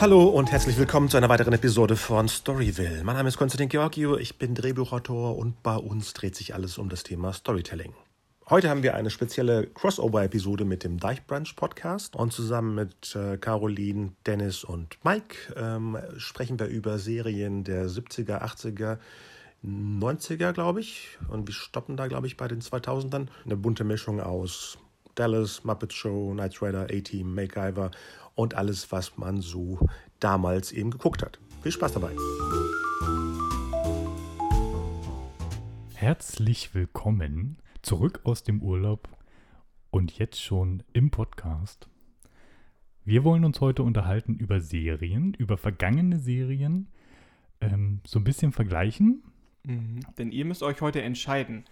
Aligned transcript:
Hallo 0.00 0.30
und 0.30 0.50
herzlich 0.50 0.78
willkommen 0.78 1.10
zu 1.10 1.18
einer 1.18 1.28
weiteren 1.28 1.52
Episode 1.52 1.94
von 1.94 2.26
Storyville. 2.26 3.04
Mein 3.04 3.16
Name 3.16 3.28
ist 3.28 3.36
Konstantin 3.36 3.68
Georgio, 3.68 4.16
ich 4.16 4.38
bin 4.38 4.54
Drehbuchautor 4.54 5.36
und 5.36 5.62
bei 5.62 5.76
uns 5.76 6.14
dreht 6.14 6.34
sich 6.34 6.54
alles 6.54 6.78
um 6.78 6.88
das 6.88 7.02
Thema 7.02 7.34
Storytelling. 7.34 7.92
Heute 8.48 8.70
haben 8.70 8.82
wir 8.82 8.94
eine 8.94 9.10
spezielle 9.10 9.66
Crossover-Episode 9.66 10.64
mit 10.64 10.84
dem 10.84 10.98
Deichbrunch 10.98 11.54
Podcast 11.54 12.16
und 12.16 12.32
zusammen 12.32 12.74
mit 12.74 13.14
äh, 13.14 13.36
Caroline, 13.36 14.12
Dennis 14.24 14.64
und 14.64 14.96
Mike 15.04 15.36
ähm, 15.54 15.98
sprechen 16.16 16.58
wir 16.58 16.68
über 16.68 16.98
Serien 16.98 17.62
der 17.64 17.86
70er, 17.86 18.40
80er, 18.40 18.96
90er, 19.62 20.54
glaube 20.54 20.80
ich. 20.80 21.18
Und 21.28 21.46
wir 21.46 21.52
stoppen 21.52 21.98
da, 21.98 22.06
glaube 22.06 22.26
ich, 22.26 22.38
bei 22.38 22.48
den 22.48 22.62
2000ern. 22.62 23.26
Eine 23.44 23.56
bunte 23.58 23.84
Mischung 23.84 24.18
aus 24.18 24.78
Dallas, 25.14 25.64
Muppet 25.64 25.92
Show, 25.92 26.30
Knight 26.32 26.62
Rider, 26.62 26.84
A-Team, 26.90 27.34
MacGyver 27.34 27.90
und 28.34 28.54
alles, 28.54 28.90
was 28.92 29.16
man 29.16 29.40
so 29.40 29.78
damals 30.18 30.72
eben 30.72 30.90
geguckt 30.90 31.22
hat. 31.22 31.38
Viel 31.62 31.72
Spaß 31.72 31.94
dabei. 31.94 32.12
Herzlich 35.94 36.74
willkommen 36.74 37.58
zurück 37.82 38.20
aus 38.24 38.42
dem 38.42 38.62
Urlaub 38.62 39.08
und 39.90 40.18
jetzt 40.18 40.40
schon 40.40 40.82
im 40.92 41.10
Podcast. 41.10 41.88
Wir 43.04 43.24
wollen 43.24 43.44
uns 43.44 43.60
heute 43.60 43.82
unterhalten 43.82 44.34
über 44.34 44.60
Serien, 44.60 45.34
über 45.34 45.56
vergangene 45.56 46.18
Serien, 46.18 46.88
ähm, 47.60 48.00
so 48.06 48.18
ein 48.18 48.24
bisschen 48.24 48.52
vergleichen. 48.52 49.22
Mhm. 49.64 50.00
Denn 50.16 50.32
ihr 50.32 50.44
müsst 50.44 50.62
euch 50.62 50.80
heute 50.80 51.02
entscheiden. 51.02 51.64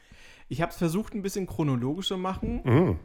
Ich 0.48 0.62
habe 0.62 0.70
es 0.72 0.78
versucht, 0.78 1.14
ein 1.14 1.22
bisschen 1.22 1.46
chronologisch 1.46 2.08
zu 2.08 2.16
machen. 2.18 2.60
Mhm. 2.64 2.98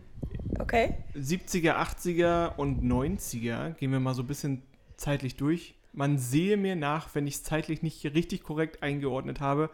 Okay. 0.60 0.96
70er, 1.16 1.76
80er 1.76 2.56
und 2.56 2.84
90er 2.84 3.72
gehen 3.72 3.92
wir 3.92 4.00
mal 4.00 4.14
so 4.14 4.24
ein 4.24 4.28
bisschen 4.28 4.62
zeitlich 4.96 5.36
durch. 5.36 5.76
Man 5.92 6.18
sehe 6.18 6.58
mir 6.58 6.76
nach, 6.76 7.14
wenn 7.14 7.28
ich 7.28 7.36
es 7.36 7.44
zeitlich 7.44 7.82
nicht 7.84 8.04
richtig 8.06 8.44
korrekt 8.44 8.82
eingeordnet 8.82 9.42
habe. 9.42 9.70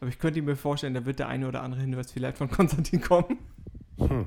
Aber 0.00 0.08
ich 0.08 0.18
könnte 0.18 0.42
mir 0.42 0.56
vorstellen, 0.56 0.94
da 0.94 1.06
wird 1.06 1.20
der 1.20 1.28
eine 1.28 1.46
oder 1.46 1.62
andere 1.62 1.80
Hinweis 1.80 2.10
vielleicht 2.10 2.38
von 2.38 2.50
Konstantin 2.50 3.00
kommen. 3.00 3.38
Hm. 3.98 4.26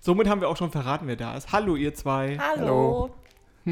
Somit 0.00 0.28
haben 0.28 0.40
wir 0.40 0.48
auch 0.48 0.56
schon 0.56 0.70
verraten, 0.70 1.06
wer 1.06 1.16
da 1.16 1.36
ist. 1.36 1.52
Hallo, 1.52 1.76
ihr 1.76 1.94
zwei. 1.94 2.38
Hallo. 2.38 3.10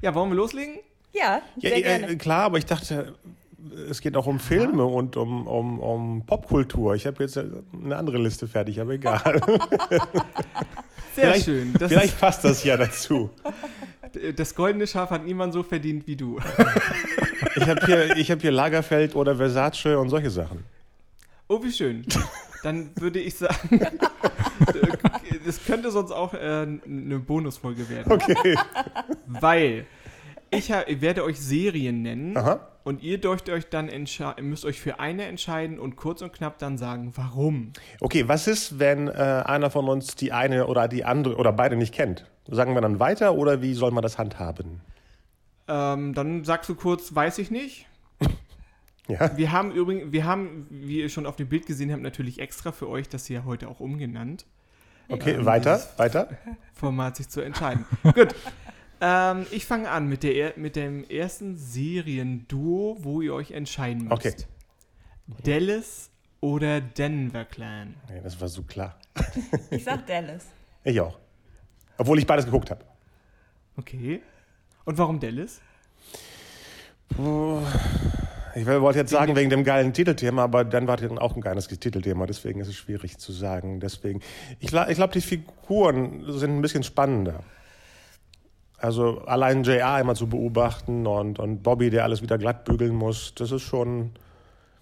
Ja, 0.00 0.12
wollen 0.16 0.30
wir 0.30 0.34
loslegen? 0.36 0.78
Ja, 1.12 1.42
Ja, 1.56 1.70
sehr 1.70 1.76
äh, 1.76 1.82
gerne. 1.82 2.16
klar, 2.18 2.44
aber 2.46 2.58
ich 2.58 2.66
dachte, 2.66 3.14
es 3.88 4.00
geht 4.00 4.16
auch 4.16 4.26
um 4.26 4.38
Filme 4.40 4.84
und 4.84 5.16
um, 5.16 5.46
um, 5.46 5.78
um 5.80 6.26
Popkultur. 6.26 6.94
Ich 6.94 7.06
habe 7.06 7.22
jetzt 7.22 7.38
eine 7.38 7.96
andere 7.96 8.18
Liste 8.18 8.48
fertig, 8.48 8.80
aber 8.80 8.92
egal. 8.92 9.40
Sehr 11.14 11.24
Vielleicht- 11.26 11.44
schön. 11.44 11.72
Das, 11.78 11.90
Vielleicht 11.92 12.18
passt 12.20 12.44
das 12.44 12.64
ja 12.64 12.76
dazu. 12.76 13.30
das 14.36 14.54
goldene 14.54 14.86
Schaf 14.86 15.10
hat 15.10 15.24
niemand 15.24 15.52
so 15.52 15.62
verdient 15.62 16.06
wie 16.06 16.16
du. 16.16 16.38
Ich 17.54 17.68
habe 17.68 17.84
hier, 17.84 18.16
ich 18.16 18.30
hab 18.30 18.40
hier 18.40 18.50
Lagerfeld 18.50 19.14
oder 19.14 19.36
Versace 19.36 19.86
und 19.98 20.08
solche 20.08 20.30
Sachen. 20.30 20.64
Oh, 21.48 21.62
wie 21.62 21.70
schön. 21.70 22.04
Dann 22.62 22.90
würde 22.96 23.18
ich 23.20 23.34
sagen, 23.34 23.78
das 25.46 25.62
könnte 25.64 25.90
sonst 25.90 26.12
auch 26.12 26.32
äh, 26.32 26.38
eine 26.38 27.18
Bonusfolge 27.18 27.88
werden. 27.90 28.10
Okay. 28.10 28.56
Weil 29.26 29.86
ich, 30.52 30.68
werde 31.00 31.24
euch 31.24 31.40
Serien 31.40 32.02
nennen 32.02 32.36
Aha. 32.36 32.60
und 32.84 33.02
ihr 33.02 33.18
dürft 33.18 33.48
euch 33.48 33.68
dann 33.68 33.88
müsst 34.40 34.64
euch 34.64 34.80
für 34.80 35.00
eine 35.00 35.24
entscheiden 35.24 35.78
und 35.78 35.96
kurz 35.96 36.22
und 36.22 36.32
knapp 36.32 36.58
dann 36.58 36.78
sagen, 36.78 37.12
warum. 37.16 37.72
Okay, 38.00 38.28
was 38.28 38.46
ist, 38.46 38.78
wenn 38.78 39.08
äh, 39.08 39.12
einer 39.12 39.70
von 39.70 39.88
uns 39.88 40.14
die 40.14 40.32
eine 40.32 40.66
oder 40.66 40.88
die 40.88 41.04
andere 41.04 41.36
oder 41.36 41.52
beide 41.52 41.76
nicht 41.76 41.94
kennt? 41.94 42.26
Sagen 42.48 42.74
wir 42.74 42.80
dann 42.80 42.98
weiter 43.00 43.34
oder 43.34 43.62
wie 43.62 43.74
soll 43.74 43.90
man 43.92 44.02
das 44.02 44.18
handhaben? 44.18 44.80
Ähm, 45.68 46.12
dann 46.14 46.44
sagst 46.44 46.68
du 46.68 46.74
kurz, 46.74 47.14
weiß 47.14 47.38
ich 47.38 47.50
nicht. 47.50 47.86
Ja. 49.08 49.36
Wir 49.36 49.50
haben 49.50 49.72
übrigens, 49.72 50.12
wir 50.12 50.24
haben, 50.24 50.68
wie 50.70 51.00
ihr 51.00 51.08
schon 51.08 51.26
auf 51.26 51.34
dem 51.34 51.48
Bild 51.48 51.66
gesehen 51.66 51.90
habt, 51.90 52.02
natürlich 52.02 52.38
extra 52.38 52.70
für 52.70 52.88
euch 52.88 53.08
das 53.08 53.26
hier 53.26 53.44
heute 53.44 53.66
auch 53.66 53.80
umgenannt. 53.80 54.46
Okay, 55.08 55.32
Ja. 55.34 55.44
weiter, 55.44 55.82
weiter. 55.96 56.28
Format 56.72 57.16
sich 57.16 57.28
zu 57.28 57.40
entscheiden. 57.40 57.84
Gut. 58.04 58.32
Ähm, 59.04 59.46
ich 59.50 59.66
fange 59.66 59.90
an 59.90 60.06
mit, 60.08 60.22
der, 60.22 60.34
er- 60.34 60.52
mit 60.56 60.76
dem 60.76 61.02
ersten 61.10 61.56
Serienduo, 61.56 62.98
wo 63.00 63.20
ihr 63.20 63.34
euch 63.34 63.50
entscheiden 63.50 64.04
müsst. 64.04 64.12
Okay. 64.12 64.34
Dallas 65.44 66.08
oder 66.40 66.80
Denver 66.80 67.44
Clan? 67.44 67.94
Nee, 68.08 68.20
das 68.22 68.40
war 68.40 68.46
so 68.48 68.62
klar. 68.62 68.96
Ich 69.70 69.82
sag 69.84 70.06
Dallas. 70.06 70.46
Ich 70.84 71.00
auch. 71.00 71.18
Obwohl 71.98 72.18
ich 72.20 72.26
beides 72.26 72.44
geguckt 72.44 72.70
habe. 72.70 72.84
Okay. 73.76 74.22
Und 74.84 74.98
warum 74.98 75.18
Dallas? 75.18 75.60
Ich 78.54 78.66
wollte 78.66 78.98
jetzt 78.98 79.10
sagen, 79.10 79.34
wegen 79.36 79.50
dem 79.50 79.64
geilen 79.64 79.92
Titelthema, 79.92 80.44
aber 80.44 80.64
dann 80.64 80.86
war 80.86 80.96
dann 80.96 81.18
auch 81.18 81.34
ein 81.34 81.40
geiles 81.40 81.68
Titelthema, 81.68 82.26
deswegen 82.26 82.60
ist 82.60 82.68
es 82.68 82.76
schwierig 82.76 83.18
zu 83.18 83.32
sagen. 83.32 83.80
Deswegen, 83.80 84.20
ich, 84.60 84.72
ich 84.72 84.94
glaube, 84.96 85.12
die 85.12 85.20
Figuren 85.20 86.24
sind 86.32 86.56
ein 86.56 86.62
bisschen 86.62 86.82
spannender. 86.82 87.42
Also 88.82 89.22
allein 89.26 89.62
JR 89.62 90.00
immer 90.00 90.16
zu 90.16 90.26
beobachten 90.26 91.06
und, 91.06 91.38
und 91.38 91.62
Bobby, 91.62 91.88
der 91.88 92.02
alles 92.02 92.20
wieder 92.20 92.36
glatt 92.36 92.64
bügeln 92.64 92.92
muss, 92.96 93.32
das 93.36 93.52
ist 93.52 93.62
schon, 93.62 94.10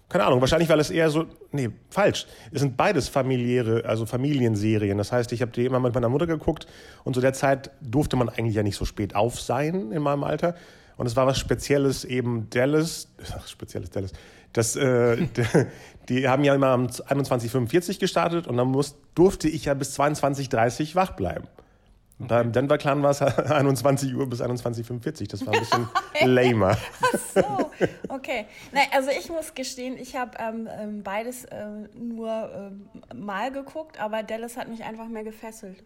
keine 0.09 0.23
Ahnung, 0.23 0.41
wahrscheinlich, 0.41 0.69
weil 0.69 0.79
es 0.79 0.89
eher 0.89 1.11
so, 1.11 1.27
nee, 1.51 1.69
falsch. 1.91 2.25
Es 2.51 2.61
sind 2.61 2.77
beides 2.77 3.09
familiäre, 3.09 3.85
also 3.85 4.07
Familienserien. 4.07 4.97
Das 4.97 5.11
heißt, 5.11 5.31
ich 5.33 5.43
habe 5.43 5.51
die 5.51 5.65
immer 5.65 5.79
mit 5.79 5.93
meiner 5.93 6.09
Mutter 6.09 6.25
geguckt 6.25 6.65
und 7.03 7.13
zu 7.13 7.21
der 7.21 7.33
Zeit 7.33 7.69
durfte 7.79 8.15
man 8.15 8.27
eigentlich 8.27 8.55
ja 8.55 8.63
nicht 8.63 8.75
so 8.75 8.85
spät 8.85 9.13
auf 9.15 9.39
sein 9.39 9.91
in 9.91 10.01
meinem 10.01 10.23
Alter. 10.23 10.55
Und 10.97 11.05
es 11.05 11.15
war 11.15 11.27
was 11.27 11.37
Spezielles 11.37 12.03
eben 12.03 12.49
Dallas, 12.49 13.07
ach, 13.37 13.47
spezielles 13.47 13.91
Dallas. 13.91 14.13
Das, 14.51 14.75
äh, 14.77 15.27
die 16.09 16.27
haben 16.27 16.43
ja 16.43 16.55
immer 16.55 16.73
um 16.73 16.87
21.45 16.87 17.99
gestartet 17.99 18.47
und 18.47 18.57
dann 18.57 18.67
muss, 18.67 18.95
durfte 19.13 19.47
ich 19.47 19.65
ja 19.65 19.75
bis 19.75 19.99
22.30 19.99 20.95
wach 20.95 21.11
bleiben. 21.11 21.47
Und 22.21 22.27
beim 22.27 22.51
Denver 22.51 22.77
Clan 22.77 23.01
war 23.01 23.09
es 23.09 23.21
21 23.21 24.15
Uhr 24.15 24.29
bis 24.29 24.41
21.45 24.41 25.29
Das 25.29 25.45
war 25.45 25.53
ein 25.53 25.59
bisschen 25.59 25.87
lamer. 26.33 26.77
So, 27.33 27.71
okay. 28.09 28.45
Nein, 28.71 28.85
also 28.93 29.09
ich 29.09 29.29
muss 29.29 29.55
gestehen, 29.55 29.97
ich 29.97 30.15
habe 30.15 30.37
ähm, 30.37 30.69
ähm, 30.71 31.03
beides 31.03 31.47
ähm, 31.49 31.89
nur 31.95 32.51
ähm, 32.53 32.89
mal 33.19 33.51
geguckt, 33.51 33.99
aber 33.99 34.21
Dallas 34.21 34.55
hat 34.55 34.69
mich 34.69 34.83
einfach 34.83 35.07
mehr 35.07 35.23
gefesselt. 35.23 35.83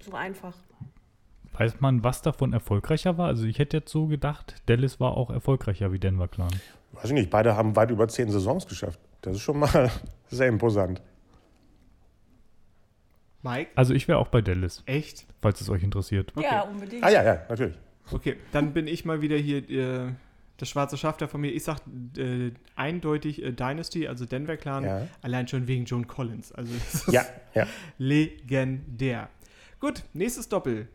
So 0.00 0.12
einfach. 0.12 0.54
Weiß 1.56 1.80
man, 1.80 2.02
was 2.02 2.20
davon 2.20 2.52
erfolgreicher 2.52 3.16
war? 3.16 3.28
Also 3.28 3.44
ich 3.44 3.60
hätte 3.60 3.76
jetzt 3.76 3.92
so 3.92 4.06
gedacht, 4.06 4.56
Dallas 4.66 4.98
war 4.98 5.16
auch 5.16 5.30
erfolgreicher 5.30 5.92
wie 5.92 6.00
Denver 6.00 6.26
Clan. 6.26 6.50
Weiß 6.92 7.04
ich 7.04 7.12
nicht, 7.12 7.30
beide 7.30 7.56
haben 7.56 7.76
weit 7.76 7.92
über 7.92 8.08
zehn 8.08 8.28
Saisons 8.28 8.66
geschafft. 8.66 8.98
Das 9.22 9.36
ist 9.36 9.42
schon 9.42 9.60
mal 9.60 9.88
sehr 10.30 10.48
imposant. 10.48 11.00
Mike? 13.44 13.70
Also 13.76 13.94
ich 13.94 14.08
wäre 14.08 14.18
auch 14.18 14.28
bei 14.28 14.40
Dallas, 14.40 14.82
Echt? 14.86 15.26
falls 15.42 15.60
es 15.60 15.68
euch 15.70 15.82
interessiert. 15.84 16.32
Okay. 16.34 16.46
Ja, 16.50 16.62
unbedingt. 16.62 17.04
Ah 17.04 17.10
ja, 17.10 17.22
ja, 17.22 17.42
natürlich. 17.48 17.76
Okay, 18.10 18.36
dann 18.52 18.72
bin 18.72 18.86
ich 18.86 19.04
mal 19.04 19.20
wieder 19.22 19.36
hier 19.36 19.68
äh, 19.70 20.12
das 20.56 20.68
schwarze 20.68 20.96
Schaf 20.96 21.16
der 21.16 21.28
Familie. 21.28 21.56
Ich 21.56 21.64
sag 21.64 21.78
äh, 22.18 22.50
eindeutig 22.76 23.42
äh, 23.42 23.52
Dynasty, 23.52 24.08
also 24.08 24.24
Denver 24.26 24.56
Clan, 24.56 24.84
Ja. 24.84 25.08
allein 25.22 25.46
schon 25.48 25.66
wegen 25.68 25.84
John 25.84 26.06
Collins. 26.06 26.52
Also 26.52 26.72
das 26.92 26.94
ist 26.94 27.12
Ja, 27.12 27.24
ja. 27.54 27.66
legendär. 27.98 29.28
Gut, 29.80 30.02
nächstes 30.12 30.48
Doppel. 30.48 30.88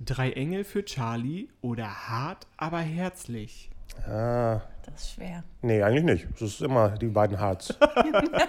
Drei 0.00 0.32
Engel 0.32 0.64
für 0.64 0.84
Charlie 0.84 1.48
oder 1.60 1.86
hart, 2.08 2.46
aber 2.56 2.78
herzlich. 2.80 3.70
Ah, 4.08 4.60
Das 4.84 5.02
ist 5.02 5.12
schwer. 5.14 5.44
nee, 5.60 5.82
eigentlich 5.82 6.04
nicht. 6.04 6.26
Es 6.34 6.42
ist 6.42 6.62
immer 6.62 6.90
die 6.90 7.06
beiden 7.08 7.38
Hearts. 7.38 7.74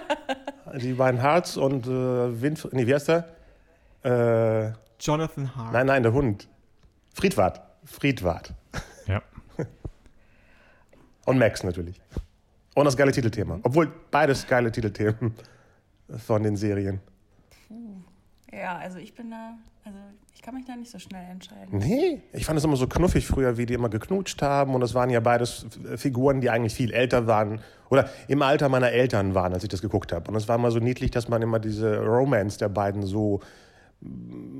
die 0.80 0.92
beiden 0.94 1.20
Hearts 1.20 1.56
und 1.56 1.86
äh, 1.86 2.40
Winfried, 2.42 2.72
nee, 2.72 2.86
wie 2.86 2.94
heißt 2.94 3.08
der? 3.08 3.28
Äh, 4.04 4.72
Jonathan 5.00 5.56
Hart. 5.56 5.72
nein, 5.72 5.86
nein, 5.86 6.02
der 6.02 6.12
Hund. 6.12 6.48
Friedwart. 7.14 7.60
Friedwart. 7.84 8.52
Ja. 9.06 9.22
Und 11.26 11.38
Max 11.38 11.62
natürlich. 11.62 12.00
Und 12.74 12.84
das 12.84 12.96
geile 12.96 13.12
Titelthema. 13.12 13.60
Obwohl 13.62 13.90
beides 14.10 14.46
geile 14.46 14.70
Titelthemen 14.72 15.34
von 16.18 16.42
den 16.42 16.56
Serien. 16.56 17.00
Ja, 18.52 18.76
also 18.78 18.98
ich 18.98 19.14
bin 19.14 19.30
da, 19.30 19.54
also 19.84 19.98
ich 20.34 20.42
kann 20.42 20.54
mich 20.54 20.64
da 20.64 20.76
nicht 20.76 20.90
so 20.90 20.98
schnell 20.98 21.24
entscheiden. 21.30 21.78
Nee, 21.78 22.22
ich 22.32 22.44
fand 22.44 22.58
es 22.58 22.64
immer 22.64 22.76
so 22.76 22.86
knuffig 22.86 23.26
früher, 23.26 23.56
wie 23.56 23.66
die 23.66 23.74
immer 23.74 23.88
geknutscht 23.88 24.42
haben. 24.42 24.74
Und 24.74 24.80
das 24.80 24.94
waren 24.94 25.10
ja 25.10 25.20
beides 25.20 25.66
Figuren, 25.96 26.40
die 26.40 26.50
eigentlich 26.50 26.74
viel 26.74 26.92
älter 26.92 27.26
waren. 27.26 27.60
Oder 27.90 28.08
im 28.28 28.42
Alter 28.42 28.68
meiner 28.68 28.90
Eltern 28.90 29.34
waren, 29.34 29.52
als 29.52 29.64
ich 29.64 29.70
das 29.70 29.82
geguckt 29.82 30.12
habe. 30.12 30.30
Und 30.30 30.36
es 30.36 30.46
war 30.48 30.56
immer 30.56 30.70
so 30.70 30.78
niedlich, 30.78 31.10
dass 31.10 31.28
man 31.28 31.42
immer 31.42 31.58
diese 31.58 31.98
Romance 31.98 32.58
der 32.58 32.68
beiden 32.68 33.02
so 33.02 33.40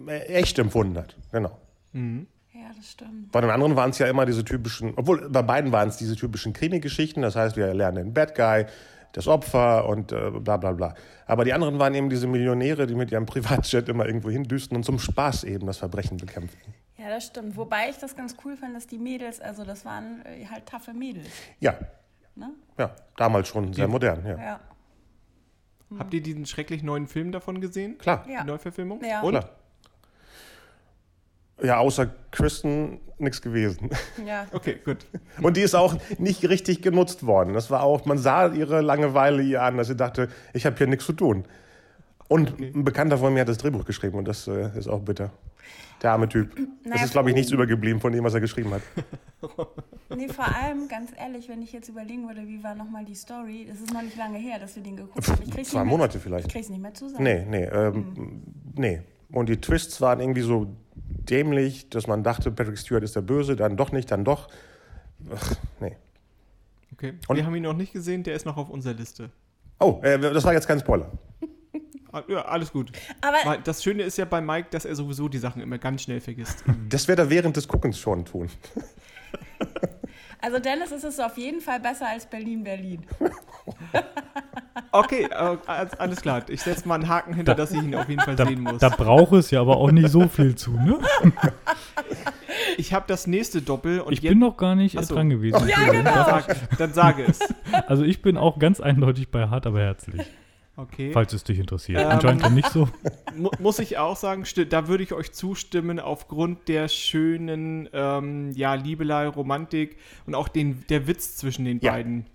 echt 0.06 0.58
empfunden 0.58 0.96
hat. 0.99 1.17
Genau. 1.32 1.58
Ja, 1.93 2.70
das 2.76 2.91
stimmt. 2.93 3.31
Bei 3.32 3.41
den 3.41 3.50
anderen 3.50 3.76
waren 3.76 3.91
es 3.91 3.99
ja 3.99 4.06
immer 4.06 4.26
diese 4.26 4.44
typischen, 4.44 4.94
obwohl 4.96 5.29
bei 5.29 5.43
beiden 5.43 5.73
waren 5.73 5.88
es 5.88 5.96
diese 5.96 6.17
typischen 6.17 6.52
Krimi-Geschichten. 6.52 7.23
Das 7.23 7.37
heißt, 7.37 7.56
wir 7.56 7.73
lernen 7.75 7.96
den 8.06 8.14
Bad 8.14 8.35
Guy, 8.35 8.67
das 9.12 9.29
Opfer 9.29 9.88
und 9.88 10.12
äh, 10.12 10.31
bla 10.31 10.56
bla 10.56 10.73
bla. 10.73 10.94
Aber 11.26 11.44
die 11.44 11.52
anderen 11.52 11.79
waren 11.79 11.94
eben 11.94 12.11
diese 12.11 12.26
Millionäre, 12.26 12.87
die 12.87 12.94
mit 12.94 13.12
ihrem 13.12 13.26
Privatjet 13.26 13.88
immer 13.88 14.06
irgendwo 14.06 14.31
hindüsten 14.31 14.76
und 14.76 14.85
zum 14.85 14.99
Spaß 14.99 15.44
eben 15.44 15.67
das 15.67 15.79
Verbrechen 15.79 16.17
bekämpften. 16.17 16.75
Ja, 16.96 17.08
das 17.08 17.26
stimmt. 17.26 17.56
Wobei 17.56 17.91
ich 17.91 17.99
das 17.99 18.17
ganz 18.17 18.37
cool 18.44 18.56
fand, 18.56 18.75
dass 18.75 18.87
die 18.87 18.99
Mädels, 18.99 19.41
also 19.41 19.64
das 19.64 19.85
waren 19.85 20.25
äh, 20.25 20.46
halt 20.46 20.67
taffe 20.67 20.93
Mädels. 20.94 21.29
Ja, 21.61 21.75
Ne? 22.37 22.50
ja, 22.79 22.91
damals 23.17 23.46
schon 23.46 23.73
sehr 23.73 23.87
modern, 23.87 24.26
ja. 24.26 24.37
Ja. 24.37 24.61
Habt 25.98 26.14
ihr 26.14 26.22
diesen 26.22 26.46
schrecklich 26.46 26.82
neuen 26.82 27.06
Film 27.06 27.31
davon 27.32 27.60
gesehen? 27.60 27.98
Klar, 27.98 28.25
Ja. 28.28 28.42
Die 28.42 28.46
Neuverfilmung? 28.48 29.02
Ja. 29.04 29.20
Und? 29.22 29.32
klar. 29.32 29.50
Ja, 31.62 31.78
außer 31.78 32.10
Kristen 32.32 33.00
nichts 33.19 33.40
gewesen. 33.40 33.90
ja. 34.26 34.46
Okay, 34.52 34.78
gut. 34.84 35.06
Und 35.42 35.56
die 35.56 35.60
ist 35.60 35.75
auch 35.75 35.94
nicht 36.19 36.48
richtig 36.48 36.82
genutzt 36.82 37.26
worden. 37.26 37.54
Das 37.54 37.70
war 37.70 37.82
auch, 37.84 38.04
man 38.06 38.19
sah 38.19 38.52
ihre 38.52 38.81
Langeweile 38.81 39.42
ihr 39.42 39.62
an, 39.62 39.76
dass 39.76 39.86
sie 39.86 39.96
dachte, 39.96 40.28
ich 40.52 40.66
habe 40.66 40.76
hier 40.76 40.88
nichts 40.88 41.06
zu 41.06 41.12
tun. 41.12 41.44
Und 42.26 42.58
ein 42.58 42.84
Bekannter 42.84 43.19
von 43.19 43.32
mir 43.32 43.40
hat 43.40 43.48
das 43.48 43.58
Drehbuch 43.58 43.84
geschrieben 43.84 44.19
und 44.19 44.26
das 44.26 44.48
äh, 44.48 44.76
ist 44.76 44.88
auch 44.88 45.00
bitter. 45.00 45.31
Der 46.02 46.12
arme 46.12 46.29
Typ. 46.29 46.52
es 46.58 46.88
Naja, 46.91 47.05
ist, 47.05 47.12
glaube 47.12 47.31
ich, 47.31 47.37
nichts 47.37 47.50
übergeblieben 47.52 48.00
von 48.00 48.12
dem, 48.12 48.23
was 48.25 48.35
er 48.35 48.41
geschrieben 48.41 48.73
hat. 48.73 48.82
Nee, 50.17 50.29
vor 50.29 50.46
allem, 50.46 50.87
ganz 50.88 51.11
ehrlich, 51.19 51.49
wenn 51.49 51.61
ich 51.61 51.73
jetzt 51.73 51.88
überlegen 51.88 52.26
würde, 52.29 52.46
wie 52.46 52.62
war 52.62 52.75
nochmal 52.75 53.05
die 53.05 53.14
Story, 53.14 53.67
das 53.69 53.81
ist 53.81 53.93
noch 53.93 54.00
nicht 54.02 54.17
lange 54.17 54.38
her, 54.38 54.58
dass 54.58 54.76
wir 54.76 54.82
den 54.82 54.96
geguckt 54.96 55.26
haben. 55.29 55.43
Ich 55.56 55.67
Zwei 55.69 55.79
mehr, 55.79 55.85
Monate 55.87 56.17
Ich 56.19 56.23
vielleicht. 56.23 56.49
krieg's 56.50 56.69
nicht 56.70 56.81
mehr 56.81 56.94
zusammen. 56.94 57.25
Nee, 57.25 57.44
nee, 57.49 57.64
ähm, 57.64 58.43
nee. 58.75 59.02
Und 59.32 59.49
die 59.49 59.61
Twists 59.61 60.00
waren 60.00 60.20
irgendwie 60.20 60.43
so 60.43 60.69
dämlich, 60.94 61.88
dass 61.91 62.06
man 62.06 62.23
dachte, 62.23 62.50
Patrick 62.52 62.79
Stewart 62.79 63.02
ist 63.02 63.17
der 63.17 63.23
Böse, 63.23 63.56
dann 63.56 63.76
doch 63.76 63.93
nicht, 63.93 64.11
dann 64.11 64.25
doch. 64.25 64.49
Ach, 65.35 65.55
nee. 65.81 65.96
Okay. 66.93 67.14
Und- 67.29 67.37
wir 67.37 67.44
haben 67.44 67.55
ihn 67.56 67.62
noch 67.64 67.76
nicht 67.76 67.93
gesehen, 67.93 68.23
der 68.23 68.35
ist 68.35 68.46
noch 68.46 68.56
auf 68.56 68.70
unserer 68.70 68.94
Liste. 68.94 69.31
Oh, 69.81 70.00
äh, 70.02 70.19
das 70.19 70.44
war 70.44 70.52
jetzt 70.55 70.69
kein 70.69 70.79
Spoiler. 70.81 71.11
Ah, 72.14 72.22
Ja, 72.28 72.43
alles 72.43 72.70
gut. 72.72 72.93
Aber 73.20 73.37
Weil 73.44 73.58
das 73.64 73.82
Schöne 73.82 74.02
ist 74.05 74.16
ja 74.19 74.25
bei 74.25 74.40
Mike, 74.40 74.69
dass 74.70 74.84
er 74.84 74.94
sowieso 74.94 75.28
die 75.28 75.38
Sachen 75.38 75.61
immer 75.61 75.78
ganz 75.78 76.02
schnell 76.02 76.20
vergisst. 76.20 76.62
Das 76.88 77.08
wird 77.08 77.19
er 77.19 77.28
während 77.31 77.56
des 77.56 77.66
Guckens 77.66 77.99
schon 77.99 78.25
tun. 78.25 78.49
also 80.40 80.58
Dennis 80.61 80.93
ist 80.93 81.05
es 81.05 81.19
auf 81.19 81.37
jeden 81.38 81.61
Fall 81.61 81.81
besser 81.81 82.06
als 82.08 82.26
Berlin-Berlin. 82.26 83.05
Okay, 84.93 85.25
äh, 85.25 85.56
alles 85.99 86.20
klar. 86.20 86.43
Ich 86.49 86.62
setze 86.62 86.87
mal 86.87 86.94
einen 86.96 87.08
Haken 87.08 87.34
hinter, 87.34 87.55
dass 87.56 87.72
ich 87.72 87.82
ihn 87.82 87.94
auf 87.96 88.08
jeden 88.08 88.20
Fall 88.20 88.37
Da, 88.37 88.46
sehen 88.46 88.60
muss. 88.62 88.78
da 88.78 88.90
braucht 88.90 89.32
es 89.32 89.50
ja 89.50 89.60
aber 89.60 89.76
auch 89.78 89.90
nicht 89.90 90.08
so 90.08 90.28
viel 90.28 90.55
zu, 90.55 90.70
ne? 90.72 90.99
Ich 92.76 92.93
habe 92.93 93.05
das 93.08 93.26
nächste 93.26 93.62
Doppel 93.62 94.00
und 94.00 94.12
Ich 94.12 94.20
bin 94.22 94.38
noch 94.38 94.56
gar 94.56 94.75
nicht 94.75 94.96
Ach 94.96 95.02
äh, 95.02 95.05
so. 95.05 95.14
dran 95.14 95.31
gewesen. 95.31 95.67
Ja, 95.69 95.90
genau. 95.90 96.12
sag, 96.12 96.56
dann 96.78 96.93
sage 96.93 97.25
es. 97.25 97.38
Also 97.88 98.05
ich 98.05 98.22
bin 98.22 98.37
auch 98.37 98.58
ganz 98.58 98.81
eindeutig 98.81 99.31
bei 99.31 99.49
Hart, 99.49 99.67
aber 99.67 99.81
herzlich. 99.81 100.22
Okay. 100.76 101.12
Falls 101.12 101.32
es 101.32 101.44
dich 101.44 101.59
interessiert. 101.61 102.00
Ähm, 102.03 102.09
Anscheinend 102.09 102.43
ja 102.43 102.50
nicht 102.50 102.71
so. 102.71 102.88
Mu 103.37 103.50
muss 103.61 103.79
ich 103.79 103.97
auch 103.99 104.17
sagen, 104.17 104.44
da 104.71 104.88
würde 104.88 105.05
ich 105.05 105.12
euch 105.12 105.32
zustimmen, 105.32 106.00
aufgrund 106.00 106.67
der 106.69 106.88
schönen 106.88 107.88
ähm, 107.93 108.50
ja, 108.53 108.75
Liebelei, 108.75 109.29
Romantik 109.29 109.97
und 110.26 110.35
auch 110.35 110.49
den, 110.49 110.85
der 110.88 111.06
Witz 111.06 111.37
zwischen 111.37 111.65
den 111.65 111.79
Ja. 111.81 111.93
beiden. 111.93 112.26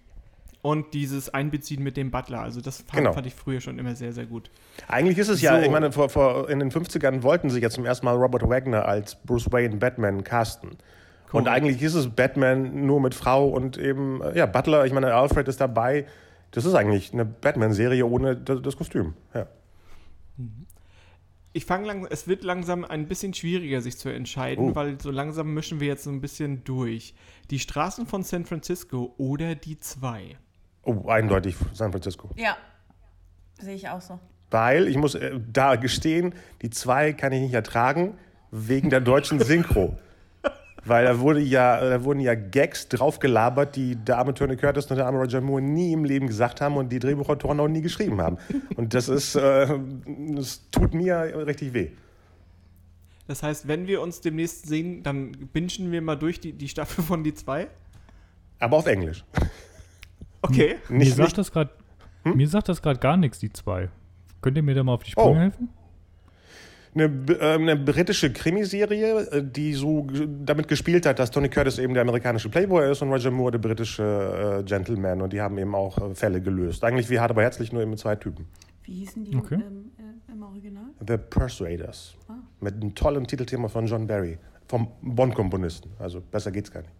Und 0.61 0.93
dieses 0.93 1.33
Einbeziehen 1.33 1.83
mit 1.83 1.95
dem 1.95 2.11
Butler. 2.11 2.41
Also 2.41 2.59
das 2.59 2.77
fand, 2.81 2.91
Genau. 2.93 3.13
fand 3.13 3.25
ich 3.27 3.33
früher 3.33 3.61
schon 3.61 3.79
immer 3.79 3.95
sehr, 3.95 4.11
sehr 4.11 4.25
gut. 4.25 4.49
Eigentlich 4.89 5.17
ist 5.17 5.29
es 5.29 5.41
ja, 5.41 5.57
So. 5.57 5.63
ich 5.65 5.71
meine, 5.71 5.91
vor, 5.93 6.09
vor, 6.09 6.49
in 6.49 6.59
den 6.59 6.69
50ern 6.69 7.23
wollten 7.23 7.49
sie 7.49 7.61
ja 7.61 7.69
zum 7.69 7.85
ersten 7.85 8.05
Mal 8.05 8.15
Robert 8.15 8.47
Wagner 8.49 8.85
als 8.85 9.15
Bruce 9.15 9.49
Wayne 9.51 9.77
Batman 9.77 10.23
casten. 10.23 10.71
Und 10.71 11.45
Korrekt. 11.45 11.47
eigentlich 11.49 11.81
ist 11.81 11.93
es 11.93 12.09
Batman 12.09 12.85
nur 12.85 12.99
mit 12.99 13.15
Frau 13.15 13.47
und 13.47 13.77
eben, 13.77 14.21
äh, 14.21 14.37
ja, 14.37 14.45
Butler, 14.47 14.85
ich 14.85 14.91
meine, 14.91 15.13
Alfred 15.13 15.47
ist 15.47 15.61
dabei. 15.61 16.05
Das 16.51 16.65
ist 16.65 16.73
eigentlich 16.73 17.13
eine 17.13 17.25
Batman-Serie 17.25 18.05
ohne 18.05 18.35
das, 18.35 18.75
Kostüm. 18.75 19.13
Ja. 19.33 19.47
Ich 21.51 21.65
fange 21.65 21.87
langsam, 21.87 22.09
es 22.11 22.27
wird 22.27 22.43
langsam 22.43 22.85
ein 22.85 23.07
bisschen 23.07 23.33
schwieriger, 23.33 23.81
sich 23.81 23.97
zu 23.97 24.09
entscheiden, 24.09 24.69
Oh. 24.71 24.75
weil 24.75 24.99
so 25.01 25.09
langsam 25.11 25.53
mischen 25.53 25.79
wir 25.79 25.87
jetzt 25.87 26.03
so 26.03 26.11
ein 26.11 26.21
bisschen 26.21 26.63
durch. 26.63 27.15
Die 27.49 27.59
Straßen 27.59 28.05
von 28.05 28.23
San 28.23 28.45
Francisco 28.45 29.13
oder 29.17 29.55
die 29.55 29.79
zwei? 29.79 30.37
Oh, 30.83 31.07
eindeutig 31.07 31.55
San 31.73 31.91
Francisco. 31.91 32.29
Ja, 32.35 32.55
sehe 33.59 33.75
ich 33.75 33.89
auch 33.89 34.01
so. 34.01 34.19
Weil, 34.51 34.87
ich 34.87 34.97
muss 34.97 35.15
äh, 35.15 35.39
da 35.51 35.75
gestehen, 35.75 36.33
die 36.61 36.69
zwei 36.69 37.13
kann 37.13 37.31
ich 37.33 37.41
nicht 37.41 37.53
ertragen, 37.53 38.17
wegen 38.51 38.89
der 38.89 39.01
deutschen 39.01 39.39
Synchro. 39.43 39.97
Weil 40.85 41.05
da, 41.05 41.19
wurde 41.19 41.39
ja, 41.41 41.79
da 41.79 42.03
wurden 42.03 42.19
ja 42.21 42.35
Gags 42.35 42.87
draufgelabert, 42.89 43.75
die 43.75 43.95
der 43.95 44.17
arme 44.17 44.33
Tony 44.33 44.55
Curtis 44.55 44.85
und 44.87 44.97
der 44.97 45.05
arme 45.05 45.19
Roger 45.19 45.41
Moore 45.41 45.61
nie 45.61 45.91
im 45.93 46.03
Leben 46.05 46.27
gesagt 46.27 46.61
haben 46.61 46.77
und 46.77 46.89
die 46.91 46.99
Drehbuchautoren 46.99 47.59
auch 47.59 47.67
nie 47.67 47.81
geschrieben 47.81 48.21
haben. 48.21 48.37
Und 48.75 48.93
das 48.93 49.09
ist, 49.09 49.35
äh, 49.35 49.67
das 50.35 50.69
tut 50.71 50.93
mir 50.93 51.45
richtig 51.45 51.73
weh. 51.73 51.89
Das 53.27 53.43
heißt, 53.43 53.67
wenn 53.67 53.85
wir 53.87 54.01
uns 54.01 54.21
demnächst 54.21 54.67
sehen, 54.67 55.03
dann 55.03 55.31
bingen 55.53 55.91
wir 55.91 56.01
mal 56.01 56.15
durch 56.15 56.39
die, 56.39 56.53
die 56.53 56.67
Staffel 56.69 57.03
von 57.03 57.23
die 57.23 57.33
zwei. 57.33 57.67
Aber 58.59 58.77
auf 58.77 58.87
Englisch. 58.87 59.23
Okay. 60.41 60.77
Mir 60.89 60.99
Nicht, 60.99 61.15
sagt 61.15 61.27
nicht, 61.27 61.37
das 61.37 61.51
gerade 61.51 61.69
Hm? 62.23 62.35
mir 62.37 62.47
sagt 62.47 62.67
das 62.69 62.81
gerade 62.81 62.99
gar 62.99 63.17
nichts, 63.17 63.39
die 63.39 63.51
zwei. 63.51 63.89
Könnt 64.41 64.57
ihr 64.57 64.63
mir 64.63 64.75
da 64.75 64.83
mal 64.83 64.93
auf 64.93 65.03
die 65.03 65.11
Sprünge 65.11 65.29
Oh. 65.29 65.35
helfen? 65.35 65.69
Eine, 66.95 67.09
b- 67.09 67.33
äh, 67.33 67.53
eine 67.53 67.75
britische 67.75 68.31
Krimiserie, 68.33 69.19
äh, 69.31 69.43
die 69.43 69.73
so 69.73 70.03
g- 70.03 70.27
damit 70.45 70.67
gespielt 70.67 71.05
hat, 71.05 71.19
dass 71.19 71.31
Tony 71.31 71.49
Curtis 71.49 71.77
eben 71.77 71.93
der 71.93 72.01
amerikanische 72.01 72.49
Playboy 72.49 72.91
ist 72.91 73.01
und 73.01 73.09
Roger 73.11 73.31
Moore 73.31 73.51
der 73.51 73.59
britische 73.59 74.59
äh, 74.59 74.63
Gentleman. 74.63 75.21
Und 75.21 75.33
die 75.33 75.41
haben 75.41 75.57
eben 75.57 75.75
auch 75.75 75.97
äh, 75.97 76.15
Fälle 76.15 76.41
gelöst. 76.41 76.83
Eigentlich 76.83 77.09
wie 77.09 77.19
hart 77.19 77.31
aber 77.31 77.43
herzlich, 77.43 77.71
nur 77.71 77.81
eben 77.81 77.91
mit 77.91 77.99
zwei 77.99 78.15
Typen. 78.15 78.45
Wie 78.83 78.93
hießen 78.93 79.23
die 79.23 79.35
Okay. 79.35 79.55
ähm, 79.55 79.91
äh, 79.97 80.31
im 80.31 80.41
Original? 80.43 80.85
The 81.07 81.17
Persuaders. 81.17 82.15
Ah. 82.27 82.33
Mit 82.59 82.75
einem 82.75 82.95
tollen 82.95 83.25
Titelthema 83.27 83.67
von 83.67 83.85
John 83.85 84.07
Barry. 84.07 84.37
Vom 84.67 84.87
Bond-Komponisten. 85.01 85.91
Also 85.99 86.21
besser 86.21 86.51
geht's 86.51 86.71
gar 86.71 86.81
nicht. 86.81 86.93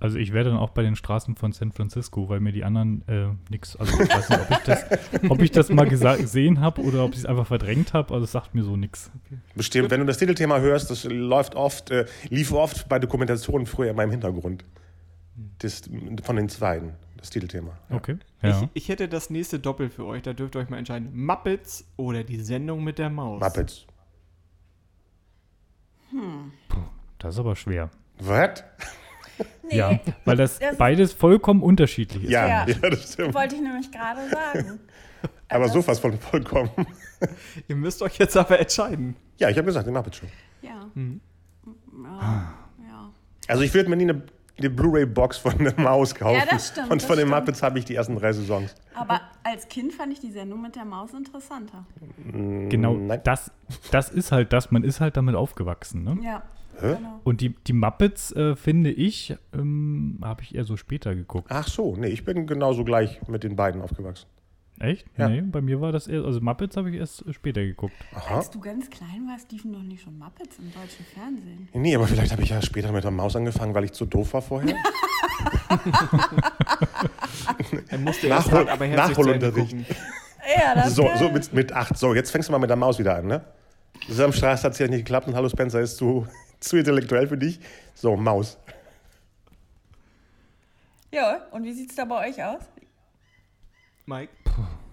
Also 0.00 0.18
ich 0.18 0.32
wäre 0.32 0.50
dann 0.50 0.58
auch 0.58 0.70
bei 0.70 0.82
den 0.82 0.96
Straßen 0.96 1.36
von 1.36 1.52
San 1.52 1.72
Francisco, 1.72 2.28
weil 2.28 2.40
mir 2.40 2.52
die 2.52 2.64
anderen 2.64 3.06
äh, 3.08 3.28
nix, 3.48 3.76
also 3.76 3.92
ich 4.00 4.08
weiß 4.10 4.28
nicht, 4.28 4.40
ob 4.40 4.50
ich 4.50 4.58
das, 4.58 4.84
ob 5.30 5.42
ich 5.42 5.50
das 5.50 5.70
mal 5.70 5.86
gesehen 5.86 6.60
habe 6.60 6.82
oder 6.82 7.04
ob 7.04 7.12
ich 7.12 7.20
es 7.20 7.26
einfach 7.26 7.46
verdrängt 7.46 7.94
habe, 7.94 8.12
also 8.12 8.24
es 8.24 8.32
sagt 8.32 8.54
mir 8.54 8.64
so 8.64 8.76
nichts. 8.76 9.10
Bestimmt, 9.54 9.90
wenn 9.90 10.00
du 10.00 10.06
das 10.06 10.18
Titelthema 10.18 10.58
hörst, 10.58 10.90
das 10.90 11.04
läuft 11.04 11.54
oft, 11.54 11.90
äh, 11.90 12.06
lief 12.28 12.52
oft 12.52 12.88
bei 12.88 12.98
Dokumentationen 12.98 13.66
früher 13.66 13.90
in 13.90 13.96
meinem 13.96 14.10
Hintergrund. 14.10 14.64
Das, 15.58 15.82
von 16.22 16.36
den 16.36 16.48
Zweien, 16.48 16.92
das 17.16 17.30
Titelthema. 17.30 17.72
Ja. 17.88 17.96
Okay. 17.96 18.18
Ja. 18.42 18.62
Ich, 18.62 18.84
ich 18.84 18.88
hätte 18.88 19.08
das 19.08 19.30
nächste 19.30 19.58
Doppel 19.58 19.90
für 19.90 20.04
euch, 20.04 20.22
da 20.22 20.32
dürft 20.32 20.54
ihr 20.54 20.60
euch 20.60 20.68
mal 20.68 20.78
entscheiden. 20.78 21.10
Muppets 21.14 21.86
oder 21.96 22.24
die 22.24 22.40
Sendung 22.40 22.84
mit 22.84 22.98
der 22.98 23.10
Maus? 23.10 23.40
Muppets. 23.40 23.86
Das 27.18 27.34
ist 27.34 27.40
aber 27.40 27.56
schwer. 27.56 27.90
Was? 28.20 28.62
Nee, 29.70 29.76
Ja, 29.78 29.98
weil 30.24 30.36
das, 30.36 30.58
Das- 30.58 30.76
beides 30.76 31.12
vollkommen 31.12 31.62
unterschiedlich 31.62 32.24
ist. 32.24 32.30
Ja, 32.30 32.46
Ja. 32.46 32.66
ja. 32.82 32.90
das 32.90 33.12
stimmt. 33.14 33.34
wollte 33.34 33.54
ich 33.56 33.60
nämlich 33.62 33.90
gerade 33.90 34.20
sagen. 34.28 34.80
Aber 35.48 35.64
das- 35.64 35.72
sowas 35.72 35.98
von 35.98 36.18
vollkommen. 36.18 36.70
Ihr 37.68 37.76
müsst 37.76 38.02
euch 38.02 38.18
jetzt 38.18 38.36
aber 38.36 38.58
entscheiden. 38.60 39.16
Ja, 39.38 39.48
ich 39.48 39.56
habe 39.56 39.66
gesagt, 39.66 39.86
die 39.86 39.90
Muppets 39.90 40.18
schon. 40.18 40.28
Ja. 40.62 40.86
Mhm. 40.94 41.20
Ja. 42.04 42.54
ja. 42.86 43.10
Also 43.48 43.62
ich 43.62 43.72
würde 43.72 43.88
mir 43.88 43.96
nie 43.96 44.04
eine, 44.04 44.22
eine 44.58 44.70
Blu-ray-Box 44.70 45.38
von 45.38 45.56
der 45.58 45.78
Maus 45.80 46.14
kaufen. 46.14 46.36
Ja, 46.38 46.44
das 46.48 46.68
stimmt, 46.68 46.90
Und 46.90 47.02
von 47.02 47.16
den 47.16 47.26
stimmt. 47.26 47.40
Muppets 47.40 47.62
habe 47.62 47.78
ich 47.78 47.84
die 47.84 47.94
ersten 47.94 48.16
drei 48.16 48.32
Saisons. 48.32 48.74
Aber 48.94 49.20
als 49.42 49.68
Kind 49.68 49.92
fand 49.94 50.12
ich 50.12 50.20
die 50.20 50.30
Sendung 50.30 50.60
mit 50.62 50.76
der 50.76 50.84
Maus 50.84 51.12
interessanter. 51.14 51.86
Genau, 52.32 52.94
Nein. 52.94 53.20
das, 53.24 53.50
das 53.90 54.10
ist 54.10 54.30
halt 54.32 54.52
das, 54.52 54.70
man 54.70 54.84
ist 54.84 55.00
halt 55.00 55.16
damit 55.16 55.34
aufgewachsen. 55.34 56.04
Ne? 56.04 56.18
Ja. 56.22 56.42
Hä? 56.80 56.96
Genau. 56.96 57.20
Und 57.24 57.40
die, 57.40 57.54
die 57.66 57.72
Muppets, 57.72 58.32
äh, 58.32 58.56
finde 58.56 58.90
ich, 58.90 59.36
ähm, 59.52 60.18
habe 60.22 60.42
ich 60.42 60.54
eher 60.54 60.64
so 60.64 60.76
später 60.76 61.14
geguckt. 61.14 61.46
Ach 61.50 61.68
so, 61.68 61.96
nee, 61.96 62.08
ich 62.08 62.24
bin 62.24 62.46
genauso 62.46 62.84
gleich 62.84 63.20
mit 63.28 63.44
den 63.44 63.56
beiden 63.56 63.80
aufgewachsen. 63.80 64.26
Echt? 64.80 65.06
Ja. 65.16 65.28
Nee, 65.28 65.40
bei 65.40 65.60
mir 65.60 65.80
war 65.80 65.92
das 65.92 66.08
eher, 66.08 66.24
also 66.24 66.40
Muppets 66.40 66.76
habe 66.76 66.90
ich 66.90 66.96
erst 66.96 67.24
später 67.32 67.64
geguckt. 67.64 67.94
Aha. 68.12 68.36
Als 68.36 68.50
du 68.50 68.58
ganz 68.58 68.90
klein 68.90 69.24
warst, 69.28 69.52
liefen 69.52 69.72
doch 69.72 69.82
nicht 69.82 70.02
schon 70.02 70.18
Muppets 70.18 70.58
im 70.58 70.64
deutschen 70.72 71.04
Fernsehen. 71.14 71.68
Nee, 71.74 71.94
aber 71.94 72.08
vielleicht 72.08 72.32
habe 72.32 72.42
ich 72.42 72.48
ja 72.50 72.60
später 72.60 72.90
mit 72.90 73.04
der 73.04 73.12
Maus 73.12 73.36
angefangen, 73.36 73.72
weil 73.72 73.84
ich 73.84 73.92
zu 73.92 74.04
doof 74.04 74.34
war 74.34 74.42
vorher. 74.42 74.74
Er 77.88 77.98
musste 77.98 78.26
Nachhol- 78.26 78.30
erst 78.30 78.52
hart, 78.52 78.68
aber 78.68 78.86
Nachholunterricht. 78.88 79.74
Ja, 80.56 80.74
das 80.74 80.94
so, 80.94 81.08
so 81.18 81.30
mit, 81.30 81.52
mit 81.52 81.72
acht. 81.72 81.96
So, 81.96 82.14
jetzt 82.14 82.30
fängst 82.30 82.48
du 82.48 82.52
mal 82.52 82.58
mit 82.58 82.70
der 82.70 82.76
Maus 82.76 82.98
wieder 82.98 83.16
an, 83.16 83.26
ne? 83.26 83.42
Sam 84.08 84.32
Straß 84.32 84.64
hat 84.64 84.72
es 84.72 84.78
ja 84.78 84.88
nicht 84.88 85.00
geklappt 85.06 85.26
und 85.28 85.34
Hallo 85.34 85.48
Spencer 85.48 85.80
ist 85.80 85.96
zu, 85.96 86.26
zu 86.68 86.76
intellektuell 86.78 87.26
für 87.28 87.38
dich. 87.38 87.60
So, 87.94 88.16
Maus. 88.16 88.58
Ja, 91.12 91.42
und 91.52 91.64
wie 91.64 91.72
sieht 91.72 91.90
es 91.90 91.96
da 91.96 92.04
bei 92.04 92.28
euch 92.28 92.42
aus? 92.42 92.62
Mike? 94.06 94.32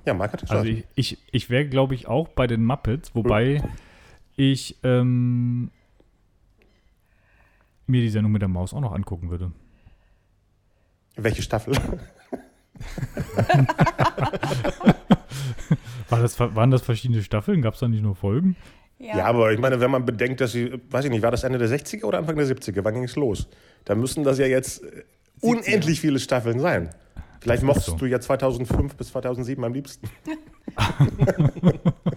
Ja, 0.05 0.13
Marc 0.13 0.33
hat 0.33 0.49
Also 0.49 0.63
gesagt. 0.63 0.87
ich, 0.95 1.13
ich, 1.13 1.17
ich 1.31 1.49
wäre, 1.49 1.67
glaube 1.67 1.95
ich, 1.95 2.07
auch 2.07 2.27
bei 2.29 2.47
den 2.47 2.63
Muppets, 2.65 3.13
wobei 3.15 3.63
ich 4.35 4.77
ähm, 4.83 5.71
mir 7.87 8.01
die 8.01 8.09
Sendung 8.09 8.31
mit 8.31 8.41
der 8.41 8.49
Maus 8.49 8.73
auch 8.73 8.81
noch 8.81 8.93
angucken 8.93 9.29
würde. 9.29 9.51
Welche 11.15 11.41
Staffel? 11.41 11.75
War 16.09 16.19
das, 16.19 16.39
waren 16.39 16.71
das 16.71 16.81
verschiedene 16.81 17.23
Staffeln? 17.23 17.61
Gab 17.61 17.75
es 17.75 17.79
da 17.79 17.87
nicht 17.87 18.01
nur 18.01 18.15
Folgen? 18.15 18.55
Ja. 19.01 19.25
aber 19.25 19.51
ich 19.51 19.59
meine, 19.59 19.79
wenn 19.79 19.91
man 19.91 20.05
bedenkt, 20.05 20.41
dass 20.41 20.51
sie, 20.51 20.79
weiß 20.89 21.05
ich 21.05 21.11
nicht, 21.11 21.23
war 21.23 21.31
das 21.31 21.43
Ende 21.43 21.57
der 21.57 21.67
60er 21.67 22.03
oder 22.03 22.19
Anfang 22.19 22.35
der 22.35 22.45
70er? 22.45 22.83
Wann 22.83 22.93
ging 22.93 23.03
es 23.03 23.15
los? 23.15 23.47
Da 23.85 23.95
müssen 23.95 24.23
das 24.23 24.37
ja 24.37 24.45
jetzt 24.45 24.83
äh, 24.83 25.03
unendlich 25.41 25.99
viele 25.99 26.19
Staffeln 26.19 26.59
sein. 26.59 26.89
Vielleicht 27.39 27.63
mochtest 27.63 27.87
so. 27.87 27.95
du 27.95 28.05
ja 28.05 28.19
2005 28.19 28.95
bis 28.95 29.07
2007 29.09 29.63
am 29.63 29.73
liebsten. 29.73 30.07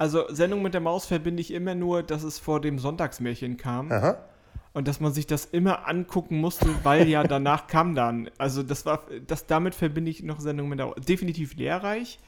Also 0.00 0.24
Sendung 0.30 0.62
mit 0.62 0.72
der 0.72 0.80
Maus 0.80 1.04
verbinde 1.04 1.42
ich 1.42 1.52
immer 1.52 1.74
nur, 1.74 2.02
dass 2.02 2.22
es 2.22 2.38
vor 2.38 2.62
dem 2.62 2.78
Sonntagsmärchen 2.78 3.58
kam. 3.58 3.92
Aha. 3.92 4.16
Und 4.72 4.88
dass 4.88 4.98
man 4.98 5.12
sich 5.12 5.26
das 5.26 5.44
immer 5.44 5.86
angucken 5.86 6.38
musste, 6.38 6.68
weil 6.84 7.06
ja 7.06 7.22
danach 7.22 7.66
kam 7.66 7.94
dann. 7.94 8.30
Also 8.38 8.62
das 8.62 8.86
war, 8.86 9.02
das 9.26 9.44
damit 9.44 9.74
verbinde 9.74 10.10
ich 10.10 10.22
noch 10.22 10.40
Sendung 10.40 10.70
mit 10.70 10.78
der 10.78 10.94
definitiv 11.06 11.54
lehrreich. 11.54 12.18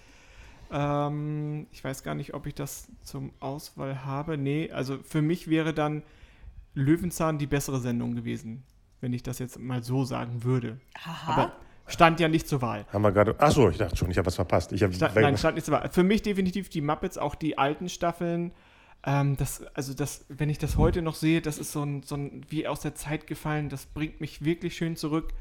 Ähm, 0.72 1.66
ich 1.70 1.84
weiß 1.84 2.02
gar 2.02 2.14
nicht, 2.14 2.34
ob 2.34 2.46
ich 2.46 2.54
das 2.54 2.88
zum 3.02 3.32
Auswahl 3.40 4.04
habe. 4.04 4.38
Nee, 4.38 4.70
also 4.72 4.98
für 5.04 5.20
mich 5.20 5.48
wäre 5.48 5.74
dann 5.74 6.02
Löwenzahn 6.74 7.38
die 7.38 7.46
bessere 7.46 7.78
Sendung 7.78 8.14
gewesen, 8.14 8.62
wenn 9.00 9.12
ich 9.12 9.22
das 9.22 9.38
jetzt 9.38 9.58
mal 9.58 9.82
so 9.82 10.04
sagen 10.04 10.44
würde. 10.44 10.80
Aha. 11.04 11.32
Aber 11.32 11.52
stand 11.86 12.20
ja 12.20 12.28
nicht 12.28 12.48
zur 12.48 12.62
Wahl. 12.62 12.86
Haben 12.92 13.02
wir 13.02 13.12
gerade. 13.12 13.38
Achso, 13.38 13.68
ich 13.68 13.76
dachte 13.76 13.96
schon, 13.96 14.10
ich 14.10 14.16
habe 14.16 14.26
was 14.26 14.36
verpasst. 14.36 14.72
Ich 14.72 14.82
hab, 14.82 14.94
Stand, 14.94 15.14
nein, 15.14 15.36
stand 15.36 15.56
nicht 15.56 15.64
zur 15.64 15.74
Wahl. 15.74 15.90
Für 15.92 16.02
mich 16.02 16.22
definitiv 16.22 16.70
die 16.70 16.80
Muppets, 16.80 17.18
auch 17.18 17.34
die 17.34 17.58
alten 17.58 17.90
Staffeln. 17.90 18.52
Ähm, 19.04 19.36
das, 19.36 19.64
also 19.74 19.92
das, 19.92 20.24
wenn 20.28 20.48
ich 20.48 20.58
das 20.58 20.76
heute 20.76 21.02
noch 21.02 21.16
sehe, 21.16 21.42
das 21.42 21.58
ist 21.58 21.72
so 21.72 21.82
ein, 21.82 22.02
so 22.02 22.14
ein 22.14 22.46
wie 22.48 22.66
aus 22.66 22.80
der 22.80 22.94
Zeit 22.94 23.26
gefallen. 23.26 23.68
Das 23.68 23.86
bringt 23.86 24.20
mich 24.20 24.44
wirklich 24.44 24.76
schön 24.76 24.96
zurück. 24.96 25.34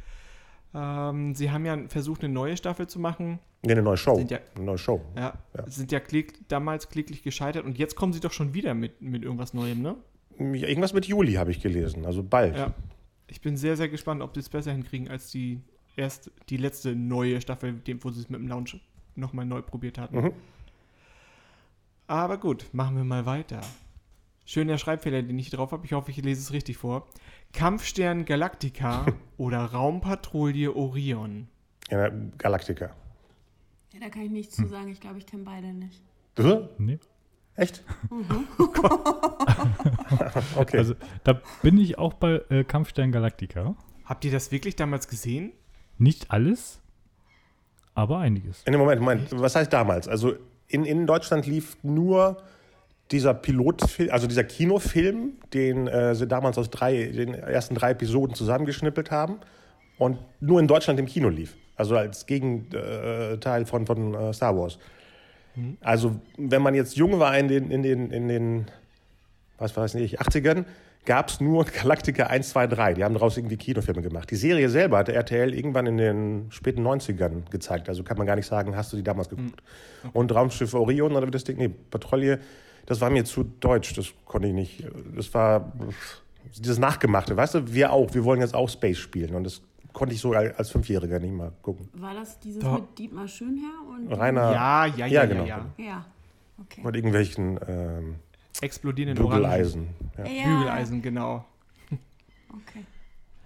Ähm, 0.73 1.35
sie 1.35 1.51
haben 1.51 1.65
ja 1.65 1.77
versucht, 1.89 2.23
eine 2.23 2.33
neue 2.33 2.55
Staffel 2.57 2.87
zu 2.87 2.99
machen. 2.99 3.39
nee, 3.63 3.71
eine 3.73 3.81
neue 3.81 3.97
Show. 3.97 4.15
Sind 4.15 4.31
ja- 4.31 4.39
eine 4.55 4.65
neue 4.65 4.77
Show. 4.77 5.01
Ja, 5.15 5.33
Ja. 5.55 5.69
sind 5.69 5.91
ja 5.91 5.99
klick, 5.99 6.47
damals 6.47 6.89
kläglich 6.89 7.23
gescheitert 7.23 7.65
und 7.65 7.77
jetzt 7.77 7.95
kommen 7.95 8.13
sie 8.13 8.19
doch 8.21 8.31
schon 8.31 8.53
wieder 8.53 8.73
mit, 8.73 9.01
mit 9.01 9.23
irgendwas 9.23 9.53
Neuem, 9.53 9.81
ne? 9.81 9.95
Ja, 10.39 10.67
Irgendwas 10.67 10.93
mit 10.93 11.05
Juli 11.05 11.33
habe 11.33 11.51
ich 11.51 11.61
gelesen, 11.61 12.05
also 12.05 12.23
bald. 12.23 12.55
Ja. 12.57 12.73
Ich 13.27 13.41
bin 13.41 13.57
sehr, 13.57 13.77
sehr 13.77 13.89
gespannt, 13.89 14.21
ob 14.21 14.33
sie 14.33 14.39
es 14.39 14.49
besser 14.49 14.71
hinkriegen 14.71 15.07
als 15.09 15.29
die 15.29 15.59
erst 15.95 16.31
die 16.49 16.57
letzte 16.57 16.95
neue 16.95 17.39
Staffel, 17.41 17.73
dem- 17.73 18.03
wo 18.03 18.09
sie 18.09 18.21
es 18.21 18.29
mit 18.29 18.39
dem 18.39 18.47
Launch 18.47 18.79
nochmal 19.15 19.45
neu 19.45 19.61
probiert 19.61 19.97
hatten. 19.97 20.19
Mhm. 20.21 20.31
Aber 22.07 22.37
gut, 22.37 22.65
machen 22.73 22.95
wir 22.97 23.03
mal 23.03 23.25
weiter. 23.25 23.61
Schöner 24.45 24.77
Schreibfehler, 24.77 25.21
den 25.21 25.37
ich 25.39 25.49
drauf 25.49 25.71
habe. 25.71 25.85
Ich 25.85 25.93
hoffe, 25.93 26.11
ich 26.11 26.17
lese 26.17 26.41
es 26.41 26.51
richtig 26.51 26.77
vor. 26.77 27.07
Kampfstern 27.53 28.25
Galactica 28.25 29.05
oder 29.37 29.59
Raumpatrouille 29.65 30.75
Orion. 30.75 31.47
Ja, 31.89 32.09
Galactica. 32.37 32.91
Ja, 33.93 33.99
da 33.99 34.09
kann 34.09 34.23
ich 34.23 34.31
nichts 34.31 34.55
zu 34.55 34.67
sagen. 34.67 34.89
Ich 34.89 35.01
glaube, 35.01 35.17
ich 35.17 35.25
kenne 35.25 35.43
beide 35.43 35.67
nicht. 35.67 36.01
Du? 36.35 36.69
Nee. 36.77 36.99
Echt? 37.55 37.83
okay. 40.55 40.77
Also 40.77 40.95
da 41.23 41.41
bin 41.61 41.77
ich 41.77 41.97
auch 41.97 42.13
bei 42.13 42.41
äh, 42.49 42.63
Kampfstern 42.63 43.11
Galactica. 43.11 43.75
Habt 44.05 44.23
ihr 44.23 44.31
das 44.31 44.51
wirklich 44.51 44.77
damals 44.77 45.09
gesehen? 45.09 45.51
Nicht 45.97 46.31
alles, 46.31 46.81
aber 47.93 48.19
einiges. 48.19 48.63
in 48.63 48.71
dem 48.71 48.79
Moment, 48.79 49.01
Moment, 49.01 49.39
was 49.39 49.55
heißt 49.55 49.71
damals? 49.71 50.07
Also 50.07 50.35
in, 50.67 50.85
in 50.85 51.05
Deutschland 51.05 51.45
lief 51.45 51.77
nur 51.83 52.41
dieser 53.11 53.33
Pilotfilm, 53.33 54.09
also 54.11 54.27
dieser 54.27 54.43
Kinofilm, 54.43 55.33
den 55.53 55.87
äh, 55.87 56.15
sie 56.15 56.27
damals 56.27 56.57
aus 56.57 56.69
drei, 56.69 57.05
den 57.05 57.33
ersten 57.33 57.75
drei 57.75 57.91
Episoden 57.91 58.35
zusammengeschnippelt 58.35 59.11
haben 59.11 59.39
und 59.97 60.17
nur 60.39 60.59
in 60.59 60.67
Deutschland 60.67 60.99
im 60.99 61.05
Kino 61.05 61.29
lief. 61.29 61.55
Also 61.75 61.95
als 61.95 62.25
Gegenteil 62.25 63.65
von, 63.65 63.85
von 63.85 64.13
äh, 64.13 64.33
Star 64.33 64.57
Wars. 64.57 64.77
Also 65.81 66.15
wenn 66.37 66.61
man 66.61 66.75
jetzt 66.75 66.95
jung 66.95 67.19
war 67.19 67.37
in 67.37 67.47
den, 67.47 67.71
in 67.71 67.83
den, 67.83 68.11
in 68.11 68.27
den 68.27 68.65
was 69.57 69.77
weiß 69.77 69.95
ich, 69.95 70.19
80ern, 70.19 70.65
gab 71.05 71.29
es 71.29 71.39
nur 71.39 71.65
Galactica 71.65 72.27
1, 72.27 72.49
2, 72.49 72.67
3. 72.67 72.93
Die 72.95 73.03
haben 73.03 73.13
daraus 73.13 73.37
irgendwie 73.37 73.57
Kinofilme 73.57 74.01
gemacht. 74.01 74.29
Die 74.29 74.35
Serie 74.35 74.69
selber 74.69 74.97
hatte 74.97 75.13
RTL 75.13 75.53
irgendwann 75.53 75.85
in 75.87 75.97
den 75.97 76.45
späten 76.49 76.85
90ern 76.85 77.49
gezeigt. 77.49 77.89
Also 77.89 78.03
kann 78.03 78.17
man 78.17 78.27
gar 78.27 78.35
nicht 78.35 78.47
sagen, 78.47 78.75
hast 78.75 78.91
du 78.91 78.97
die 78.97 79.03
damals 79.03 79.29
geguckt. 79.29 79.61
Und 80.13 80.33
Raumschiff 80.33 80.73
Orion 80.73 81.15
oder 81.15 81.27
wie 81.27 81.31
das 81.31 81.43
Ding, 81.43 81.57
nee, 81.57 81.69
Patrouille, 81.69 82.39
das 82.91 82.99
war 82.99 83.09
mir 83.09 83.23
zu 83.23 83.45
deutsch, 83.45 83.93
das 83.93 84.11
konnte 84.25 84.49
ich 84.49 84.53
nicht. 84.53 84.83
Das 85.15 85.33
war 85.33 85.71
dieses 86.57 86.77
Nachgemachte, 86.77 87.37
weißt 87.37 87.55
du, 87.55 87.73
wir 87.73 87.93
auch, 87.93 88.13
wir 88.13 88.25
wollen 88.25 88.41
jetzt 88.41 88.53
auch 88.53 88.67
Space 88.67 88.97
spielen. 88.97 89.33
Und 89.33 89.45
das 89.45 89.61
konnte 89.93 90.13
ich 90.13 90.19
so 90.19 90.33
als 90.33 90.71
Fünfjähriger 90.71 91.17
nicht 91.19 91.31
mal 91.33 91.53
gucken. 91.61 91.87
War 91.93 92.13
das 92.13 92.37
dieses 92.41 92.61
Doch. 92.61 92.81
mit 92.81 92.99
Dietmar 92.99 93.29
Schönherr 93.29 93.69
und. 93.89 94.11
Reiner 94.11 94.51
Ja, 94.51 94.85
ja, 94.87 94.95
ja, 94.97 95.05
ja, 95.05 95.07
ja, 95.07 95.25
genau. 95.25 95.45
ja. 95.45 95.65
Ja. 95.77 96.05
Okay. 96.59 96.81
mit 96.83 96.95
irgendwelchen 96.97 97.57
ähm, 97.65 98.15
Explodierenden. 98.59 99.25
Bügeleisen. 99.25 99.87
Ja. 100.17 100.25
Ja. 100.27 100.43
Bügeleisen, 100.43 101.01
genau. 101.01 101.45
Okay. 102.49 102.85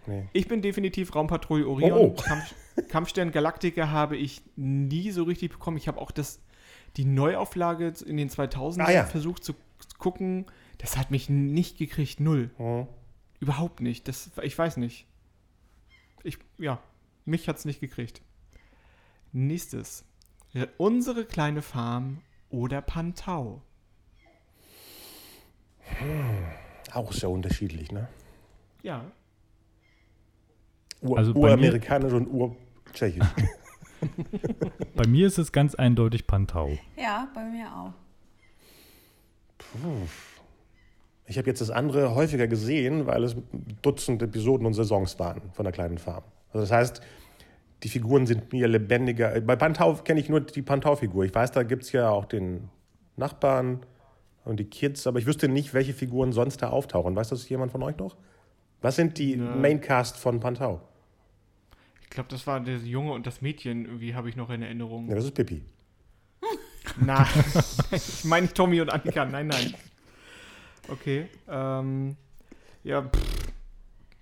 Nee. 0.08 0.24
Ich 0.34 0.48
bin 0.48 0.64
definitiv 0.64 1.14
Raumpatrouille 1.14 1.68
Orion. 1.68 1.92
Oh, 1.92 2.16
oh. 2.18 2.22
Kampf, 2.22 2.56
Kampfstern 2.90 3.32
Galactica 3.32 3.90
habe 3.92 4.18
ich 4.18 4.42
nie 4.56 5.12
so 5.12 5.22
richtig 5.22 5.52
bekommen. 5.52 5.78
Ich 5.78 5.88
habe 5.88 6.02
auch 6.02 6.10
das, 6.10 6.40
die 6.98 7.06
Neuauflage 7.06 7.94
in 8.06 8.18
den 8.18 8.30
2000ern 8.30 8.86
Ah, 8.86 8.92
ja. 8.92 9.06
versucht 9.06 9.44
zu 9.44 9.54
gucken. 9.98 10.46
Das 10.78 10.98
hat 10.98 11.12
mich 11.12 11.30
nicht 11.30 11.78
gekriegt, 11.78 12.20
null. 12.20 12.52
Mhm. 12.58 12.88
Überhaupt 13.40 13.82
nicht. 13.82 14.08
Das, 14.08 14.32
ich 14.44 14.58
weiß 14.58 14.78
nicht. 14.78 15.06
Ich, 16.24 16.38
ja, 16.58 16.82
mich 17.26 17.48
hat 17.48 17.58
es 17.58 17.66
nicht 17.66 17.80
gekriegt. 17.82 18.22
Nächstes. 19.32 20.06
Unsere 20.78 21.26
kleine 21.26 21.62
Farm 21.62 22.22
oder 22.50 22.82
Pantau. 22.82 23.62
Auch 26.94 27.12
sehr 27.12 27.30
unterschiedlich, 27.30 27.92
ne? 27.92 28.08
Ja. 28.82 29.04
Ur 31.02 31.18
Also 31.18 31.34
uramerikanisch 31.34 32.14
und 32.14 32.28
urtschechisch. 32.28 33.26
Bei 34.96 35.08
mir 35.08 35.28
ist 35.28 35.38
es 35.38 35.52
ganz 35.52 35.76
eindeutig 35.76 36.28
Pantau. 36.28 36.78
Ja, 36.98 37.28
bei 37.34 37.44
mir 37.44 37.68
auch. 37.68 37.94
Ich 41.26 41.38
habe 41.38 41.48
jetzt 41.48 41.62
das 41.62 41.72
andere 41.72 42.14
häufiger 42.16 42.48
gesehen, 42.48 43.08
weil 43.08 43.24
es 43.24 43.36
Dutzend 43.82 44.22
Episoden 44.22 44.66
und 44.68 44.74
Saisons 44.74 45.18
waren 45.20 45.42
von 45.54 45.64
der 45.64 45.74
kleinen 45.74 45.98
Farm. 45.98 46.24
Also 46.50 46.62
das 46.62 46.72
heißt, 46.72 47.02
die 47.84 47.90
Figuren 47.90 48.26
sind 48.26 48.54
mir 48.54 48.68
lebendiger. 48.68 49.42
Bei 49.42 49.56
Pantau 49.56 49.96
kenne 49.96 50.20
ich 50.20 50.30
nur 50.30 50.42
die 50.42 50.62
Pantau-Figur. 50.62 51.26
Ich 51.26 51.34
weiß, 51.34 51.52
da 51.52 51.64
gibt 51.64 51.84
es 51.84 51.92
ja 51.92 52.10
auch 52.10 52.26
den 52.26 52.70
Nachbarn 53.18 53.82
und 54.44 54.60
die 54.60 54.66
Kids, 54.66 55.08
aber 55.08 55.20
ich 55.20 55.26
wüsste 55.26 55.48
nicht, 55.48 55.74
welche 55.74 55.94
Figuren 55.94 56.32
sonst 56.32 56.62
da 56.62 56.70
auftauchen. 56.70 57.16
Weiß 57.16 57.30
das 57.30 57.48
jemand 57.50 57.72
von 57.72 57.84
euch 57.84 57.98
noch? 57.98 58.16
Was 58.82 58.96
sind 58.96 59.18
die 59.18 59.36
Nö. 59.38 59.56
Maincast 59.56 60.18
von 60.18 60.40
Pantau? 60.40 60.82
Ich 62.16 62.18
glaube, 62.18 62.30
das 62.30 62.48
war 62.48 62.62
der 62.62 62.78
Junge 62.78 63.12
und 63.12 63.28
das 63.28 63.42
Mädchen, 63.42 63.84
irgendwie 63.84 64.16
habe 64.16 64.30
ich 64.30 64.38
noch 64.38 64.50
in 64.50 64.62
Erinnerung. 64.62 65.10
Ja, 65.10 65.16
das 65.16 65.26
ist 65.26 65.34
Pippi. 65.34 65.66
Nein, 67.02 67.28
ich 67.92 68.24
meine 68.24 68.44
nicht 68.44 68.56
Tommy 68.56 68.80
und 68.80 68.90
Annika, 68.90 69.26
nein, 69.26 69.48
nein. 69.48 69.74
Okay, 70.88 71.28
ähm, 71.50 72.16
ja, 72.86 73.02
pff, 73.02 73.52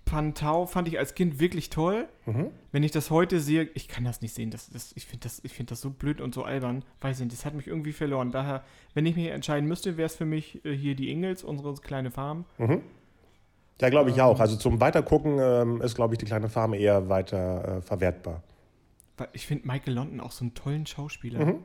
Pantau 0.06 0.66
fand 0.66 0.88
ich 0.88 0.98
als 0.98 1.14
Kind 1.14 1.38
wirklich 1.38 1.70
toll. 1.70 2.08
Mhm. 2.26 2.50
Wenn 2.72 2.82
ich 2.82 2.90
das 2.90 3.12
heute 3.12 3.38
sehe, 3.38 3.70
ich 3.74 3.86
kann 3.86 4.02
das 4.02 4.22
nicht 4.22 4.34
sehen, 4.34 4.50
das, 4.50 4.70
das, 4.70 4.90
ich 4.96 5.06
finde 5.06 5.22
das, 5.22 5.40
ich 5.44 5.52
find 5.52 5.70
das 5.70 5.80
so 5.80 5.90
blöd 5.90 6.20
und 6.20 6.34
so 6.34 6.42
albern. 6.42 6.84
Weiß 7.00 7.20
nicht, 7.20 7.30
das 7.30 7.44
hat 7.44 7.54
mich 7.54 7.68
irgendwie 7.68 7.92
verloren. 7.92 8.32
Daher, 8.32 8.64
wenn 8.94 9.06
ich 9.06 9.14
mich 9.14 9.28
entscheiden 9.28 9.68
müsste, 9.68 9.96
wäre 9.96 10.06
es 10.06 10.16
für 10.16 10.24
mich 10.24 10.64
äh, 10.64 10.76
hier 10.76 10.96
die 10.96 11.10
Ingels, 11.10 11.44
unsere 11.44 11.72
kleine 11.74 12.10
Farm. 12.10 12.44
Mhm. 12.58 12.82
Ja, 13.80 13.90
glaube 13.90 14.10
ich 14.10 14.20
auch. 14.20 14.38
Also 14.40 14.56
zum 14.56 14.80
Weitergucken 14.80 15.38
ähm, 15.40 15.80
ist, 15.82 15.94
glaube 15.94 16.14
ich, 16.14 16.18
die 16.18 16.26
kleine 16.26 16.48
Farm 16.48 16.74
eher 16.74 17.08
weiter 17.08 17.78
äh, 17.78 17.82
verwertbar. 17.82 18.42
Ich 19.32 19.46
finde 19.46 19.66
Michael 19.66 19.94
London 19.94 20.20
auch 20.20 20.32
so 20.32 20.44
einen 20.44 20.54
tollen 20.54 20.86
Schauspieler. 20.86 21.44
Mhm. 21.44 21.58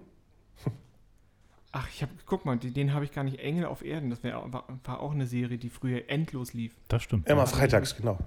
Ach, 1.71 1.87
ich 1.89 2.01
habe, 2.01 2.11
guck 2.25 2.45
mal, 2.45 2.57
den, 2.57 2.93
habe 2.93 3.05
ich 3.05 3.11
gar 3.11 3.23
nicht. 3.23 3.39
Engel 3.39 3.65
auf 3.65 3.83
Erden, 3.83 4.09
das 4.09 4.23
wär, 4.23 4.41
war, 4.51 4.65
war 4.83 4.99
auch 4.99 5.11
eine 5.11 5.27
Serie, 5.27 5.57
die 5.57 5.69
früher 5.69 6.09
endlos 6.09 6.53
lief. 6.53 6.75
Das 6.87 7.03
stimmt. 7.03 7.27
Immer 7.29 7.45
freitags, 7.45 7.95
genau. 7.95 8.17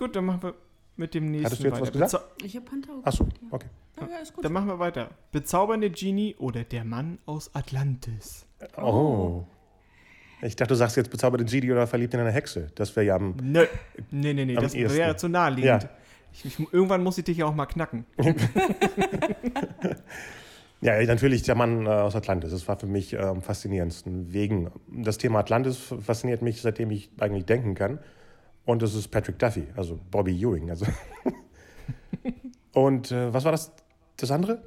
Gut, 0.00 0.16
dann 0.16 0.24
machen 0.24 0.42
wir 0.42 0.54
mit 0.96 1.12
dem 1.12 1.26
nächsten 1.26 1.44
Hattest 1.44 1.60
du 1.62 1.66
jetzt 1.66 1.74
weiter. 1.74 1.82
was 1.82 1.92
gesagt? 1.92 2.24
Bezau- 2.40 2.44
Ich 2.46 2.56
habe 2.56 2.64
Pantau. 2.64 3.00
Achso, 3.04 3.24
gesagt, 3.24 3.40
okay. 3.50 3.66
Ja, 4.00 4.08
ja, 4.08 4.16
ist 4.20 4.32
gut. 4.34 4.42
Dann 4.42 4.52
machen 4.54 4.68
wir 4.68 4.78
weiter. 4.78 5.10
Bezaubernde 5.30 5.90
Genie 5.90 6.34
oder 6.38 6.64
der 6.64 6.84
Mann 6.86 7.18
aus 7.26 7.54
Atlantis? 7.54 8.46
Oh. 8.78 9.44
Ich 10.42 10.56
dachte, 10.56 10.72
du 10.72 10.74
sagst 10.76 10.96
jetzt 10.96 11.10
bezauberte 11.10 11.44
Genie 11.44 11.72
oder 11.72 11.86
verliebt 11.86 12.14
in 12.14 12.20
eine 12.20 12.32
Hexe. 12.32 12.70
Das 12.74 12.94
wäre 12.96 13.06
ja 13.06 13.16
am. 13.16 13.36
Nö. 13.42 13.66
Nee, 14.10 14.32
nee, 14.32 14.44
nee, 14.44 14.54
das 14.54 14.74
ehesten. 14.74 14.98
wäre 14.98 15.16
zu 15.16 15.28
naheliegend. 15.28 15.82
Ja. 15.82 15.90
Ich, 16.32 16.44
ich, 16.44 16.72
irgendwann 16.72 17.02
muss 17.02 17.18
ich 17.18 17.24
dich 17.24 17.38
ja 17.38 17.46
auch 17.46 17.54
mal 17.54 17.66
knacken. 17.66 18.06
Ja, 20.82 21.02
natürlich 21.02 21.42
der 21.42 21.54
Mann 21.54 21.84
äh, 21.84 21.90
aus 21.90 22.16
Atlantis. 22.16 22.52
Das 22.52 22.66
war 22.66 22.78
für 22.78 22.86
mich 22.86 23.12
äh, 23.12 23.18
am 23.18 23.42
faszinierendsten. 23.42 24.32
Wegen 24.32 24.70
das 24.88 25.18
Thema 25.18 25.40
Atlantis 25.40 25.76
fasziniert 25.76 26.40
mich, 26.40 26.62
seitdem 26.62 26.90
ich 26.90 27.10
eigentlich 27.20 27.44
denken 27.44 27.74
kann. 27.74 27.98
Und 28.64 28.80
das 28.82 28.94
ist 28.94 29.08
Patrick 29.08 29.38
Duffy, 29.38 29.66
also 29.76 30.00
Bobby 30.10 30.34
Ewing. 30.40 30.70
Also. 30.70 30.86
Und 32.72 33.12
äh, 33.12 33.32
was 33.32 33.44
war 33.44 33.52
das? 33.52 33.72
Das 34.16 34.30
andere? 34.30 34.62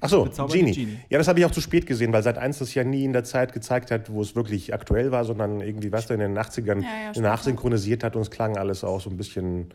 Ach 0.00 0.08
so, 0.08 0.24
Bezaubernde 0.24 0.64
Genie. 0.64 0.72
Genie. 0.74 0.98
Ja, 1.08 1.18
das 1.18 1.28
habe 1.28 1.38
ich 1.38 1.46
auch 1.46 1.50
zu 1.50 1.60
spät 1.60 1.86
gesehen, 1.86 2.12
weil 2.12 2.22
seit 2.22 2.36
eins 2.36 2.58
das 2.58 2.74
ja 2.74 2.84
nie 2.84 3.04
in 3.04 3.12
der 3.12 3.24
Zeit 3.24 3.52
gezeigt 3.52 3.90
hat, 3.90 4.12
wo 4.12 4.20
es 4.20 4.34
wirklich 4.36 4.74
aktuell 4.74 5.12
war, 5.12 5.24
sondern 5.24 5.60
irgendwie, 5.60 5.92
was 5.92 6.10
in 6.10 6.20
den 6.20 6.36
80ern 6.36 6.82
Ja, 6.82 7.12
ja, 7.14 7.20
nachsynchronisiert 7.20 8.04
hat 8.04 8.16
und 8.16 8.22
es 8.22 8.30
klang 8.30 8.56
alles 8.56 8.84
auch 8.84 9.00
so 9.00 9.08
ein 9.10 9.16
bisschen, 9.16 9.72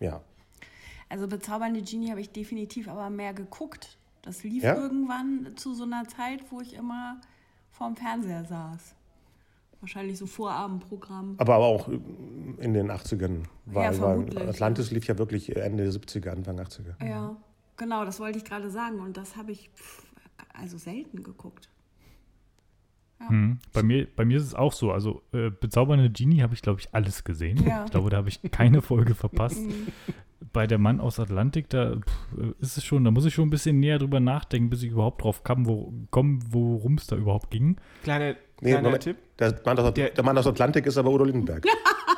ja. 0.00 0.20
Also 1.08 1.28
bezaubernde 1.28 1.82
Genie 1.82 2.10
habe 2.10 2.20
ich 2.20 2.30
definitiv 2.30 2.88
aber 2.88 3.10
mehr 3.10 3.34
geguckt. 3.34 3.98
Das 4.22 4.42
lief 4.42 4.64
Ja? 4.64 4.74
irgendwann 4.74 5.52
zu 5.56 5.74
so 5.74 5.84
einer 5.84 6.08
Zeit, 6.08 6.40
wo 6.50 6.60
ich 6.60 6.74
immer 6.74 7.20
vorm 7.70 7.94
Fernseher 7.94 8.44
saß. 8.44 8.94
Wahrscheinlich 9.80 10.18
so 10.18 10.26
Vorabendprogramm. 10.26 11.34
Aber 11.38 11.58
auch 11.58 11.88
in 11.88 12.74
den 12.74 12.90
80ern 12.90 13.44
war, 13.66 13.92
Ja, 13.92 14.00
war 14.00 14.18
Atlantis 14.48 14.90
lief 14.90 15.06
ja 15.06 15.16
wirklich 15.18 15.54
Ende 15.54 15.84
der 15.84 15.92
70er, 15.92 16.30
Anfang 16.30 16.58
80er. 16.58 17.06
Ja, 17.06 17.36
genau, 17.76 18.04
das 18.04 18.20
wollte 18.20 18.38
ich 18.38 18.44
gerade 18.44 18.70
sagen. 18.70 19.00
Und 19.00 19.16
das 19.16 19.36
habe 19.36 19.52
ich 19.52 19.70
pff, 19.74 20.04
also 20.54 20.78
selten 20.78 21.22
geguckt. 21.22 21.68
Hm. 23.18 23.58
Bei, 23.72 23.82
mir, 23.82 24.06
bei 24.14 24.26
mir 24.26 24.36
ist 24.36 24.44
es 24.44 24.54
auch 24.54 24.72
so. 24.74 24.92
Also, 24.92 25.22
äh, 25.32 25.48
bezaubernde 25.50 26.10
Genie 26.10 26.42
habe 26.42 26.52
ich, 26.52 26.60
glaube 26.60 26.80
ich, 26.80 26.94
alles 26.94 27.24
gesehen. 27.24 27.64
Ja. 27.66 27.84
Ich 27.86 27.90
glaube, 27.90 28.10
da 28.10 28.18
habe 28.18 28.28
ich 28.28 28.40
keine 28.50 28.82
Folge 28.82 29.14
verpasst. 29.14 29.58
Bei 30.52 30.66
der 30.66 30.76
Mann 30.76 31.00
aus 31.00 31.18
Atlantik, 31.18 31.70
da 31.70 31.96
pff, 31.96 32.54
ist 32.60 32.76
es 32.76 32.84
schon, 32.84 33.04
da 33.04 33.10
muss 33.10 33.24
ich 33.24 33.32
schon 33.32 33.46
ein 33.48 33.50
bisschen 33.50 33.80
näher 33.80 33.98
drüber 33.98 34.20
nachdenken, 34.20 34.68
bis 34.68 34.82
ich 34.82 34.90
überhaupt 34.90 35.22
drauf 35.24 35.44
kam, 35.44 35.66
wo, 35.66 35.94
komm, 36.10 36.40
worum 36.52 36.94
es 36.98 37.06
da 37.06 37.16
überhaupt 37.16 37.50
ging. 37.50 37.76
Kleiner, 38.02 38.36
Nee, 38.60 38.70
kleiner 38.70 38.82
Moment. 38.88 39.02
Tipp. 39.02 39.16
Der 39.38 39.54
Mann, 39.66 39.78
aus, 39.78 39.94
Der- 39.94 40.10
der 40.10 40.24
Mann 40.24 40.36
aus 40.38 40.46
Atlantik 40.46 40.86
ist 40.86 40.96
aber 40.98 41.10
Udo 41.10 41.24
Lindenberg. 41.24 41.64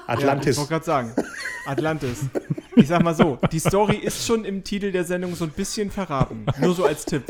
Ja, 0.09 0.15
ich 0.15 0.21
Atlantis. 0.21 0.57
wollte 0.57 0.71
gerade 0.71 0.85
sagen. 0.87 1.12
Atlantis. 1.67 2.31
Ich 2.78 2.87
sag 2.88 3.02
mal 3.02 3.14
so, 3.14 3.38
die 3.52 3.58
Story 3.58 3.97
ist 3.97 4.26
schon 4.26 4.44
im 4.44 4.62
Titel 4.64 4.92
der 4.92 5.04
Sendung 5.04 5.35
so 5.35 5.44
ein 5.44 5.50
bisschen 5.50 5.90
verraten. 5.90 6.47
Nur 6.61 6.75
so 6.75 6.85
als 6.85 7.04
Tipp. 7.04 7.25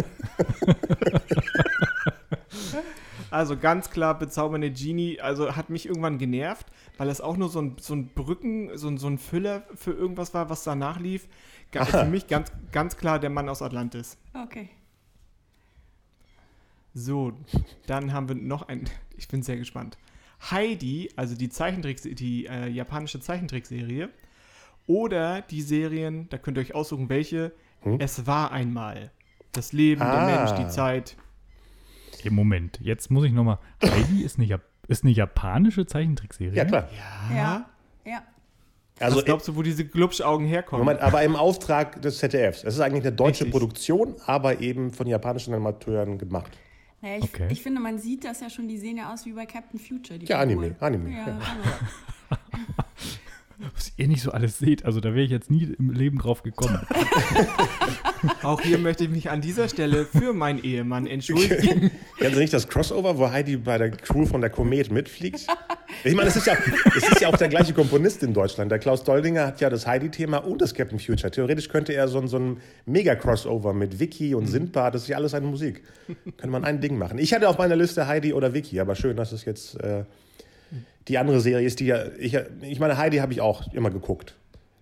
Also 3.30 3.56
ganz 3.58 3.90
klar, 3.90 4.18
bezaubernde 4.18 4.70
Genie, 4.70 5.20
also 5.20 5.54
hat 5.54 5.68
mich 5.68 5.86
irgendwann 5.86 6.16
genervt, 6.18 6.66
weil 6.96 7.08
es 7.10 7.20
auch 7.20 7.36
nur 7.36 7.48
so 7.50 7.60
ein, 7.60 7.76
so 7.78 7.94
ein 7.94 8.08
Brücken, 8.08 8.70
so 8.76 8.88
ein, 8.88 8.96
so 8.96 9.06
ein 9.06 9.18
Füller 9.18 9.64
für 9.74 9.92
irgendwas 9.92 10.32
war, 10.32 10.48
was 10.48 10.64
danach 10.64 10.98
lief. 10.98 11.28
Ga- 11.70 11.84
Für 11.84 12.04
mich 12.06 12.26
ganz, 12.26 12.50
ganz 12.72 12.96
klar 12.96 13.18
der 13.18 13.28
Mann 13.30 13.48
aus 13.50 13.60
Atlantis. 13.60 14.16
Okay. 14.32 14.70
So, 16.94 17.32
dann 17.86 18.12
haben 18.14 18.28
wir 18.28 18.34
noch 18.34 18.68
ein. 18.68 18.88
Ich 19.18 19.28
bin 19.28 19.42
sehr 19.42 19.58
gespannt. 19.58 19.98
Heidi, 20.50 21.10
also 21.16 21.34
die 21.36 21.50
Zeichentricks, 21.50 22.02
die 22.02 22.46
äh, 22.46 22.68
japanische 22.68 23.20
Zeichentrickserie. 23.20 24.08
Oder 24.88 25.42
die 25.42 25.62
Serien, 25.62 26.28
da 26.30 26.38
könnt 26.38 26.58
ihr 26.58 26.62
euch 26.62 26.74
aussuchen, 26.74 27.08
welche. 27.08 27.52
Es 28.00 28.26
war 28.26 28.50
einmal. 28.50 29.12
Das 29.52 29.72
Leben, 29.72 30.00
der 30.00 30.08
Ah. 30.12 30.26
Mensch, 30.46 30.52
die 30.60 30.68
Zeit. 30.68 31.16
Im 32.24 32.34
Moment, 32.34 32.80
jetzt 32.82 33.10
muss 33.10 33.24
ich 33.24 33.32
nochmal. 33.32 33.58
Heidi 33.84 34.22
ist 34.24 34.38
eine, 34.38 34.46
Jap 34.46 34.62
ist 34.88 35.04
eine 35.04 35.12
japanische 35.12 35.86
Zeichentrickserie. 35.86 36.54
Ja, 36.56 36.64
klar. 36.64 36.88
Ja. 37.32 37.66
Ja. 38.04 38.22
Also 38.98 39.18
Was 39.18 39.24
glaubst 39.26 39.46
du, 39.46 39.54
wo 39.54 39.62
diese 39.62 39.84
Glubschaugen 39.86 40.44
herkommen? 40.46 40.84
Moment, 40.84 41.02
aber 41.02 41.22
im 41.22 41.36
Auftrag 41.36 42.02
des 42.02 42.18
ZDFs. 42.18 42.64
Es 42.64 42.74
ist 42.74 42.80
eigentlich 42.80 43.04
eine 43.04 43.12
deutsche 43.14 43.44
Richtig. 43.44 43.52
Produktion, 43.52 44.16
aber 44.26 44.60
eben 44.60 44.90
von 44.92 45.06
japanischen 45.06 45.54
Amateuren 45.54 46.18
gemacht. 46.18 46.58
Naja, 47.00 47.18
ich, 47.18 47.24
Okay. 47.24 47.46
ich 47.50 47.62
finde, 47.62 47.80
man 47.80 47.98
sieht 48.00 48.24
das 48.24 48.40
ja 48.40 48.50
schon, 48.50 48.66
die 48.66 48.76
sehen 48.78 48.96
ja 48.96 49.12
aus 49.12 49.24
wie 49.24 49.32
bei 49.32 49.46
Captain 49.46 49.78
Future. 49.78 50.18
Die 50.18 50.26
Ja, 50.26 50.40
Figuren. 50.40 50.74
Anime, 50.80 51.06
Anime, 51.06 51.10
Ja, 51.16 51.28
ja. 51.28 52.38
Was 53.74 53.92
ihr 53.96 54.06
nicht 54.08 54.22
so 54.22 54.30
alles 54.30 54.58
seht, 54.58 54.84
also 54.84 55.00
da 55.00 55.10
wäre 55.14 55.22
ich 55.24 55.30
jetzt 55.30 55.50
nie 55.50 55.64
im 55.78 55.90
Leben 55.90 56.18
drauf 56.18 56.42
gekommen. 56.42 56.78
Auch 58.42 58.60
hier 58.60 58.78
möchte 58.78 59.04
ich 59.04 59.10
mich 59.10 59.30
an 59.30 59.40
dieser 59.40 59.68
Stelle 59.68 60.04
für 60.04 60.32
meinen 60.32 60.62
Ehemann 60.62 61.06
entschuldigen. 61.06 61.90
Kennen 62.18 62.34
Sie 62.34 62.40
nicht 62.40 62.52
das 62.52 62.68
Crossover, 62.68 63.18
wo 63.18 63.30
Heidi 63.30 63.56
bei 63.56 63.78
der 63.78 63.90
Crew 63.90 64.26
von 64.26 64.40
der 64.40 64.50
Komet 64.50 64.90
mitfliegt? 64.90 65.46
Ich 66.04 66.14
meine, 66.14 66.28
es 66.28 66.36
ist, 66.36 66.46
ja, 66.46 66.56
es 66.96 67.08
ist 67.08 67.20
ja 67.20 67.28
auch 67.28 67.36
der 67.36 67.48
gleiche 67.48 67.72
Komponist 67.72 68.22
in 68.22 68.34
Deutschland. 68.34 68.70
Der 68.70 68.78
Klaus 68.78 69.04
Doldinger 69.04 69.46
hat 69.46 69.60
ja 69.60 69.70
das 69.70 69.86
Heidi-Thema 69.86 70.38
und 70.38 70.60
das 70.62 70.74
Captain 70.74 70.98
Future. 70.98 71.30
Theoretisch 71.30 71.68
könnte 71.68 71.92
er 71.94 72.08
so, 72.08 72.18
ein- 72.20 72.28
so 72.28 72.38
ein 72.38 72.56
Mega-Crossover 72.86 73.72
mit 73.72 73.98
Vicky 74.00 74.34
und 74.34 74.46
Sindbad, 74.46 74.94
das 74.94 75.02
ist 75.02 75.08
ja 75.08 75.16
alles 75.16 75.34
eine 75.34 75.46
Musik. 75.46 75.82
Könnte 76.06 76.48
man 76.48 76.64
ein 76.64 76.80
Ding 76.80 76.98
machen. 76.98 77.18
Ich 77.18 77.32
hatte 77.34 77.48
auf 77.48 77.58
meiner 77.58 77.76
Liste 77.76 78.06
Heidi 78.06 78.32
oder 78.32 78.52
Vicky, 78.54 78.80
aber 78.80 78.94
schön, 78.94 79.16
dass 79.16 79.32
es 79.32 79.44
jetzt 79.44 79.80
äh, 79.80 80.04
die 81.08 81.18
andere 81.18 81.40
Serie 81.40 81.66
ist, 81.66 81.80
die 81.80 81.86
ja. 81.86 82.04
Ich, 82.18 82.38
ich 82.62 82.80
meine, 82.80 82.96
Heidi 82.98 83.18
habe 83.18 83.32
ich 83.32 83.40
auch 83.40 83.72
immer 83.72 83.90
geguckt. 83.90 84.34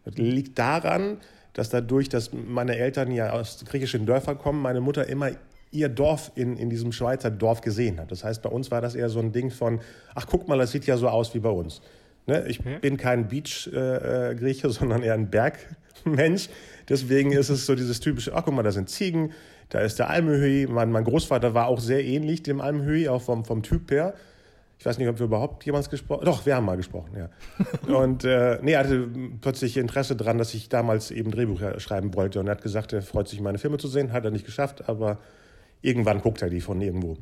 Das 0.05 0.17
liegt 0.17 0.59
daran, 0.59 1.19
dass 1.53 1.71
dadurch, 1.71 2.09
dass 2.09 2.31
meine 2.33 2.77
Eltern 2.77 3.11
ja 3.11 3.31
aus 3.33 3.65
griechischen 3.67 4.07
Dörfern 4.07 4.39
kommen, 4.39 4.61
meine 4.63 4.81
Mutter 4.81 5.09
immer 5.09 5.31
ihr 5.73 5.89
Dorf 5.89 6.33
in, 6.35 6.57
in 6.57 6.71
diesem 6.71 6.93
Schweizer 6.93 7.31
Dorf 7.31 7.61
gesehen 7.61 7.99
hat. 8.01 8.11
Das 8.11 8.25
heißt, 8.25 8.43
bei 8.43 8.49
uns 8.49 8.71
war 8.71 8.81
das 8.81 8.95
eher 8.95 9.09
so 9.09 9.19
ein 9.19 9.33
Ding 9.33 9.51
von, 9.51 9.81
ach 10.15 10.27
guck 10.29 10.49
mal, 10.49 10.59
das 10.59 10.71
sieht 10.73 10.87
ja 10.87 10.97
so 10.97 11.09
aus 11.09 11.35
wie 11.35 11.41
bei 11.41 11.51
uns. 11.51 11.81
Ne? 12.27 12.45
Ich 12.49 12.61
Okay. 12.61 12.79
bin 12.81 12.97
kein 12.97 13.29
Beach-Grieche, 13.29 14.71
sondern 14.71 15.03
eher 15.03 15.15
ein 15.15 15.29
Bergmensch. 15.31 16.49
Deswegen 16.89 17.33
ist 17.33 17.49
es 17.49 17.67
so 17.67 17.75
dieses 17.75 18.01
typische, 18.01 18.35
ach 18.35 18.45
guck 18.45 18.55
mal, 18.55 18.63
da 18.63 18.71
sind 18.73 18.89
Ziegen, 18.89 19.33
da 19.69 19.81
ist 19.81 19.99
der 19.99 20.09
Almhöhi. 20.09 20.67
Mein, 20.69 20.93
mein 20.93 21.05
Großvater 21.05 21.53
war 21.55 21.67
auch 21.67 21.81
sehr 21.81 22.05
ähnlich 22.05 22.43
dem 22.43 22.61
Almhöhi, 22.61 23.09
auch 23.09 23.23
vom, 23.23 23.45
vom 23.45 23.63
Typ 23.63 23.91
her. 23.91 24.15
Ich 24.87 24.91
weiß 24.91 24.99
nicht, 24.99 25.09
ob 25.09 25.19
wir 25.19 25.27
überhaupt 25.27 25.67
jemals 25.67 25.91
gesprochen 25.91 26.25
Doch, 26.27 26.47
wir 26.47 26.55
haben 26.55 26.65
mal 26.65 26.77
gesprochen, 26.77 27.11
ja. 27.17 27.29
Und 27.93 28.23
äh, 28.23 28.61
nee, 28.63 28.71
er 28.71 28.79
hatte 28.79 29.09
plötzlich 29.41 29.77
Interesse 29.79 30.15
daran, 30.15 30.39
dass 30.39 30.55
ich 30.55 30.69
damals 30.69 31.11
eben 31.11 31.33
Drehbücher 31.33 31.81
schreiben 31.81 32.15
wollte. 32.15 32.39
Und 32.39 32.47
er 32.47 32.53
hat 32.53 32.63
gesagt, 32.63 32.93
er 32.93 33.03
freut 33.03 33.27
sich, 33.27 33.41
meine 33.41 33.59
Filme 33.59 33.79
zu 33.79 33.89
sehen. 33.89 34.13
Hat 34.13 34.25
er 34.25 34.31
nicht 34.31 34.47
geschafft, 34.47 34.89
aber 34.89 35.19
irgendwann 35.83 36.21
guckt 36.21 36.41
er 36.41 36.51
die 36.51 36.61
von 36.61 36.81
irgendwo. 36.81 37.17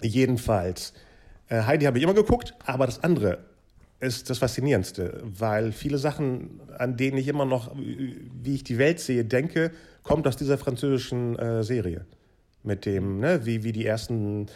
Jedenfalls, 0.00 0.94
äh, 1.50 1.60
Heidi 1.60 1.84
habe 1.84 1.98
ich 1.98 2.04
immer 2.04 2.14
geguckt, 2.14 2.54
aber 2.64 2.86
das 2.86 3.04
andere 3.04 3.40
ist 4.00 4.30
das 4.30 4.38
Faszinierendste, 4.38 5.20
weil 5.24 5.72
viele 5.72 5.98
Sachen, 5.98 6.58
an 6.78 6.96
denen 6.96 7.18
ich 7.18 7.28
immer 7.28 7.44
noch, 7.44 7.76
wie 7.76 8.54
ich 8.54 8.64
die 8.64 8.78
Welt 8.78 8.98
sehe, 8.98 9.26
denke, 9.26 9.72
kommt 10.04 10.26
aus 10.26 10.38
dieser 10.38 10.56
französischen 10.56 11.38
äh, 11.38 11.62
Serie. 11.64 12.06
Mit 12.62 12.86
dem, 12.86 13.20
ne, 13.20 13.44
wie, 13.44 13.62
wie 13.62 13.72
die 13.72 13.84
ersten 13.84 14.46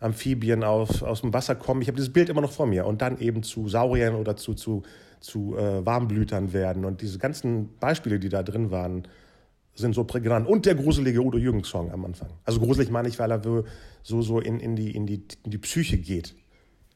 Amphibien 0.00 0.62
auf, 0.64 1.02
aus 1.02 1.20
dem 1.22 1.32
Wasser 1.32 1.54
kommen. 1.54 1.82
Ich 1.82 1.88
habe 1.88 1.96
dieses 1.96 2.12
Bild 2.12 2.28
immer 2.28 2.40
noch 2.40 2.52
vor 2.52 2.66
mir. 2.66 2.86
Und 2.86 3.02
dann 3.02 3.18
eben 3.18 3.42
zu 3.42 3.68
Sauriern 3.68 4.14
oder 4.14 4.36
zu, 4.36 4.54
zu, 4.54 4.82
zu 5.20 5.56
äh, 5.56 5.84
Warmblütern 5.84 6.52
werden. 6.52 6.84
Und 6.84 7.00
diese 7.00 7.18
ganzen 7.18 7.76
Beispiele, 7.78 8.18
die 8.18 8.28
da 8.28 8.42
drin 8.42 8.70
waren, 8.70 9.06
sind 9.74 9.94
so 9.94 10.04
prägnant. 10.04 10.46
Und 10.48 10.66
der 10.66 10.74
gruselige 10.74 11.20
Udo 11.20 11.38
Jürgens-Song 11.38 11.90
am 11.92 12.04
Anfang. 12.04 12.30
Also 12.44 12.60
gruselig 12.60 12.90
meine 12.90 13.08
ich, 13.08 13.18
weil 13.18 13.30
er 13.30 13.42
so, 14.02 14.22
so 14.22 14.40
in, 14.40 14.60
in, 14.60 14.76
die, 14.76 14.90
in, 14.94 15.06
die, 15.06 15.22
in 15.44 15.50
die 15.50 15.58
Psyche 15.58 15.98
geht. 15.98 16.34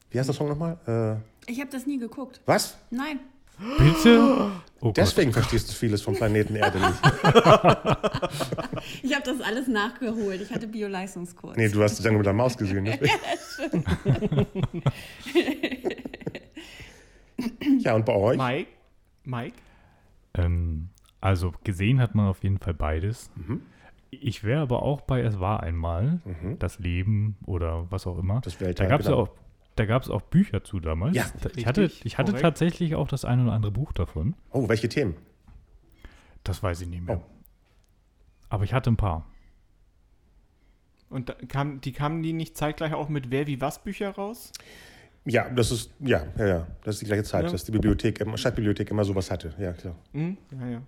Wie 0.09 0.17
heißt 0.19 0.29
der 0.29 0.35
Song 0.35 0.49
nochmal? 0.49 1.21
Äh, 1.47 1.51
Ich 1.51 1.59
habe 1.59 1.69
das 1.71 1.85
nie 1.85 1.97
geguckt. 1.97 2.41
was? 2.45 2.77
Nein. 2.89 3.19
Bitte? 3.77 4.51
Oh 4.83 4.87
Gott. 4.87 4.97
Deswegen 4.97 5.31
verstehst 5.31 5.69
du 5.69 5.73
vieles 5.73 6.01
vom 6.01 6.15
Planeten 6.15 6.55
Erde 6.55 6.79
nicht. 6.79 6.99
Ich 9.03 9.13
habe 9.13 9.23
das 9.23 9.39
alles 9.39 9.67
nachgeholt. 9.67 10.41
Ich 10.41 10.51
hatte 10.51 10.65
Bio-Leistungskurs. 10.65 11.55
Nee, 11.55 11.69
du 11.69 11.83
hast 11.83 11.99
es 11.99 12.03
ja 12.03 12.09
nur 12.09 12.17
mit 12.17 12.25
der 12.25 12.33
Maus 12.33 12.57
gesehen. 12.57 12.85
Deswegen. 13.01 13.83
ja, 17.79 17.93
und 17.93 18.05
bei 18.07 18.15
euch? 18.15 18.39
Mike? 18.39 18.69
Mike? 19.23 19.55
Ähm, 20.33 20.89
also 21.19 21.53
gesehen 21.63 22.01
hat 22.01 22.15
man 22.15 22.27
auf 22.27 22.41
jeden 22.41 22.57
Fall 22.57 22.73
beides. 22.73 23.29
Mhm. 23.35 23.61
Ich 24.09 24.43
wäre 24.43 24.61
aber 24.61 24.81
auch 24.81 25.01
bei 25.01 25.21
Es 25.21 25.39
war 25.39 25.61
einmal, 25.61 26.19
das 26.59 26.79
Leben 26.79 27.37
oder 27.45 27.85
was 27.91 28.07
auch 28.07 28.17
immer. 28.17 28.41
Das 28.41 28.57
da 28.57 28.65
Weltall, 28.65 28.87
gab 28.89 28.99
es 28.99 29.05
genau. 29.05 29.21
auch, 29.21 29.29
da 29.75 29.85
gab's 29.85 30.09
auch 30.09 30.21
Bücher 30.21 30.63
zu 30.63 30.79
damals. 30.79 31.15
Ja, 31.15 31.25
Da- 31.41 31.49
ich 31.55 31.65
hatte, 31.65 31.83
ich 32.03 32.17
hatte 32.17 32.31
korrekt. 32.31 32.41
tatsächlich 32.43 32.95
auch 32.95 33.07
das 33.07 33.25
ein 33.25 33.41
oder 33.41 33.53
andere 33.53 33.71
Buch 33.71 33.93
davon. 33.93 34.35
Oh, 34.51 34.67
welche 34.69 34.89
Themen? 34.89 35.15
Das 36.43 36.61
weiß 36.63 36.81
ich 36.81 36.87
nicht 36.87 37.03
mehr. 37.03 37.17
Oh. 37.19 37.23
Aber 38.49 38.63
ich 38.63 38.73
hatte 38.73 38.89
ein 38.91 38.97
paar. 38.97 39.25
Und 41.09 41.29
da 41.29 41.33
kam, 41.47 41.81
die 41.81 41.91
kamen 41.91 42.23
die 42.23 42.33
nicht 42.33 42.57
zeitgleich 42.57 42.93
auch 42.93 43.09
mit 43.09 43.31
Wer 43.31 43.47
wie 43.47 43.59
was 43.59 43.83
Bücher 43.83 44.11
raus? 44.11 44.51
Ja, 45.25 45.49
das 45.49 45.71
ist, 45.71 45.91
ja, 45.99 46.25
ja, 46.37 46.47
ja. 46.47 46.67
Das 46.83 46.95
ist 46.95 47.01
die 47.01 47.05
gleiche 47.05 47.23
Zeit, 47.23 47.43
Ja. 47.45 47.51
dass 47.51 47.63
die 47.65 47.71
Bibliothek, 47.71 48.23
Stadtbibliothek 48.35 48.89
immer 48.89 49.03
sowas 49.03 49.29
hatte. 49.29 49.53
Ja, 49.59 49.73
klar. 49.73 49.95
Hm? 50.13 50.37
Ja, 50.59 50.67
ja. 50.67 50.81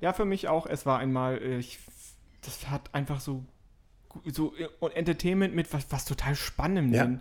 Ja, 0.00 0.12
für 0.12 0.24
mich 0.24 0.48
auch. 0.48 0.66
Es 0.66 0.86
war 0.86 0.98
einmal, 0.98 1.38
äh, 1.40 1.58
ich, 1.58 1.78
das 2.42 2.68
hat 2.68 2.92
einfach 2.94 3.20
so, 3.20 3.44
so 4.24 4.52
äh, 4.56 4.68
Entertainment 4.94 5.54
mit 5.54 5.72
was, 5.72 5.86
was 5.90 6.04
total 6.04 6.34
Spannendem. 6.34 6.92
Ja. 6.94 7.18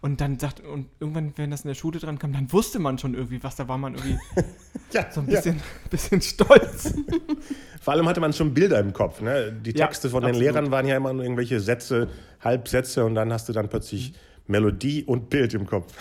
Und 0.00 0.20
dann 0.20 0.38
sagt, 0.38 0.60
und 0.60 0.86
irgendwann, 1.00 1.32
wenn 1.36 1.50
das 1.50 1.62
in 1.62 1.68
der 1.68 1.74
Schule 1.74 1.98
dran 1.98 2.18
kam, 2.18 2.32
dann 2.32 2.52
wusste 2.52 2.78
man 2.78 2.98
schon 2.98 3.14
irgendwie 3.14 3.42
was, 3.42 3.56
da 3.56 3.68
war 3.68 3.78
man 3.78 3.94
irgendwie 3.94 4.18
Ja, 4.92 5.06
so 5.10 5.20
ein 5.20 5.28
ja. 5.28 5.36
bisschen, 5.36 5.60
bisschen 5.90 6.20
stolz. 6.20 6.94
Vor 7.80 7.92
allem 7.94 8.08
hatte 8.08 8.20
man 8.20 8.32
schon 8.32 8.54
Bilder 8.54 8.78
im 8.80 8.92
Kopf. 8.92 9.20
Ne? 9.20 9.52
Die 9.52 9.72
Ja, 9.76 9.86
Texte 9.86 10.10
von 10.10 10.22
den 10.22 10.30
absolut. 10.30 10.42
Lehrern 10.52 10.70
waren 10.70 10.86
ja 10.86 10.96
immer 10.96 11.12
nur 11.12 11.22
irgendwelche 11.24 11.60
Sätze, 11.60 12.08
Halbsätze 12.40 13.04
und 13.04 13.14
dann 13.14 13.32
hast 13.32 13.48
du 13.48 13.52
dann 13.52 13.68
plötzlich 13.68 14.14
Melodie 14.46 15.04
und 15.04 15.30
Bild 15.30 15.54
im 15.54 15.66
Kopf. 15.66 15.92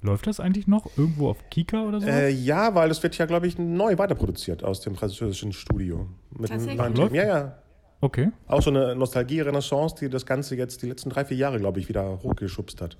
Läuft 0.00 0.26
das 0.26 0.40
eigentlich 0.40 0.66
noch 0.66 0.86
irgendwo 0.96 1.28
auf 1.28 1.50
Kika 1.50 1.82
oder 1.82 2.00
so? 2.00 2.06
Äh, 2.06 2.30
ja, 2.30 2.74
weil 2.74 2.90
es 2.90 3.02
wird 3.02 3.18
ja, 3.18 3.26
glaube 3.26 3.46
ich, 3.46 3.58
neu 3.58 3.98
weiterproduziert 3.98 4.64
aus 4.64 4.80
dem 4.80 4.94
französischen 4.94 5.52
Studio. 5.52 6.08
Mit 6.30 6.50
einem 6.50 6.76
Tatsächlich? 6.76 7.12
Ja, 7.12 7.26
ja. 7.26 7.58
Okay. 8.00 8.30
Auch 8.46 8.62
so 8.62 8.70
eine 8.70 8.94
Nostalgie-Renaissance, 8.94 9.96
die 10.00 10.08
das 10.08 10.24
Ganze 10.24 10.54
jetzt 10.56 10.82
die 10.82 10.86
letzten 10.86 11.10
drei, 11.10 11.24
vier 11.24 11.36
Jahre, 11.36 11.58
glaube 11.58 11.80
ich, 11.80 11.88
wieder 11.88 12.22
hochgeschubst 12.22 12.80
hat. 12.80 12.96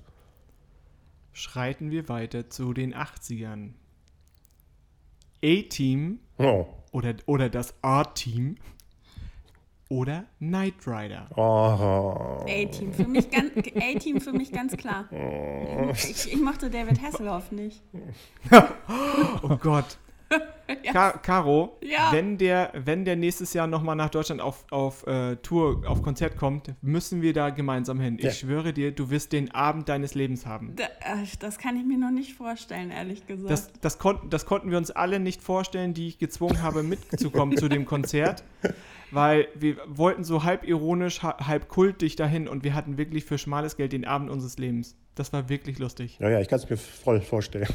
Schreiten 1.31 1.89
wir 1.91 2.09
weiter 2.09 2.49
zu 2.49 2.73
den 2.73 2.93
80ern. 2.93 3.71
A-Team 5.43 6.19
Oh. 6.37 6.65
oder, 6.91 7.13
oder 7.27 7.49
das 7.49 7.73
A-Team 7.81 8.55
oder 9.87 10.25
Knight 10.39 10.85
Rider. 10.85 11.29
Oh. 11.35 12.43
A-Team 12.45 12.91
für 12.93 13.07
mich 13.07 13.31
ganz, 13.31 13.51
A-Team 13.57 14.19
für 14.19 14.33
mich 14.33 14.51
ganz 14.51 14.75
klar. 14.75 15.07
Ich, 15.93 16.33
ich 16.33 16.41
mochte 16.41 16.69
David 16.69 17.01
Hasselhoff 17.01 17.51
nicht. 17.51 17.81
Oh 19.43 19.55
Gott. 19.55 19.97
Ka 20.93 21.11
Caro, 21.17 21.77
Ja. 21.81 22.09
wenn, 22.11 22.37
der, 22.37 22.71
wenn 22.75 23.03
der 23.03 23.15
nächstes 23.15 23.53
Jahr 23.53 23.65
nochmal 23.65 23.95
nach 23.95 24.09
Deutschland 24.09 24.39
auf, 24.41 24.65
auf 24.69 25.05
äh, 25.07 25.35
Tour, 25.37 25.81
auf 25.87 26.03
Konzert 26.03 26.37
kommt, 26.37 26.73
müssen 26.81 27.21
wir 27.23 27.33
da 27.33 27.49
gemeinsam 27.49 27.99
hin. 27.99 28.17
Ja. 28.19 28.29
Ich 28.29 28.37
schwöre 28.39 28.71
dir, 28.71 28.91
du 28.91 29.09
wirst 29.09 29.33
den 29.33 29.51
Abend 29.55 29.89
deines 29.89 30.13
Lebens 30.13 30.45
haben. 30.45 30.75
Da, 30.75 30.83
äh, 30.85 31.25
das 31.39 31.57
kann 31.57 31.75
ich 31.75 31.85
mir 31.85 31.97
noch 31.97 32.11
nicht 32.11 32.33
vorstellen, 32.35 32.91
ehrlich 32.91 33.25
gesagt. 33.25 33.49
Das, 33.51 33.71
das, 33.81 33.97
kon 33.97 34.19
das 34.29 34.45
konnten 34.45 34.69
wir 34.69 34.77
uns 34.77 34.91
alle 34.91 35.19
nicht 35.19 35.41
vorstellen, 35.41 35.93
die 35.95 36.07
ich 36.07 36.19
gezwungen 36.19 36.61
habe, 36.61 36.83
mitzukommen 36.83 37.57
zu 37.57 37.67
dem 37.67 37.85
Konzert. 37.85 38.43
Weil 39.11 39.47
wir 39.55 39.77
wollten 39.87 40.23
so 40.23 40.43
halb 40.43 40.63
ironisch, 40.67 41.23
ha- 41.23 41.47
halb 41.47 41.67
kultig 41.67 42.15
dahin 42.15 42.47
und 42.47 42.63
wir 42.63 42.75
hatten 42.75 42.99
wirklich 42.99 43.25
für 43.25 43.39
schmales 43.39 43.75
Geld 43.75 43.91
den 43.91 44.05
Abend 44.05 44.29
unseres 44.29 44.59
Lebens. 44.59 44.95
Das 45.15 45.33
war 45.33 45.49
wirklich 45.49 45.79
lustig. 45.79 46.17
Ja, 46.19 46.29
ja, 46.29 46.39
ich 46.39 46.47
kann 46.47 46.59
es 46.59 46.69
mir 46.69 46.77
voll 46.77 47.19
vorstellen. 47.19 47.67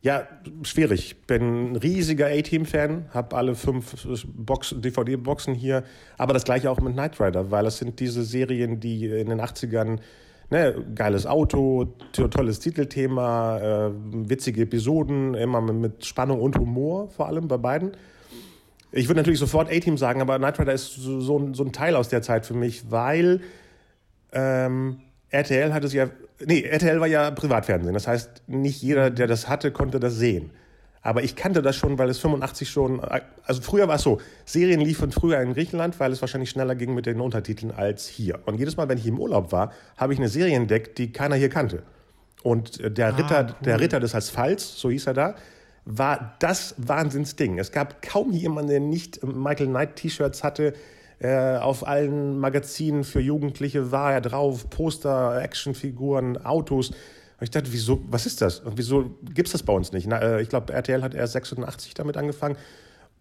Ja, 0.00 0.28
schwierig. 0.62 1.26
Bin 1.26 1.72
ein 1.72 1.76
riesiger 1.76 2.26
A-Team-Fan, 2.26 3.06
habe 3.12 3.36
alle 3.36 3.54
fünf 3.56 4.06
Box 4.34 4.74
DVD-Boxen 4.78 5.54
hier, 5.54 5.82
aber 6.16 6.32
das 6.34 6.44
gleiche 6.44 6.70
auch 6.70 6.80
mit 6.80 6.92
Knight 6.92 7.20
Rider, 7.20 7.50
weil 7.50 7.66
es 7.66 7.78
sind 7.78 7.98
diese 7.98 8.22
Serien, 8.22 8.78
die 8.78 9.06
in 9.06 9.28
den 9.28 9.40
80ern, 9.40 9.98
ne, 10.50 10.84
geiles 10.94 11.26
Auto, 11.26 11.96
to- 12.12 12.28
tolles 12.28 12.60
Titelthema, 12.60 13.58
äh, 13.58 13.90
witzige 13.92 14.62
Episoden, 14.62 15.34
immer 15.34 15.60
mit- 15.60 15.76
mit 15.76 16.04
Spannung 16.06 16.40
und 16.40 16.56
Humor, 16.58 17.10
vor 17.10 17.26
allem 17.26 17.48
bei 17.48 17.56
beiden. 17.56 17.90
Ich 18.92 19.08
würde 19.08 19.18
natürlich 19.20 19.40
sofort 19.40 19.68
A-Team 19.70 19.98
sagen, 19.98 20.20
aber 20.22 20.38
Knight 20.38 20.60
Rider 20.60 20.72
ist 20.74 20.94
so, 20.94 21.20
so, 21.20 21.38
ein, 21.40 21.54
so 21.54 21.64
ein 21.64 21.72
Teil 21.72 21.96
aus 21.96 22.08
der 22.08 22.22
Zeit 22.22 22.46
für 22.46 22.54
mich, 22.54 22.90
weil 22.90 23.40
ähm, 24.32 25.00
RTL 25.30 25.74
hat 25.74 25.82
es 25.84 25.92
ja, 25.92 26.08
nee, 26.44 26.62
RTL 26.62 27.00
war 27.00 27.06
ja 27.06 27.30
Privatfernsehen. 27.30 27.94
Das 27.94 28.06
heißt, 28.06 28.42
nicht 28.46 28.82
jeder, 28.82 29.10
der 29.10 29.26
das 29.26 29.48
hatte, 29.48 29.72
konnte 29.72 30.00
das 30.00 30.14
sehen. 30.16 30.50
Aber 31.00 31.22
ich 31.22 31.36
kannte 31.36 31.62
das 31.62 31.76
schon, 31.76 31.98
weil 31.98 32.10
es 32.10 32.18
85 32.18 32.68
schon, 32.68 33.00
also 33.44 33.62
früher 33.62 33.88
war 33.88 33.96
es 33.96 34.02
so, 34.02 34.20
Serien 34.44 34.80
liefen 34.80 35.12
früher 35.12 35.40
in 35.40 35.54
Griechenland, 35.54 35.98
weil 36.00 36.12
es 36.12 36.20
wahrscheinlich 36.20 36.50
schneller 36.50 36.74
ging 36.74 36.94
mit 36.94 37.06
den 37.06 37.20
Untertiteln 37.20 37.70
als 37.70 38.06
hier. 38.08 38.40
Und 38.46 38.58
jedes 38.58 38.76
Mal, 38.76 38.88
wenn 38.88 38.98
ich 38.98 39.06
im 39.06 39.18
Urlaub 39.18 39.52
war, 39.52 39.72
habe 39.96 40.12
ich 40.12 40.18
eine 40.18 40.28
Serie 40.28 40.56
entdeckt, 40.56 40.98
die 40.98 41.12
keiner 41.12 41.36
hier 41.36 41.48
kannte. 41.48 41.82
Und 42.42 42.80
äh, 42.80 42.90
der 42.90 43.16
Ritter, 43.16 43.46
cool. 43.48 43.54
der 43.64 43.80
Ritter 43.80 44.00
des 44.00 44.14
Asphalts, 44.14 44.78
so 44.78 44.90
hieß 44.90 45.06
er 45.06 45.14
da, 45.14 45.34
war 45.84 46.36
das 46.40 46.74
Wahnsinnsding. 46.76 47.58
Es 47.58 47.72
gab 47.72 48.02
kaum 48.02 48.32
jemanden, 48.32 48.70
der 48.70 48.80
nicht 48.80 49.24
Michael 49.24 49.68
Knight 49.68 49.96
T-Shirts 49.96 50.44
hatte. 50.44 50.74
Äh, 51.20 51.56
auf 51.56 51.86
allen 51.86 52.38
Magazinen 52.38 53.02
für 53.02 53.20
Jugendliche 53.20 53.90
war 53.90 54.12
er 54.12 54.20
drauf, 54.20 54.70
Poster, 54.70 55.42
Actionfiguren, 55.42 56.44
Autos. 56.44 56.90
Und 56.90 57.44
ich 57.44 57.50
dachte, 57.50 57.72
wieso, 57.72 58.00
was 58.08 58.26
ist 58.26 58.40
das? 58.40 58.60
Und 58.60 58.78
wieso 58.78 59.16
gibt 59.34 59.48
es 59.48 59.52
das 59.52 59.62
bei 59.62 59.72
uns 59.72 59.92
nicht? 59.92 60.06
Na, 60.06 60.20
äh, 60.20 60.42
ich 60.42 60.48
glaube, 60.48 60.72
RTL 60.72 61.02
hat 61.02 61.14
erst 61.14 61.32
86 61.32 61.94
damit 61.94 62.16
angefangen. 62.16 62.56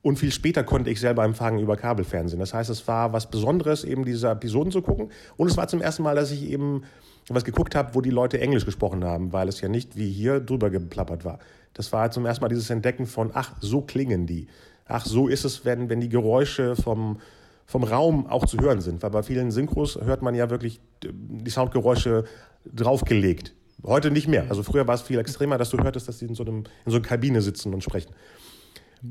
Und 0.04 0.20
viel 0.20 0.32
später 0.32 0.64
konnte 0.64 0.90
ich 0.92 1.00
selber 1.00 1.24
empfangen 1.24 1.60
über 1.60 1.76
Kabelfernsehen. 1.76 2.40
Das 2.40 2.54
heißt, 2.54 2.70
es 2.70 2.88
war 2.88 3.14
was 3.14 3.30
Besonderes, 3.30 3.84
eben 3.84 4.06
diese 4.06 4.30
Episoden 4.30 4.72
zu 4.72 4.82
gucken. 4.82 5.12
Und 5.36 5.50
es 5.50 5.58
war 5.58 5.68
zum 5.68 5.82
ersten 5.82 6.04
Mal, 6.04 6.16
dass 6.16 6.32
ich 6.32 6.44
eben 6.44 6.84
was 7.30 7.44
geguckt 7.44 7.76
habe, 7.76 7.94
wo 7.94 8.02
die 8.02 8.12
Leute 8.12 8.40
Englisch 8.40 8.64
gesprochen 8.64 9.04
haben, 9.04 9.34
weil 9.34 9.50
es 9.50 9.60
ja 9.60 9.68
nicht 9.68 9.98
wie 9.98 10.10
hier 10.10 10.40
drüber 10.40 10.70
geplappert 10.70 11.26
war. 11.26 11.40
Das 11.74 11.92
war 11.92 12.10
zum 12.12 12.26
ersten 12.26 12.44
Mal 12.44 12.50
dieses 12.50 12.70
Entdecken 12.70 13.06
von, 13.06 13.32
ach, 13.34 13.56
so 13.60 13.82
klingen 13.82 14.28
die. 14.28 14.48
Ach, 14.88 15.06
so 15.06 15.28
ist 15.28 15.44
es, 15.44 15.66
wenn, 15.66 15.90
wenn 15.90 16.00
die 16.00 16.10
Geräusche 16.10 16.76
vom, 16.76 17.20
vom 17.68 17.84
Raum 17.84 18.28
auch 18.28 18.46
zu 18.46 18.58
hören 18.58 18.82
sind. 18.82 19.04
Weil 19.04 19.12
bei 19.12 19.22
vielen 19.22 19.52
Synchros 19.52 20.00
hört 20.02 20.22
man 20.24 20.34
ja 20.34 20.50
wirklich 20.50 20.80
äh, 21.04 21.10
die 21.14 21.52
Soundgeräusche 21.52 22.24
draufgelegt. 22.66 23.54
Heute 23.84 24.10
nicht 24.10 24.28
mehr. 24.28 24.46
Also 24.50 24.64
früher 24.64 24.88
war 24.88 24.96
es 24.96 25.04
viel 25.04 25.20
extremer, 25.20 25.60
dass 25.60 25.70
du 25.70 25.78
hörtest, 25.78 26.08
dass 26.08 26.18
die 26.18 26.26
in 26.26 26.34
so, 26.34 26.44
einem, 26.44 26.64
in 26.86 26.92
so 26.92 26.98
einer 26.98 27.06
Kabine 27.06 27.42
sitzen 27.42 27.74
und 27.74 27.84
sprechen. 27.84 28.12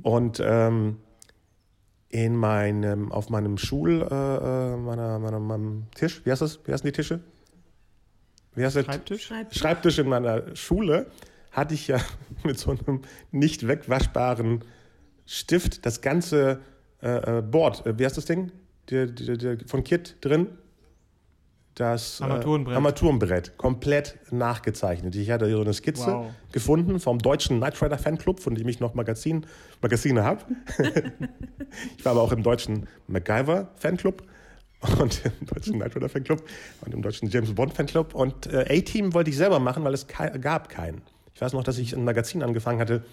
Und 0.03 0.43
ähm, 0.45 0.97
in 2.09 2.35
meinem, 2.35 3.13
auf 3.13 3.29
meinem 3.29 3.59
Schul, 3.59 4.03
äh, 4.03 4.05
äh, 4.05 4.77
meiner, 4.77 5.19
meiner, 5.19 5.39
meinem 5.39 5.85
Tisch, 5.95 6.25
wie 6.25 6.33
heißt 6.33 6.43
das? 6.43 6.59
Wie 6.65 6.73
heißen 6.73 6.87
die 6.87 6.93
Tische? 6.93 7.21
Wie 8.55 8.65
heißt 8.65 8.77
der? 8.77 8.85
Schreibtisch? 8.85 9.27
Schreib 9.27 9.55
Schreibtisch 9.55 9.99
in 9.99 10.09
meiner 10.09 10.57
Schule 10.57 11.11
hatte 11.53 11.75
ich 11.75 11.89
ja 11.89 12.01
mit 12.45 12.59
so 12.59 12.71
einem 12.71 13.03
nicht 13.31 13.69
wegwaschbaren 13.69 14.65
Stift 15.27 15.85
das 15.85 16.01
ganze 16.01 16.61
äh, 17.07 17.39
äh, 17.39 17.43
Board, 17.43 17.87
äh, 17.87 17.99
wie 17.99 18.05
heißt 18.05 18.17
das 18.17 18.25
Ding? 18.25 18.51
Der, 18.91 19.07
der, 19.07 19.37
der, 19.37 19.59
von 19.67 19.85
Kit 19.85 20.17
drin. 20.21 20.49
Das 21.75 22.23
Armaturenbrett. 22.23 22.73
Äh, 22.73 22.77
Armaturenbrett, 22.77 23.59
komplett 23.59 24.19
nachgezeichnet. 24.31 25.15
Ich 25.15 25.31
hatte 25.31 25.47
hier 25.47 25.57
so 25.57 25.63
eine 25.63 25.75
Skizze 25.75 26.07
Wow. 26.07 26.27
gefunden 26.51 26.99
vom 27.01 27.19
deutschen 27.19 27.59
Knight 27.59 27.81
Rider 27.83 27.99
Fanclub, 27.99 28.41
von 28.41 28.55
dem 28.55 28.67
ich 28.69 28.81
noch 28.81 28.95
Magazin, 28.95 29.47
Magazine 29.83 30.25
habe. 30.25 30.45
ich 31.99 32.05
war 32.05 32.13
aber 32.13 32.23
auch 32.23 32.33
im 32.33 32.43
deutschen 32.43 32.89
MacGyver 33.09 33.69
Fanclub 33.77 34.23
und 34.99 35.23
im 35.41 35.47
deutschen 35.47 35.75
Knight 35.75 35.95
Rider 35.95 36.09
Fanclub 36.09 36.43
und 36.81 36.95
im 36.95 37.03
deutschen 37.03 37.29
James 37.29 37.55
Bond 37.55 37.75
Fanclub. 37.75 38.15
Und 38.15 38.47
äh, 38.47 38.79
A-Team 38.79 39.13
wollte 39.13 39.31
ich 39.31 39.37
selber 39.37 39.59
machen, 39.59 39.85
weil 39.85 39.95
es 39.95 40.07
gab 40.07 40.71
keinen. 40.71 41.03
Ich 41.35 41.41
weiß 41.43 41.53
noch, 41.53 41.63
dass 41.63 41.77
ich 41.77 41.95
ein 41.95 42.05
Magazin 42.05 42.43
angefangen 42.43 42.81
hatte 42.81 43.05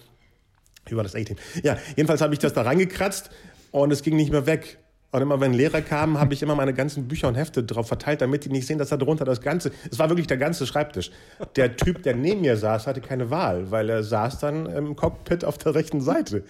über 0.88 1.02
das 1.02 1.14
A-Team. 1.14 1.36
Ja, 1.62 1.76
jedenfalls 1.96 2.22
habe 2.22 2.32
ich 2.32 2.38
das 2.38 2.54
da 2.54 2.62
reingekratzt 2.62 3.30
und 3.74 3.90
es 3.90 4.02
ging 4.02 4.14
nicht 4.14 4.30
mehr 4.30 4.46
weg. 4.46 4.78
Und 5.10 5.22
immer 5.22 5.40
wenn 5.40 5.52
Lehrer 5.52 5.80
kamen, 5.80 6.18
habe 6.18 6.32
ich 6.32 6.42
immer 6.42 6.54
meine 6.54 6.74
ganzen 6.74 7.08
Bücher 7.08 7.26
und 7.26 7.34
Hefte 7.34 7.64
drauf 7.64 7.88
verteilt, 7.88 8.20
damit 8.20 8.44
die 8.44 8.48
nicht 8.48 8.66
sehen, 8.66 8.78
dass 8.78 8.90
da 8.90 8.96
drunter 8.96 9.24
das 9.24 9.40
Ganze. 9.40 9.72
Es 9.90 9.98
war 9.98 10.08
wirklich 10.10 10.28
der 10.28 10.36
ganze 10.36 10.64
Schreibtisch. 10.64 11.10
Der 11.56 11.76
Typ, 11.76 12.04
der 12.04 12.14
neben 12.14 12.42
mir 12.42 12.56
saß, 12.56 12.86
hatte 12.86 13.00
keine 13.00 13.30
Wahl, 13.30 13.72
weil 13.72 13.90
er 13.90 14.04
saß 14.04 14.38
dann 14.38 14.66
im 14.66 14.94
Cockpit 14.94 15.44
auf 15.44 15.58
der 15.58 15.74
rechten 15.74 16.00
Seite. 16.00 16.44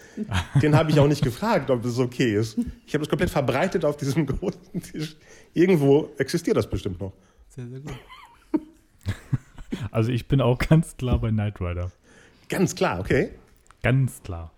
Den 0.61 0.77
habe 0.77 0.91
ich 0.91 1.01
auch 1.01 1.09
nicht 1.09 1.23
gefragt, 1.23 1.71
ob 1.71 1.83
das 1.83 1.99
okay 1.99 2.35
ist. 2.35 2.59
Ich 2.87 2.93
habe 2.93 3.05
das 3.05 3.09
komplett 3.09 3.31
verbreitet 3.31 3.87
auf 3.87 3.97
diesem 3.97 4.27
großen 4.27 4.83
Tisch. 4.83 5.17
Irgendwo 5.55 6.11
existiert 6.19 6.59
das 6.59 6.69
bestimmt 6.69 7.01
noch. 7.01 7.15
Sehr, 7.49 7.67
sehr 7.67 7.81
gut. 7.81 7.93
Also 9.91 10.13
ich 10.13 10.29
bin 10.29 10.41
auch 10.41 10.59
ganz 10.59 10.97
klar 10.97 11.19
bei 11.19 11.31
Knight 11.31 11.61
Rider. 11.61 11.91
Ganz 12.49 12.75
klar, 12.75 13.01
okay. 13.01 13.31
Ganz 13.83 14.23
klar. 14.23 14.54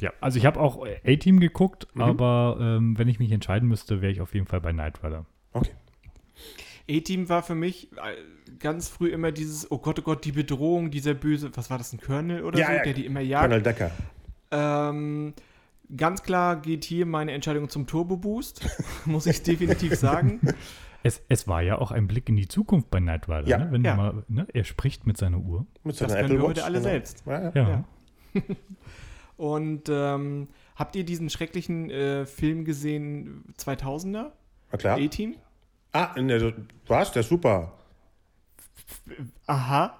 Ja, 0.00 0.12
also 0.20 0.38
ich 0.38 0.46
habe 0.46 0.58
auch 0.60 0.84
A-Team 1.04 1.40
geguckt, 1.40 1.86
Mhm. 1.94 2.02
aber 2.02 2.56
ähm, 2.60 2.98
wenn 2.98 3.08
ich 3.08 3.18
mich 3.18 3.30
entscheiden 3.32 3.68
müsste, 3.68 4.00
wäre 4.00 4.10
ich 4.12 4.20
auf 4.20 4.34
jeden 4.34 4.46
Fall 4.46 4.60
bei 4.60 4.72
Knight 4.72 5.02
Rider. 5.04 5.26
Okay. 5.52 5.70
A-Team 6.90 7.28
war 7.28 7.42
für 7.42 7.54
mich 7.54 7.92
äh, 7.92 8.56
ganz 8.58 8.88
früh 8.88 9.08
immer 9.08 9.30
dieses, 9.30 9.70
oh 9.70 9.78
Gott, 9.78 9.98
oh 10.00 10.02
Gott, 10.02 10.24
die 10.24 10.32
Bedrohung, 10.32 10.90
dieser 10.90 11.14
böse, 11.14 11.50
was 11.56 11.70
war 11.70 11.78
das, 11.78 11.92
ein 11.92 12.00
Colonel 12.00 12.42
oder 12.44 12.58
Ja, 12.58 12.66
so, 12.66 12.72
ja, 12.72 12.82
der 12.82 12.94
die 12.94 13.06
immer 13.06 13.20
jagt. 13.20 13.44
Colonel 13.44 13.62
Decker. 13.62 13.90
Ähm, 14.50 15.34
ganz 15.96 16.22
klar 16.22 16.56
geht 16.60 16.84
hier 16.84 17.06
meine 17.06 17.32
Entscheidung 17.32 17.68
zum 17.68 17.86
Turbo 17.86 18.16
Boost, 18.16 18.66
muss 19.04 19.26
ich 19.26 19.42
definitiv 19.42 19.94
sagen. 19.96 20.40
Es, 21.02 21.22
es 21.30 21.48
war 21.48 21.62
ja 21.62 21.78
auch 21.78 21.92
ein 21.92 22.06
Blick 22.08 22.28
in 22.28 22.36
die 22.36 22.46
Zukunft 22.46 22.90
bei 22.90 22.98
Knight 23.00 23.26
Rider. 23.26 23.46
Ja. 23.46 23.56
Ne? 23.56 23.68
Wenn 23.72 23.82
Ja. 23.82 23.92
du 23.92 23.96
mal, 23.96 24.22
ne? 24.28 24.46
Er 24.52 24.64
spricht 24.64 25.06
mit 25.06 25.16
seiner 25.16 25.38
Uhr. 25.38 25.64
Mit 25.82 25.98
Das 25.98 26.12
seiner 26.12 26.28
können 26.28 26.28
wir 26.28 26.36
Apple 26.40 26.48
heute 26.50 26.64
alle 26.64 26.74
genau. 26.78 26.90
selbst. 26.90 27.22
Ja, 27.24 27.50
ja. 27.54 27.84
Und 29.40 29.88
ähm, 29.88 30.48
habt 30.76 30.94
ihr 30.96 31.04
diesen 31.04 31.30
schrecklichen 31.30 31.88
äh, 31.88 32.26
Film 32.26 32.66
gesehen, 32.66 33.42
2000er? 33.58 34.32
Na 34.70 34.76
klar. 34.78 34.98
A-Team? 34.98 35.36
Ah, 35.92 36.14
ne, 36.20 36.52
was? 36.86 37.10
Der 37.12 37.20
ist 37.20 37.30
super. 37.30 37.72
Aha. 39.46 39.98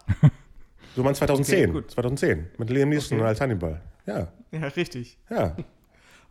Du 0.95 1.03
meinst 1.03 1.21
2010? 1.21 1.71
Okay, 1.71 1.73
gut. 1.73 1.91
2010. 1.91 2.49
Mit 2.59 2.69
Liam 2.69 2.91
Neeson 2.91 3.19
Okay. 3.19 3.29
als 3.29 3.41
Hannibal. 3.41 3.81
Ja, 4.07 4.29
Ja, 4.53 4.67
richtig. 4.69 5.17
ja. 5.31 5.57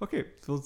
Okay. 0.01 0.25
So, 0.45 0.61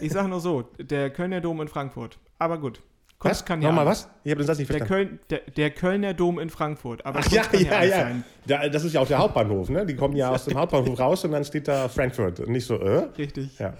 ich 0.00 0.12
sage 0.12 0.28
nur 0.28 0.40
so, 0.40 0.62
der 0.78 1.10
Kölner 1.10 1.40
Dom 1.42 1.60
in 1.60 1.68
Frankfurt. 1.68 2.18
Aber 2.38 2.58
gut. 2.58 2.80
Was? 3.30 3.44
kann 3.44 3.62
ja 3.62 3.68
Nochmal 3.68 3.86
alles. 3.86 4.04
was? 4.04 4.10
Ich 4.24 4.30
habe 4.30 4.42
den 4.42 4.46
Satz 4.46 4.58
nicht 4.58 4.70
Der, 4.70 4.78
verstanden. 4.78 5.08
Köln, 5.08 5.20
der, 5.30 5.40
der 5.50 5.70
Kölner 5.70 6.14
Dom 6.14 6.38
in 6.38 6.50
Frankfurt. 6.50 7.04
Aber 7.06 7.20
Ach 7.20 7.30
ja, 7.30 7.42
kann 7.42 7.60
ja, 7.64 7.82
ja. 7.84 7.96
sein. 7.96 8.24
Da, 8.46 8.68
das 8.68 8.84
ist 8.84 8.92
ja 8.94 9.00
auch 9.00 9.06
der 9.06 9.18
Hauptbahnhof, 9.18 9.68
ne? 9.70 9.84
Die 9.86 9.94
kommen 9.96 10.16
ja 10.16 10.30
aus 10.30 10.44
dem 10.44 10.56
Hauptbahnhof 10.58 10.98
raus 10.98 11.24
und 11.24 11.32
dann 11.32 11.44
steht 11.44 11.68
da 11.68 11.88
Frankfurt. 11.88 12.40
Und 12.40 12.50
nicht 12.50 12.66
so, 12.66 12.78
äh? 12.78 13.08
Richtig. 13.18 13.58
Ja. 13.58 13.74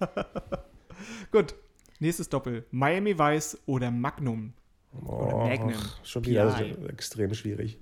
Gut. 1.32 1.54
Nächstes 1.98 2.28
Doppel. 2.28 2.64
Miami 2.70 3.18
Vice 3.18 3.58
oder 3.66 3.90
Magnum? 3.90 4.54
Oh, 5.06 5.46
Magnum. 5.46 5.74
schon 6.02 6.24
wieder 6.24 6.50
so 6.50 6.64
extrem 6.88 7.32
schwierig. 7.34 7.78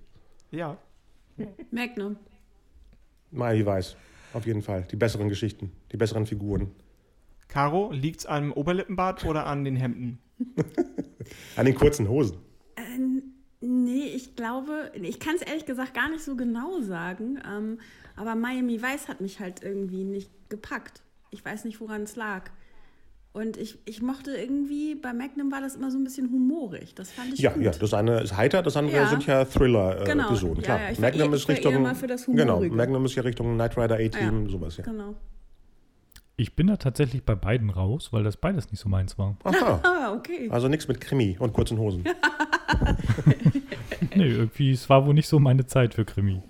Ja. 0.50 0.76
Magnum. 1.70 2.16
Miami 3.30 3.64
Weiß. 3.64 3.96
Auf 4.34 4.46
jeden 4.46 4.62
Fall. 4.62 4.86
Die 4.90 4.96
besseren 4.96 5.28
Geschichten, 5.28 5.72
die 5.92 5.96
besseren 5.96 6.26
Figuren. 6.26 6.70
Caro, 7.48 7.90
liegt's 7.92 8.26
am 8.26 8.52
Oberlippenbart 8.52 9.24
oder 9.24 9.46
an 9.46 9.64
den 9.64 9.76
Hemden? 9.76 10.18
An 11.57 11.66
den 11.66 11.74
kurzen 11.74 12.09
Hosen. 12.09 12.38
Äh, 12.77 12.83
nee, 13.61 14.05
ich 14.14 14.37
glaube, 14.37 14.92
ich 14.94 15.20
kann 15.20 15.35
es 15.37 15.42
ehrlich 15.42 15.66
gesagt 15.66 15.94
gar 15.94 16.09
nicht 16.11 16.22
so 16.24 16.37
genau 16.37 16.81
sagen. 16.81 17.38
Ähm, 17.48 17.79
aber 18.16 18.35
Miami 18.35 18.81
Vice 18.83 19.09
hat 19.09 19.20
mich 19.20 19.40
halt 19.40 19.62
irgendwie 19.62 20.05
nicht 20.05 20.31
gepackt. 20.48 21.03
Ich 21.31 21.44
weiß 21.44 21.64
nicht, 21.64 21.81
woran 21.81 22.03
es 22.03 22.16
lag. 22.16 22.51
Und 23.35 23.57
ich, 23.57 23.79
ich 23.85 24.01
mochte 24.03 24.35
irgendwie, 24.35 24.94
bei 24.94 25.12
Magnum 25.12 25.53
war 25.53 25.61
das 25.61 25.77
immer 25.77 25.90
so 25.90 25.98
ein 25.98 26.03
bisschen 26.05 26.31
humorig. 26.33 26.94
Das 26.94 27.12
fand 27.12 27.35
ich 27.35 27.40
Ja, 27.40 27.53
gut. 27.53 27.62
ja, 27.62 27.70
das 27.70 27.92
eine 27.94 28.20
ist 28.20 28.37
heiter, 28.37 28.62
das 28.62 28.77
andere 28.77 28.96
Ja. 28.96 29.09
sind 29.09 29.27
ja 29.27 29.44
Thriller-Episoden. 29.44 30.07
Genau. 30.07 30.57
Ja, 30.57 30.62
Klar, 30.62 30.81
ja, 30.90 30.94
war 30.96 31.01
Magnum 31.03 31.29
eher- 31.29 31.37
ist 31.37 31.48
Richtung. 31.48 31.85
genau. 32.35 32.61
Magnum 32.70 33.05
ist 33.05 33.14
ja 33.14 33.22
Richtung 33.22 33.55
Knight 33.55 33.77
Rider 33.77 33.96
A-Team, 33.96 34.44
Ja. 34.46 34.51
sowas, 34.51 34.77
ja. 34.79 34.85
Genau. 34.85 35.14
Ich 36.40 36.55
bin 36.55 36.68
da 36.68 36.77
tatsächlich 36.77 37.24
bei 37.24 37.35
beiden 37.35 37.68
raus, 37.68 38.12
weil 38.12 38.22
das 38.22 38.37
beides 38.37 38.70
nicht 38.70 38.81
so 38.81 38.88
meins 38.88 39.18
war. 39.18 39.37
Aha. 39.42 39.81
Ah, 40.09 40.12
okay. 40.14 40.48
Also 40.51 40.68
nichts 40.68 40.87
mit 40.88 41.01
Krimi 41.01 41.37
und 41.38 41.53
kurzen 41.53 41.79
Hosen. 41.79 42.05
Nee, 44.14 44.29
irgendwie, 44.29 44.70
es 44.70 44.88
war 44.88 45.05
wohl 45.07 45.14
nicht 45.14 45.29
so 45.29 45.38
meine 45.40 45.66
Zeit 45.66 45.94
für 45.94 46.05
Krimi. 46.05 46.40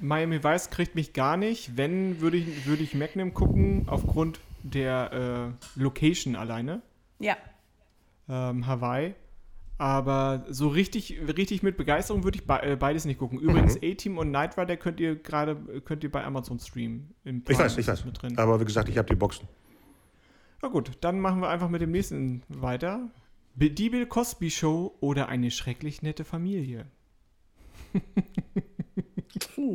Miami 0.00 0.42
Vice 0.42 0.70
kriegt 0.70 0.94
mich 0.94 1.12
gar 1.12 1.36
nicht. 1.36 1.76
Wenn, 1.76 2.20
würde 2.20 2.38
ich, 2.38 2.66
würde 2.66 2.82
ich 2.82 2.94
Magnum 2.94 3.34
gucken, 3.34 3.84
aufgrund 3.86 4.40
der 4.62 5.54
äh, 5.76 5.80
Location 5.80 6.34
alleine. 6.36 6.80
Ja. 7.18 7.36
ähm, 8.28 8.66
Hawaii. 8.66 9.14
Aber 9.76 10.44
so 10.48 10.68
richtig, 10.68 11.18
richtig 11.36 11.62
mit 11.64 11.76
Begeisterung 11.76 12.22
würde 12.22 12.38
ich 12.38 12.46
be 12.46 12.62
äh, 12.62 12.76
beides 12.76 13.04
nicht 13.06 13.18
gucken. 13.18 13.40
Übrigens, 13.40 13.74
Mhm. 13.74 13.90
A-Team 13.90 14.18
und 14.18 14.28
Knight 14.28 14.56
Rider 14.56 14.76
könnt 14.76 15.00
ihr 15.00 15.16
gerade 15.16 15.56
könnt 15.84 16.04
ihr 16.04 16.12
bei 16.12 16.24
Amazon 16.24 16.60
streamen. 16.60 17.12
Im 17.24 17.42
Ich 17.48 17.58
weiß, 17.58 17.76
ich 17.78 17.86
weiß. 17.86 18.04
Mit 18.04 18.22
drin. 18.22 18.38
Aber 18.38 18.60
wie 18.60 18.64
gesagt, 18.64 18.88
ich 18.88 18.96
habe 18.98 19.08
die 19.08 19.16
Boxen. 19.16 19.48
Na 20.62 20.68
gut, 20.68 20.92
dann 21.00 21.18
machen 21.18 21.40
wir 21.40 21.48
einfach 21.48 21.68
mit 21.68 21.82
dem 21.82 21.90
nächsten 21.90 22.42
weiter. 22.48 23.10
Die 23.56 23.90
Bill 23.90 24.06
Cosby 24.06 24.50
Show 24.50 24.94
oder 25.00 25.28
eine 25.28 25.50
schrecklich 25.50 26.02
nette 26.02 26.24
Familie. 26.24 26.86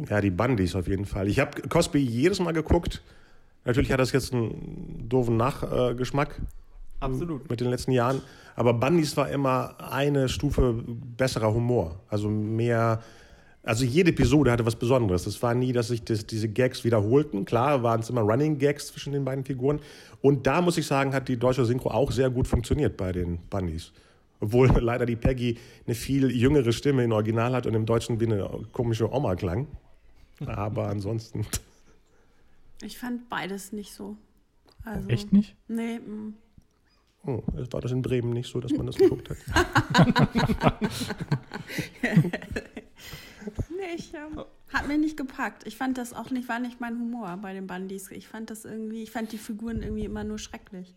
Ja, 0.09 0.21
die 0.21 0.29
Bundys 0.29 0.75
auf 0.75 0.87
jeden 0.87 1.05
Fall. 1.05 1.27
Ich 1.27 1.39
habe 1.39 1.61
Cosby 1.67 1.99
jedes 1.99 2.39
Mal 2.39 2.51
geguckt. 2.51 3.01
Natürlich 3.65 3.91
hat 3.91 3.99
das 3.99 4.11
jetzt 4.11 4.33
einen 4.33 5.07
doofen 5.09 5.37
Nachgeschmack 5.37 6.39
Absolut. 6.99 7.49
mit 7.49 7.59
den 7.59 7.69
letzten 7.69 7.91
Jahren. 7.91 8.21
Aber 8.55 8.73
Bundys 8.73 9.15
war 9.15 9.29
immer 9.29 9.75
eine 9.79 10.27
Stufe 10.27 10.83
besserer 11.17 11.53
Humor. 11.53 11.99
Also 12.09 12.29
mehr. 12.29 13.01
Also 13.63 13.85
jede 13.85 14.11
Episode 14.11 14.51
hatte 14.51 14.65
was 14.65 14.75
Besonderes. 14.75 15.27
Es 15.27 15.41
war 15.43 15.53
nie, 15.53 15.73
dass 15.73 15.89
sich 15.89 16.03
das, 16.03 16.25
diese 16.25 16.49
Gags 16.49 16.83
wiederholten. 16.83 17.45
Klar 17.45 17.83
waren 17.83 17.99
es 17.99 18.09
immer 18.09 18.21
Running 18.21 18.57
Gags 18.57 18.87
zwischen 18.87 19.13
den 19.13 19.25
beiden 19.25 19.45
Figuren. 19.45 19.79
Und 20.21 20.47
da 20.47 20.61
muss 20.61 20.77
ich 20.77 20.87
sagen, 20.87 21.13
hat 21.13 21.27
die 21.27 21.37
deutsche 21.37 21.65
Synchro 21.65 21.91
auch 21.91 22.11
sehr 22.11 22.29
gut 22.29 22.47
funktioniert 22.47 22.97
bei 22.97 23.11
den 23.11 23.37
Bundys. 23.49 23.91
Obwohl 24.39 24.67
leider 24.81 25.05
die 25.05 25.15
Peggy 25.15 25.57
eine 25.85 25.95
viel 25.95 26.31
jüngere 26.31 26.71
Stimme 26.71 27.03
im 27.03 27.11
Original 27.11 27.53
hat 27.53 27.67
und 27.67 27.75
im 27.75 27.85
Deutschen 27.85 28.19
wie 28.19 28.25
eine 28.25 28.49
komische 28.71 29.11
Oma 29.13 29.35
klang. 29.35 29.67
Aber 30.45 30.87
ansonsten. 30.87 31.45
Ich 32.81 32.97
fand 32.97 33.29
beides 33.29 33.73
nicht 33.73 33.93
so. 33.93 34.15
Also, 34.85 35.09
Echt 35.09 35.33
nicht? 35.33 35.55
Nee, 35.67 35.99
mm. 35.99 36.33
Oh, 37.25 37.43
es 37.57 37.71
war 37.73 37.81
das 37.81 37.91
in 37.91 38.01
Bremen 38.01 38.31
nicht 38.31 38.49
so, 38.49 38.59
dass 38.59 38.71
man 38.71 38.85
das 38.85 38.95
geguckt 38.95 39.29
hat. 39.29 39.37
nee, 43.69 43.95
ich, 43.95 44.13
ähm, 44.13 44.43
hat 44.73 44.87
mir 44.87 44.97
nicht 44.97 45.17
gepackt. 45.17 45.67
Ich 45.67 45.75
fand 45.75 45.97
das 45.97 46.13
auch 46.13 46.31
nicht, 46.31 46.47
war 46.47 46.59
nicht 46.59 46.79
mein 46.79 46.97
Humor 46.97 47.37
bei 47.41 47.53
den 47.53 47.67
Bundys. 47.67 48.09
Ich 48.11 48.27
fand 48.27 48.49
das 48.49 48.65
irgendwie, 48.65 49.03
ich 49.03 49.11
fand 49.11 49.31
die 49.31 49.37
Figuren 49.37 49.81
irgendwie 49.81 50.05
immer 50.05 50.23
nur 50.23 50.39
schrecklich. 50.39 50.93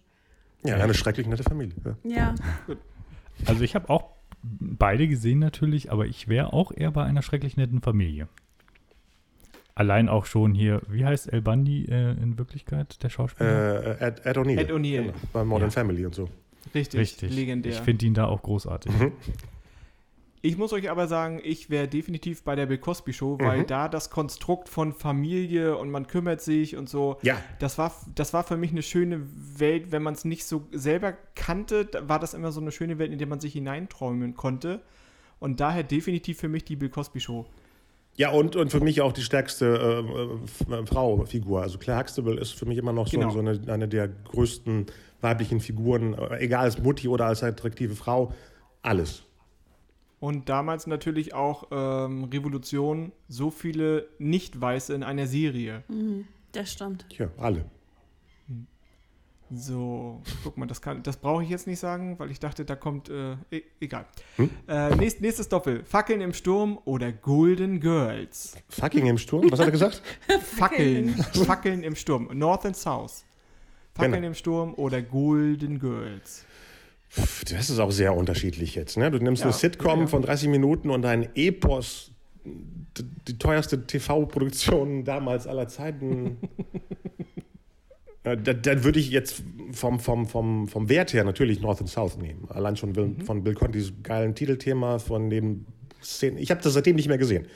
Ja, 0.65 0.77
eine 0.77 0.95
schrecklich 0.95 1.27
nette 1.27 1.43
Familie. 1.43 1.75
Ja. 1.85 1.97
Ja, 2.05 2.35
Also 3.47 3.63
ich 3.63 3.75
habe 3.75 3.91
auch 3.91 4.11
beide 4.43 5.09
gesehen 5.09 5.39
natürlich, 5.41 5.91
aber 5.91 6.07
ich 6.07 6.29
wäre 6.29 6.53
auch 6.53 6.73
eher 6.73 6.91
bei 6.91 7.05
einer 7.05 7.23
schrecklich 7.23 7.57
netten 7.57 7.81
Familie. 7.81 8.29
Allein 9.75 10.09
auch 10.09 10.27
schon 10.27 10.55
hier, 10.55 10.83
wie 10.89 11.05
heißt 11.05 11.33
El 11.33 11.41
Bundy 11.41 11.87
äh, 11.87 12.13
in 12.13 12.37
Wirklichkeit, 12.39 13.03
der 13.03 13.09
Schauspieler? 13.09 14.01
Äh, 14.01 14.07
Ed, 14.07 14.27
Ed 14.27 14.37
O'Neill. 14.37 14.59
Ed 14.59 14.71
O'Neill. 14.71 15.03
Genau, 15.03 15.13
bei 15.33 15.45
Modern 15.45 15.69
Ja. 15.69 15.73
Family 15.73 16.05
und 16.05 16.15
so. 16.15 16.29
Richtig, 16.75 17.01
Richtig. 17.01 17.35
legendär. 17.35 17.73
Ich 17.73 17.79
finde 17.81 18.05
ihn 18.07 18.15
da 18.15 18.27
auch 18.27 18.43
großartig. 18.43 18.93
Ich 20.45 20.59
muss 20.59 20.73
euch 20.73 20.91
aber 20.91 21.07
sagen, 21.07 21.41
ich 21.45 21.71
wäre 21.71 21.87
definitiv 21.87 22.43
bei 22.43 22.57
der 22.57 22.67
Bill 22.67 22.79
Cosby 22.79 23.13
Show, 23.13 23.39
weil 23.41 23.61
Mhm. 23.61 23.67
da 23.69 23.89
das 23.89 24.11
Konstrukt 24.11 24.69
von 24.69 24.93
Familie 24.93 25.77
und 25.77 25.91
man 25.91 26.09
kümmert 26.09 26.41
sich 26.41 26.77
und 26.77 26.89
so, 26.89 27.19
Ja, 27.23 27.37
das 27.61 27.79
war, 27.79 27.95
das 28.17 28.33
war 28.35 28.43
für 28.43 28.57
mich 28.57 28.73
eine 28.73 28.83
schöne 28.83 29.23
Welt, 29.59 29.93
wenn 29.93 30.03
man 30.03 30.15
es 30.15 30.25
nicht 30.25 30.45
so 30.45 30.67
selber 30.73 31.15
kannte, 31.37 31.89
war 32.09 32.19
das 32.19 32.35
immer 32.35 32.51
so 32.51 32.61
eine 32.61 32.73
schöne 32.73 32.99
Welt, 32.99 33.13
in 33.13 33.19
der 33.19 33.29
man 33.29 33.39
sich 33.39 33.53
hineinträumen 33.53 34.35
konnte. 34.35 34.81
Und 35.39 35.61
daher 35.61 35.85
definitiv 35.85 36.39
für 36.41 36.49
mich 36.49 36.65
die 36.65 36.77
Bill 36.77 36.89
Cosby 36.91 37.21
Show. 37.21 37.47
Ja 38.17 38.31
und, 38.31 38.57
und 38.57 38.71
für 38.71 38.81
mich 38.81 39.01
auch 39.01 39.13
die 39.13 39.23
stärkste 39.23 40.05
äh, 40.69 40.73
äh, 40.75 40.87
Frau-Figur. 40.87 41.63
Also 41.63 41.79
Claire 41.79 42.01
Huxtable 42.01 42.39
ist 42.39 42.53
für 42.53 42.67
mich 42.67 42.79
immer 42.79 42.93
noch 42.93 43.07
so, 43.09 43.19
Genau. 43.19 43.31
so 43.31 43.39
eine, 43.39 43.61
eine 43.69 43.89
der 43.89 44.09
größten 44.09 44.87
weiblichen 45.21 45.61
Figuren, 45.61 46.15
äh, 46.15 46.39
egal 46.39 46.65
als 46.65 46.79
Mutti 46.83 47.09
oder 47.09 47.27
als 47.27 47.43
attraktive 47.43 47.95
Frau. 47.95 48.33
Alles. 48.83 49.23
Und 50.21 50.49
damals 50.49 50.87
natürlich 50.87 51.35
auch 51.35 51.69
ähm, 51.73 52.25
Revolution, 52.25 53.11
so 53.29 53.51
viele 53.51 54.07
Nicht-Weiße 54.19 54.95
in 54.95 55.03
einer 55.03 55.27
Serie. 55.27 55.83
das 56.53 56.71
stimmt. 56.73 57.07
Tja, 57.09 57.29
alle. 57.39 57.65
So, 59.55 60.23
guck 60.45 60.57
mal, 60.57 60.67
das, 60.67 60.81
kann- 60.81 61.03
das 61.03 61.19
brauche 61.19 61.43
ich 61.43 61.51
jetzt 61.51 61.67
nicht 61.67 61.79
sagen, 61.79 62.19
weil 62.19 62.31
ich 62.31 62.41
dachte, 62.41 62.65
da 62.65 62.75
kommt, 62.75 63.11
äh, 63.11 63.33
e 63.51 63.63
egal. 63.81 64.07
Hm? 64.37 64.49
Äh, 64.67 64.95
nächst, 64.97 65.21
nächstes 65.21 65.49
Doppel, 65.49 65.85
Fackeln 65.85 66.21
im 66.23 66.33
Sturm 66.33 66.79
oder 66.87 67.13
Golden 67.13 67.79
Girls. 67.81 68.55
Fucking 68.71 69.07
im 69.07 69.19
Sturm, 69.19 69.51
was 69.51 69.61
hat 69.61 69.67
er 69.67 69.73
gesagt? 69.73 70.01
Fackeln, 70.43 71.11
Fackeln 71.11 71.83
im 71.83 71.95
Sturm, 71.97 72.29
North 72.33 72.65
and 72.65 72.77
South. 72.77 73.25
Fackeln 73.95 74.13
Genau. 74.15 74.27
im 74.29 74.35
Sturm 74.35 74.75
oder 74.75 75.03
Golden 75.03 75.79
Girls. 75.79 76.47
Das 77.51 77.69
ist 77.69 77.79
auch 77.79 77.91
sehr 77.93 78.17
unterschiedlich 78.17 78.75
jetzt. 78.75 78.97
Ne? 78.97 79.11
Du 79.11 79.19
nimmst 79.19 79.41
Ja, 79.41 79.49
eine 79.49 79.53
Sitcom 79.53 80.01
ja. 80.01 80.07
von 80.07 80.23
30 80.23 80.49
Minuten 80.49 80.89
und 80.89 81.05
ein 81.05 81.29
Epos, 81.35 82.11
die 82.47 83.37
teuerste 83.39 83.87
TV-Produktion 83.87 85.05
damals 85.05 85.47
aller 85.47 85.69
Zeiten. 85.69 86.39
Äh, 88.25 88.37
da, 88.37 88.53
dann 88.53 88.85
würde 88.85 89.01
ich 89.01 89.11
jetzt 89.11 89.43
vom, 89.73 89.99
vom, 89.99 90.27
vom, 90.27 90.69
vom 90.69 90.89
Wert 90.89 91.13
her 91.13 91.25
natürlich 91.25 91.61
North 91.61 91.81
and 91.81 91.89
South 91.91 92.17
nehmen. 92.19 92.47
Allein 92.49 92.77
schon 92.77 92.95
Will, 92.97 93.07
Mhm. 93.07 93.21
von 93.23 93.43
Bill 93.43 93.55
Contys 93.55 93.93
geilen 94.03 94.35
Titelthema, 94.35 94.99
von 94.99 95.31
den 95.31 95.67
Szenen. 96.03 96.39
Ich 96.39 96.51
habe 96.51 96.61
das 96.63 96.73
seitdem 96.75 96.97
nicht 96.97 97.09
mehr 97.09 97.19
gesehen. 97.19 97.47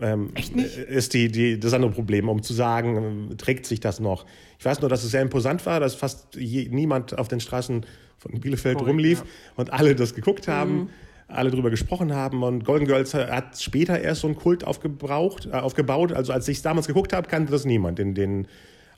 Ähm, 0.00 0.30
Echt 0.34 0.56
nicht? 0.56 0.76
Ist 0.76 1.12
die, 1.12 1.30
die, 1.30 1.60
das 1.60 1.74
andere 1.74 1.90
Problem, 1.90 2.28
um 2.28 2.42
zu 2.42 2.54
sagen, 2.54 3.30
äh, 3.30 3.34
trägt 3.36 3.66
sich 3.66 3.80
das 3.80 4.00
noch. 4.00 4.24
Ich 4.58 4.64
weiß 4.64 4.80
nur, 4.80 4.88
dass 4.88 5.04
es 5.04 5.10
sehr 5.10 5.20
imposant 5.22 5.64
war, 5.66 5.80
dass 5.80 5.94
fast 5.94 6.36
je, 6.36 6.68
niemand 6.70 7.18
auf 7.18 7.28
den 7.28 7.40
Straßen 7.40 7.84
von 8.16 8.40
Bielefeld 8.40 8.78
Korrekt, 8.78 8.90
rumlief 8.90 9.18
ja. 9.18 9.24
und 9.56 9.72
alle 9.72 9.94
das 9.94 10.14
geguckt 10.14 10.48
haben, 10.48 10.90
alle 11.28 11.50
drüber 11.50 11.70
gesprochen 11.70 12.14
haben. 12.14 12.42
Und 12.42 12.64
Golden 12.64 12.86
Girls 12.86 13.12
hat 13.14 13.60
später 13.60 14.00
erst 14.00 14.22
so 14.22 14.26
einen 14.26 14.36
Kult 14.36 14.64
aufgebraucht, 14.64 15.46
äh, 15.46 15.50
aufgebaut. 15.56 16.12
Also 16.12 16.32
als 16.32 16.48
ich 16.48 16.58
es 16.58 16.62
damals 16.62 16.86
geguckt 16.86 17.12
habe, 17.12 17.28
kannte 17.28 17.52
das 17.52 17.66
niemand 17.66 17.98
in 17.98 18.14
den 18.14 18.46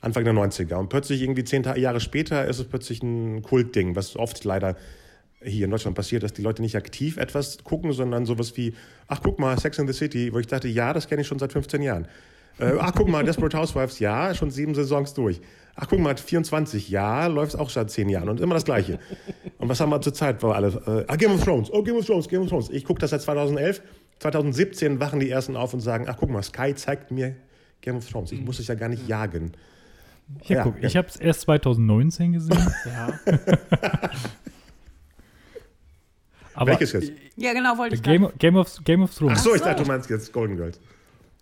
Anfang 0.03 0.25
der 0.25 0.33
90er. 0.33 0.75
Und 0.75 0.89
plötzlich 0.89 1.21
irgendwie 1.21 1.45
zehn 1.45 1.63
Jahre 1.63 2.01
später 2.01 2.45
ist 2.45 2.59
es 2.59 2.67
plötzlich 2.67 3.01
ein 3.01 3.41
Kultding, 3.41 3.95
was 3.95 4.17
oft 4.17 4.43
leider 4.43 4.75
hier 5.41 5.65
in 5.65 5.71
Deutschland 5.71 5.95
passiert, 5.95 6.23
dass 6.23 6.33
die 6.33 6.41
Leute 6.41 6.61
nicht 6.61 6.75
aktiv 6.75 7.17
etwas 7.17 7.63
gucken, 7.63 7.93
sondern 7.93 8.25
sowas 8.25 8.55
wie, 8.57 8.73
ach 9.07 9.21
guck 9.23 9.39
mal, 9.39 9.57
Sex 9.59 9.77
in 9.77 9.87
the 9.87 9.93
City, 9.93 10.33
wo 10.33 10.39
ich 10.39 10.47
dachte, 10.47 10.67
ja, 10.67 10.93
das 10.93 11.07
kenne 11.07 11.21
ich 11.21 11.27
schon 11.27 11.39
seit 11.39 11.53
15 11.53 11.81
Jahren. 11.81 12.07
Äh, 12.59 12.73
ach 12.79 12.93
guck 12.95 13.07
mal, 13.07 13.23
Desperate 13.23 13.57
Housewives, 13.57 13.99
ja, 13.99 14.35
schon 14.35 14.51
sieben 14.51 14.75
Saisons 14.75 15.13
durch. 15.13 15.41
Ach 15.75 15.87
guck 15.89 15.99
mal, 15.99 16.15
24, 16.15 16.89
ja, 16.89 17.27
läuft 17.27 17.57
auch 17.57 17.69
seit 17.69 17.89
zehn 17.89 18.09
Jahren 18.09 18.29
und 18.29 18.39
immer 18.39 18.53
das 18.53 18.65
Gleiche. 18.65 18.99
Und 19.57 19.69
was 19.69 19.79
haben 19.79 19.89
wir 19.89 20.01
zur 20.01 20.13
Zeit, 20.13 20.43
wo 20.43 20.49
alle, 20.49 20.67
äh, 20.67 21.05
ah, 21.07 21.15
Game 21.15 21.31
of 21.31 21.43
Thrones, 21.43 21.71
oh, 21.71 21.81
Game 21.81 21.95
of 21.95 22.05
Thrones, 22.05 22.27
Game 22.27 22.41
of 22.41 22.49
Thrones. 22.49 22.69
Ich 22.69 22.85
gucke 22.85 22.99
das 22.99 23.09
seit 23.09 23.21
2011, 23.21 23.81
2017 24.19 24.99
wachen 24.99 25.19
die 25.19 25.29
Ersten 25.29 25.55
auf 25.55 25.73
und 25.73 25.79
sagen, 25.79 26.05
ach 26.07 26.17
guck 26.19 26.29
mal, 26.29 26.43
Sky 26.43 26.75
zeigt 26.75 27.11
mir 27.11 27.35
Game 27.81 27.97
of 27.97 28.07
Thrones. 28.07 28.31
Ich 28.31 28.41
muss 28.41 28.59
es 28.59 28.67
ja 28.67 28.75
gar 28.75 28.89
nicht 28.89 29.07
jagen. 29.07 29.53
Hier, 30.41 30.57
Ja, 30.57 30.63
guck, 30.63 30.81
ja. 30.81 30.87
ich 30.87 30.97
habe 30.97 31.07
es 31.07 31.15
erst 31.15 31.41
2019 31.41 32.33
gesehen. 32.33 32.73
Ja. 32.85 33.09
aber 36.53 36.71
Welches 36.71 36.93
jetzt? 36.93 37.11
Ja, 37.35 37.53
genau, 37.53 37.77
wollte 37.77 37.95
ich 37.95 38.03
Game, 38.03 38.29
Game, 38.37 38.55
of, 38.55 38.75
Game 38.83 39.01
of 39.03 39.13
Thrones. 39.15 39.39
Ach 39.39 39.43
so, 39.43 39.55
ich 39.55 39.61
dachte, 39.61 39.83
du 39.83 39.87
meinst 39.87 40.09
jetzt 40.09 40.31
Golden 40.33 40.57
Girls. 40.57 40.79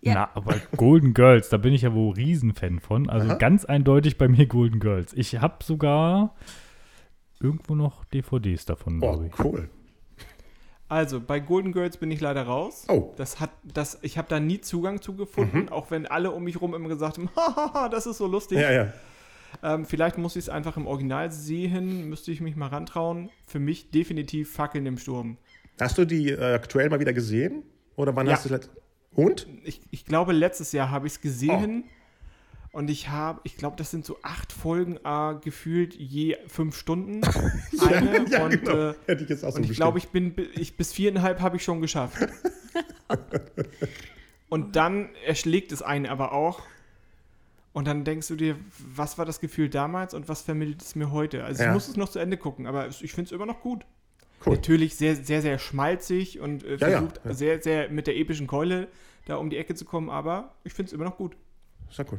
Ja. 0.00 0.14
Na, 0.14 0.30
aber 0.34 0.56
Golden 0.76 1.14
Girls, 1.14 1.48
da 1.48 1.58
bin 1.58 1.72
ich 1.72 1.82
ja 1.82 1.94
wohl 1.94 2.14
Riesenfan 2.14 2.80
von. 2.80 3.08
Also 3.08 3.28
Aha. 3.28 3.36
ganz 3.36 3.64
eindeutig 3.64 4.18
bei 4.18 4.26
mir 4.26 4.46
Golden 4.46 4.80
Girls. 4.80 5.12
Ich 5.12 5.40
habe 5.40 5.62
sogar 5.62 6.34
irgendwo 7.40 7.74
noch 7.74 8.04
DVDs 8.06 8.64
davon, 8.64 9.00
Oh, 9.02 9.24
cool. 9.38 9.68
Also, 10.92 11.20
bei 11.20 11.40
Golden 11.40 11.72
Girls 11.72 11.96
bin 11.96 12.10
ich 12.10 12.20
leider 12.20 12.42
raus. 12.42 12.84
Oh. 12.88 13.12
Das 13.16 13.40
hat, 13.40 13.50
das, 13.64 13.98
ich 14.02 14.18
habe 14.18 14.28
da 14.28 14.38
nie 14.40 14.60
Zugang 14.60 15.00
zu 15.00 15.14
gefunden, 15.16 15.60
Mhm. 15.62 15.68
auch 15.70 15.90
wenn 15.90 16.06
alle 16.06 16.30
um 16.32 16.44
mich 16.44 16.60
rum 16.60 16.74
immer 16.74 16.88
gesagt 16.88 17.16
haben, 17.16 17.30
hahaha, 17.36 17.88
das 17.88 18.06
ist 18.06 18.18
so 18.18 18.26
lustig. 18.26 18.58
Ja, 18.58 18.70
ja. 18.70 18.92
Ähm, 19.62 19.86
vielleicht 19.86 20.18
muss 20.18 20.36
ich 20.36 20.44
es 20.44 20.48
einfach 20.48 20.76
im 20.76 20.86
Original 20.86 21.30
sehen, 21.30 22.08
müsste 22.08 22.30
ich 22.32 22.40
mich 22.40 22.56
mal 22.56 22.66
rantrauen. 22.68 23.30
Für 23.46 23.58
mich 23.58 23.90
definitiv 23.90 24.52
Fackeln 24.52 24.84
im 24.86 24.98
Sturm. 24.98 25.38
Hast 25.80 25.96
du 25.98 26.04
die 26.04 26.30
äh, 26.30 26.54
aktuell 26.54 26.90
mal 26.90 27.00
wieder 27.00 27.12
gesehen? 27.14 27.62
Oder 27.96 28.14
wann 28.16 28.26
Ja. 28.26 28.34
hast 28.34 28.44
du 28.44 28.48
das? 28.50 28.68
Und? 29.14 29.46
Ich, 29.64 29.80
ich 29.90 30.04
glaube, 30.04 30.32
letztes 30.32 30.72
Jahr 30.72 30.90
habe 30.90 31.06
ich 31.06 31.14
es 31.14 31.20
gesehen. 31.20 31.84
Und 32.72 32.88
ich 32.88 33.10
habe, 33.10 33.40
ich 33.44 33.56
glaube, 33.56 33.76
das 33.76 33.90
sind 33.90 34.04
so 34.06 34.16
acht 34.22 34.50
Folgen 34.50 34.96
äh, 35.04 35.34
gefühlt 35.42 35.94
je 35.94 36.38
fünf 36.48 36.74
Stunden. 36.76 37.20
Eine. 37.86 38.26
ja, 38.30 38.44
und 38.46 38.50
genau. 38.64 38.90
äh, 38.90 38.94
Hätte 39.06 39.24
ich 39.24 39.28
jetzt 39.28 39.44
auch 39.44 39.50
so 39.50 39.58
und 39.58 39.64
ich 39.70 39.76
glaube, 39.76 39.98
ich 39.98 40.08
bin 40.08 40.32
bi- 40.34 40.48
ich, 40.54 40.74
bis 40.76 40.92
viereinhalb 40.92 41.40
habe 41.40 41.56
ich 41.58 41.64
schon 41.64 41.82
geschafft. 41.82 42.16
und 44.48 44.76
dann 44.76 45.10
erschlägt 45.26 45.72
es 45.72 45.82
einen 45.82 46.06
aber 46.06 46.32
auch. 46.32 46.62
Und 47.74 47.86
dann 47.86 48.04
denkst 48.04 48.28
du 48.28 48.36
dir, 48.36 48.56
was 48.94 49.16
war 49.16 49.24
das 49.24 49.40
Gefühl 49.40 49.70
damals 49.70 50.12
und 50.12 50.28
was 50.28 50.42
vermittelt 50.42 50.82
es 50.82 50.94
mir 50.94 51.10
heute? 51.10 51.44
Also 51.44 51.62
Ja. 51.62 51.68
ich 51.70 51.74
muss 51.74 51.88
es 51.88 51.96
noch 51.96 52.08
zu 52.10 52.18
Ende 52.18 52.36
gucken, 52.36 52.66
aber 52.66 52.88
ich 52.88 53.12
finde 53.12 53.28
es 53.28 53.32
immer 53.32 53.46
noch 53.46 53.60
gut. 53.60 53.86
Cool. 54.44 54.54
Natürlich 54.56 54.96
sehr, 54.96 55.16
sehr, 55.16 55.40
sehr 55.40 55.58
schmalzig 55.58 56.40
und 56.40 56.64
äh, 56.64 56.76
Ja, 56.76 56.88
ja, 56.88 56.98
versucht 56.98 57.20
ja. 57.24 57.32
sehr, 57.34 57.62
sehr 57.62 57.88
mit 57.90 58.06
der 58.06 58.16
epischen 58.16 58.46
Keule 58.46 58.88
da 59.24 59.36
um 59.36 59.48
die 59.50 59.56
Ecke 59.56 59.74
zu 59.74 59.84
kommen, 59.84 60.10
aber 60.10 60.54
ich 60.64 60.72
finde 60.74 60.88
es 60.88 60.92
immer 60.92 61.04
noch 61.04 61.16
gut. 61.16 61.36
Ist 61.88 61.98
ja 61.98 62.04
cool. 62.10 62.18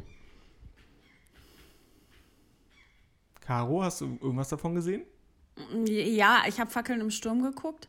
Caro, 3.46 3.82
hast 3.82 4.00
du 4.00 4.18
irgendwas 4.20 4.48
davon 4.48 4.74
gesehen? 4.74 5.02
Ja, 5.86 6.42
ich 6.48 6.58
habe 6.60 6.70
Fackeln 6.70 7.00
im 7.00 7.10
Sturm 7.10 7.42
geguckt. 7.42 7.88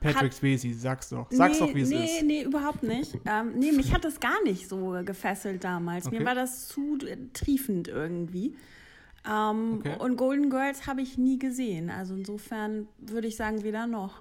Patrick 0.00 0.32
Swayze, 0.34 0.74
sag's 0.74 1.08
doch. 1.08 1.28
Sag's 1.30 1.60
nee, 1.60 1.66
doch, 1.66 1.74
wie 1.74 1.80
es 1.80 1.88
nee, 1.88 2.04
ist. 2.04 2.22
Nee, 2.24 2.42
überhaupt 2.42 2.82
nicht. 2.82 3.14
ähm, 3.24 3.52
nee, 3.58 3.72
mich 3.72 3.92
hat 3.94 4.04
das 4.04 4.20
gar 4.20 4.42
nicht 4.42 4.68
so 4.68 5.00
gefesselt 5.04 5.64
damals. 5.64 6.06
Okay. 6.06 6.18
Mir 6.18 6.26
war 6.26 6.34
das 6.34 6.68
zu 6.68 6.98
triefend 7.32 7.88
irgendwie. 7.88 8.54
Ähm, 9.26 9.78
Okay. 9.78 9.96
Und 9.98 10.16
Golden 10.16 10.50
Girls 10.50 10.86
habe 10.86 11.00
ich 11.00 11.16
nie 11.16 11.38
gesehen. 11.38 11.88
Also 11.90 12.14
insofern 12.14 12.86
würde 12.98 13.28
ich 13.28 13.36
sagen, 13.36 13.62
weder 13.62 13.86
noch. 13.86 14.20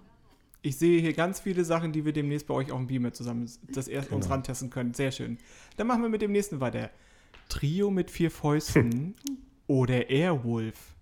Ich 0.61 0.77
sehe 0.77 1.01
hier 1.01 1.13
ganz 1.13 1.39
viele 1.41 1.65
Sachen, 1.65 1.91
die 1.91 2.05
wir 2.05 2.13
demnächst 2.13 2.47
bei 2.47 2.53
euch 2.53 2.71
auf 2.71 2.77
dem 2.77 2.87
Beamer 2.87 3.11
zusammen 3.13 3.49
das 3.69 3.87
erst 3.87 4.09
Genau. 4.09 4.17
uns 4.17 4.29
rantesten 4.29 4.69
können. 4.69 4.93
Sehr 4.93 5.11
schön. 5.11 5.37
Dann 5.75 5.87
machen 5.87 6.01
wir 6.01 6.09
mit 6.09 6.21
dem 6.21 6.31
nächsten 6.31 6.59
weiter. 6.61 6.89
Trio 7.49 7.89
mit 7.91 8.09
vier 8.11 8.31
Fäusten 8.31 9.15
oder 9.67 10.09
Airwolf. 10.09 10.95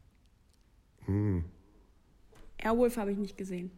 Airwolf 2.57 2.97
habe 2.97 3.11
ich 3.11 3.17
nicht 3.17 3.37
gesehen. 3.37 3.71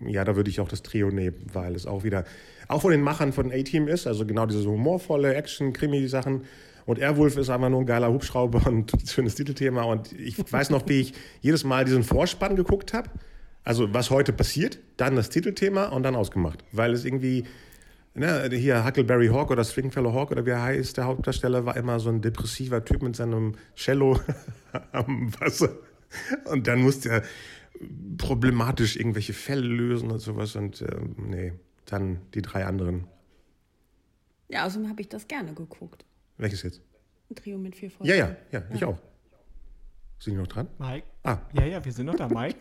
Ja, 0.00 0.24
da 0.24 0.36
würde 0.36 0.50
ich 0.50 0.60
auch 0.60 0.68
das 0.68 0.82
Trio 0.82 1.10
nehmen, 1.10 1.36
weil 1.52 1.74
es 1.74 1.86
auch 1.86 2.02
wieder, 2.04 2.24
auch 2.68 2.82
von 2.82 2.90
den 2.90 3.02
Machern 3.02 3.32
von 3.32 3.52
A-Team 3.52 3.88
ist, 3.88 4.06
also 4.06 4.24
genau 4.24 4.46
diese 4.46 4.68
humorvolle 4.68 5.34
Action-Krimi-Sachen. 5.34 6.44
Und 6.86 6.98
Airwolf 6.98 7.36
ist 7.36 7.50
einfach 7.50 7.68
nur 7.68 7.80
ein 7.80 7.86
geiler 7.86 8.10
Hubschrauber 8.10 8.66
und 8.66 8.94
ein 8.94 9.06
schönes 9.06 9.34
Titelthema. 9.34 9.82
Und 9.82 10.12
ich 10.12 10.38
weiß 10.50 10.70
noch, 10.70 10.88
wie 10.88 11.00
ich 11.00 11.14
jedes 11.40 11.64
Mal 11.64 11.84
diesen 11.84 12.04
Vorspann 12.04 12.56
geguckt 12.56 12.92
habe. 12.94 13.10
Also, 13.64 13.92
was 13.92 14.10
heute 14.10 14.32
passiert, 14.32 14.78
dann 14.96 15.16
das 15.16 15.28
Titelthema 15.28 15.86
und 15.86 16.04
dann 16.04 16.14
ausgemacht. 16.14 16.62
Weil 16.70 16.92
es 16.92 17.04
irgendwie, 17.04 17.44
ne, 18.16 18.48
hier 18.52 18.84
Huckleberry 18.84 19.28
Hawk 19.28 19.50
oder 19.50 19.64
Stringfellow 19.64 20.12
Hawk 20.12 20.30
oder 20.30 20.44
wie 20.46 20.50
er 20.50 20.62
heißt, 20.62 20.96
der 20.96 21.04
Hauptdarsteller, 21.04 21.64
war 21.66 21.76
immer 21.76 22.00
so 22.00 22.08
ein 22.10 22.20
depressiver 22.22 22.84
Typ 22.84 23.02
mit 23.02 23.16
seinem 23.16 23.54
Cello 23.76 24.20
am 24.92 25.32
Wasser. 25.40 25.70
Und 26.46 26.66
dann 26.66 26.82
musste 26.82 27.08
er 27.10 27.22
problematisch 28.18 28.96
irgendwelche 28.96 29.32
Fälle 29.34 29.66
lösen 29.66 30.10
und 30.10 30.18
sowas. 30.18 30.56
Und 30.56 30.82
ähm, 30.82 31.14
nee, 31.28 31.52
dann 31.84 32.20
die 32.34 32.42
drei 32.42 32.64
anderen. 32.64 33.06
Ja, 34.48 34.64
außerdem 34.66 34.88
habe 34.88 35.00
ich 35.00 35.08
das 35.08 35.26
gerne 35.28 35.52
geguckt. 35.54 36.04
Welches 36.38 36.62
jetzt? 36.62 36.80
Ein 37.30 37.34
Trio 37.34 37.58
mit 37.58 37.74
vier 37.76 37.90
Fäusten. 37.90 38.06
Ja, 38.06 38.14
ja, 38.14 38.36
ja, 38.52 38.62
ich 38.72 38.84
auch. 38.84 38.98
Sind 40.18 40.34
die 40.34 40.38
noch 40.38 40.46
dran? 40.46 40.68
Mike? 40.78 41.06
Ah, 41.24 41.38
Ja, 41.52 41.64
ja, 41.64 41.84
wir 41.84 41.92
sind 41.92 42.06
noch 42.06 42.14
da, 42.14 42.28
Mike. 42.28 42.58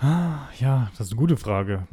Ja, 0.00 0.90
das 0.96 1.06
ist 1.06 1.12
eine 1.12 1.18
gute 1.18 1.36
Frage. 1.36 1.88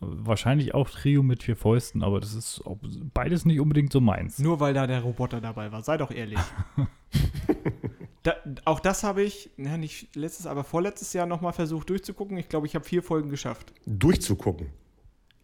Wahrscheinlich 0.00 0.74
auch 0.74 0.88
Trio 0.88 1.24
mit 1.24 1.42
vier 1.42 1.56
Fäusten, 1.56 2.04
aber 2.04 2.20
das 2.20 2.34
ist 2.34 2.64
auch 2.64 2.78
beides 3.12 3.44
nicht 3.44 3.58
unbedingt 3.58 3.92
so 3.92 4.00
meins. 4.00 4.38
Nur 4.38 4.60
weil 4.60 4.72
da 4.72 4.86
der 4.86 5.00
Roboter 5.00 5.40
dabei 5.40 5.72
war. 5.72 5.82
Sei 5.82 5.96
doch 5.96 6.12
ehrlich. 6.12 6.38
da, 8.22 8.36
auch 8.64 8.78
das 8.78 9.02
habe 9.02 9.22
ich, 9.22 9.50
ja, 9.56 9.76
nicht 9.76 10.14
letztes, 10.14 10.46
aber 10.46 10.62
vorletztes 10.62 11.12
Jahr 11.14 11.26
nochmal 11.26 11.52
versucht 11.52 11.90
durchzugucken. 11.90 12.36
Ich 12.36 12.48
glaube, 12.48 12.68
ich 12.68 12.76
habe 12.76 12.84
vier 12.84 13.02
Folgen 13.02 13.28
geschafft. 13.28 13.72
durchzugucken. 13.86 14.68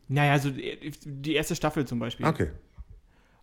Naja, 0.07 0.39
so 0.39 0.51
die 0.51 0.93
die 1.05 1.35
erste 1.35 1.57
Staffel 1.57 1.85
zum 1.87 1.99
Beispiel. 1.99 2.27
Okay. 2.27 2.51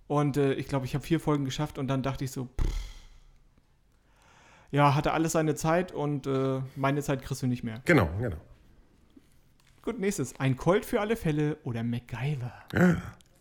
Und 0.07 0.37
äh, 0.37 0.53
ich 0.53 0.67
glaube, 0.67 0.85
ich 0.85 0.93
habe 0.93 1.03
vier 1.03 1.19
Folgen 1.19 1.43
geschafft 1.43 1.77
und 1.77 1.87
dann 1.87 2.03
dachte 2.03 2.23
ich 2.23 2.31
so, 2.31 2.45
pff, 2.45 2.91
ja, 4.71 4.95
hatte 4.95 5.11
alles 5.11 5.33
seine 5.33 5.55
Zeit 5.55 5.91
und 5.91 6.27
äh, 6.27 6.61
meine 6.75 7.01
Zeit 7.01 7.21
kriegst 7.21 7.43
du 7.43 7.47
nicht 7.47 7.63
mehr. 7.63 7.81
Genau, 7.85 8.09
genau. 8.19 8.37
Gut, 9.83 9.99
nächstes. 9.99 10.39
Ein 10.39 10.57
Colt 10.57 10.85
für 10.85 11.01
alle 11.01 11.15
Fälle 11.15 11.57
oder 11.63 11.83
MacGyver. 11.83 12.53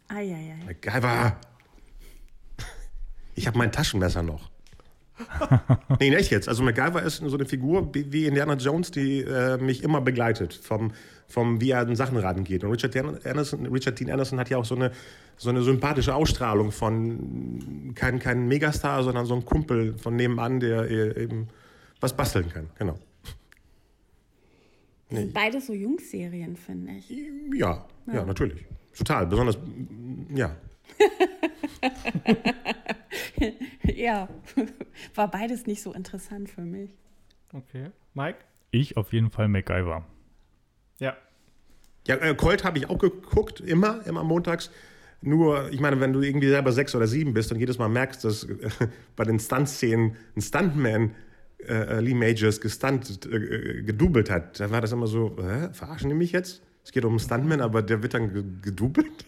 Eieiei. 0.08 0.56
MacGyver. 0.64 1.36
Ich 3.34 3.46
habe 3.46 3.58
mein 3.58 3.70
Taschenmesser 3.70 4.22
noch. 4.22 4.50
nee, 6.00 6.08
nicht 6.08 6.30
jetzt. 6.30 6.48
Also 6.48 6.62
MacGyver 6.62 7.02
ist 7.02 7.18
so 7.18 7.36
eine 7.36 7.44
Figur 7.44 7.90
wie 7.92 8.26
Indiana 8.26 8.54
Jones, 8.54 8.90
die 8.90 9.20
äh, 9.20 9.58
mich 9.58 9.82
immer 9.82 10.00
begleitet, 10.00 10.54
vom, 10.54 10.92
vom 11.28 11.60
wie 11.60 11.72
er 11.72 11.80
an 11.80 11.94
Sachen 11.94 12.16
rangeht. 12.16 12.64
Und 12.64 12.70
Richard, 12.70 12.94
Dean 12.94 13.18
Anderson, 13.22 13.66
Richard 13.66 14.00
Dean 14.00 14.10
Anderson 14.10 14.38
hat 14.38 14.48
ja 14.48 14.56
auch 14.56 14.64
so 14.64 14.74
eine, 14.74 14.92
so 15.36 15.50
eine 15.50 15.62
sympathische 15.62 16.14
Ausstrahlung 16.14 16.72
von 16.72 17.92
kein, 17.94 18.18
kein 18.18 18.48
Megastar, 18.48 19.02
sondern 19.02 19.26
so 19.26 19.34
ein 19.34 19.44
Kumpel 19.44 19.98
von 19.98 20.16
nebenan, 20.16 20.58
der 20.58 20.90
äh, 20.90 21.22
eben 21.22 21.48
was 22.00 22.16
basteln 22.16 22.48
kann. 22.48 22.70
Genau. 22.78 22.98
Das 25.10 25.18
sind 25.18 25.34
beides 25.34 25.66
so 25.66 25.74
Jungsserien, 25.74 26.56
finde 26.56 26.92
ich. 26.92 27.12
Ja, 27.54 27.86
ja, 28.06 28.24
natürlich. 28.24 28.64
Total. 28.96 29.26
Besonders, 29.26 29.58
ja. 30.34 30.56
ja, 33.94 34.28
war 35.14 35.30
beides 35.30 35.66
nicht 35.66 35.82
so 35.82 35.92
interessant 35.92 36.48
für 36.48 36.62
mich. 36.62 36.90
Okay. 37.52 37.90
Mike? 38.14 38.38
Ich 38.70 38.96
auf 38.96 39.12
jeden 39.12 39.30
Fall 39.30 39.48
MacGyver. 39.48 40.04
Ja. 40.98 41.16
Ja, 42.06 42.16
äh, 42.16 42.34
Colt 42.34 42.64
habe 42.64 42.78
ich 42.78 42.88
auch 42.88 42.98
geguckt, 42.98 43.60
immer, 43.60 44.04
immer 44.06 44.24
montags. 44.24 44.70
Nur, 45.22 45.70
ich 45.70 45.80
meine, 45.80 46.00
wenn 46.00 46.12
du 46.12 46.22
irgendwie 46.22 46.48
selber 46.48 46.72
sechs 46.72 46.94
oder 46.94 47.06
sieben 47.06 47.34
bist 47.34 47.52
und 47.52 47.58
jedes 47.58 47.78
Mal 47.78 47.88
merkst, 47.88 48.24
dass 48.24 48.44
äh, 48.44 48.70
bei 49.16 49.24
den 49.24 49.38
Stunt-Szenen 49.38 50.16
ein 50.36 50.40
Stuntman 50.40 51.14
äh, 51.68 52.00
Lee 52.00 52.14
Majors 52.14 52.60
gestunt, 52.60 53.26
äh, 53.26 53.36
äh, 53.36 53.82
gedoubelt 53.82 54.30
hat, 54.30 54.60
dann 54.60 54.70
war 54.70 54.80
das 54.80 54.92
immer 54.92 55.06
so, 55.06 55.36
hä, 55.40 55.68
verarschen 55.72 56.08
die 56.08 56.14
mich 56.16 56.32
jetzt? 56.32 56.62
Es 56.84 56.92
geht 56.92 57.04
um 57.04 57.12
einen 57.12 57.18
Stuntman, 57.20 57.60
aber 57.60 57.82
der 57.82 58.02
wird 58.02 58.14
dann 58.14 58.32
ge 58.32 58.44
gedoubelt. 58.62 59.24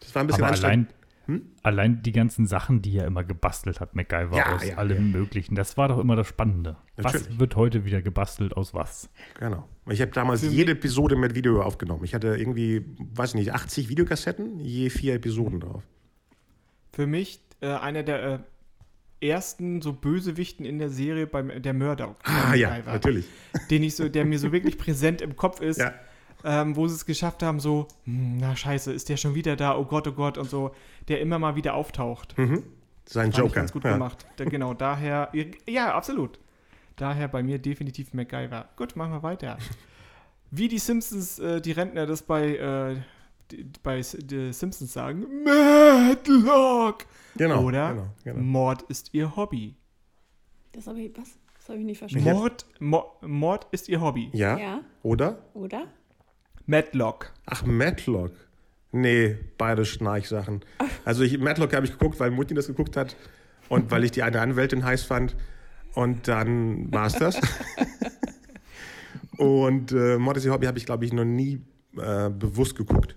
Das 0.00 0.14
war 0.14 0.22
ein 0.22 0.26
bisschen 0.26 0.42
Aber 0.42 0.52
anstrengend. 0.52 0.88
allein, 1.28 1.42
allein 1.62 2.02
die 2.02 2.12
ganzen 2.12 2.46
Sachen, 2.46 2.82
die 2.82 2.96
er 2.96 3.06
immer 3.06 3.22
gebastelt 3.22 3.80
hat, 3.80 3.94
MacGyver 3.94 4.36
Ja, 4.36 4.54
aus 4.54 4.66
ja, 4.66 4.76
allem 4.76 5.12
Möglichen, 5.12 5.54
das 5.54 5.76
war 5.76 5.88
doch 5.88 5.98
immer 5.98 6.16
das 6.16 6.26
Spannende. 6.26 6.76
Was 6.96 7.14
Natürlich. 7.14 7.38
wird 7.38 7.56
heute 7.56 7.84
wieder 7.84 8.02
gebastelt 8.02 8.56
aus 8.56 8.74
was? 8.74 9.08
Genau. 9.38 9.68
Ich 9.88 10.00
habe 10.00 10.10
damals 10.12 10.40
Für 10.40 10.48
jede 10.48 10.72
Episode 10.72 11.16
mit 11.16 11.34
Video 11.34 11.62
aufgenommen. 11.62 12.04
Ich 12.04 12.14
hatte 12.14 12.28
irgendwie, 12.36 12.84
weiß 12.98 13.34
nicht, 13.34 13.52
80 13.52 13.88
Videokassetten, 13.88 14.58
je 14.58 14.90
vier 14.90 15.14
Episoden 15.14 15.60
drauf. 15.60 15.82
Für 16.92 17.06
mich 17.06 17.40
äh, 17.60 17.68
einer 17.68 18.02
der 18.02 18.22
äh, 18.24 18.38
ersten 19.20 19.82
so 19.82 19.92
Bösewichten 19.92 20.64
in 20.64 20.78
der 20.78 20.90
Serie 20.90 21.26
beim 21.26 21.62
der 21.62 21.74
Mörder. 21.74 22.16
Ah 22.22 22.54
ja, 22.54 22.70
MacGyver, 22.70 22.92
natürlich. 22.92 23.26
Den 23.70 23.82
ich 23.82 23.96
so, 23.96 24.08
der 24.08 24.24
mir 24.24 24.38
so 24.38 24.52
wirklich 24.52 24.78
präsent 24.78 25.20
im 25.20 25.36
Kopf 25.36 25.60
ist. 25.60 25.78
Ja. 25.78 25.94
ähm, 26.42 26.74
wo 26.74 26.88
sie 26.88 26.94
es 26.94 27.04
geschafft 27.04 27.42
haben, 27.42 27.60
so, 27.60 27.86
hm, 28.04 28.38
na 28.38 28.56
scheiße, 28.56 28.92
ist 28.92 29.10
der 29.10 29.18
schon 29.18 29.34
wieder 29.34 29.56
da, 29.56 29.76
oh 29.76 29.84
Gott, 29.84 30.08
oh 30.08 30.12
Gott, 30.12 30.38
und 30.38 30.48
so, 30.48 30.74
der 31.08 31.20
immer 31.20 31.38
mal 31.38 31.54
wieder 31.54 31.74
auftaucht. 31.74 32.36
Mhm. 32.38 32.62
Sein 33.04 33.30
Joker. 33.32 33.56
ganz 33.56 33.72
gut 33.72 33.84
ja. 33.84 33.92
gemacht. 33.92 34.24
Da, 34.36 34.44
genau, 34.44 34.72
daher, 34.72 35.32
ja, 35.66 35.94
absolut. 35.94 36.38
Daher 36.96 37.28
bei 37.28 37.42
mir 37.42 37.58
definitiv 37.58 38.14
MacGyver. 38.14 38.68
Gut, 38.76 38.94
machen 38.94 39.12
wir 39.12 39.22
weiter. 39.22 39.58
Wie 40.50 40.68
die 40.68 40.78
Simpsons, 40.78 41.38
äh, 41.38 41.60
die 41.60 41.72
Rentner 41.72 42.06
das 42.06 42.22
bei, 42.22 42.56
äh, 42.56 42.96
bei 43.82 44.00
die 44.00 44.52
Simpsons 44.52 44.92
sagen, 44.92 45.26
Madlock! 45.44 47.06
Genau, 47.36 47.64
Oder 47.64 47.90
genau, 47.90 48.06
genau. 48.24 48.40
Mord 48.40 48.82
ist 48.82 49.10
ihr 49.12 49.36
Hobby. 49.36 49.76
Das 50.72 50.86
habe 50.86 51.00
ich, 51.00 51.16
was? 51.16 51.38
Das 51.58 51.68
habe 51.68 51.78
ich 51.78 51.84
nicht 51.84 51.98
verstanden. 51.98 52.30
Mord, 52.30 52.66
Mo 52.78 53.04
Mord 53.22 53.66
ist 53.70 53.88
ihr 53.88 54.00
Hobby. 54.00 54.30
Ja? 54.32 54.58
Ja, 54.58 54.80
Oder? 55.02 55.38
oder? 55.54 55.86
Madlock. 56.66 57.32
Ach, 57.46 57.64
Matlock. 57.64 58.32
Nee, 58.92 59.36
beide 59.58 59.84
Schnarchsachen. 59.84 60.64
Also 61.04 61.22
ich, 61.22 61.38
Matlock 61.38 61.74
habe 61.74 61.86
ich 61.86 61.92
geguckt, 61.92 62.18
weil 62.20 62.30
Mutti 62.30 62.54
das 62.54 62.66
geguckt 62.66 62.96
hat 62.96 63.16
und 63.68 63.90
weil 63.90 64.04
ich 64.04 64.10
die 64.10 64.22
eine 64.22 64.40
Anwältin 64.40 64.84
heiß 64.84 65.04
fand. 65.04 65.36
Und 65.94 66.28
dann 66.28 66.92
war 66.92 67.06
es 67.06 67.14
das. 67.14 67.40
und 69.38 69.92
äh, 69.92 70.18
Mord 70.18 70.36
ist 70.36 70.44
ihr 70.44 70.52
Hobby 70.52 70.66
habe 70.66 70.78
ich, 70.78 70.86
glaube 70.86 71.04
ich, 71.04 71.12
noch 71.12 71.24
nie 71.24 71.60
äh, 71.96 72.30
bewusst 72.30 72.76
geguckt. 72.76 73.16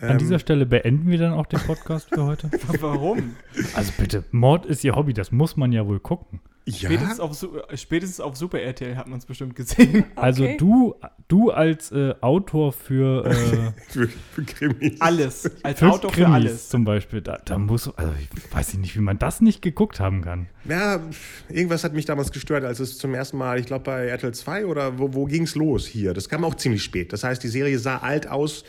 An 0.00 0.10
Ähm, 0.10 0.18
dieser 0.18 0.38
Stelle 0.38 0.66
beenden 0.66 1.08
wir 1.10 1.18
dann 1.18 1.32
auch 1.32 1.46
den 1.46 1.60
Podcast 1.60 2.08
für 2.12 2.24
heute. 2.24 2.50
Warum? 2.80 3.34
Also 3.74 3.92
bitte, 3.98 4.24
Mord 4.30 4.66
ist 4.66 4.84
ihr 4.84 4.94
Hobby, 4.94 5.14
das 5.14 5.32
muss 5.32 5.56
man 5.56 5.72
ja 5.72 5.86
wohl 5.86 6.00
gucken. 6.00 6.40
ja, 6.66 6.74
Spätestens, 6.90 7.20
auf, 7.20 7.46
spätestens 7.74 8.20
auf 8.20 8.36
Super 8.36 8.60
RTL 8.60 8.96
hat 8.96 9.06
man 9.06 9.18
es 9.18 9.24
bestimmt 9.26 9.56
gesehen. 9.56 10.04
Also 10.16 10.44
Okay. 10.44 10.56
du, 10.58 10.94
du 11.28 11.50
als 11.50 11.92
äh, 11.92 12.14
Autor 12.20 12.72
für, 12.72 13.24
äh, 13.24 13.32
für, 13.88 14.08
für 14.08 14.42
Krimis. 14.44 15.00
Alles. 15.00 15.50
Als 15.62 15.78
für 15.78 15.90
Autor 15.90 16.10
für 16.12 16.22
Krimis 16.24 16.34
alles. 16.34 16.68
zum 16.68 16.84
Beispiel, 16.84 17.22
da, 17.22 17.38
da 17.44 17.56
muss, 17.56 17.88
also 17.96 18.12
ich 18.20 18.54
weiß 18.54 18.74
nicht, 18.74 18.94
wie 18.96 19.00
man 19.00 19.18
das 19.18 19.40
nicht 19.40 19.62
geguckt 19.62 19.98
haben 19.98 20.20
kann. 20.20 20.48
Ja, 20.68 21.00
irgendwas 21.48 21.84
hat 21.84 21.94
mich 21.94 22.04
damals 22.04 22.32
gestört, 22.32 22.64
als 22.64 22.80
es 22.80 22.98
zum 22.98 23.14
ersten 23.14 23.38
Mal, 23.38 23.58
ich 23.60 23.64
glaube 23.66 23.84
bei 23.84 24.08
RTL 24.08 24.34
2 24.34 24.66
oder 24.66 24.98
wo, 24.98 25.14
wo 25.14 25.24
ging 25.24 25.44
es 25.44 25.54
los 25.54 25.86
hier? 25.86 26.12
Das 26.12 26.28
kam 26.28 26.44
auch 26.44 26.54
ziemlich 26.56 26.82
spät. 26.82 27.14
Das 27.14 27.24
heißt, 27.24 27.42
die 27.42 27.48
Serie 27.48 27.78
sah 27.78 27.98
alt 27.98 28.28
aus. 28.28 28.64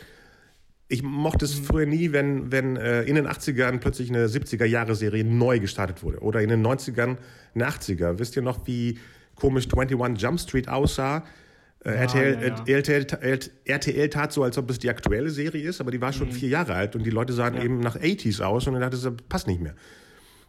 Ich 0.90 1.02
mochte 1.02 1.44
es 1.44 1.54
früher 1.54 1.84
nie, 1.84 2.12
wenn, 2.12 2.50
wenn 2.50 2.76
äh, 2.76 3.02
in 3.02 3.14
den 3.14 3.26
80ern 3.28 3.78
plötzlich 3.78 4.08
eine 4.08 4.26
70er-Jahre-Serie 4.26 5.22
neu 5.22 5.60
gestartet 5.60 6.02
wurde. 6.02 6.20
Oder 6.20 6.40
in 6.40 6.48
den 6.48 6.66
90ern 6.66 7.18
eine 7.54 7.68
80er. 7.68 8.18
Wisst 8.18 8.36
ihr 8.36 8.42
noch, 8.42 8.66
wie 8.66 8.98
komisch 9.34 9.66
21 9.72 10.22
Jump 10.22 10.40
Street 10.40 10.68
aussah? 10.68 11.24
Äh, 11.84 11.90
RTL, 11.90 12.34
ja, 12.34 12.48
ja. 12.48 12.64
äh, 12.66 12.72
RTL, 12.72 13.06
RTL, 13.20 13.38
RTL 13.64 14.08
tat 14.08 14.32
so, 14.32 14.42
als 14.42 14.58
ob 14.58 14.68
es 14.70 14.78
die 14.78 14.90
aktuelle 14.90 15.30
Serie 15.30 15.68
ist, 15.68 15.80
aber 15.80 15.90
die 15.90 16.00
war 16.00 16.12
schon 16.12 16.32
vier 16.32 16.48
Jahre 16.48 16.74
alt 16.74 16.96
und 16.96 17.04
die 17.04 17.10
Leute 17.10 17.32
sahen 17.32 17.60
eben 17.60 17.80
nach 17.80 17.96
80s 17.96 18.42
aus 18.42 18.66
und 18.66 18.72
dann 18.72 18.82
dachte 18.82 18.96
ich, 18.96 19.28
passt 19.28 19.46
nicht 19.46 19.60
mehr. 19.60 19.74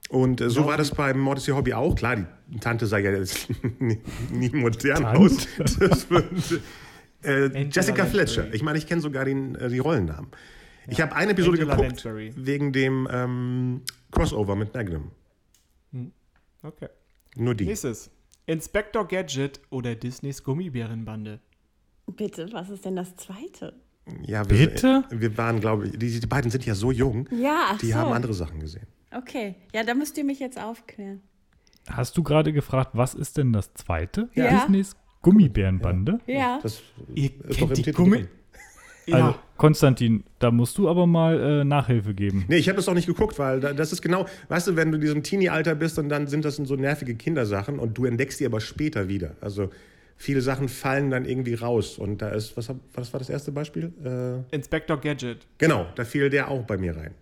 Und 0.09 0.41
äh, 0.41 0.49
so 0.49 0.65
war 0.65 0.77
das 0.77 0.91
beim 0.91 1.27
ihr 1.27 1.55
Hobby 1.55 1.73
auch. 1.73 1.95
Klar, 1.95 2.15
die 2.47 2.59
Tante 2.59 2.87
sah 2.87 2.97
ja 2.97 3.11
jetzt 3.11 3.47
nie, 3.79 3.99
nie 4.31 4.49
modern 4.49 5.03
Tante? 5.03 5.19
aus. 5.19 5.47
Das 5.57 6.07
äh, 7.23 7.45
Angela 7.45 7.59
Jessica 7.69 8.03
Lansbury. 8.03 8.09
Fletcher. 8.25 8.53
Ich 8.53 8.63
meine, 8.63 8.77
ich 8.77 8.87
kenne 8.87 9.01
sogar 9.01 9.25
den, 9.25 9.55
äh, 9.55 9.69
die 9.69 9.79
Rollennamen. 9.79 10.29
Ich 10.87 11.01
habe 11.01 11.15
eine 11.15 11.31
Episode 11.31 11.59
Angela 11.61 11.75
geguckt 11.75 12.03
Lansbury. 12.03 12.33
wegen 12.35 12.71
dem 12.73 13.07
ähm, 13.11 13.81
Crossover 14.11 14.55
mit 14.55 14.73
Magnum. 14.73 15.11
Okay. 16.63 16.89
Nur 17.35 17.55
die. 17.55 17.65
Nächstes. 17.65 18.11
Inspector 18.45 19.07
Gadget 19.07 19.59
oder 19.69 19.95
Disneys 19.95 20.43
Gummibärenbande. 20.43 21.39
Bitte, 22.07 22.49
was 22.51 22.69
ist 22.71 22.85
denn 22.85 22.95
das 22.95 23.15
zweite? 23.15 23.73
Ja, 24.25 24.49
wir, 24.49 24.67
Bitte? 24.67 25.03
Wir 25.11 25.37
waren, 25.37 25.59
glaube 25.59 25.87
ich, 25.87 25.99
die, 25.99 26.19
die 26.19 26.25
beiden 26.27 26.49
sind 26.49 26.65
ja 26.65 26.73
so 26.73 26.91
jung. 26.91 27.29
Ja, 27.31 27.77
Die 27.79 27.91
so. 27.91 27.95
haben 27.95 28.11
andere 28.11 28.33
Sachen 28.33 28.59
gesehen. 28.59 28.87
Okay, 29.15 29.55
ja, 29.73 29.83
da 29.83 29.93
müsst 29.93 30.17
ihr 30.17 30.23
mich 30.23 30.39
jetzt 30.39 30.59
aufklären. 30.59 31.21
Hast 31.87 32.17
du 32.17 32.23
gerade 32.23 32.51
gefragt, 32.51 32.91
was 32.93 33.13
ist 33.13 33.37
denn 33.37 33.53
das 33.53 33.73
zweite? 33.75 34.29
Ja. 34.33 34.61
Disneys 34.61 34.95
Gummibärenbande? 35.21 36.19
Ja. 36.27 36.59
Das 36.61 36.81
Ihr 37.13 37.25
ist 37.25 37.57
kennt 37.57 37.61
doch 37.61 37.69
im 37.69 37.73
die 37.75 37.81
Titel 37.83 37.97
Gummi- 38.01 38.15
drin. 38.17 38.27
Also, 39.11 39.35
Konstantin, 39.57 40.23
da 40.37 40.51
musst 40.51 40.77
du 40.77 40.87
aber 40.87 41.07
mal 41.07 41.61
äh, 41.61 41.63
Nachhilfe 41.63 42.13
geben. 42.13 42.45
Nee, 42.47 42.57
ich 42.57 42.69
habe 42.69 42.75
das 42.75 42.87
auch 42.87 42.93
nicht 42.93 43.07
geguckt, 43.07 43.39
weil 43.39 43.59
da- 43.59 43.73
das 43.73 43.91
ist 43.91 44.03
genau, 44.03 44.27
weißt 44.49 44.67
du, 44.67 44.75
wenn 44.75 44.91
du 44.91 44.95
in 44.97 45.01
diesem 45.01 45.23
Teenie-Alter 45.23 45.73
bist 45.73 45.97
und 45.97 46.09
dann 46.09 46.27
sind 46.27 46.45
das 46.45 46.57
so 46.57 46.75
nervige 46.75 47.15
Kindersachen 47.15 47.79
und 47.79 47.97
du 47.97 48.05
entdeckst 48.05 48.39
die 48.39 48.45
aber 48.45 48.61
später 48.61 49.07
wieder. 49.09 49.35
Also 49.41 49.71
viele 50.15 50.41
Sachen 50.41 50.67
fallen 50.69 51.09
dann 51.09 51.25
irgendwie 51.25 51.55
raus 51.55 51.97
und 51.97 52.21
da 52.21 52.29
ist, 52.29 52.55
was, 52.55 52.69
hab- 52.69 52.77
was 52.93 53.11
war 53.11 53.17
das 53.19 53.29
erste 53.31 53.51
Beispiel? 53.51 53.91
Äh, 54.51 54.55
Inspector 54.55 54.97
Gadget. 55.01 55.39
genau, 55.57 55.87
da 55.95 56.05
fiel 56.05 56.29
der 56.29 56.49
auch 56.51 56.61
bei 56.63 56.77
mir 56.77 56.95
rein. 56.95 57.15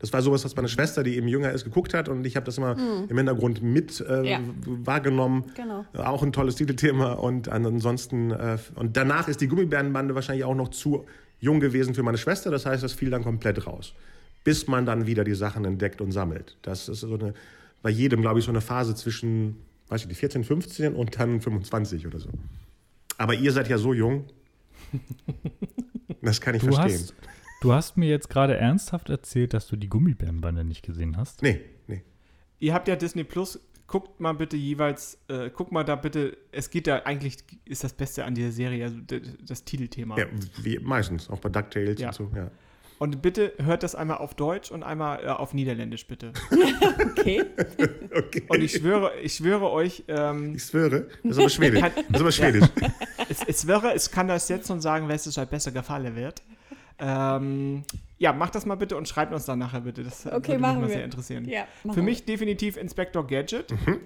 Das 0.00 0.12
war 0.12 0.22
sowas, 0.22 0.44
was 0.44 0.56
meine 0.56 0.68
Schwester, 0.68 1.02
die 1.02 1.16
eben 1.16 1.28
jünger 1.28 1.52
ist, 1.52 1.64
geguckt 1.64 1.94
hat 1.94 2.08
und 2.08 2.26
ich 2.26 2.34
habe 2.34 2.44
das 2.46 2.56
immer 2.58 2.76
im 3.08 3.16
Hintergrund 3.16 3.62
mit 3.62 4.00
äh, 4.00 4.28
Ja. 4.30 4.40
wahrgenommen. 4.66 5.44
Genau. 5.54 5.84
Äh, 5.92 5.98
Auch 5.98 6.22
ein 6.22 6.32
tolles 6.32 6.56
Titelthema 6.56 7.12
und 7.12 7.48
ansonsten 7.48 8.30
äh, 8.30 8.56
und 8.76 8.96
danach 8.96 9.28
ist 9.28 9.40
die 9.42 9.48
Gummibärenbande 9.48 10.14
wahrscheinlich 10.14 10.44
auch 10.44 10.54
noch 10.54 10.68
zu 10.70 11.04
jung 11.38 11.60
gewesen 11.60 11.94
für 11.94 12.02
meine 12.02 12.18
Schwester. 12.18 12.50
Das 12.50 12.64
heißt, 12.66 12.82
das 12.82 12.92
fiel 12.94 13.10
dann 13.10 13.22
komplett 13.24 13.66
raus, 13.66 13.92
bis 14.42 14.66
man 14.66 14.86
dann 14.86 15.06
wieder 15.06 15.22
die 15.22 15.34
Sachen 15.34 15.64
entdeckt 15.66 16.00
und 16.00 16.12
sammelt. 16.12 16.56
Das 16.62 16.88
ist 16.88 17.00
so 17.00 17.14
eine 17.14 17.34
bei 17.82 17.90
jedem, 17.90 18.20
glaube 18.22 18.38
ich, 18.40 18.44
so 18.44 18.50
eine 18.50 18.60
Phase 18.60 18.94
zwischen, 18.94 19.56
weiß 19.88 20.02
ich 20.02 20.08
nicht, 20.08 20.18
14, 20.18 20.44
15 20.44 20.94
und 20.94 21.18
dann 21.18 21.40
25 21.40 22.06
oder 22.06 22.18
so. 22.20 22.28
Aber 23.18 23.34
ihr 23.34 23.52
seid 23.52 23.68
ja 23.68 23.76
so 23.78 23.92
jung. 23.94 24.24
Das 26.22 26.40
kann 26.40 26.54
ich 26.54 26.62
Du 26.62 26.72
verstehen. 26.72 27.00
hast, 27.00 27.14
du 27.60 27.72
hast 27.72 27.96
mir 27.96 28.08
jetzt 28.08 28.28
gerade 28.30 28.56
ernsthaft 28.56 29.10
erzählt, 29.10 29.54
dass 29.54 29.66
du 29.68 29.76
die 29.76 29.88
Gummibärenbande 29.88 30.64
nicht 30.64 30.84
gesehen 30.84 31.16
hast. 31.16 31.42
Nee, 31.42 31.60
nee. 31.86 32.02
Ihr 32.58 32.74
habt 32.74 32.88
ja 32.88 32.96
Disney 32.96 33.24
Plus. 33.24 33.60
Guckt 33.86 34.20
mal 34.20 34.34
bitte 34.34 34.56
jeweils, 34.56 35.18
äh, 35.26 35.50
guckt 35.50 35.72
mal 35.72 35.82
da 35.82 35.96
bitte, 35.96 36.36
es 36.52 36.70
geht 36.70 36.86
da 36.86 36.98
eigentlich, 37.00 37.38
ist 37.64 37.82
das 37.82 37.92
Beste 37.92 38.24
an 38.24 38.36
dieser 38.36 38.52
Serie, 38.52 38.84
also 38.84 38.96
das 39.44 39.64
Titelthema. 39.64 40.16
Ja, 40.16 40.26
wie 40.62 40.78
meistens, 40.78 41.28
auch 41.28 41.40
bei 41.40 41.48
DuckTales 41.48 41.98
Ja. 42.00 42.08
und 42.10 42.14
so. 42.14 42.30
Ja. 42.36 42.52
Und 43.00 43.20
bitte 43.20 43.52
hört 43.58 43.82
das 43.82 43.96
einmal 43.96 44.18
auf 44.18 44.34
Deutsch 44.34 44.70
und 44.70 44.84
einmal 44.84 45.24
äh, 45.24 45.28
auf 45.28 45.54
Niederländisch, 45.54 46.06
bitte. 46.06 46.32
Okay. 47.10 47.42
Okay. 48.14 48.42
Und 48.48 48.60
ich 48.62 48.72
schwöre, 48.72 49.12
ich 49.22 49.34
schwöre 49.34 49.70
euch, 49.70 50.04
ähm, 50.08 50.54
Ich 50.56 50.64
schwöre, 50.64 51.06
das 51.24 51.32
ist 51.32 51.38
aber 51.38 51.48
Schwedisch. 51.48 51.80
Kann- 51.80 51.92
Das 51.94 52.04
ist 52.16 52.20
aber 52.20 52.32
Schwedisch. 52.32 52.68
es, 53.28 53.42
es 53.46 53.66
wäre, 53.66 53.94
ich 53.96 54.10
kann 54.10 54.28
das 54.28 54.48
jetzt 54.48 54.70
und 54.70 54.80
sagen, 54.82 55.08
welches 55.08 55.36
euch 55.38 55.48
besser 55.48 55.72
gefallen 55.72 56.14
wird. 56.14 56.42
Ähm, 57.00 57.82
ja, 58.18 58.32
macht 58.32 58.54
das 58.54 58.66
mal 58.66 58.74
bitte 58.76 58.96
und 58.96 59.08
schreibt 59.08 59.32
uns 59.32 59.46
dann 59.46 59.58
nachher 59.58 59.80
bitte. 59.80 60.02
Das 60.04 60.26
Okay, 60.26 60.32
würde 60.52 60.52
mich 60.52 60.60
mal 60.60 60.80
wir. 60.82 60.88
sehr 60.88 61.04
interessieren. 61.04 61.44
Ja, 61.48 61.64
Für 61.82 61.96
wir. 61.96 62.02
mich 62.02 62.24
definitiv 62.26 62.76
Inspector 62.76 63.26
Gadget, 63.26 63.70
Mhm. 63.86 64.00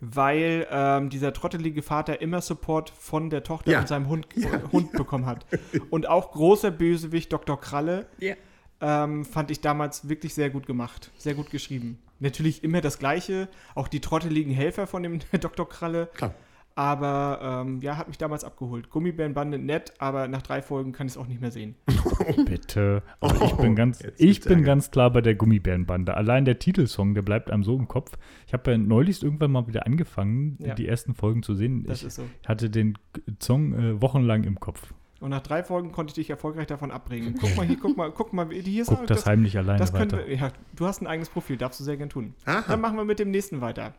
weil 0.00 0.66
ähm, 0.70 1.10
dieser 1.10 1.32
trottelige 1.32 1.82
Vater 1.82 2.20
immer 2.20 2.40
Support 2.40 2.90
von 2.90 3.30
der 3.30 3.42
Tochter 3.42 3.72
Ja. 3.72 3.80
und 3.80 3.88
seinem 3.88 4.08
Hund, 4.08 4.26
Hund 4.72 4.92
bekommen 4.92 5.26
hat. 5.26 5.46
Und 5.90 6.08
auch 6.08 6.32
großer 6.32 6.70
Bösewicht 6.70 7.32
Dr. 7.32 7.60
Kralle 7.60 8.06
Ja. 8.18 8.34
ähm, 8.80 9.24
fand 9.24 9.50
ich 9.50 9.60
damals 9.60 10.08
wirklich 10.08 10.34
sehr 10.34 10.50
gut 10.50 10.66
gemacht, 10.66 11.10
sehr 11.16 11.34
gut 11.34 11.50
geschrieben. 11.50 11.98
Natürlich 12.20 12.62
immer 12.64 12.80
das 12.80 12.98
Gleiche, 12.98 13.48
auch 13.74 13.88
die 13.88 14.00
trotteligen 14.00 14.52
Helfer 14.52 14.86
von 14.86 15.02
dem 15.02 15.20
Dr. 15.40 15.68
Kralle. 15.68 16.08
Klar. 16.14 16.34
Aber 16.76 17.62
ähm, 17.64 17.80
ja, 17.82 17.96
hat 17.96 18.08
mich 18.08 18.18
damals 18.18 18.42
abgeholt. 18.42 18.90
Gummibärenbande 18.90 19.58
nett, 19.58 19.92
aber 19.98 20.26
nach 20.26 20.42
drei 20.42 20.60
Folgen 20.60 20.90
kann 20.90 21.06
ich 21.06 21.12
es 21.12 21.16
auch 21.16 21.28
nicht 21.28 21.40
mehr 21.40 21.52
sehen. 21.52 21.76
Bitte. 22.46 23.02
Also 23.20 23.44
ich 23.44 23.52
Oh, 23.52 23.56
bin 23.62 23.76
ganz, 23.76 24.02
ich 24.18 24.40
bin 24.40 24.52
Ärger. 24.54 24.64
ganz 24.64 24.90
klar 24.90 25.10
bei 25.12 25.20
der 25.20 25.36
Gummibärenbande. 25.36 26.14
Allein 26.16 26.44
der 26.44 26.58
Titelsong, 26.58 27.14
der 27.14 27.22
bleibt 27.22 27.50
einem 27.50 27.62
so 27.62 27.76
im 27.76 27.86
Kopf. 27.86 28.12
Ich 28.48 28.52
habe 28.52 28.72
ja 28.72 28.78
neulich 28.78 29.22
irgendwann 29.22 29.52
mal 29.52 29.68
wieder 29.68 29.86
angefangen, 29.86 30.56
Ja. 30.60 30.74
die 30.74 30.88
ersten 30.88 31.14
Folgen 31.14 31.44
zu 31.44 31.54
sehen. 31.54 31.84
Das 31.86 32.00
ich 32.00 32.08
ist 32.08 32.16
so. 32.16 32.24
hatte 32.46 32.70
den 32.70 32.98
Song 33.40 33.72
äh, 33.74 34.02
wochenlang 34.02 34.42
im 34.42 34.58
Kopf. 34.58 34.92
Und 35.20 35.30
nach 35.30 35.42
drei 35.42 35.62
Folgen 35.62 35.92
konnte 35.92 36.10
ich 36.10 36.14
dich 36.16 36.28
erfolgreich 36.30 36.66
davon 36.66 36.90
abbringen. 36.90 37.36
Guck 37.40 37.56
mal 37.56 37.64
hier, 37.66 37.78
guck 37.80 37.96
mal, 37.96 38.10
guck 38.10 38.32
mal, 38.32 38.50
hier 38.50 38.82
ist 38.82 38.88
Guck 38.88 39.06
das, 39.06 39.26
heimlich 39.26 39.56
alleine 39.56 39.78
das 39.78 39.92
weiter. 39.92 40.26
wir, 40.26 40.34
ja, 40.36 40.50
du 40.74 40.86
hast 40.86 41.00
ein 41.02 41.06
eigenes 41.06 41.28
Profil, 41.28 41.56
darfst 41.56 41.78
du 41.78 41.84
sehr 41.84 41.96
gern 41.96 42.08
tun. 42.10 42.34
Aha. 42.46 42.64
Dann 42.66 42.80
machen 42.80 42.96
wir 42.96 43.04
mit 43.04 43.20
dem 43.20 43.30
nächsten 43.30 43.60
weiter. 43.60 43.94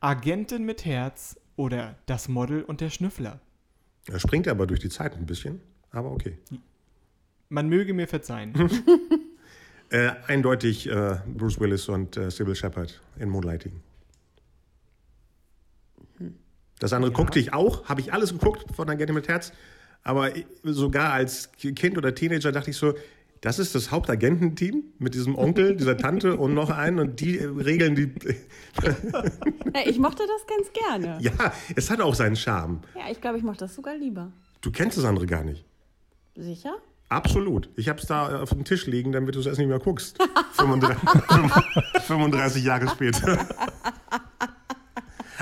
Agentin 0.00 0.64
mit 0.64 0.84
Herz 0.84 1.38
oder 1.56 1.96
das 2.06 2.28
Model 2.28 2.62
und 2.62 2.80
der 2.80 2.90
Schnüffler. 2.90 3.40
Er 4.08 4.20
springt 4.20 4.46
aber 4.48 4.66
durch 4.66 4.80
die 4.80 4.88
Zeit 4.88 5.14
ein 5.16 5.26
bisschen, 5.26 5.60
aber 5.90 6.12
okay. 6.12 6.38
Man 7.48 7.68
möge 7.68 7.92
mir 7.94 8.06
verzeihen. 8.08 8.54
Äh, 9.88 10.10
eindeutig 10.26 10.88
äh, 10.88 11.20
Bruce 11.28 11.60
Willis 11.60 11.88
und 11.88 12.16
äh, 12.16 12.28
Sybil 12.32 12.56
Shepard 12.56 13.00
in 13.20 13.28
Moonlighting. 13.28 13.80
Das 16.80 16.92
andere 16.92 17.12
Ja. 17.12 17.16
guckte 17.16 17.38
ich 17.38 17.52
auch, 17.52 17.84
habe 17.88 18.00
ich 18.00 18.12
alles 18.12 18.32
geguckt 18.32 18.64
von 18.74 18.90
Agente 18.90 19.12
mit 19.12 19.28
Herz, 19.28 19.52
aber 20.02 20.30
sogar 20.64 21.12
als 21.12 21.52
Kind 21.52 21.96
oder 21.96 22.12
Teenager 22.16 22.50
dachte 22.50 22.70
ich 22.70 22.76
so, 22.76 22.94
das 23.40 23.58
ist 23.58 23.74
das 23.74 23.90
Hauptagententeam 23.90 24.82
mit 24.98 25.14
diesem 25.14 25.36
Onkel, 25.36 25.76
dieser 25.76 25.96
Tante 25.96 26.36
und 26.36 26.54
noch 26.54 26.70
einen 26.70 26.98
und 26.98 27.20
die 27.20 27.36
regeln 27.38 27.94
die. 27.94 28.12
Ja, 29.74 29.82
ich 29.86 29.98
mochte 29.98 30.22
das 30.26 30.46
ganz 30.46 30.72
gerne. 30.72 31.18
Ja, 31.20 31.32
ja, 31.38 31.52
es 31.76 31.90
hat 31.90 32.00
auch 32.00 32.14
seinen 32.14 32.36
Charme. 32.36 32.80
ich 33.10 33.20
glaube, 33.20 33.36
ich 33.38 33.44
mochte 33.44 33.60
das 33.60 33.74
sogar 33.74 33.94
lieber. 33.96 34.32
Du 34.62 34.70
kennst 34.70 34.96
das 34.96 35.04
andere 35.04 35.26
gar 35.26 35.44
nicht. 35.44 35.64
Sicher? 36.34 36.74
Absolut. 37.08 37.68
Ich 37.76 37.88
habe 37.88 38.00
es 38.00 38.06
da 38.06 38.42
auf 38.42 38.50
dem 38.50 38.64
Tisch 38.64 38.86
liegen, 38.86 39.12
damit 39.12 39.34
du 39.34 39.40
es 39.40 39.46
erst 39.46 39.58
nicht 39.58 39.68
mehr 39.68 39.78
guckst. 39.78 40.18
35, 40.54 40.96
35 42.06 42.64
Jahre 42.64 42.88
später. 42.88 43.46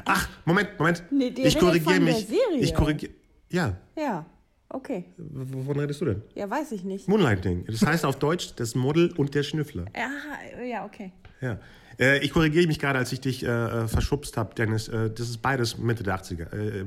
Ach, 0.04 0.28
Moment, 0.44 0.70
Moment. 0.78 1.04
Nee, 1.10 1.28
ich 1.36 1.58
korrigiere 1.58 2.00
mich. 2.00 2.26
Ich 2.58 2.74
korrigiere. 2.74 3.12
Ja, 3.50 3.76
Ja. 3.96 4.26
Okay. 4.74 5.04
w- 5.16 5.54
wovon 5.58 5.78
redest 5.78 6.00
du 6.00 6.04
denn? 6.06 6.22
Ja, 6.34 6.50
weiß 6.50 6.72
ich 6.72 6.82
nicht. 6.84 7.06
Moonlighting. 7.08 7.64
Das 7.66 7.82
heißt 7.86 8.04
auf 8.04 8.18
Deutsch 8.18 8.54
das 8.56 8.74
Model 8.74 9.12
und 9.16 9.34
der 9.34 9.42
Schnüffler. 9.44 9.84
Ja, 9.96 10.62
ja, 10.64 10.84
okay. 10.84 11.12
Ja. 11.40 11.58
Äh, 11.98 12.18
ich 12.24 12.32
korrigiere 12.32 12.66
mich 12.66 12.80
gerade, 12.80 12.98
als 12.98 13.12
ich 13.12 13.20
dich 13.20 13.44
äh, 13.44 13.46
äh, 13.46 13.86
verschubst 13.88 14.36
habe, 14.36 14.52
Dennis. 14.54 14.88
Äh, 14.88 15.10
das 15.10 15.28
ist 15.30 15.38
beides 15.42 15.78
Mitte 15.78 16.02
der 16.02 16.16
80er. 16.20 16.52
Äh, 16.52 16.80
äh, 16.80 16.84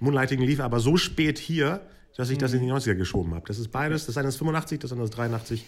Moonlighting 0.00 0.40
lief 0.40 0.58
aber 0.60 0.80
so 0.80 0.96
spät 0.96 1.38
hier, 1.38 1.80
dass 2.16 2.30
ich 2.30 2.38
das 2.38 2.52
in 2.52 2.60
die 2.62 2.70
90er 2.72 2.94
geschoben 2.96 3.32
habe. 3.34 3.46
Das 3.46 3.58
ist 3.60 3.68
beides. 3.68 4.06
Das 4.06 4.16
eine 4.16 4.28
ist 4.28 4.36
85, 4.36 4.80
das 4.80 4.90
andere 4.90 5.04
ist 5.04 5.16
83. 5.16 5.64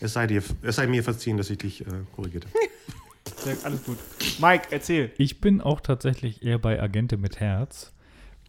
Es, 0.00 0.12
sei 0.14 0.26
dir, 0.26 0.42
es 0.62 0.76
sei 0.76 0.86
mir 0.88 1.04
verziehen, 1.04 1.36
dass 1.36 1.48
ich 1.48 1.58
dich 1.58 1.82
äh, 1.82 1.84
korrigiert 2.14 2.46
habe. 2.46 2.54
Alles 3.64 3.84
gut. 3.84 3.98
Mike, 4.40 4.64
erzähl. 4.70 5.12
Ich 5.16 5.40
bin 5.40 5.60
auch 5.60 5.80
tatsächlich 5.80 6.42
eher 6.42 6.58
bei 6.58 6.82
Agente 6.82 7.16
mit 7.16 7.38
Herz, 7.38 7.92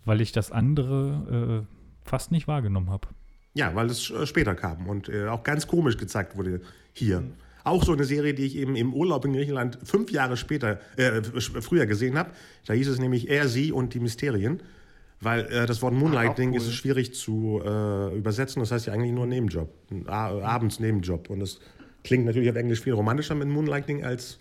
weil 0.05 0.19
ich 0.19 0.31
das 0.31 0.51
andere 0.51 1.65
äh, 1.67 1.78
fast 2.09 2.31
nicht 2.31 2.47
wahrgenommen 2.47 2.89
habe. 2.89 3.07
Ja, 3.53 3.73
weil 3.75 3.87
es 3.87 4.09
äh, 4.09 4.25
später 4.25 4.55
kam 4.55 4.87
und 4.87 5.09
äh, 5.09 5.27
auch 5.27 5.43
ganz 5.43 5.67
komisch 5.67 5.97
gezeigt 5.97 6.37
wurde 6.37 6.61
hier. 6.93 7.23
Auch 7.63 7.83
so 7.83 7.93
eine 7.93 8.05
Serie, 8.05 8.33
die 8.33 8.45
ich 8.45 8.55
eben 8.55 8.75
im 8.75 8.93
Urlaub 8.93 9.25
in 9.25 9.33
Griechenland 9.33 9.77
fünf 9.83 10.11
Jahre 10.11 10.37
später, 10.37 10.79
äh, 10.97 11.21
früher 11.61 11.85
gesehen 11.85 12.17
habe. 12.17 12.31
Da 12.65 12.73
hieß 12.73 12.87
es 12.87 12.99
nämlich 12.99 13.29
Er, 13.29 13.47
Sie 13.47 13.71
und 13.71 13.93
die 13.93 13.99
Mysterien. 13.99 14.61
Weil 15.21 15.45
äh, 15.47 15.65
das 15.65 15.81
Wort 15.81 15.93
Moonlighting 15.93 16.51
cool. 16.51 16.57
ist 16.57 16.73
schwierig 16.73 17.13
zu 17.13 17.61
äh, 17.63 18.17
übersetzen. 18.17 18.61
Das 18.61 18.71
heißt 18.71 18.85
ja 18.87 18.93
eigentlich 18.93 19.11
nur 19.11 19.25
Nebenjob. 19.25 19.69
Abends 20.07 20.79
Nebenjob. 20.79 21.29
Und 21.29 21.41
das 21.41 21.59
klingt 22.03 22.25
natürlich 22.25 22.49
auf 22.49 22.55
Englisch 22.55 22.79
viel 22.79 22.93
romantischer 22.93 23.35
mit 23.35 23.49
Moonlighting 23.49 24.05
als 24.05 24.39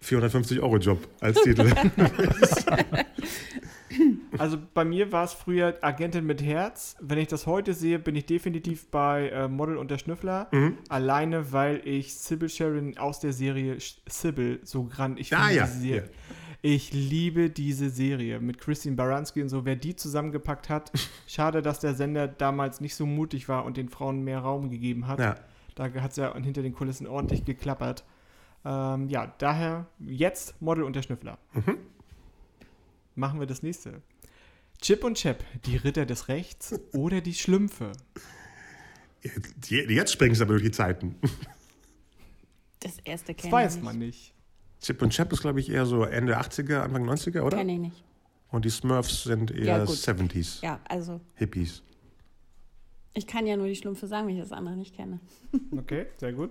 450 0.00 0.60
Euro 0.60 0.78
Job 0.78 1.06
als 1.20 1.42
Titel. 1.42 1.70
Also 4.38 4.58
bei 4.74 4.84
mir 4.84 5.12
war 5.12 5.24
es 5.24 5.32
früher 5.32 5.76
Agentin 5.82 6.24
mit 6.26 6.42
Herz. 6.42 6.96
Wenn 7.00 7.18
ich 7.18 7.28
das 7.28 7.46
heute 7.46 7.74
sehe, 7.74 7.98
bin 7.98 8.14
ich 8.16 8.26
definitiv 8.26 8.90
bei 8.90 9.28
äh, 9.30 9.48
Model 9.48 9.76
und 9.76 9.90
der 9.90 9.98
Schnüffler. 9.98 10.48
Mhm. 10.52 10.78
Alleine, 10.88 11.52
weil 11.52 11.80
ich 11.86 12.14
Sybil 12.14 12.48
Sheridan 12.48 12.96
aus 12.98 13.20
der 13.20 13.32
Serie 13.32 13.76
Sybil 14.08 14.60
so 14.62 14.84
grand. 14.84 15.18
Ich, 15.20 15.34
Ah, 15.34 15.44
finde 15.46 15.54
ja, 15.56 15.64
diese 15.66 15.78
Serie, 15.80 16.02
ja. 16.02 16.34
ich 16.62 16.92
liebe 16.92 17.50
diese 17.50 17.90
Serie 17.90 18.40
mit 18.40 18.58
Christine 18.58 18.96
Baranski 18.96 19.42
und 19.42 19.48
so. 19.48 19.64
Wer 19.64 19.76
die 19.76 19.96
zusammengepackt 19.96 20.68
hat, 20.68 20.92
schade, 21.26 21.62
dass 21.62 21.80
der 21.80 21.94
Sender 21.94 22.28
damals 22.28 22.80
nicht 22.80 22.94
so 22.94 23.06
mutig 23.06 23.48
war 23.48 23.64
und 23.64 23.76
den 23.76 23.88
Frauen 23.88 24.22
mehr 24.24 24.38
Raum 24.40 24.70
gegeben 24.70 25.06
hat. 25.06 25.18
ja. 25.20 25.36
Da 25.74 25.92
hat 26.00 26.12
es 26.12 26.16
ja 26.16 26.34
hinter 26.34 26.62
den 26.62 26.72
Kulissen 26.72 27.06
ordentlich 27.06 27.44
geklappert. 27.44 28.02
Ähm, 28.64 29.08
ja, 29.10 29.34
daher 29.36 29.84
jetzt 30.00 30.60
Model 30.62 30.84
und 30.84 30.96
der 30.96 31.02
Schnüffler. 31.02 31.36
Mhm. 31.52 31.76
Machen 33.14 33.40
wir 33.40 33.46
das 33.46 33.62
nächste. 33.62 34.02
Chip 34.80 35.04
und 35.04 35.16
Chap, 35.16 35.42
die 35.64 35.76
Ritter 35.76 36.06
des 36.06 36.28
Rechts 36.28 36.74
oder 36.92 37.20
die 37.20 37.34
Schlümpfe. 37.34 37.92
Jetzt, 39.22 39.70
jetzt 39.70 40.12
springst 40.12 40.40
du 40.40 40.44
aber 40.44 40.54
durch 40.54 40.64
die 40.64 40.70
Zeiten. 40.70 41.16
Das 42.80 42.98
erste 43.04 43.32
Das 43.34 43.42
kenne 43.42 43.52
weiß 43.52 43.76
ich 43.76 43.82
man 43.82 43.98
nicht. 43.98 44.32
Chip 44.80 45.00
und 45.02 45.10
Chap 45.10 45.32
ist, 45.32 45.40
glaube 45.40 45.58
ich, 45.60 45.70
eher 45.70 45.86
so 45.86 46.04
Ende 46.04 46.38
80er, 46.38 46.80
Anfang 46.80 47.08
90er, 47.08 47.40
oder? 47.40 47.56
Kenne 47.58 47.72
ich 47.72 47.78
nicht. 47.78 48.04
Und 48.50 48.64
die 48.64 48.70
Smurfs 48.70 49.24
sind 49.24 49.50
Ja, 49.50 49.78
eher 49.78 49.86
gut. 49.86 49.96
70s, 49.96 50.62
Ja, 50.62 50.78
also 50.88 51.20
Hippies. 51.34 51.82
ich 53.14 53.26
kann 53.26 53.46
ja 53.46 53.56
nur 53.56 53.66
die 53.66 53.74
Schlümpfe 53.74 54.06
sagen, 54.06 54.28
wenn 54.28 54.36
ich 54.36 54.42
das 54.42 54.52
andere 54.52 54.76
nicht 54.76 54.94
kenne. 54.94 55.18
Okay, 55.76 56.06
sehr 56.18 56.32
gut. 56.32 56.50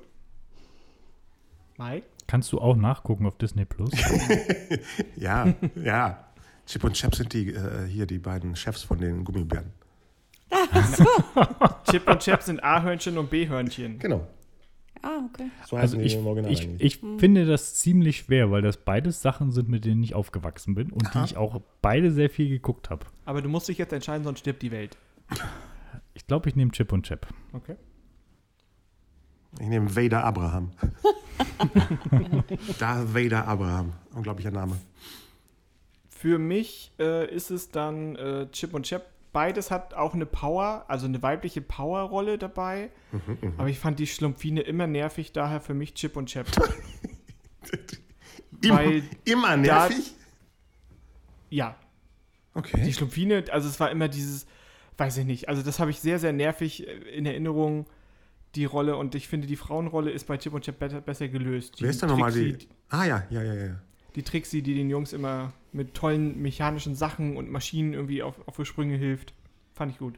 Mike? 1.77 2.05
Kannst 2.27 2.51
du 2.51 2.59
auch 2.59 2.75
nachgucken 2.75 3.25
auf 3.27 3.37
Disney 3.37 3.65
Plus? 3.65 3.91
Ja, 5.15 5.53
ja. 5.75 6.24
Chip 6.65 6.83
und 6.83 6.93
Chap 6.93 7.15
sind 7.15 7.33
die, 7.33 7.53
äh, 7.53 7.85
hier 7.87 8.05
die 8.05 8.19
beiden 8.19 8.55
Chefs 8.55 8.83
von 8.83 8.99
den 8.99 9.23
Gummibären. 9.23 9.71
Chip 11.89 12.07
und 12.07 12.19
Chap 12.19 12.41
sind 12.41 12.63
A-Hörnchen 12.63 13.17
und 13.17 13.29
B-Hörnchen. 13.29 13.99
Genau. 13.99 14.27
Ah, 15.01 15.21
okay. 15.31 15.51
So 15.67 15.77
Also 15.77 15.97
heißen 15.97 16.47
ich, 16.47 16.67
ich, 16.67 16.81
ich 16.81 16.99
finde 17.19 17.45
das 17.45 17.75
ziemlich 17.75 18.17
schwer, 18.17 18.49
weil 18.49 18.63
das 18.63 18.77
beides 18.77 19.21
Sachen 19.21 19.51
sind, 19.51 19.69
mit 19.69 19.85
denen 19.85 20.01
ich 20.01 20.15
aufgewachsen 20.15 20.73
bin 20.73 20.91
und 20.91 21.13
die 21.13 21.19
ich 21.25 21.37
auch 21.37 21.61
beide 21.81 22.11
sehr 22.11 22.29
viel 22.29 22.49
geguckt 22.49 22.89
habe. 22.89 23.05
Aber 23.25 23.41
du 23.41 23.49
musst 23.49 23.67
dich 23.67 23.77
jetzt 23.77 23.93
entscheiden, 23.93 24.23
sonst 24.23 24.39
stirbt 24.39 24.63
die 24.63 24.71
Welt. 24.71 24.97
Ich 26.15 26.25
glaube, 26.25 26.49
ich 26.49 26.55
nehme 26.55 26.71
Chip 26.71 26.91
und 26.91 27.05
Chap. 27.05 27.27
Okay. 27.53 27.75
Ich 29.59 29.67
nehme 29.67 29.95
Vader 29.95 30.23
Abraham. 30.23 30.71
Darth 32.79 33.13
Vader 33.13 33.47
Abraham. 33.47 33.93
Unglaublicher 34.13 34.51
Name. 34.51 34.77
Für 36.25 36.39
mich 36.39 36.91
äh, 36.97 37.31
ist 37.31 37.51
es 37.51 37.69
dann 37.69 38.15
äh, 38.15 38.47
Chip 38.51 38.73
und 38.73 38.87
Chap. 38.87 39.05
Beides 39.31 39.69
hat 39.69 39.93
auch 39.93 40.15
eine 40.15 40.25
Power, 40.25 40.83
also 40.87 41.05
eine 41.05 41.21
weibliche 41.21 41.61
Powerrolle 41.61 42.39
dabei. 42.39 42.89
Mhm, 43.11 43.53
Aber 43.57 43.69
ich 43.69 43.77
fand 43.77 43.99
die 43.99 44.07
Schlumpfine 44.07 44.61
immer 44.61 44.87
nervig, 44.87 45.33
daher 45.33 45.61
für 45.61 45.75
mich 45.75 45.93
Chip 45.93 46.17
und 46.17 46.25
Chap. 46.25 46.47
Immer, 48.63 48.75
Weil 48.75 49.03
immer 49.25 49.55
nervig? 49.55 50.15
ja, 51.51 51.75
die 52.55 52.59
Okay. 52.59 52.91
Schlumpfine, 52.93 53.43
also 53.51 53.69
es 53.69 53.79
war 53.79 53.91
immer 53.91 54.07
dieses, 54.07 54.47
weiß 54.97 55.17
ich 55.17 55.25
nicht, 55.25 55.47
also 55.47 55.61
das 55.61 55.79
habe 55.79 55.91
ich 55.91 55.99
sehr, 55.99 56.17
sehr 56.17 56.33
nervig 56.33 56.87
äh, 56.87 56.91
in 57.15 57.27
Erinnerung, 57.27 57.85
die 58.55 58.65
Rolle. 58.65 58.97
Und 58.97 59.13
ich 59.13 59.27
finde, 59.27 59.45
die 59.45 59.57
Frauenrolle 59.57 60.09
ist 60.09 60.25
bei 60.25 60.37
Chip 60.37 60.53
und 60.55 60.63
Chap 60.65 60.79
besser, 60.79 61.01
besser 61.01 61.27
gelöst. 61.27 61.75
Wer 61.81 61.91
ist 61.91 62.01
denn 62.01 62.09
nochmal 62.09 62.31
die? 62.31 62.57
Ah 62.89 63.03
ja, 63.05 63.23
ja, 63.29 63.43
ja, 63.43 63.53
ja. 63.53 63.75
die 64.15 64.23
Trixie, 64.23 64.63
die 64.63 64.73
den 64.73 64.89
Jungs 64.89 65.13
immer 65.13 65.53
mit 65.75 65.93
tollen 65.93 66.41
mechanischen 66.41 66.95
Sachen 66.95 67.37
und 67.37 67.51
Maschinen 67.51 67.93
irgendwie 67.93 68.23
auf, 68.23 68.35
auf 68.47 68.55
die 68.55 68.65
Sprünge 68.65 68.95
hilft. 68.95 69.33
Fand 69.73 69.91
ich 69.91 69.97
gut. 69.97 70.15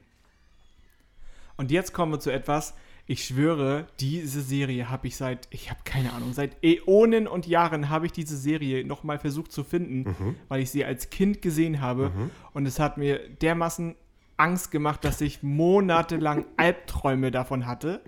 Und 1.57 1.71
jetzt 1.71 1.93
kommen 1.93 2.11
wir 2.11 2.19
zu 2.19 2.31
etwas, 2.31 2.75
ich 3.09 3.23
schwöre, 3.23 3.87
diese 3.99 4.41
Serie 4.41 4.89
habe 4.89 5.07
ich 5.07 5.15
seit, 5.15 5.47
ich 5.49 5.69
habe 5.69 5.79
keine 5.85 6.11
Ahnung, 6.13 6.33
seit 6.33 6.57
Äonen 6.61 7.25
und 7.25 7.47
Jahren 7.47 7.89
habe 7.89 8.05
ich 8.05 8.11
diese 8.11 8.37
Serie 8.37 8.85
nochmal 8.85 9.17
versucht 9.17 9.51
zu 9.51 9.63
finden, 9.63 10.35
weil 10.49 10.61
ich 10.61 10.69
sie 10.71 10.83
als 10.85 11.09
Kind 11.09 11.41
gesehen 11.41 11.81
habe. 11.81 12.11
Und 12.53 12.65
es 12.65 12.79
hat 12.79 12.97
mir 12.97 13.29
dermaßen 13.29 13.95
Angst 14.35 14.71
gemacht, 14.71 15.03
dass 15.03 15.21
ich 15.21 15.41
monatelang 15.41 16.45
Albträume 16.57 17.31
davon 17.31 17.65
hatte. 17.65 18.01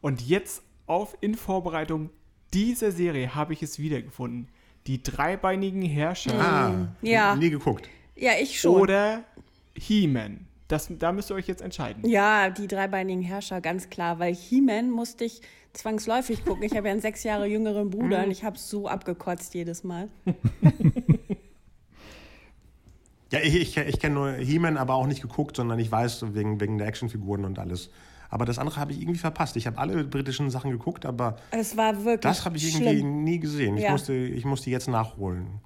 Und 0.00 0.22
jetzt 0.22 0.62
auf 0.86 1.16
in 1.20 1.34
Vorbereitung 1.34 2.10
dieser 2.54 2.90
Serie 2.90 3.34
habe 3.34 3.52
ich 3.52 3.62
es 3.62 3.78
wiedergefunden. 3.78 4.48
Die 4.86 5.02
dreibeinigen 5.02 5.82
Herrscher 5.82 6.34
Ah, 6.40 6.88
Ja. 7.02 7.36
nie 7.36 7.50
geguckt. 7.50 7.88
Ja, 8.16 8.32
ich 8.40 8.60
schon. 8.60 8.80
oder 8.80 9.24
He-Man. 9.76 10.46
Das, 10.68 10.88
da 10.90 11.12
müsst 11.12 11.30
ihr 11.30 11.34
euch 11.34 11.46
jetzt 11.48 11.60
entscheiden. 11.62 12.08
Ja, 12.08 12.48
die 12.50 12.66
dreibeinigen 12.66 13.22
Herrscher, 13.22 13.60
ganz 13.60 13.90
klar. 13.90 14.18
Weil 14.18 14.34
He-Man 14.34 14.90
musste 14.90 15.24
ich 15.24 15.40
zwangsläufig 15.72 16.44
gucken. 16.44 16.62
Ich 16.64 16.76
habe 16.76 16.88
ja 16.88 16.92
einen 16.92 17.00
sechs 17.00 17.22
Jahre 17.24 17.46
jüngeren 17.46 17.90
Bruder 17.90 18.24
und 18.24 18.30
ich 18.30 18.42
habe 18.44 18.58
so 18.58 18.88
abgekotzt 18.88 19.54
jedes 19.54 19.84
Mal. 19.84 20.08
Ja, 23.30 23.38
ich, 23.42 23.54
ich, 23.56 23.76
ich 23.78 23.98
kenne 23.98 24.14
nur 24.14 24.32
He-Man, 24.32 24.76
aber 24.76 24.94
auch 24.94 25.06
nicht 25.06 25.22
geguckt, 25.22 25.56
sondern 25.56 25.78
ich 25.78 25.90
weiß 25.90 26.34
wegen, 26.34 26.60
wegen 26.60 26.76
der 26.76 26.86
Actionfiguren 26.86 27.46
und 27.46 27.58
alles. 27.58 27.90
Aber 28.32 28.46
das 28.46 28.58
andere 28.58 28.80
habe 28.80 28.92
ich 28.92 29.02
irgendwie 29.02 29.18
verpasst. 29.18 29.56
Ich 29.56 29.66
habe 29.66 29.76
alle 29.76 30.04
britischen 30.04 30.48
Sachen 30.48 30.70
geguckt, 30.70 31.04
aber 31.04 31.36
Es 31.50 31.76
war 31.76 31.94
wirklich 31.98 32.20
das 32.20 32.46
habe 32.46 32.56
ich 32.56 32.74
irgendwie 32.74 33.00
schlimm. 33.00 33.24
nie 33.24 33.38
gesehen. 33.38 33.76
Ich, 33.76 33.82
Ja. 33.84 33.90
musste, 33.90 34.14
ich 34.14 34.46
musste 34.46 34.70
jetzt 34.70 34.88
nachholen. 34.88 35.60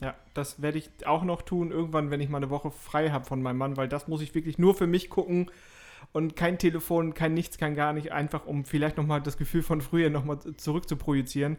Ja, 0.00 0.16
das 0.34 0.60
werde 0.60 0.78
ich 0.78 0.90
auch 1.06 1.22
noch 1.22 1.42
tun, 1.42 1.70
irgendwann, 1.70 2.10
wenn 2.10 2.20
ich 2.20 2.28
mal 2.28 2.38
eine 2.38 2.50
Woche 2.50 2.72
frei 2.72 3.10
habe 3.10 3.24
von 3.24 3.40
meinem 3.40 3.58
Mann, 3.58 3.76
weil 3.76 3.86
das 3.86 4.08
muss 4.08 4.20
ich 4.20 4.34
wirklich 4.34 4.58
nur 4.58 4.74
für 4.74 4.88
mich 4.88 5.08
gucken 5.10 5.48
und 6.12 6.34
kein 6.34 6.58
Telefon, 6.58 7.14
kein 7.14 7.34
nichts, 7.34 7.56
kein 7.56 7.76
gar 7.76 7.92
nicht, 7.92 8.10
einfach 8.10 8.46
um 8.46 8.64
vielleicht 8.64 8.96
nochmal 8.96 9.22
das 9.22 9.36
Gefühl 9.36 9.62
von 9.62 9.80
früher 9.80 10.10
nochmal 10.10 10.40
zurück 10.56 10.88
zu 10.88 10.96
projizieren. 10.96 11.56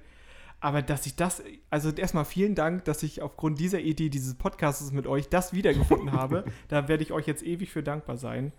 Aber 0.59 0.81
dass 0.81 1.05
ich 1.05 1.15
das, 1.15 1.41
also 1.69 1.89
erstmal 1.91 2.25
vielen 2.25 2.53
Dank, 2.55 2.83
dass 2.83 3.01
ich 3.01 3.21
aufgrund 3.21 3.61
dieser 3.61 3.79
Idee 3.79 4.09
dieses 4.09 4.35
Podcasts 4.35 4.91
mit 4.91 5.07
euch 5.07 5.29
das 5.29 5.53
wiedergefunden 5.53 6.11
habe. 6.11 6.43
Da 6.67 6.89
werde 6.89 7.01
ich 7.03 7.13
euch 7.13 7.27
jetzt 7.27 7.43
ewig 7.43 7.71
für 7.71 7.81
dankbar 7.81 8.17
sein. 8.17 8.51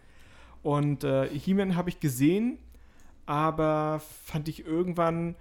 Und 0.67 1.05
äh, 1.05 1.29
He-Man 1.29 1.77
habe 1.77 1.91
ich 1.91 2.01
gesehen, 2.01 2.59
aber 3.25 4.03
fand 4.25 4.49
ich 4.49 4.67
irgendwann, 4.67 5.37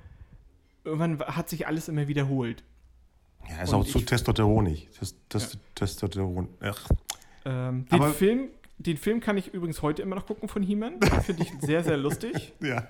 irgendwann 0.84 1.20
hat 1.20 1.50
sich 1.50 1.66
alles 1.66 1.88
immer 1.88 2.08
wiederholt. 2.08 2.64
Ja, 3.50 3.64
ist 3.64 3.74
Und 3.74 3.80
auch 3.82 3.86
zu 3.88 4.02
testosteronig. 4.02 4.88
Testosteron. 5.74 6.48
Ach, 6.60 6.90
Ähm, 7.44 7.88
den, 7.92 8.02
Aber- 8.02 8.12
Film, 8.14 8.50
den 8.78 8.98
Film 8.98 9.20
kann 9.20 9.36
ich 9.38 9.52
übrigens 9.52 9.82
heute 9.82 10.04
immer 10.04 10.16
noch 10.16 10.28
gucken 10.28 10.48
von 10.48 10.62
He-Man. 10.62 11.02
Finde 11.24 11.42
ich 11.42 11.52
sehr, 11.60 11.84
sehr 11.84 11.98
lustig. 11.98 12.54
ja. 12.62 12.88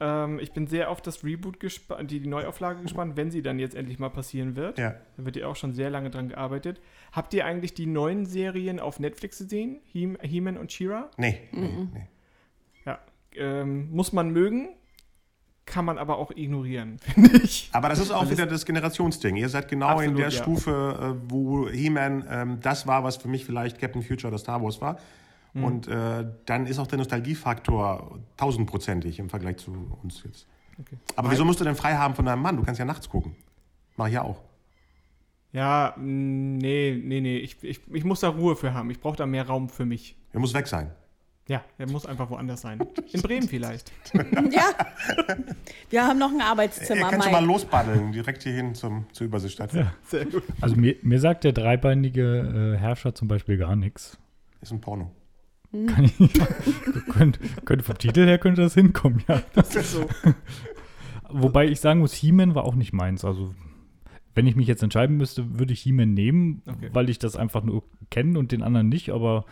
Ähm, 0.00 0.38
ich 0.38 0.52
bin 0.52 0.66
sehr 0.66 0.90
auf 0.90 1.00
das 1.00 1.24
Reboot 1.24 1.58
gespannt, 1.60 2.10
die, 2.10 2.20
die 2.20 2.28
Neuauflage 2.28 2.82
gespannt, 2.82 3.16
wenn 3.16 3.30
sie 3.30 3.42
dann 3.42 3.58
jetzt 3.58 3.74
endlich 3.74 3.98
mal 3.98 4.10
passieren 4.10 4.54
wird. 4.56 4.78
ja. 4.78 4.94
Da 5.16 5.24
wird 5.24 5.36
ja 5.36 5.46
auch 5.48 5.56
schon 5.56 5.72
sehr 5.74 5.90
lange 5.90 6.10
dran 6.10 6.28
gearbeitet. 6.28 6.80
Habt 7.12 7.34
ihr 7.34 7.44
eigentlich 7.44 7.74
die 7.74 7.86
neuen 7.86 8.24
Serien 8.26 8.78
auf 8.80 9.00
Netflix 9.00 9.38
gesehen? 9.38 9.80
He- 9.84 10.16
He-Man 10.22 10.56
und 10.56 10.70
She-Ra? 10.72 11.10
Nee, 11.16 11.40
nee, 11.52 11.68
nee. 11.92 12.06
Ja. 12.86 12.98
Ähm, 13.34 13.90
muss 13.90 14.12
man 14.12 14.30
mögen, 14.30 14.68
kann 15.66 15.84
man 15.84 15.98
aber 15.98 16.16
auch 16.18 16.30
ignorieren, 16.30 16.98
finde 17.14 17.36
ich. 17.42 17.68
Aber 17.72 17.88
das 17.88 17.98
ist 17.98 18.10
auch 18.10 18.22
Das 18.22 18.30
wieder 18.30 18.46
das 18.46 18.64
Generationsding. 18.64 19.36
Ihr 19.36 19.48
seid 19.48 19.68
genau 19.68 20.00
in 20.00 20.10
Absolut, 20.10 20.18
der 20.18 20.28
ja. 20.28 20.30
Stufe, 20.30 21.16
äh, 21.18 21.30
wo 21.30 21.68
He-Man 21.68 22.24
ähm, 22.30 22.58
das 22.62 22.86
war, 22.86 23.04
was 23.04 23.16
für 23.16 23.28
mich 23.28 23.44
vielleicht 23.44 23.78
Captain 23.80 24.02
Future 24.02 24.28
oder 24.30 24.38
Star 24.38 24.62
Wars 24.62 24.80
war. 24.80 24.98
Hm. 25.54 25.64
Und 25.64 25.88
äh, 25.88 26.26
dann 26.46 26.66
ist 26.66 26.78
auch 26.78 26.86
der 26.86 26.98
Nostalgiefaktor 26.98 28.18
tausendprozentig 28.36 29.18
im 29.18 29.28
Vergleich 29.30 29.56
zu 29.58 29.72
uns 30.02 30.22
jetzt. 30.24 30.46
Okay. 30.80 30.96
Aber 31.16 31.30
wieso 31.30 31.44
musst 31.44 31.60
du 31.60 31.64
denn 31.64 31.74
frei 31.74 31.94
haben 31.94 32.14
von 32.14 32.24
deinem 32.24 32.42
Mann? 32.42 32.56
Du 32.56 32.62
kannst 32.62 32.78
ja 32.78 32.84
nachts 32.84 33.08
gucken. 33.08 33.34
Mach 33.96 34.06
ich 34.06 34.14
ja 34.14 34.22
auch. 34.22 34.40
Ja, 35.52 35.94
mh, 35.96 36.02
nee, 36.60 37.00
nee, 37.02 37.20
nee. 37.20 37.38
Ich, 37.38 37.62
ich, 37.64 37.80
ich 37.92 38.04
muss 38.04 38.20
da 38.20 38.28
Ruhe 38.28 38.54
für 38.54 38.74
haben. 38.74 38.90
Ich 38.90 39.00
brauche 39.00 39.16
da 39.16 39.26
mehr 39.26 39.46
Raum 39.46 39.68
für 39.68 39.84
mich. 39.86 40.16
Er 40.32 40.40
muss 40.40 40.54
weg 40.54 40.66
sein. 40.68 40.92
Ja, 41.48 41.64
der 41.78 41.88
muss 41.90 42.04
einfach 42.04 42.28
woanders 42.28 42.60
sein. 42.60 42.78
In 43.12 43.22
Bremen 43.22 43.48
vielleicht. 43.48 43.90
Ja. 44.52 44.70
Wir 45.88 46.06
haben 46.06 46.18
noch 46.18 46.30
ein 46.30 46.40
Er 46.40 46.46
Arbeitszimmer. 46.48 47.08
kannst 47.10 47.26
du 47.26 47.30
mal 47.32 47.40
Mike. 47.40 47.52
lospaddeln, 47.52 48.12
direkt 48.12 48.42
hier 48.42 48.52
hin 48.52 48.74
zum, 48.74 49.06
zur 49.12 49.26
Überseestadt. 49.26 49.70
Sehr 50.04 50.26
gut. 50.26 50.42
Also 50.60 50.76
mir, 50.76 50.96
mir 51.02 51.18
sagt 51.18 51.44
der 51.44 51.52
dreibeinige 51.52 52.74
äh, 52.76 52.78
Herrscher 52.78 53.14
zum 53.14 53.28
Beispiel 53.28 53.56
gar 53.56 53.74
nichts. 53.76 54.18
Ist 54.60 54.72
ein 54.72 54.80
Porno. 54.82 55.10
Kann 55.72 56.04
ich, 56.04 56.16
könnte, 57.12 57.40
könnte 57.64 57.84
vom 57.84 57.98
Titel 57.98 58.24
her 58.24 58.38
könnte 58.38 58.62
das 58.62 58.74
hinkommen, 58.74 59.22
ja. 59.28 59.42
Das 59.54 59.74
ist 59.76 59.92
so. 59.92 60.06
Wobei 61.30 61.66
ich 61.68 61.80
sagen 61.80 62.00
muss, 62.00 62.14
He-Man 62.14 62.54
war 62.54 62.64
auch 62.64 62.74
nicht 62.74 62.92
meins. 62.94 63.24
Also, 63.24 63.54
wenn 64.34 64.46
ich 64.46 64.56
mich 64.56 64.66
jetzt 64.66 64.82
entscheiden 64.82 65.16
müsste, 65.18 65.58
würde 65.58 65.72
ich 65.74 65.80
He-Man 65.82 66.14
nehmen, 66.14 66.62
Okay. 66.66 66.88
weil 66.92 67.10
ich 67.10 67.18
das 67.18 67.36
einfach 67.36 67.62
nur 67.62 67.82
kenne 68.10 68.38
und 68.38 68.50
den 68.52 68.62
anderen 68.62 68.88
nicht, 68.88 69.10
aber 69.10 69.44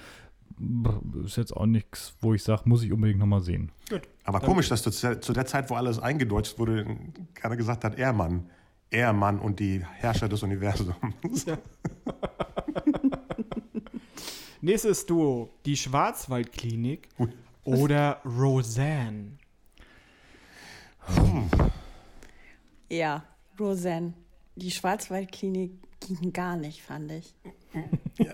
ist 1.22 1.36
jetzt 1.36 1.54
auch 1.54 1.66
nichts, 1.66 2.16
wo 2.22 2.32
ich 2.32 2.42
sage, 2.42 2.62
muss 2.64 2.82
ich 2.82 2.90
unbedingt 2.92 3.18
nochmal 3.20 3.42
sehen. 3.42 3.72
Aber 4.24 4.40
komisch, 4.40 4.70
dass 4.70 4.82
zu, 4.82 5.20
zu 5.20 5.32
der 5.34 5.44
Zeit, 5.44 5.68
wo 5.68 5.74
alles 5.74 5.98
eingedeutscht 5.98 6.58
wurde, 6.58 6.86
keiner 7.34 7.56
gesagt 7.56 7.84
hat, 7.84 7.98
er 7.98 8.14
Mann. 8.14 8.48
Er 8.88 9.12
Mann 9.12 9.38
und 9.38 9.60
die 9.60 9.84
Herrscher 9.96 10.30
des 10.30 10.42
Universums. 10.42 10.94
Nächstes 14.60 15.04
Duo, 15.06 15.50
die 15.64 15.76
Schwarzwaldklinik 15.76 17.08
Ui. 17.18 17.28
oder 17.64 18.20
Roseanne. 18.24 19.32
Ja, 22.88 23.24
Roseanne. 23.58 24.14
Die 24.56 24.70
Schwarzwaldklinik 24.70 25.72
ging 26.00 26.32
gar 26.32 26.56
nicht, 26.56 26.82
fand 26.82 27.12
ich. 27.12 27.34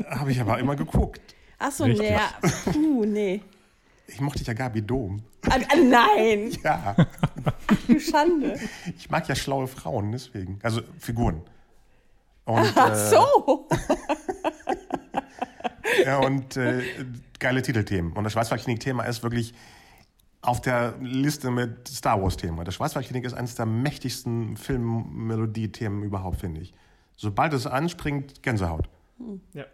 Habe 0.09 0.31
ich 0.31 0.41
aber 0.41 0.59
immer 0.59 0.77
geguckt. 0.77 1.35
Achso, 1.59 1.87
nee, 1.87 2.13
ja, 2.13 2.31
puh, 2.73 3.05
nee. 3.05 3.41
Ich 4.07 4.21
mochte 4.21 4.43
ja 4.45 4.53
Gabi 4.53 4.83
Dom. 4.83 5.23
Ah, 5.49 5.59
ah, 5.69 5.77
nein, 5.77 6.53
Ja, 6.63 6.95
du 7.89 7.99
Schande. 7.99 8.59
ich 8.97 9.11
mag 9.11 9.29
ja 9.29 9.35
schlaue 9.35 9.67
Frauen, 9.67 10.13
deswegen. 10.13 10.59
Also 10.63 10.83
Figuren. 10.99 11.43
Und, 12.45 12.73
Ach 12.77 12.91
äh, 12.93 13.11
so. 13.11 13.69
Ja, 16.05 16.19
und 16.19 16.57
äh, 16.57 16.83
geile 17.39 17.63
Titelthemen. 17.63 18.13
Und 18.13 18.25
das 18.25 18.33
Schwarzwaldklinik-Thema 18.33 19.05
ist 19.05 19.23
wirklich 19.23 19.55
auf 20.41 20.61
der 20.61 20.95
Liste 21.01 21.51
mit 21.51 21.87
Star 21.89 22.21
Wars-Thema. 22.21 22.65
Das 22.65 22.75
Schwarzwaldklinik 22.75 23.25
ist 23.25 23.35
eines 23.35 23.55
der 23.55 23.67
mächtigsten 23.67 24.57
Filmmelodie-Themen 24.57 26.03
überhaupt, 26.03 26.41
finde 26.41 26.61
ich. 26.61 26.75
Sobald 27.17 27.53
es 27.53 27.67
anspringt, 27.67 28.43
Gänsehaut. 28.43 28.89
Ja. 29.53 29.65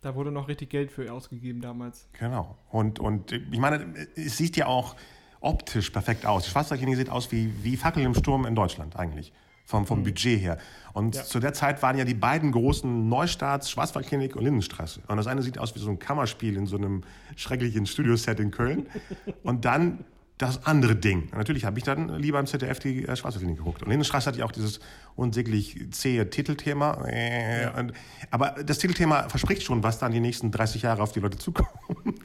Da 0.00 0.16
wurde 0.16 0.32
noch 0.32 0.48
richtig 0.48 0.70
Geld 0.70 0.90
für 0.90 1.12
ausgegeben 1.12 1.60
damals. 1.60 2.08
Genau. 2.18 2.56
Und, 2.70 2.98
und 2.98 3.30
ich 3.30 3.58
meine, 3.58 3.94
es 4.16 4.36
sieht 4.36 4.56
ja 4.56 4.66
auch 4.66 4.96
optisch 5.40 5.90
perfekt 5.90 6.26
aus. 6.26 6.44
Die 6.44 6.50
Schwarzwaldklinik 6.50 6.96
sieht 6.96 7.10
aus 7.10 7.30
wie, 7.30 7.52
wie 7.62 7.76
Fackel 7.76 8.02
im 8.02 8.14
Sturm 8.14 8.46
in 8.46 8.54
Deutschland 8.54 8.96
eigentlich. 8.96 9.32
Vom, 9.64 9.86
vom 9.86 10.02
Budget 10.02 10.40
her. 10.40 10.58
Und 10.92 11.14
Ja. 11.16 11.24
zu 11.24 11.40
der 11.40 11.52
Zeit 11.54 11.82
waren 11.82 11.96
ja 11.96 12.04
die 12.04 12.14
beiden 12.14 12.52
großen 12.52 13.08
Neustarts 13.08 13.70
Schwarzwaldklinik 13.70 14.36
und 14.36 14.44
Lindenstraße. 14.44 15.00
Und 15.08 15.16
das 15.16 15.26
eine 15.26 15.42
sieht 15.42 15.58
aus 15.58 15.74
wie 15.74 15.78
so 15.78 15.88
ein 15.88 15.98
Kammerspiel 15.98 16.56
in 16.56 16.66
so 16.66 16.76
einem 16.76 17.02
schrecklichen 17.36 17.86
Studioset 17.86 18.38
in 18.40 18.50
Köln. 18.50 18.86
Und 19.42 19.64
dann 19.64 20.04
das 20.38 20.66
andere 20.66 20.96
Ding. 20.96 21.28
Und 21.30 21.38
natürlich 21.38 21.64
habe 21.64 21.78
ich 21.78 21.84
dann 21.84 22.08
lieber 22.18 22.40
im 22.40 22.46
ZDF 22.46 22.80
die 22.80 23.06
äh, 23.06 23.14
Schwarzwaldklinik 23.16 23.58
geguckt. 23.58 23.82
Und 23.82 23.88
Lindenstraße 23.90 24.26
hatte 24.26 24.40
ja 24.40 24.44
auch 24.44 24.50
dieses 24.52 24.80
unsäglich 25.14 25.78
zähe 25.92 26.28
Titelthema. 26.28 27.04
Äh, 27.06 27.70
und, 27.78 27.92
aber 28.30 28.56
das 28.66 28.78
Titelthema 28.78 29.28
verspricht 29.28 29.62
schon, 29.62 29.82
was 29.84 30.00
dann 30.00 30.10
die 30.10 30.20
nächsten 30.20 30.50
30 30.50 30.82
Jahre 30.82 31.02
auf 31.02 31.12
die 31.12 31.20
Leute 31.20 31.38
zukommt. 31.38 31.68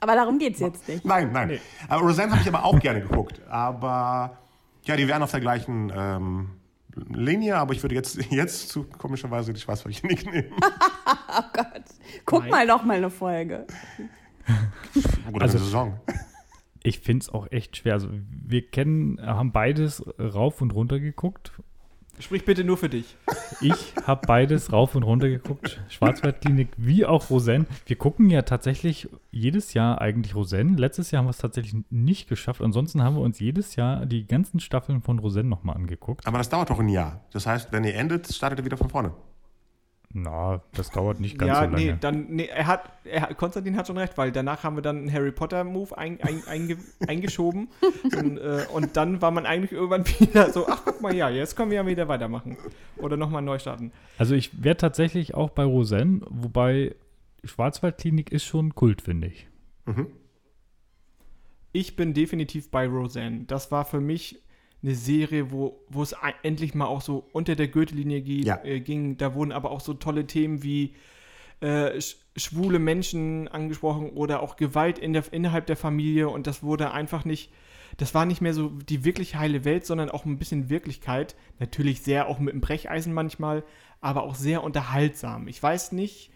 Aber 0.00 0.16
darum 0.16 0.38
geht's 0.40 0.58
jetzt 0.58 0.86
nicht. 0.88 1.04
Nein, 1.04 1.30
nein. 1.32 1.58
Aber 1.88 2.02
Roseanne 2.02 2.32
habe 2.32 2.42
ich 2.42 2.48
aber 2.48 2.64
auch 2.64 2.78
gerne 2.80 3.00
geguckt. 3.00 3.40
Aber 3.48 4.36
ja, 4.84 4.96
die 4.96 5.08
wären 5.08 5.22
auf 5.22 5.30
der 5.30 5.40
gleichen 5.40 5.92
ähm, 5.94 6.50
Linie, 6.94 7.56
aber 7.56 7.72
ich 7.72 7.82
würde 7.82 7.94
jetzt, 7.94 8.16
jetzt 8.30 8.68
zu 8.68 8.84
komischerweise 8.84 9.52
die 9.52 9.60
Schwarzwaldklinik 9.60 10.32
nehmen. 10.32 10.52
Oh 11.34 11.42
Gott. 11.54 11.84
Guck 12.26 12.40
Nein. 12.42 12.50
mal 12.50 12.66
noch 12.66 12.84
mal 12.84 12.98
eine 12.98 13.08
Folge. 13.08 13.66
Oder 15.32 15.42
Also- 15.42 15.56
eine 15.56 15.64
Saison. 15.64 16.00
Ich 16.82 16.98
finde 17.00 17.22
es 17.22 17.30
auch 17.30 17.46
echt 17.50 17.76
schwer. 17.78 17.94
Also, 17.94 18.08
wir 18.10 18.68
kennen, 18.68 19.18
haben 19.24 19.50
beides 19.52 20.04
rauf 20.18 20.60
und 20.60 20.74
runter 20.74 21.00
geguckt. 21.00 21.52
Sprich 22.22 22.44
bitte 22.44 22.62
nur 22.62 22.76
für 22.76 22.88
dich. 22.88 23.16
Ich 23.60 23.94
habe 24.06 24.26
beides 24.28 24.72
rauf 24.72 24.94
und 24.94 25.02
runter 25.02 25.28
geguckt. 25.28 25.82
Schwarzwaldklinik 25.88 26.68
wie 26.76 27.04
auch 27.04 27.30
Roseanne. 27.30 27.66
Wir 27.84 27.96
gucken 27.96 28.30
ja 28.30 28.42
tatsächlich 28.42 29.08
jedes 29.32 29.74
Jahr 29.74 30.00
eigentlich 30.00 30.36
Roseanne. 30.36 30.76
Letztes 30.76 31.10
Jahr 31.10 31.18
haben 31.18 31.26
wir 31.26 31.30
es 31.30 31.38
tatsächlich 31.38 31.74
nicht 31.90 32.28
geschafft. 32.28 32.62
Ansonsten 32.62 33.02
haben 33.02 33.16
wir 33.16 33.22
uns 33.22 33.40
jedes 33.40 33.74
Jahr 33.74 34.06
die 34.06 34.24
ganzen 34.24 34.60
Staffeln 34.60 35.02
von 35.02 35.18
Roseanne 35.18 35.48
nochmal 35.48 35.74
angeguckt. 35.74 36.24
Aber 36.24 36.38
das 36.38 36.48
dauert 36.48 36.70
doch 36.70 36.78
ein 36.78 36.88
Jahr. 36.88 37.24
Das 37.32 37.46
heißt, 37.46 37.72
wenn 37.72 37.82
ihr 37.82 37.96
endet, 37.96 38.32
startet 38.32 38.60
ihr 38.60 38.64
wieder 38.64 38.76
von 38.76 38.88
vorne. 38.88 39.12
Na, 40.14 40.60
das 40.74 40.90
dauert 40.90 41.20
nicht 41.20 41.38
ganz 41.38 41.48
ja, 41.48 41.54
so 41.56 41.62
lange. 41.62 41.76
nee, 41.76 41.96
dann, 41.98 42.26
nee, 42.28 42.46
er 42.46 42.66
hat, 42.66 42.82
er, 43.04 43.34
Konstantin 43.34 43.76
hat 43.76 43.86
schon 43.86 43.96
recht, 43.96 44.18
weil 44.18 44.30
danach 44.30 44.62
haben 44.62 44.76
wir 44.76 44.82
dann 44.82 44.98
einen 44.98 45.12
Harry 45.12 45.32
Potter 45.32 45.64
Move 45.64 45.96
ein, 45.96 46.20
ein, 46.20 46.42
einge, 46.46 46.76
eingeschoben 47.06 47.68
und, 48.16 48.36
äh, 48.36 48.66
und 48.74 48.96
dann 48.96 49.22
war 49.22 49.30
man 49.30 49.46
eigentlich 49.46 49.72
irgendwann 49.72 50.06
wieder 50.20 50.52
so, 50.52 50.66
ach 50.68 50.82
guck 50.84 51.00
mal, 51.00 51.14
ja, 51.14 51.30
jetzt 51.30 51.56
können 51.56 51.70
wir 51.70 51.76
ja 51.76 51.86
wieder 51.86 52.08
weitermachen 52.08 52.58
oder 52.98 53.16
nochmal 53.16 53.40
neu 53.40 53.58
starten. 53.58 53.90
Also 54.18 54.34
ich 54.34 54.62
wäre 54.62 54.76
tatsächlich 54.76 55.34
auch 55.34 55.50
bei 55.50 55.64
Roseanne, 55.64 56.20
wobei 56.28 56.94
Schwarzwaldklinik 57.44 58.30
ist 58.30 58.44
schon 58.44 58.74
Kult, 58.74 59.02
finde 59.02 59.28
ich. 59.28 59.48
Ich 61.72 61.96
bin 61.96 62.12
definitiv 62.12 62.70
bei 62.70 62.86
Roseanne. 62.86 63.44
Das 63.46 63.72
war 63.72 63.84
für 63.84 64.00
mich 64.00 64.42
eine 64.82 64.94
Serie, 64.94 65.50
wo, 65.52 65.80
wo 65.88 66.02
es 66.02 66.14
endlich 66.42 66.74
mal 66.74 66.86
auch 66.86 67.00
so 67.02 67.24
unter 67.32 67.54
der 67.54 67.68
Gürtellinie 67.68 68.20
Ja. 68.20 68.60
äh, 68.64 68.80
ging. 68.80 69.16
Da 69.16 69.34
wurden 69.34 69.52
aber 69.52 69.70
auch 69.70 69.80
so 69.80 69.94
tolle 69.94 70.26
Themen 70.26 70.62
wie 70.62 70.94
äh, 71.60 72.00
sch 72.00 72.16
schwule 72.36 72.78
Menschen 72.78 73.46
angesprochen 73.48 74.08
oder 74.10 74.42
auch 74.42 74.56
Gewalt 74.56 74.98
in 74.98 75.12
der, 75.12 75.24
innerhalb 75.32 75.66
der 75.66 75.76
Familie 75.76 76.30
und 76.30 76.46
das 76.46 76.62
wurde 76.62 76.92
einfach 76.92 77.26
nicht, 77.26 77.52
das 77.98 78.14
war 78.14 78.24
nicht 78.24 78.40
mehr 78.40 78.54
so 78.54 78.70
die 78.70 79.04
wirklich 79.04 79.36
heile 79.36 79.66
Welt, 79.66 79.84
sondern 79.84 80.08
auch 80.08 80.24
ein 80.24 80.38
bisschen 80.38 80.70
Wirklichkeit. 80.70 81.36
Natürlich 81.60 82.00
sehr 82.00 82.26
auch 82.28 82.38
mit 82.38 82.54
dem 82.54 82.62
Brecheisen 82.62 83.12
manchmal, 83.12 83.64
aber 84.00 84.22
auch 84.22 84.34
sehr 84.34 84.64
unterhaltsam. 84.64 85.46
Ich 85.46 85.62
weiß 85.62 85.92
nicht, 85.92 86.30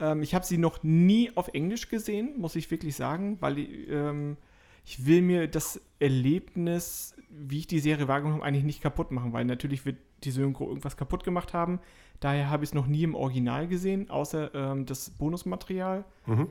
ähm, 0.00 0.22
ich 0.22 0.34
habe 0.34 0.46
sie 0.46 0.56
noch 0.56 0.82
nie 0.82 1.30
auf 1.34 1.48
Englisch 1.52 1.90
gesehen, 1.90 2.32
muss 2.38 2.56
ich 2.56 2.70
wirklich 2.70 2.96
sagen, 2.96 3.36
weil 3.40 3.58
ähm, 3.58 4.38
ich 4.86 5.04
will 5.04 5.20
mir 5.20 5.48
das 5.48 5.80
Erlebnis, 5.98 7.16
wie 7.28 7.58
ich 7.58 7.66
die 7.66 7.80
Serie 7.80 8.06
wahrgenommen 8.06 8.40
habe, 8.40 8.46
eigentlich 8.46 8.64
nicht 8.64 8.80
kaputt 8.80 9.10
machen, 9.10 9.32
weil 9.32 9.44
natürlich 9.44 9.84
wird 9.84 9.96
die 10.22 10.30
Synchro 10.30 10.68
irgendwas 10.68 10.96
kaputt 10.96 11.24
gemacht 11.24 11.52
haben. 11.52 11.80
Daher 12.20 12.48
habe 12.48 12.64
ich 12.64 12.70
es 12.70 12.74
noch 12.74 12.86
nie 12.86 13.02
im 13.02 13.16
Original 13.16 13.66
gesehen, 13.66 14.08
außer 14.08 14.54
ähm, 14.54 14.86
das 14.86 15.10
Bonusmaterial. 15.10 16.04
Mhm. 16.26 16.46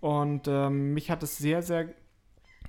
Und 0.00 0.48
ähm, 0.48 0.94
mich 0.94 1.10
hat 1.10 1.22
es 1.22 1.38
sehr, 1.38 1.62
sehr. 1.62 1.88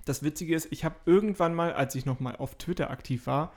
Das 0.06 0.24
Witzige 0.24 0.56
ist, 0.56 0.72
ich 0.72 0.86
habe 0.86 0.96
irgendwann 1.06 1.54
mal, 1.54 1.74
als 1.74 1.96
ich 1.96 2.06
noch 2.06 2.20
mal 2.20 2.36
auf 2.36 2.56
Twitter 2.56 2.92
aktiv 2.92 3.26
war, 3.28 3.52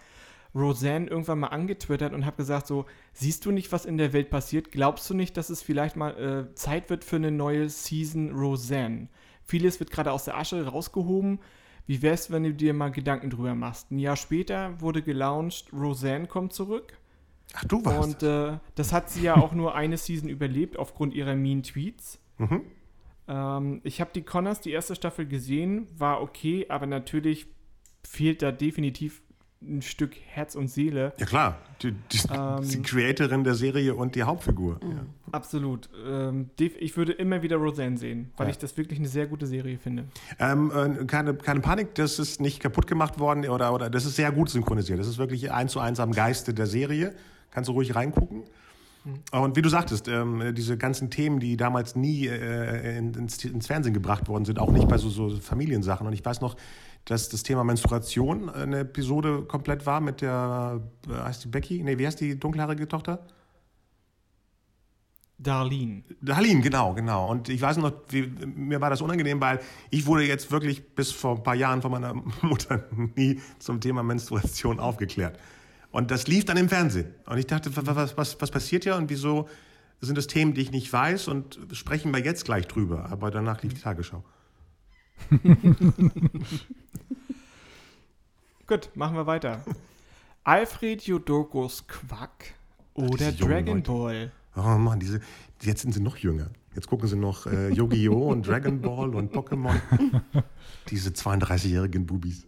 Roseanne 0.55 1.07
irgendwann 1.07 1.41
mal 1.41 1.49
angetwittert 1.49 2.13
und 2.13 2.27
habe 2.27 2.39
gesagt 2.39 2.67
so, 2.67 2.87
siehst 3.13 3.45
du 3.45 3.53
nicht, 3.53 3.71
was 3.71 3.85
in 3.85 3.99
der 3.99 4.13
Welt 4.13 4.31
passiert? 4.31 4.73
Glaubst 4.73 5.09
du 5.09 5.15
nicht, 5.15 5.37
dass 5.37 5.51
es 5.51 5.63
vielleicht 5.63 5.95
mal 5.95 6.49
äh, 6.51 6.55
Zeit 6.55 6.91
wird 6.91 7.05
für 7.05 7.17
eine 7.17 7.31
neue 7.31 7.69
Season 7.69 8.33
Roseanne? 8.33 9.09
Vieles 9.51 9.81
wird 9.81 9.91
gerade 9.91 10.13
aus 10.13 10.25
der 10.25 10.39
Asche 10.39 10.65
rausgehoben. 10.65 11.41
Wie 11.85 12.03
wär's, 12.03 12.31
wenn 12.31 12.45
du 12.45 12.55
dir 12.55 12.73
mal 12.73 12.93
Gedanken 12.93 13.31
drüber 13.31 13.57
machst? 13.57 13.91
Ein 13.91 13.99
Jahr 13.99 14.15
später 14.15 14.81
wurde 14.81 15.03
gelauncht, 15.03 15.73
Roseanne 15.73 16.29
kommt 16.29 16.53
zurück. 16.53 16.97
Ach, 17.55 17.65
du 17.65 17.85
warst. 17.85 18.23
Und 18.23 18.23
äh, 18.23 18.59
das 18.77 18.93
hat 18.93 19.11
sie 19.11 19.23
ja 19.23 19.37
auch 19.37 19.53
nur 19.53 19.75
eine 19.75 19.97
Season 19.97 20.29
überlebt 20.29 20.79
aufgrund 20.79 21.15
ihrer 21.15 21.35
mean 21.35 21.65
Tweets. 21.65 22.21
Mhm. 22.39 22.63
Ähm, 23.27 23.81
ich 23.83 24.01
habe 24.01 24.13
die 24.15 24.23
Connors, 24.23 24.61
die 24.61 24.71
erste 24.71 24.95
Staffel 24.95 25.27
gesehen, 25.27 25.89
war 25.99 26.23
okay, 26.23 26.67
aber 26.69 26.87
natürlich 26.87 27.49
fehlt 28.05 28.43
da 28.43 28.53
definitiv 28.53 29.21
ein 29.63 29.83
Stück 29.83 30.17
Herz 30.29 30.55
und 30.55 30.69
Seele. 30.69 31.13
Ja 31.19 31.27
klar, 31.27 31.59
die, 31.83 31.93
die, 31.93 32.19
Ähm. 32.33 32.67
die 32.67 32.81
Creatorin 32.83 33.45
der 33.45 33.55
Serie 33.55 33.95
und 33.95 34.15
die 34.15 34.23
Hauptfigur. 34.23 34.81
Mhm. 34.83 34.91
Ja. 34.91 35.07
Absolut. 35.33 35.89
Ähm, 36.07 36.49
ich 36.59 36.97
würde 36.97 37.13
immer 37.13 37.43
wieder 37.43 37.57
Roseanne 37.57 37.99
sehen, 37.99 38.31
weil 38.39 38.47
Ja. 38.47 38.51
ich 38.53 38.59
das 38.59 38.77
wirklich 38.79 38.99
eine 38.99 39.09
sehr 39.09 39.27
gute 39.27 39.47
Serie 39.47 39.79
finde. 39.79 40.05
Ähm, 40.39 40.73
äh, 40.75 41.05
keine, 41.05 41.35
keine 41.35 41.61
Panik, 41.61 41.95
das 41.95 42.19
ist 42.19 42.41
nicht 42.41 42.61
kaputt 42.61 42.87
gemacht 42.87 43.19
worden 43.19 43.47
oder, 43.49 43.75
oder 43.75 43.91
das 43.91 44.07
ist 44.07 44.17
sehr 44.17 44.33
gut 44.33 44.49
synchronisiert. 44.49 44.99
Das 44.99 45.07
ist 45.07 45.19
wirklich 45.19 45.53
eins 45.53 45.73
zu 45.73 45.81
eins 45.81 46.01
am 46.01 46.13
Geiste 46.13 46.55
der 46.55 46.67
Serie. 46.67 47.15
Kannst 47.51 47.69
du 47.69 47.73
ruhig 47.73 47.95
reingucken. 47.95 48.45
Und 49.33 49.57
wie 49.57 49.63
du 49.63 49.71
sagtest, 49.71 50.09
ähm, 50.09 50.55
diese 50.55 50.77
ganzen 50.77 51.09
Themen, 51.11 51.41
die 51.41 51.57
damals 51.57 51.97
nie 51.97 52.27
äh, 52.27 52.99
in, 52.99 53.15
ins, 53.15 53.43
ins 53.45 53.67
Fernsehen 53.67 53.95
gebracht 53.95 54.29
worden 54.29 54.45
sind, 54.45 54.59
auch 54.59 54.71
nicht 54.71 54.89
bei 54.89 54.99
so, 54.99 55.09
so 55.09 55.31
Familiensachen. 55.39 56.07
Und 56.07 56.13
ich 56.13 56.23
weiß 56.25 56.43
noch, 56.43 56.55
dass 57.11 57.29
das 57.29 57.43
Thema 57.43 57.65
Menstruation 57.65 58.49
eine 58.49 58.81
Episode 58.81 59.43
komplett 59.43 59.85
war 59.85 60.01
mit 60.01 60.21
der, 60.21 60.81
äh, 61.09 61.13
heißt 61.13 61.45
die 61.45 61.49
Becky? 61.49 61.83
Nee, 61.83 61.99
wie 61.99 62.07
heißt 62.07 62.21
die 62.21 62.39
dunkelhaarige 62.39 62.87
Tochter? 62.87 63.27
Darlene. 65.39 66.03
Halim, 66.29 66.61
genau, 66.61 66.93
genau. 66.93 67.31
Und 67.31 67.49
ich 67.49 67.61
weiß 67.63 67.79
noch, 67.79 67.93
wie, 68.11 68.27
mir 68.45 68.81
war 68.81 68.91
das 68.91 69.01
unangenehm, 69.01 69.41
weil 69.41 69.61
ich 69.91 70.05
wurde 70.07 70.25
jetzt 70.25 70.51
wirklich 70.53 70.95
bis 70.95 71.13
vor 71.13 71.37
ein 71.39 71.43
paar 71.43 71.55
Jahren 71.55 71.81
von 71.81 71.91
meiner 71.91 72.15
Mutter 72.43 72.85
nie 73.17 73.41
zum 73.59 73.81
Thema 73.81 74.03
Menstruation 74.03 74.79
aufgeklärt. 74.79 75.39
Und 75.91 76.11
das 76.11 76.27
lief 76.29 76.45
dann 76.45 76.59
im 76.59 76.69
Fernsehen. 76.69 77.15
Und 77.27 77.39
ich 77.39 77.47
dachte, 77.47 77.75
wa- 77.75 77.87
wa- 77.87 77.97
was, 77.97 78.17
was, 78.19 78.41
was 78.41 78.51
passiert 78.51 78.85
hier 78.85 78.97
und 78.97 79.09
wieso 79.09 79.49
sind 80.03 80.17
es 80.19 80.27
Themen, 80.27 80.55
die 80.55 80.61
ich 80.61 80.71
nicht 80.71 80.93
weiß 80.93 81.27
und 81.29 81.59
sprechen 81.73 82.13
wir 82.15 82.21
jetzt 82.23 82.45
gleich 82.45 82.69
drüber. 82.69 83.07
Aber 83.11 83.31
danach 83.31 83.63
lief 83.63 83.75
die 83.75 83.81
Tagesschau. 83.81 84.23
Gut, 88.67 88.91
machen 88.95 89.17
wir 89.17 89.27
weiter. 89.27 89.65
Alfred 90.45 91.03
Jodorkos 91.03 91.87
Quack 91.87 92.55
oder 92.95 93.31
jungen 93.31 93.39
Dragon 93.39 93.77
Leute. 93.77 93.91
Ball. 93.91 94.33
Oh 94.57 94.79
Mann, 94.79 95.01
diese, 95.01 95.21
jetzt 95.63 95.83
sind 95.83 95.93
sie 95.93 96.01
noch 96.01 96.17
jünger. 96.17 96.51
Jetzt 96.75 96.87
gucken 96.87 97.09
sie 97.09 97.17
noch 97.17 97.47
äh, 97.47 97.71
Yu-Gi-Oh! 97.71 98.29
und 98.33 98.47
Dragon 98.47 98.81
Ball 98.81 99.15
und 99.15 99.33
Pokémon. 99.33 99.81
Diese 100.91 101.11
32-jährigen 101.11 102.07
Bubis. 102.07 102.47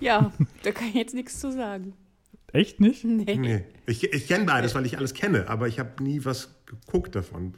Ja, 0.00 0.32
da 0.62 0.72
kann 0.72 0.88
ich 0.88 0.94
jetzt 0.94 1.14
nichts 1.14 1.40
zu 1.40 1.52
sagen. 1.52 1.94
Echt 2.52 2.80
nicht? 2.80 3.04
Nee. 3.04 3.36
Nee. 3.36 3.64
Ich, 3.86 4.04
ich 4.04 4.28
kenne 4.28 4.44
beides, 4.44 4.74
weil 4.74 4.86
ich 4.86 4.96
alles 4.96 5.14
kenne, 5.14 5.48
aber 5.48 5.68
ich 5.68 5.78
habe 5.78 6.02
nie 6.02 6.24
was 6.24 6.54
geguckt 6.66 7.14
davon. 7.14 7.54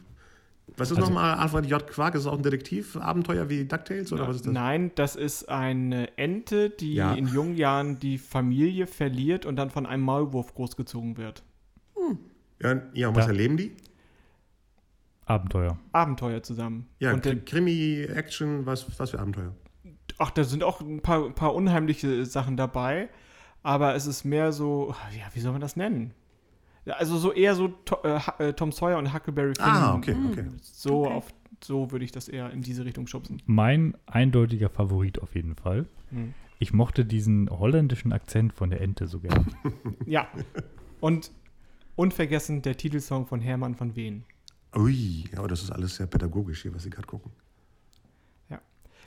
Was 0.79 0.91
ist 0.91 0.97
Also- 0.99 1.11
nochmal 1.11 1.35
Alfred 1.39 1.66
J. 1.66 1.87
Quark? 1.87 2.14
Ist 2.14 2.22
es 2.22 2.26
auch 2.26 2.37
ein 2.37 2.43
Detektiv-Abenteuer 2.43 3.49
wie 3.49 3.64
DuckTales 3.64 4.12
oder 4.12 4.29
was 4.29 4.37
ist 4.37 4.47
das? 4.47 4.53
Nein, 4.53 4.93
das 4.95 5.16
ist 5.16 5.49
eine 5.49 6.16
Ente, 6.16 6.70
die 6.70 6.95
Ja. 6.95 7.14
in 7.14 7.26
jungen 7.26 7.57
Jahren 7.57 7.99
die 7.99 8.18
Familie 8.18 8.87
verliert 8.87 9.45
und 9.47 9.57
dann 9.57 9.70
von 9.70 9.87
einem 9.87 10.03
Maulwurf 10.05 10.55
großgezogen 10.55 11.16
wird. 11.16 11.43
Ja, 12.62 12.83
ja 12.95 13.09
und 13.09 13.16
was 13.16 13.26
erleben 13.26 13.57
die? 13.57 13.76
Abenteuer. 15.26 15.79
Abenteuer 15.93 16.43
zusammen. 16.43 16.89
Ja, 17.01 17.12
und 17.12 17.47
Krimi, 17.47 18.03
Action, 18.03 18.64
was, 18.66 18.99
was 18.99 19.11
für 19.11 19.18
Abenteuer? 19.20 19.55
ach, 20.18 20.31
da 20.31 20.43
sind 20.45 20.64
auch 20.64 20.81
ein 20.81 21.01
paar, 21.01 21.31
paar 21.31 21.55
unheimliche 21.55 22.26
Sachen 22.26 22.57
dabei, 22.57 23.09
aber 23.62 23.95
es 23.95 24.07
ist 24.07 24.24
mehr 24.24 24.53
so, 24.53 24.95
ja, 25.16 25.26
wie 25.35 25.41
soll 25.41 25.53
man 25.53 25.61
das 25.61 25.76
nennen? 25.76 26.12
Ja, 26.89 26.95
Also 26.95 27.18
so 27.18 27.32
eher 27.32 27.55
so 27.55 27.68
To 27.68 27.97
äh, 28.03 28.18
äh, 28.49 28.53
Tom 28.55 28.72
Sawyer 28.72 28.97
und 28.99 29.12
Huckleberry 29.12 29.55
Finn. 29.55 29.64
Ah, 29.64 29.95
okay, 29.95 30.16
okay. 30.30 30.47
So, 30.62 31.05
Okay. 31.05 31.14
auf, 31.14 31.34
so 31.62 31.91
würde 31.93 32.05
ich 32.05 32.12
das 32.12 32.28
eher 32.28 32.51
in 32.51 32.62
diese 32.62 32.84
Richtung 32.84 33.07
schubsen. 33.07 33.43
Mein 33.47 33.95
eindeutiger 34.07 34.70
Favorit 34.70 35.20
auf 35.20 35.34
jeden 35.34 35.55
Fall. 35.55 35.86
Hm. 36.11 36.32
Ich 36.59 36.72
mochte 36.72 37.05
diesen 37.05 37.51
holländischen 37.51 38.12
Akzent 38.12 38.53
von 38.55 38.70
der 38.70 38.80
Ente 38.80 39.07
so 39.07 39.20
gern. 39.20 39.55
Ja. 40.07 40.28
Und 41.01 41.30
unvergessen 41.95 42.62
der 42.62 42.76
Titelsong 42.76 43.26
von 43.26 43.41
Hermann 43.41 43.74
von 43.74 43.95
Wehen. 43.95 44.24
Ui, 44.74 45.24
ja, 45.32 45.47
das 45.47 45.62
ist 45.62 45.70
alles 45.70 45.97
sehr 45.97 46.07
pädagogisch 46.07 46.62
hier, 46.62 46.74
was 46.74 46.82
Sie 46.84 46.91
gerade 46.91 47.07
gucken. 47.07 47.30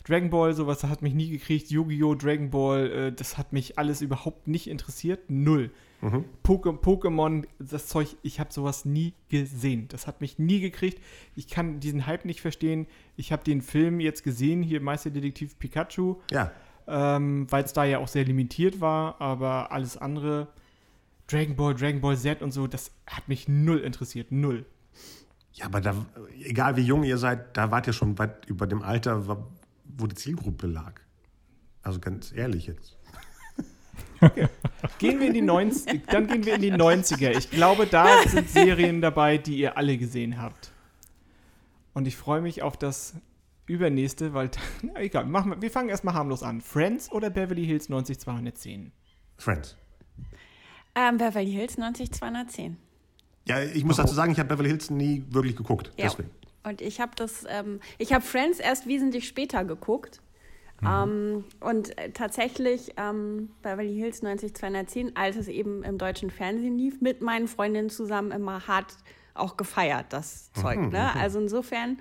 Dragon 0.04 0.32
Ball, 0.32 0.54
sowas 0.56 0.84
hat 0.84 1.04
mich 1.04 1.14
nie 1.14 1.30
gekriegt. 1.30 1.70
Yu-Gi-Oh!, 1.70 2.16
Dragon 2.16 2.50
Ball, 2.50 2.90
äh, 2.92 3.12
das 3.14 3.38
hat 3.38 3.54
mich 3.54 3.78
alles 3.78 4.02
überhaupt 4.02 4.48
nicht 4.48 4.68
interessiert. 4.68 5.30
Null. 5.30 5.70
Mhm. 6.02 6.26
Pokémon, 6.44 7.46
das 7.60 7.88
Zeug, 7.88 8.18
ich 8.24 8.40
habe 8.40 8.52
sowas 8.52 8.86
nie 8.86 9.14
gesehen. 9.30 9.88
Das 9.90 10.08
hat 10.08 10.20
mich 10.20 10.40
nie 10.40 10.60
gekriegt. 10.60 11.00
Ich 11.36 11.48
kann 11.48 11.80
diesen 11.80 12.08
Hype 12.08 12.26
nicht 12.26 12.42
verstehen. 12.42 12.88
Ich 13.16 13.32
habe 13.32 13.44
den 13.44 13.62
Film 13.62 14.00
jetzt 14.00 14.24
gesehen, 14.24 14.64
hier 14.64 14.82
Meisterdetektiv 14.82 15.60
Pikachu, 15.60 16.16
Ja, 16.32 16.52
ähm, 16.88 17.46
weil 17.50 17.64
es 17.64 17.74
da 17.74 17.84
ja 17.86 18.00
auch 18.00 18.08
sehr 18.08 18.26
limitiert 18.26 18.82
war, 18.82 19.22
aber 19.22 19.72
alles 19.72 19.96
andere, 19.98 20.48
Dragon 21.28 21.56
Ball, 21.56 21.76
Dragon 21.76 22.02
Ball 22.02 22.18
Z 22.18 22.42
und 22.42 22.52
so, 22.52 22.68
das 22.68 22.92
hat 23.08 23.28
mich 23.28 23.48
null 23.48 23.80
interessiert. 23.80 24.32
Null. 24.32 24.66
ja, 25.54 25.66
aber 25.66 25.82
da, 25.82 25.96
egal 26.44 26.76
wie 26.78 26.82
jung 26.82 27.04
ihr 27.04 27.18
seid, 27.18 27.56
da 27.56 27.72
wart 27.72 27.88
ihr 27.88 27.94
schon 27.94 28.18
weit 28.18 28.46
über 28.48 28.66
dem 28.68 28.82
Alter, 28.82 29.46
wo 29.86 30.08
die 30.08 30.16
Zielgruppe 30.16 30.68
lag. 30.68 31.00
Also 31.84 32.00
ganz 32.00 32.32
ehrlich 32.32 32.68
jetzt. 32.68 32.98
Gehen 35.00 35.20
wir 35.20 35.28
in 35.28 35.34
die 35.34 35.42
90 35.42 36.06
dann 36.08 36.28
gehen 36.28 36.46
wir 36.46 36.56
in 36.56 36.62
die 36.62 36.74
90er. 36.74 37.38
Ich 37.38 37.50
glaube, 37.50 37.88
da 37.88 38.08
sind 38.28 38.50
Serien 38.50 39.02
dabei, 39.02 39.38
die 39.38 39.58
ihr 39.58 39.78
alle 39.78 39.98
gesehen 39.98 40.42
habt. 40.42 40.72
Und 41.94 42.08
ich 42.08 42.16
freue 42.16 42.42
mich 42.42 42.62
auf 42.62 42.78
das 42.78 43.16
übernächste, 43.66 44.34
weil, 44.34 44.52
na 44.82 45.02
egal, 45.02 45.26
machen 45.26 45.52
wir, 45.52 45.62
wir 45.62 45.72
fangen 45.72 45.90
erstmal 45.90 46.14
harmlos 46.14 46.44
an. 46.44 46.62
Friends 46.62 47.12
oder 47.12 47.30
Beverly 47.30 47.66
Hills 47.66 47.90
90210? 47.90 48.92
Friends. 49.38 49.78
Ähm, 50.96 51.18
Beverly 51.18 51.52
Hills 51.52 51.78
90210. 51.78 52.78
Ja, 53.48 53.62
ich 53.62 53.84
muss 53.84 53.98
dazu 53.98 54.14
sagen, 54.14 54.32
ich 54.32 54.40
habe 54.40 54.50
Beverly 54.50 54.70
Hills 54.70 54.90
nie 54.90 55.26
wirklich 55.30 55.56
geguckt. 55.56 55.92
Ja. 55.98 56.06
Deswegen. 56.06 56.30
Und 56.64 56.82
ich 56.82 57.02
habe 57.02 57.14
das, 57.16 57.44
ähm, 57.50 57.80
ich 57.98 58.14
habe 58.14 58.24
Friends 58.24 58.60
erst 58.60 58.88
wesentlich 58.88 59.28
später 59.28 59.66
geguckt. 59.66 60.22
Ähm, 60.86 61.44
und 61.60 61.98
äh, 61.98 62.12
tatsächlich 62.12 62.94
ähm, 62.98 63.50
Beverly 63.62 63.96
Hills 63.96 64.22
90210, 64.22 65.16
als 65.16 65.36
es 65.36 65.48
eben 65.48 65.84
im 65.84 65.98
deutschen 65.98 66.30
Fernsehen 66.30 66.78
lief, 66.78 67.02
mit 67.02 67.22
meinen 67.22 67.48
Freundinnen 67.48 67.90
zusammen 67.90 68.32
immer 68.32 68.68
hart 68.68 68.98
auch 69.34 69.58
gefeiert, 69.58 70.08
das 70.10 70.52
Zeug. 70.54 70.92
Ne? 70.92 71.16
Also 71.16 71.40
insofern, 71.40 72.00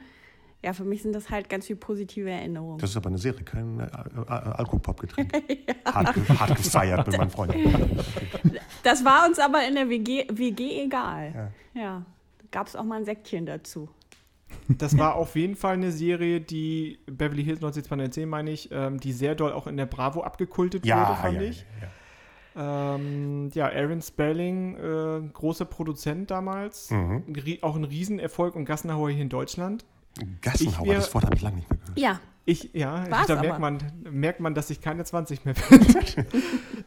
ja, 0.62 0.72
für 0.72 0.84
mich 0.84 1.02
sind 1.02 1.14
das 1.14 1.30
halt 1.30 1.48
ganz 1.48 1.66
viel 1.66 1.76
positive 1.76 2.30
Erinnerungen. 2.30 2.78
Das 2.78 2.90
ist 2.90 2.96
aber 2.96 3.08
eine 3.08 3.18
Serie, 3.18 3.44
kein 3.44 3.80
äh, 3.80 3.84
äh, 3.84 4.26
Alkopop-Getränk. 4.28 5.32
hart, 5.84 6.14
ge 6.14 6.24
hart 6.28 6.56
gefeiert 6.56 7.06
mit 7.06 7.18
meinen 7.18 7.30
Freunden. 7.30 8.00
Das 8.82 9.04
war 9.04 9.26
uns 9.28 9.38
aber 9.38 9.66
in 9.68 9.74
der 9.74 9.90
WG, 9.90 10.24
WG 10.30 10.84
egal. 10.84 11.52
Ja. 11.74 12.02
Da 12.38 12.44
gab 12.50 12.66
es 12.66 12.74
auch 12.74 12.82
mal 12.82 12.96
ein 12.96 13.04
Säckchen 13.04 13.44
dazu. 13.44 13.90
Das 14.68 14.96
war 14.98 15.14
auf 15.16 15.34
jeden 15.36 15.56
Fall 15.56 15.74
eine 15.74 15.90
Serie, 15.92 16.40
die 16.40 16.98
Beverly 17.06 17.42
Hills 17.44 17.60
90210, 17.60 18.28
meine 18.28 18.50
ich, 18.50 18.68
ähm, 18.72 19.00
die 19.00 19.12
sehr 19.12 19.34
doll 19.34 19.52
auch 19.52 19.66
in 19.66 19.76
der 19.76 19.86
Bravo 19.86 20.22
abgekultet 20.22 20.82
wurde, 20.82 20.88
Ja, 20.88 21.14
fand 21.14 21.36
ja, 21.36 21.42
ich. 21.42 21.64
ja, 21.80 22.94
Ähm, 22.94 23.50
ja, 23.54 23.66
Aaron 23.68 24.02
Spelling, 24.02 24.76
äh, 24.76 25.20
großer 25.32 25.64
Produzent 25.64 26.30
damals. 26.30 26.90
Mhm. 26.90 27.24
Auch 27.62 27.76
ein 27.76 27.84
Riesenerfolg 27.84 28.54
und 28.56 28.64
Gassenhauer 28.64 29.10
hier 29.10 29.22
in 29.22 29.28
Deutschland. 29.28 29.84
ja. 30.18 30.24
Gassenhauer, 30.42 30.86
wär- 30.86 30.94
das 30.96 31.14
Wort 31.14 31.24
habe 31.24 31.36
ich 31.36 31.42
lange 31.42 31.56
nicht 31.56 31.70
mehr 31.70 31.78
gehört. 31.78 31.98
Ja, 31.98 32.20
Ich, 32.46 32.70
ja, 32.72 33.08
War's 33.10 33.26
da 33.28 33.34
aber. 33.34 33.42
merkt 33.42 33.60
man, 33.60 33.78
merkt 34.10 34.40
man, 34.40 34.54
dass 34.54 34.70
ich 34.70 34.80
keine 34.80 35.04
20 35.04 35.44
mehr 35.44 35.54
bin. 35.54 35.84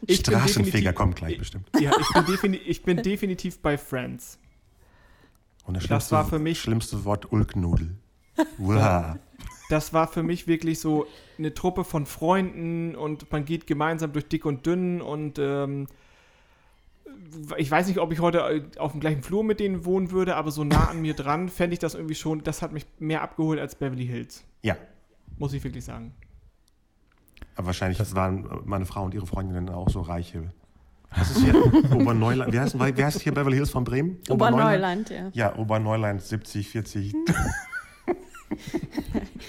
Straßenfeger 0.09 0.93
kommt 0.93 1.15
gleich 1.15 1.37
bestimmt. 1.37 1.69
Ja, 1.79 1.91
ich 1.99 2.09
bin, 2.13 2.25
defini 2.25 2.57
ich 2.57 2.83
bin 2.83 2.97
definitiv 3.01 3.59
bei 3.61 3.77
Friends. 3.77 4.39
Und 5.65 5.75
das, 5.75 5.83
Das 5.83 5.87
schlimmste, 5.87 6.11
war 6.15 6.25
für 6.25 6.39
mich- 6.39 6.59
schlimmste 6.61 7.05
Wort 7.05 7.31
Ulknudel. 7.31 7.95
Uah. 8.59 9.17
Das 9.69 9.93
war 9.93 10.07
für 10.07 10.23
mich 10.23 10.45
wirklich 10.47 10.79
so 10.79 11.05
eine 11.37 11.53
Truppe 11.53 11.83
von 11.83 12.05
Freunden 12.05 12.95
und 12.95 13.31
man 13.31 13.45
geht 13.45 13.65
gemeinsam 13.65 14.11
durch 14.11 14.27
dick 14.27 14.45
und 14.45 14.65
dünn 14.65 15.01
und 15.01 15.39
ähm, 15.39 15.87
ich 17.57 17.69
weiß 17.71 17.87
nicht, 17.87 17.99
ob 17.99 18.11
ich 18.11 18.19
heute 18.19 18.39
äh, 18.39 18.79
auf 18.79 18.91
dem 18.91 18.99
gleichen 19.01 19.23
Flur 19.23 19.43
mit 19.43 19.59
denen 19.59 19.85
wohnen 19.85 20.11
würde, 20.11 20.35
aber 20.35 20.51
so 20.51 20.63
nah 20.63 20.89
an 20.89 21.01
mir 21.01 21.13
dran 21.13 21.49
fände 21.49 21.73
ich 21.73 21.79
das 21.79 21.95
irgendwie 21.95 22.15
schon, 22.15 22.43
das 22.43 22.61
hat 22.61 22.71
mich 22.73 22.85
mehr 22.99 23.21
abgeholt 23.21 23.59
als 23.59 23.75
Beverly 23.75 24.05
Hills. 24.05 24.43
Ja, 24.61 24.75
Muss 25.37 25.53
ich 25.53 25.63
wirklich 25.63 25.85
sagen. 25.85 26.13
aber 27.55 27.67
wahrscheinlich 27.67 27.99
waren 28.15 28.47
meine 28.65 28.85
Frau 28.85 29.03
und 29.05 29.13
ihre 29.13 29.25
Freundinnen 29.27 29.69
auch 29.69 29.89
so 29.89 30.01
reiche. 30.01 30.51
Was 31.17 31.31
ist 31.31 31.39
hier? 31.39 31.55
Oberneuland. 31.93 32.51
Wie 32.53 32.59
heißt, 32.59 32.75
wie 32.79 33.03
heißt 33.03 33.21
hier 33.21 33.33
Beverly 33.33 33.55
Hills 33.57 33.69
von 33.69 33.83
Bremen? 33.83 34.17
Oberneuland, 34.29 35.09
ja. 35.09 35.29
Ja, 35.33 35.55
Oberneuland 35.57 36.21
70, 36.21 36.69
40. 36.69 37.13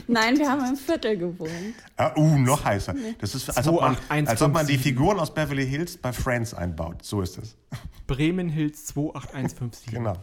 Nein, 0.06 0.38
wir 0.38 0.50
haben 0.50 0.64
im 0.66 0.76
Viertel 0.76 1.16
gewohnt. 1.16 1.50
Ah, 1.96 2.12
uh, 2.16 2.38
noch 2.38 2.64
heißer. 2.64 2.94
Das 3.18 3.34
ist, 3.34 3.56
als 3.56 3.66
ob, 3.68 3.80
man, 3.80 3.96
28157. 3.96 4.28
als 4.28 4.42
ob 4.42 4.52
man 4.52 4.66
die 4.66 4.78
Figuren 4.78 5.18
aus 5.18 5.32
Beverly 5.32 5.66
Hills 5.66 5.96
bei 5.96 6.12
Friends 6.12 6.54
einbaut. 6.54 7.04
So 7.04 7.20
ist 7.22 7.38
es. 7.38 7.56
Bremen 8.06 8.48
Hills 8.48 8.86
28157. 8.86 9.92
Genau. 9.94 10.14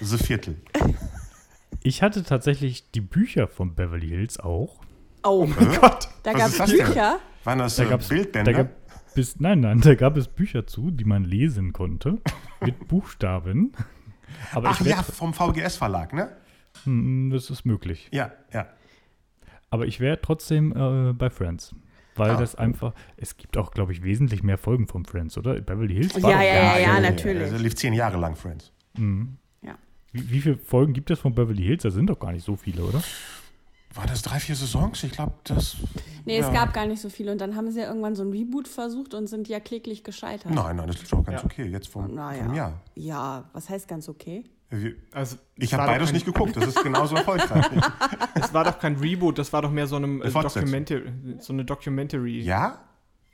The 0.00 0.18
Viertel. 0.18 0.56
Ich 1.82 2.02
hatte 2.02 2.22
tatsächlich 2.22 2.90
die 2.92 3.00
Bücher 3.00 3.46
von 3.48 3.74
Beverly 3.74 4.08
Hills 4.08 4.40
auch. 4.40 4.80
Oh, 5.22 5.46
Gott. 5.46 6.08
da 6.22 6.32
Was 6.34 6.38
gab 6.38 6.46
ist 6.48 6.52
es 6.52 6.58
das 6.58 6.70
denn? 6.70 6.86
Bücher. 6.86 7.18
Waren 7.44 7.58
das 7.58 7.76
Da 7.76 7.84
gab's, 7.84 8.08
da 8.08 8.14
Bildbänder? 8.14 8.52
gab 8.52 8.68
bis, 9.14 9.40
nein, 9.40 9.60
nein, 9.60 9.80
da 9.80 9.94
gab 9.94 10.16
es 10.16 10.28
Bücher 10.28 10.66
zu, 10.66 10.90
die 10.90 11.04
man 11.04 11.24
lesen 11.24 11.72
konnte. 11.72 12.18
mit 12.60 12.88
Buchstaben. 12.88 13.72
Aber 14.52 14.70
Ach 14.70 14.80
ich 14.80 14.86
ja, 14.86 15.02
vom 15.02 15.32
VGS-Verlag, 15.34 16.12
ne? 16.12 16.30
Hm, 16.84 17.30
das 17.30 17.50
ist 17.50 17.64
möglich. 17.64 18.08
Ja, 18.12 18.32
ja. 18.52 18.66
Aber 19.70 19.86
ich 19.86 20.00
wäre 20.00 20.20
trotzdem 20.20 20.72
äh, 20.76 21.12
bei 21.12 21.30
Friends. 21.30 21.74
Weil 22.16 22.30
Ah. 22.32 22.36
das 22.38 22.54
einfach, 22.54 22.94
es 23.16 23.36
gibt 23.36 23.56
auch, 23.56 23.72
glaube 23.72 23.92
ich, 23.92 24.04
wesentlich 24.04 24.42
mehr 24.44 24.56
Folgen 24.58 24.86
von 24.86 25.04
Friends, 25.04 25.36
oder? 25.36 25.60
Beverly 25.60 25.94
Hills 25.94 26.14
Ja, 26.16 26.22
war 26.22 26.30
doch- 26.32 26.40
ja, 26.40 26.78
ja, 26.78 27.00
natürlich. 27.00 27.42
Also 27.42 27.56
lief 27.56 27.74
zehn 27.74 27.92
Jahre 27.92 28.18
lang 28.18 28.36
Friends. 28.36 28.72
Mhm. 28.96 29.36
Ja. 29.62 29.74
Wie, 30.12 30.30
wie 30.30 30.40
viele 30.40 30.56
Folgen 30.56 30.92
gibt 30.92 31.10
es 31.10 31.18
von 31.18 31.34
Beverly 31.34 31.64
Hills? 31.64 31.82
Da 31.82 31.90
sind 31.90 32.08
doch 32.08 32.18
gar 32.20 32.30
nicht 32.30 32.44
so 32.44 32.54
viele, 32.54 32.84
oder? 32.84 33.02
War 33.94 34.06
das 34.06 34.22
drei, 34.22 34.40
vier 34.40 34.56
Saisons? 34.56 35.02
Ich 35.04 35.12
glaube, 35.12 35.32
das. 35.44 35.76
Nee, 36.24 36.38
ja. 36.40 36.46
es 36.48 36.52
gab 36.52 36.72
gar 36.72 36.86
nicht 36.86 37.00
so 37.00 37.08
viele. 37.10 37.30
Und 37.32 37.40
dann 37.40 37.54
haben 37.54 37.70
sie 37.70 37.80
ja 37.80 37.86
irgendwann 37.88 38.16
so 38.16 38.22
ein 38.24 38.30
Reboot 38.32 38.66
versucht 38.66 39.14
und 39.14 39.26
sind 39.28 39.46
ja 39.48 39.60
kläglich 39.60 40.02
gescheitert. 40.04 40.52
Nein, 40.52 40.76
nein, 40.76 40.86
das 40.88 41.02
ist 41.02 41.12
auch 41.14 41.22
ganz 41.24 41.40
Ja. 41.42 41.44
okay. 41.44 41.64
Jetzt 41.66 41.88
vom, 41.88 42.12
Na 42.14 42.32
vom 42.32 42.48
ja. 42.50 42.54
Jahr. 42.54 42.80
Ja, 42.94 43.44
was 43.52 43.68
heißt 43.68 43.86
ganz 43.86 44.08
okay? 44.08 44.44
Wir- 44.70 44.94
Also, 45.12 45.36
Ich 45.56 45.64
es 45.66 45.72
habe 45.72 45.82
war 45.82 45.86
doch 45.86 45.92
beides 45.94 46.06
kein- 46.08 46.14
nicht 46.14 46.26
geguckt. 46.26 46.56
Das 46.56 46.66
ist 46.66 46.82
genauso 46.82 47.14
erfolgreich. 47.16 47.64
Es 48.34 48.52
war 48.52 48.64
doch 48.64 48.78
kein 48.80 48.96
Reboot, 48.96 49.38
das 49.38 49.52
war 49.52 49.62
doch 49.62 49.70
mehr 49.70 49.86
so, 49.86 49.94
einem, 49.96 50.20
äh. 50.22 50.30
Documentary, 50.30 51.12
so 51.38 51.52
eine 51.52 51.64
Documentary. 51.64 52.40
ja? 52.42 52.78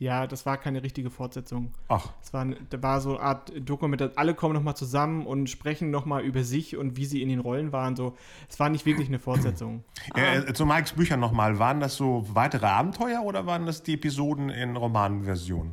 Ja, 0.00 0.26
das 0.26 0.46
war 0.46 0.56
keine 0.56 0.82
richtige 0.82 1.10
Fortsetzung. 1.10 1.74
Ach, 1.88 2.14
Es 2.22 2.32
war, 2.32 2.46
da 2.46 2.82
war 2.82 3.02
so 3.02 3.18
eine 3.18 3.20
Art 3.20 3.52
Dokumentation. 3.68 4.16
Alle 4.16 4.32
kommen 4.34 4.54
nochmal 4.54 4.74
zusammen 4.74 5.26
und 5.26 5.50
sprechen 5.50 5.90
nochmal 5.90 6.22
über 6.22 6.42
sich 6.42 6.78
und 6.78 6.96
wie 6.96 7.04
sie 7.04 7.20
in 7.20 7.28
den 7.28 7.38
Rollen 7.38 7.70
waren. 7.70 7.96
So, 7.96 8.16
es 8.48 8.58
war 8.58 8.70
nicht 8.70 8.86
wirklich 8.86 9.08
eine 9.08 9.18
Fortsetzung. 9.18 9.84
äh, 10.14 10.54
zu 10.54 10.64
Mikes 10.64 10.94
Büchern 10.94 11.20
nochmal. 11.20 11.58
Waren 11.58 11.80
das 11.80 11.96
so 11.96 12.26
weitere 12.32 12.64
Abenteuer 12.64 13.20
oder 13.22 13.44
waren 13.44 13.66
das 13.66 13.82
die 13.82 13.92
Episoden 13.92 14.48
in 14.48 14.74
Romanversion? 14.74 15.72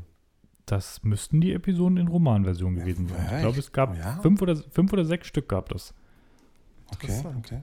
Das 0.66 1.02
müssten 1.04 1.40
die 1.40 1.54
Episoden 1.54 1.96
in 1.96 2.10
Romanversion 2.10 2.76
gewesen 2.76 3.08
sein. 3.08 3.30
Ich 3.36 3.40
glaube, 3.40 3.60
es 3.60 3.72
gab 3.72 3.98
Ja. 3.98 4.20
fünf, 4.22 4.42
oder, 4.42 4.58
fünf 4.58 4.92
oder 4.92 5.06
sechs 5.06 5.28
Stück 5.28 5.48
gab 5.48 5.70
das. 5.70 5.94
Okay, 6.92 7.24
okay. 7.40 7.62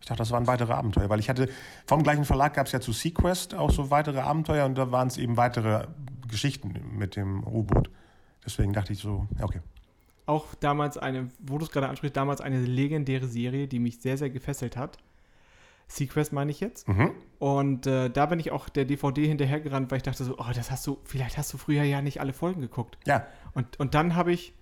Ich 0.00 0.06
dachte, 0.06 0.18
das 0.18 0.30
waren 0.30 0.46
weitere 0.46 0.72
Abenteuer, 0.72 1.08
weil 1.08 1.20
ich 1.20 1.28
hatte, 1.28 1.48
vom 1.86 2.02
gleichen 2.02 2.24
Verlag 2.24 2.54
gab 2.54 2.66
es 2.66 2.72
ja 2.72 2.80
zu 2.80 2.92
Sequest 2.92 3.54
auch 3.54 3.70
so 3.70 3.90
weitere 3.90 4.20
Abenteuer 4.20 4.66
und 4.66 4.76
da 4.76 4.90
waren 4.90 5.08
es 5.08 5.18
eben 5.18 5.36
weitere 5.36 5.86
Geschichten 6.28 6.74
mit 6.96 7.16
dem 7.16 7.44
U-Boot. 7.44 7.90
Deswegen 8.44 8.72
dachte 8.72 8.92
ich 8.92 9.00
so, 9.00 9.26
ja, 9.38 9.44
okay. 9.44 9.60
Auch 10.26 10.54
damals 10.54 10.96
eine, 10.96 11.28
wo 11.40 11.58
du 11.58 11.64
es 11.64 11.70
gerade 11.70 11.88
ansprichst, 11.88 12.16
damals 12.16 12.40
eine 12.40 12.60
legendäre 12.60 13.26
Serie, 13.26 13.68
die 13.68 13.78
mich 13.78 14.00
sehr, 14.00 14.16
sehr 14.16 14.30
gefesselt 14.30 14.76
hat. 14.76 14.98
Sequest 15.88 16.32
meine 16.32 16.52
ich 16.52 16.60
jetzt. 16.60 16.88
Mhm. 16.88 17.10
Und 17.38 17.86
äh, 17.86 18.10
da 18.10 18.26
bin 18.26 18.38
ich 18.38 18.52
auch 18.52 18.68
der 18.68 18.84
DVD 18.84 19.26
hinterhergerannt, 19.26 19.90
weil 19.90 19.96
ich 19.96 20.04
dachte 20.04 20.22
so, 20.24 20.38
oh, 20.38 20.46
das 20.54 20.70
hast 20.70 20.86
du, 20.86 20.98
vielleicht 21.04 21.36
hast 21.36 21.52
du 21.52 21.58
früher 21.58 21.82
ja 21.82 22.00
nicht 22.00 22.20
alle 22.20 22.32
Folgen 22.32 22.60
geguckt. 22.60 22.96
Ja, 23.06 23.26
Und, 23.54 23.78
und 23.80 23.94
dann 23.94 24.14
habe 24.14 24.32
ich 24.32 24.54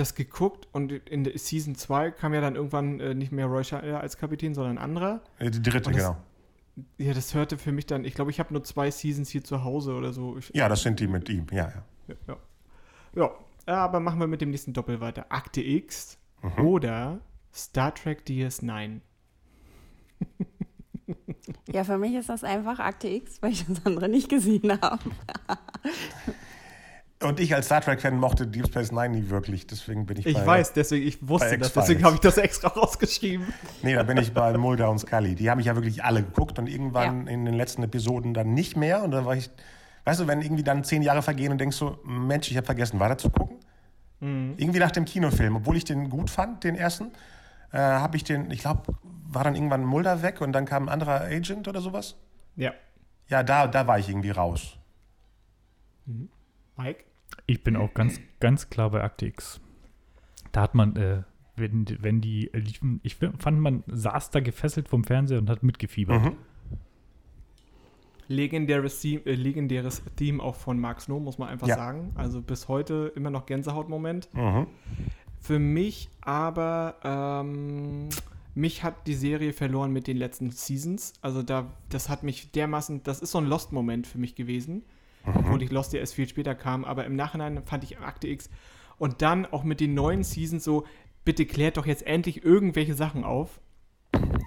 das 0.00 0.14
geguckt 0.14 0.66
und 0.72 0.90
in 0.92 1.22
der 1.24 1.38
Season 1.38 1.74
2 1.76 2.10
kam 2.10 2.34
ja 2.34 2.40
dann 2.40 2.56
irgendwann 2.56 2.98
äh, 3.00 3.14
nicht 3.14 3.30
mehr 3.32 3.46
Roy 3.46 3.62
Scheider 3.62 4.00
als 4.00 4.16
Kapitän, 4.16 4.54
sondern 4.54 4.78
ein 4.78 4.82
anderer. 4.84 5.20
äh, 5.38 5.50
die 5.50 5.62
dritte, 5.62 5.90
das- 5.92 5.96
genau. 5.96 6.16
Ja, 6.98 7.12
das 7.12 7.34
hörte 7.34 7.58
für 7.58 7.72
mich 7.72 7.84
dann, 7.86 8.04
ich 8.04 8.14
glaube, 8.14 8.30
ich 8.30 8.38
habe 8.40 8.54
nur 8.54 8.64
zwei 8.64 8.90
Seasons 8.90 9.28
hier 9.28 9.44
zu 9.44 9.64
Hause 9.64 9.94
oder 9.94 10.12
so. 10.12 10.38
Ich, 10.38 10.50
Ja, 10.54 10.68
das 10.68 10.82
sind 10.82 10.98
die 11.00 11.08
mit 11.08 11.28
ihm, 11.28 11.46
ja, 11.50 11.68
ja. 12.08 12.14
ja, 12.26 12.36
ja. 13.16 13.30
ja, 13.66 13.76
aber 13.84 14.00
machen 14.00 14.18
wir 14.20 14.26
mit 14.26 14.40
dem 14.40 14.50
nächsten 14.50 14.72
Doppel 14.72 15.00
weiter. 15.00 15.26
Akte 15.28 15.60
X 15.62 16.16
Mhm. 16.42 16.64
oder 16.66 17.20
Star 17.52 17.94
Trek 17.94 18.22
DS9. 18.26 19.00
Ja, 21.72 21.82
für 21.84 21.98
mich 21.98 22.14
ist 22.14 22.28
das 22.28 22.44
einfach 22.44 22.78
Akte 22.78 23.08
X, 23.08 23.42
weil 23.42 23.52
ich 23.52 23.64
das 23.66 23.84
andere 23.84 24.08
nicht 24.08 24.28
gesehen 24.28 24.70
habe. 24.80 24.98
Und 27.22 27.38
ich 27.38 27.54
als 27.54 27.66
Star 27.66 27.82
Trek-Fan 27.82 28.16
mochte 28.16 28.46
Deep 28.46 28.68
Space 28.68 28.92
Nine 28.92 29.10
nie 29.10 29.28
wirklich, 29.28 29.66
deswegen 29.66 30.06
bin 30.06 30.18
ich 30.18 30.26
Ich 30.26 30.34
bei... 30.34 30.46
weiß, 30.46 30.72
deswegen, 30.72 31.06
ich 31.06 31.28
wusste 31.28 31.58
das, 31.58 31.74
deswegen 31.74 32.02
habe 32.02 32.14
ich 32.14 32.20
das 32.20 32.38
extra 32.38 32.68
rausgeschrieben. 32.76 33.52
Nee, 33.82 33.94
da 33.94 34.02
bin 34.04 34.16
ich 34.16 34.32
bei 34.32 34.56
Mulder 34.56 34.90
und 34.90 35.00
Scully. 35.00 35.34
Die 35.34 35.50
habe 35.50 35.60
ich 35.60 35.66
ja 35.66 35.74
wirklich 35.74 36.02
alle 36.02 36.22
geguckt 36.22 36.58
und 36.58 36.66
irgendwann 36.66 37.26
in 37.26 37.44
den 37.44 37.54
letzten 37.54 37.82
Episoden 37.82 38.32
dann 38.32 38.54
nicht 38.54 38.74
mehr. 38.74 39.02
Und 39.02 39.10
dann 39.10 39.26
war 39.26 39.36
ich, 39.36 39.50
weißt 40.04 40.20
du, 40.20 40.28
wenn 40.28 40.40
irgendwie 40.40 40.62
dann 40.62 40.82
zehn 40.82 41.02
Jahre 41.02 41.20
vergehen 41.20 41.52
und 41.52 41.58
denkst 41.58 41.76
so, 41.76 41.98
Mensch, 42.04 42.50
ich 42.50 42.56
habe 42.56 42.64
vergessen 42.64 42.98
weiter 43.00 43.18
zu 43.18 43.28
gucken. 43.28 43.58
Irgendwie 44.22 44.78
nach 44.78 44.90
dem 44.90 45.06
Kinofilm, 45.06 45.56
obwohl 45.56 45.76
ich 45.76 45.84
den 45.84 46.10
gut 46.10 46.28
fand, 46.28 46.64
den 46.64 46.74
ersten, 46.74 47.12
äh, 47.72 47.78
habe 47.78 48.16
ich 48.18 48.24
den, 48.24 48.50
ich 48.50 48.60
glaube, 48.60 48.82
war 49.02 49.44
dann 49.44 49.54
irgendwann 49.54 49.82
Mulder 49.84 50.22
weg 50.22 50.40
und 50.42 50.52
dann 50.52 50.66
kam 50.66 50.84
ein 50.84 50.88
anderer 50.88 51.22
Agent 51.22 51.68
oder 51.68 51.80
sowas. 51.80 52.16
Ja. 52.56 52.72
Ja, 53.28 53.42
da, 53.42 53.66
da 53.66 53.86
war 53.86 53.98
ich 53.98 54.08
irgendwie 54.10 54.30
raus. 54.30 54.76
Mike? 56.76 57.04
Ich 57.50 57.64
bin 57.64 57.74
auch 57.74 57.92
ganz, 57.94 58.20
ganz 58.38 58.70
klar 58.70 58.90
bei 58.90 59.02
Akte 59.02 59.26
X. 59.26 59.60
Da 60.52 60.60
hat 60.62 60.76
man, 60.76 60.94
äh, 60.94 61.24
wenn, 61.56 61.84
wenn 62.00 62.20
die 62.20 62.48
liefen, 62.52 63.00
ich 63.02 63.16
fand, 63.16 63.58
man 63.58 63.82
saß 63.88 64.30
da 64.30 64.38
gefesselt 64.38 64.88
vom 64.88 65.02
Fernseher 65.02 65.38
und 65.38 65.50
hat 65.50 65.64
mitgefiebert. 65.64 66.22
Mhm. 66.26 66.36
Legendäres 68.28 69.00
Theme, 69.00 69.26
äh, 69.26 69.34
legendäres 69.34 70.00
Theme 70.14 70.40
auch 70.40 70.54
von 70.54 70.78
Mark 70.78 71.00
Snow, 71.00 71.20
muss 71.20 71.38
man 71.38 71.48
einfach 71.48 71.66
Ja. 71.66 71.74
sagen. 71.74 72.12
Also 72.14 72.40
bis 72.40 72.68
heute 72.68 73.12
immer 73.16 73.30
noch 73.30 73.46
Gänsehautmoment. 73.46 74.32
Mhm. 74.32 74.68
Für 75.40 75.58
mich 75.58 76.08
aber, 76.20 76.94
ähm, 77.02 78.10
mich 78.54 78.84
hat 78.84 79.08
die 79.08 79.14
Serie 79.14 79.52
verloren 79.52 79.92
mit 79.92 80.06
den 80.06 80.18
letzten 80.18 80.52
Seasons. 80.52 81.14
Also 81.20 81.42
da, 81.42 81.72
das 81.88 82.08
hat 82.08 82.22
mich 82.22 82.52
dermaßen, 82.52 83.02
das 83.02 83.18
ist 83.20 83.32
so 83.32 83.38
ein 83.38 83.46
Lost-Moment 83.46 84.06
für 84.06 84.18
mich 84.18 84.36
gewesen. 84.36 84.84
Obwohl 85.24 85.62
ich 85.62 85.70
Lost 85.70 85.92
ja 85.92 86.00
erst 86.00 86.14
viel 86.14 86.28
später 86.28 86.54
kam. 86.54 86.84
Aber 86.84 87.04
im 87.04 87.16
Nachhinein 87.16 87.62
fand 87.64 87.84
ich 87.84 87.98
Akte 87.98 88.28
X. 88.28 88.50
Und 88.98 89.22
dann 89.22 89.46
auch 89.46 89.64
mit 89.64 89.80
den 89.80 89.94
neuen 89.94 90.22
Seasons 90.22 90.64
so, 90.64 90.86
bitte 91.24 91.46
klärt 91.46 91.76
doch 91.76 91.86
jetzt 91.86 92.06
endlich 92.06 92.44
irgendwelche 92.44 92.94
Sachen 92.94 93.24
auf. 93.24 93.60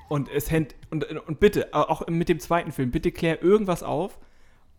Und 0.09 0.29
es 0.29 0.51
händ, 0.51 0.75
und, 0.91 1.05
und 1.05 1.39
bitte, 1.39 1.73
auch 1.73 2.07
mit 2.07 2.29
dem 2.29 2.39
zweiten 2.39 2.71
Film, 2.71 2.91
bitte 2.91 3.11
klär 3.11 3.41
irgendwas 3.41 3.83
auf. 3.83 4.19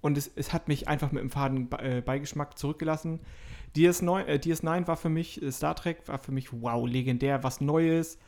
Und 0.01 0.19
es, 0.19 0.31
es 0.37 0.53
hat 0.53 0.69
mich 0.69 0.87
einfach 0.87 1.13
mit 1.13 1.23
dem 1.23 1.31
faden 1.31 1.69
äh, 1.79 2.03
Beigeschmack 2.03 2.59
zurückgelassen. 2.59 3.21
DS9, 3.77 4.25
äh, 4.27 4.35
DS9 4.37 4.87
war 4.87 4.97
für 4.97 5.09
mich, 5.09 5.43
äh, 5.43 5.51
Star 5.51 5.75
Trek 5.75 6.07
war 6.07 6.19
für 6.19 6.31
mich, 6.33 6.53
wow, 6.53 6.87
legendär, 6.89 7.43
was 7.43 7.61
Neues. 7.61 8.19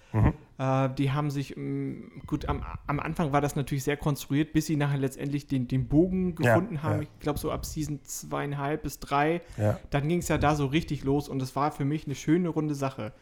Äh, 0.59 0.91
die 0.97 1.13
haben 1.13 1.31
sich, 1.31 1.55
mh, 1.57 2.23
gut, 2.27 2.49
am, 2.49 2.65
am 2.87 3.01
Anfang 3.01 3.33
war 3.33 3.41
das 3.43 3.55
natürlich 3.55 3.85
sehr 3.85 3.97
konstruiert, 3.99 4.53
bis 4.55 4.67
sie 4.67 4.77
nachher 4.77 4.97
letztendlich 4.99 5.47
den, 5.47 5.69
den 5.69 5.89
Bogen 5.89 6.35
Ja, 6.41 6.55
gefunden 6.55 6.83
haben. 6.83 6.97
ja. 6.97 7.03
Ich 7.03 7.19
glaube, 7.21 7.39
so 7.39 7.51
ab 7.51 7.67
Season 7.67 8.01
zweieinhalb 8.03 8.83
bis 8.83 8.99
drei. 8.99 9.43
Ja. 9.59 9.79
Dann 9.91 10.09
ging 10.09 10.21
es 10.21 10.29
ja 10.29 10.39
da 10.39 10.57
so 10.57 10.67
richtig 10.67 11.05
los 11.05 11.29
und 11.29 11.43
es 11.43 11.55
war 11.55 11.71
für 11.71 11.85
mich 11.85 12.07
eine 12.07 12.15
schöne 12.15 12.49
runde 12.49 12.75
Sache. 12.75 13.13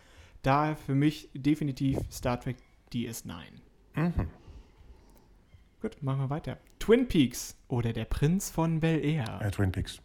Da 0.43 0.77
für 0.77 0.95
mich 0.95 1.31
definitiv 1.35 1.99
Star 2.13 2.39
Trek 2.39 2.57
DS9. 2.93 3.33
Mhm. 3.97 4.13
Gut, 5.83 6.03
machen 6.03 6.21
wir 6.21 6.31
weiter. 6.31 6.59
Twin 6.79 7.09
Peaks 7.09 7.57
oder 7.69 7.93
der 7.93 8.05
Prinz 8.05 8.51
von 8.51 8.81
Bel 8.81 9.05
Air. 9.05 9.41
Äh, 9.43 9.51
Twin 9.51 9.73
Peaks. 9.73 10.01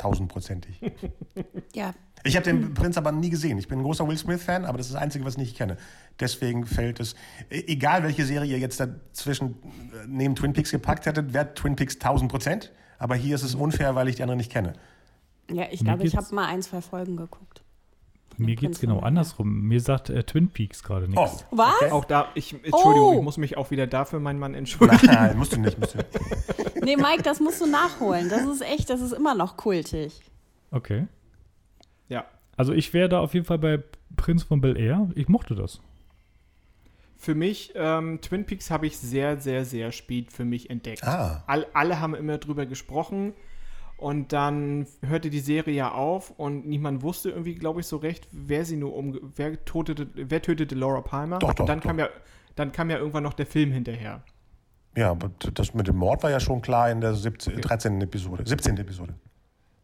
Tausendprozentig. 0.00 0.80
Ja, 1.74 1.94
Ich 2.24 2.34
habe 2.36 2.44
den 2.44 2.74
Prinz 2.74 2.96
aber 2.98 3.12
nie 3.12 3.30
gesehen. 3.30 3.56
Ich 3.58 3.68
bin 3.68 3.78
ein 3.78 3.82
großer 3.84 4.06
Will 4.08 4.16
Smith-Fan, 4.18 4.64
aber 4.64 4.76
das 4.78 4.86
ist 4.88 4.94
das 4.94 5.00
Einzige, 5.02 5.24
was 5.24 5.34
ich 5.34 5.38
nicht 5.38 5.56
kenne. 5.56 5.76
Deswegen 6.18 6.66
fällt 6.66 6.98
es, 7.00 7.14
e- 7.50 7.64
egal 7.68 8.02
welche 8.02 8.24
Serie 8.26 8.50
ihr 8.52 8.58
jetzt 8.58 8.80
dazwischen 8.80 9.50
äh, 9.50 10.06
neben 10.08 10.34
Twin 10.34 10.52
Peaks 10.52 10.70
gepackt 10.72 11.06
hättet, 11.06 11.32
wäre 11.32 11.54
Twin 11.54 11.76
Peaks 11.76 11.94
1000 11.94 12.30
Prozent. 12.30 12.72
Aber 12.98 13.14
hier 13.14 13.34
ist 13.36 13.42
es 13.44 13.54
unfair, 13.54 13.94
weil 13.94 14.08
ich 14.08 14.16
die 14.16 14.22
andere 14.22 14.36
nicht 14.36 14.50
kenne. 14.50 14.72
ja 15.50 15.66
ich 15.70 15.84
glaube, 15.84 16.04
ich 16.04 16.16
habe 16.16 16.34
mal 16.34 16.46
ein, 16.46 16.60
zwei 16.62 16.80
Folgen 16.82 17.16
geguckt. 17.16 17.59
Mir 18.40 18.56
Prinz 18.56 18.60
geht 18.60 18.70
es 18.72 18.80
genau 18.80 19.00
andersrum. 19.00 19.62
Mir 19.62 19.80
sagt 19.80 20.10
äh, 20.10 20.22
Twin 20.24 20.48
Peaks 20.48 20.82
gerade 20.82 21.06
Oh, 21.14 21.22
nichts. 21.22 21.46
Was? 21.50 21.90
Auch 21.92 22.04
da, 22.04 22.28
ich, 22.34 22.52
Entschuldigung, 22.54 23.14
Oh. 23.16 23.18
ich 23.18 23.22
muss 23.24 23.36
mich 23.36 23.56
auch 23.56 23.70
wieder 23.70 23.86
dafür 23.86 24.18
meinen 24.20 24.38
Mann 24.38 24.54
entschuldigen. 24.54 25.06
nein, 25.06 25.36
musst 25.38 25.52
du 25.54 25.60
nicht. 25.60 25.78
Musst 25.78 25.94
du 25.94 25.98
nicht. 25.98 26.08
Nee, 26.82 26.96
Mike, 26.96 27.22
das 27.22 27.40
musst 27.40 27.60
du 27.60 27.66
nachholen. 27.66 28.30
Das 28.30 28.46
ist 28.46 28.62
echt, 28.62 28.88
das 28.88 29.02
ist 29.02 29.12
immer 29.12 29.34
noch 29.34 29.58
kultig. 29.58 30.18
Okay. 30.70 31.06
Ja, 32.08 32.24
Also 32.56 32.72
ich 32.72 32.94
wäre 32.94 33.10
da 33.10 33.20
auf 33.20 33.34
jeden 33.34 33.44
Fall 33.44 33.58
bei 33.58 33.82
Prinz 34.16 34.44
von 34.44 34.62
Bel 34.62 34.78
Air. 34.78 35.10
Ich 35.14 35.28
mochte 35.28 35.54
das. 35.54 35.80
für 37.18 37.34
mich, 37.34 37.72
ähm, 37.74 38.20
Twin 38.22 38.46
Peaks 38.46 38.70
habe 38.70 38.86
ich 38.86 38.96
sehr, 38.96 39.36
sehr, 39.36 39.66
sehr 39.66 39.92
spät 39.92 40.32
für 40.32 40.46
mich 40.46 40.70
entdeckt. 40.70 41.04
Ah. 41.04 41.44
All, 41.46 41.66
alle 41.74 42.00
haben 42.00 42.14
immer 42.14 42.38
drüber 42.38 42.64
gesprochen 42.64 43.34
und 44.00 44.32
dann 44.32 44.86
hörte 45.06 45.30
die 45.30 45.40
Serie 45.40 45.74
ja 45.74 45.92
auf 45.92 46.30
und 46.38 46.66
niemand 46.66 47.02
wusste 47.02 47.30
irgendwie, 47.30 47.54
glaube 47.54 47.80
ich, 47.80 47.86
so 47.86 47.96
recht, 47.98 48.26
wer 48.32 48.64
sie 48.64 48.76
nur 48.76 48.94
um, 48.96 49.18
wer 49.36 49.64
tötete, 49.64 50.08
wer 50.14 50.42
tötete 50.42 50.74
Laura 50.74 51.00
Palmer. 51.00 51.38
Doch, 51.38 51.52
doch, 51.54 51.60
und 51.60 51.68
dann 51.68 51.80
doch. 51.80 51.86
kam 51.86 51.98
ja, 51.98 52.08
dann 52.56 52.72
kam 52.72 52.90
ja 52.90 52.98
irgendwann 52.98 53.22
noch 53.22 53.34
der 53.34 53.46
Film 53.46 53.72
hinterher. 53.72 54.22
Ja, 54.96 55.10
aber 55.12 55.30
das 55.54 55.72
mit 55.74 55.86
dem 55.86 55.96
Mord 55.96 56.22
war 56.22 56.30
ja 56.30 56.40
schon 56.40 56.62
klar 56.62 56.90
in 56.90 57.00
der 57.00 57.14
17, 57.14 57.60
13. 57.60 58.00
Episode, 58.00 58.42
17. 58.46 58.76
Episode. 58.78 59.14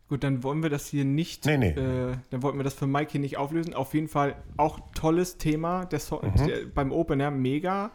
Gut, 0.08 0.22
dann 0.22 0.42
wollen 0.44 0.62
wir 0.62 0.70
das 0.70 0.86
hier 0.86 1.04
nicht, 1.04 1.46
Nee, 1.46 1.58
nee. 1.58 1.70
Äh, 1.70 2.16
dann 2.30 2.42
wollten 2.42 2.58
wir 2.58 2.64
das 2.64 2.74
für 2.74 2.86
Mike 2.86 3.10
hier 3.12 3.20
nicht 3.20 3.36
auflösen. 3.38 3.74
Auf 3.74 3.92
jeden 3.94 4.08
Fall 4.08 4.36
auch 4.56 4.78
tolles 4.94 5.36
Thema 5.38 5.84
der 5.84 5.98
so 6.00 6.20
Mhm. 6.22 6.46
der, 6.46 6.66
beim 6.74 6.92
Opener, 6.92 7.30
mega. 7.30 7.90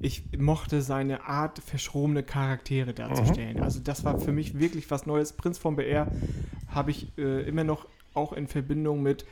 Ich 0.00 0.24
mochte 0.38 0.82
seine 0.82 1.26
Art, 1.26 1.58
verschrobene 1.58 2.22
Charaktere 2.22 2.94
darzustellen. 2.94 3.58
Mhm. 3.58 3.62
Also 3.62 3.80
das 3.80 4.04
war 4.04 4.18
für 4.18 4.32
mich 4.32 4.58
wirklich 4.58 4.90
was 4.90 5.06
Neues. 5.06 5.34
Prinz 5.34 5.58
von 5.58 5.76
BR 5.76 6.10
habe 6.68 6.90
ich 6.90 7.16
äh, 7.18 7.42
immer 7.46 7.64
noch 7.64 7.86
auch 8.14 8.32
in 8.32 8.46
Verbindung 8.46 9.02
mit, 9.02 9.26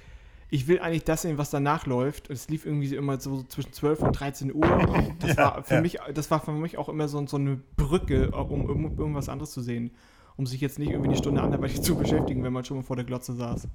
ich 0.50 0.68
will 0.68 0.78
eigentlich 0.78 1.04
das 1.04 1.22
sehen, 1.22 1.38
was 1.38 1.50
danach 1.50 1.86
läuft. 1.86 2.30
Es 2.30 2.48
lief 2.48 2.64
irgendwie 2.66 2.94
immer 2.94 3.18
so 3.18 3.42
zwischen 3.44 3.72
12 3.72 4.00
und 4.00 4.12
13 4.12 4.54
Uhr. 4.54 4.66
Das, 5.18 5.36
Ja, 5.36 5.44
war, 5.44 5.64
für 5.64 5.74
ja. 5.74 5.80
mich, 5.80 5.98
das 6.14 6.30
war 6.30 6.40
für 6.40 6.52
mich 6.52 6.78
auch 6.78 6.88
immer 6.88 7.08
so, 7.08 7.26
so 7.26 7.36
eine 7.38 7.56
Brücke, 7.76 8.30
um, 8.30 8.66
um 8.66 8.98
irgendwas 8.98 9.28
anderes 9.28 9.50
zu 9.50 9.62
sehen 9.62 9.90
um 10.38 10.46
sich 10.46 10.60
jetzt 10.60 10.78
nicht 10.78 10.90
irgendwie 10.90 11.10
eine 11.10 11.18
Stunde 11.18 11.42
anderweitig 11.42 11.82
zu 11.82 11.96
beschäftigen, 11.96 12.42
wenn 12.42 12.52
man 12.52 12.64
schon 12.64 12.78
mal 12.78 12.82
vor 12.82 12.96
der 12.96 13.04
Glotze 13.04 13.34
saß. 13.34 13.68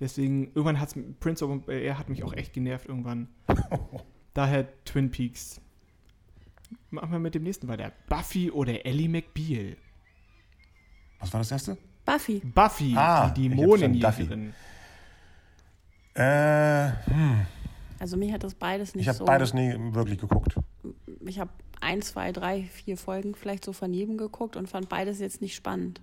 Deswegen, 0.00 0.46
irgendwann 0.54 0.80
hat 0.80 0.96
Prince 1.18 1.44
of 1.44 1.68
Air 1.68 1.98
hat 1.98 2.08
mich 2.08 2.22
auch 2.22 2.32
echt 2.32 2.52
genervt 2.52 2.88
irgendwann. 2.88 3.28
Daher 4.34 4.68
Twin 4.84 5.10
Peaks. 5.10 5.60
Machen 6.90 7.12
wir 7.12 7.18
mit 7.18 7.34
dem 7.34 7.42
nächsten 7.42 7.68
weiter. 7.68 7.92
Buffy 8.08 8.50
oder 8.50 8.84
Ellie 8.86 9.08
McBeal? 9.08 9.76
Was 11.20 11.32
war 11.32 11.40
das 11.40 11.50
erste? 11.50 11.76
Buffy. 12.04 12.40
Buffy, 12.40 12.94
Ah, 12.96 13.30
die 13.30 13.46
ich 13.48 13.54
Dämonenjägerin. 13.56 14.54
Äh, 16.14 16.88
hm, 17.06 17.46
Also 17.98 18.16
mich 18.16 18.32
hat 18.32 18.42
das 18.44 18.54
beides 18.54 18.94
nicht 18.94 19.02
ich 19.02 19.08
habe 19.08 19.18
so. 19.18 19.24
beides 19.24 19.54
nie 19.54 19.74
wirklich 19.94 20.18
geguckt. 20.18 20.54
Ich 21.26 21.38
habe 21.38 21.50
ein, 21.80 22.02
zwei, 22.02 22.32
drei, 22.32 22.62
vier 22.64 22.96
Folgen 22.96 23.34
vielleicht 23.34 23.64
so 23.64 23.72
von 23.72 23.92
jedem 23.92 24.16
geguckt 24.16 24.56
und 24.56 24.68
fand 24.68 24.88
beides 24.88 25.20
jetzt 25.20 25.40
nicht 25.40 25.54
spannend. 25.54 26.00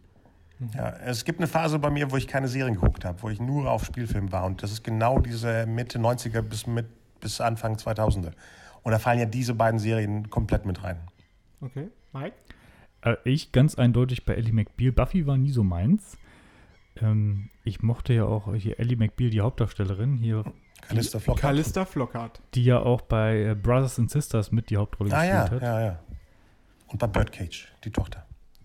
Ja, 0.73 0.89
es 1.05 1.25
gibt 1.25 1.39
eine 1.39 1.47
Phase 1.47 1.79
bei 1.79 1.89
mir, 1.89 2.11
wo 2.11 2.15
ich 2.17 2.27
keine 2.27 2.47
Serien 2.47 2.75
geguckt 2.75 3.03
habe, 3.03 3.21
wo 3.23 3.29
ich 3.29 3.41
nur 3.41 3.69
auf 3.69 3.83
Spielfilm 3.83 4.31
war. 4.31 4.45
Und 4.45 4.63
das 4.63 4.71
ist 4.71 4.83
genau 4.85 5.19
diese 5.19 5.65
Mitte 5.65 5.99
90er 5.99 6.41
bis, 6.41 6.65
mit, 6.65 6.85
bis 7.19 7.41
Anfang 7.41 7.75
2000er. 7.75 8.31
Und 8.85 8.91
da 8.91 8.99
fallen 8.99 9.19
ja 9.19 9.25
diese 9.25 9.55
beiden 9.55 9.79
Serien 9.79 10.29
komplett 10.29 10.65
mit 10.65 10.83
rein. 10.83 10.99
Okay. 11.59 11.89
Mike? 12.13 12.35
Äh, 13.01 13.15
ich 13.23 13.51
ganz 13.51 13.75
eindeutig 13.75 14.25
bei 14.25 14.35
Ellie 14.35 14.53
McBeal. 14.53 14.91
Buffy 14.91 15.25
war 15.25 15.37
nie 15.37 15.49
so 15.49 15.63
meins. 15.63 16.19
Ähm, 17.01 17.49
ich 17.63 17.81
mochte 17.81 18.13
ja 18.13 18.25
auch 18.25 18.53
hier 18.53 18.79
Ellie 18.79 18.95
McBeal, 18.95 19.31
die 19.31 19.41
Hauptdarstellerin, 19.41 20.17
hier, 20.17 20.45
Callista 20.81 21.17
Flockhart. 21.17 21.41
Callista 21.41 21.83
Flockhart. 21.85 22.41
die 22.53 22.63
ja 22.63 22.79
auch 22.79 23.01
bei 23.01 23.41
äh, 23.41 23.55
Brothers 23.55 23.97
and 23.97 24.11
Sisters 24.11 24.51
mit 24.51 24.69
die 24.69 24.77
Hauptrolle 24.77 25.11
Ah 25.11 25.23
ja, 25.25 25.41
gespielt 25.41 25.61
hat. 25.63 25.67
ja, 25.67 25.85
ja. 25.85 25.99
Und 26.87 26.99
bei 26.99 27.07
Birdcage, 27.07 27.67
die 27.83 27.89
Tochter. 27.91 28.23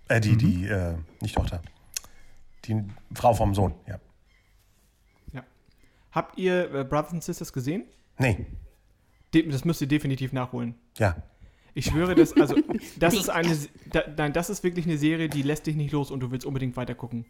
Äh, 0.08 0.20
die, 0.20 0.36
die, 0.36 0.66
äh, 0.66 0.96
nicht 1.22 1.34
Tochter. 1.34 1.62
Die 2.66 2.84
Frau 3.14 3.32
vom 3.32 3.54
Sohn, 3.54 3.74
ja. 3.88 3.98
Habt 6.12 6.38
ihr 6.38 6.74
äh, 6.74 6.84
Brothers 6.84 7.12
and 7.12 7.24
Sisters 7.24 7.52
gesehen? 7.52 7.84
Nee, 8.18 8.44
das 9.32 9.64
müsst 9.64 9.80
ihr 9.80 9.88
definitiv 9.88 10.32
nachholen. 10.32 10.74
ja. 10.98 11.16
Ich 11.72 11.84
schwöre, 11.86 12.16
das, 12.16 12.32
also, 12.32 12.56
das 12.98 13.14
ist 13.14 13.30
eine, 13.30 13.56
da, 13.92 14.02
nein, 14.16 14.32
das 14.32 14.50
ist 14.50 14.64
wirklich 14.64 14.86
eine 14.86 14.98
Serie, 14.98 15.28
die 15.28 15.42
lässt 15.42 15.68
dich 15.68 15.76
nicht 15.76 15.92
los 15.92 16.10
und 16.10 16.18
du 16.18 16.32
willst 16.32 16.44
unbedingt 16.44 16.76
weiter 16.76 16.96
gucken. 16.96 17.26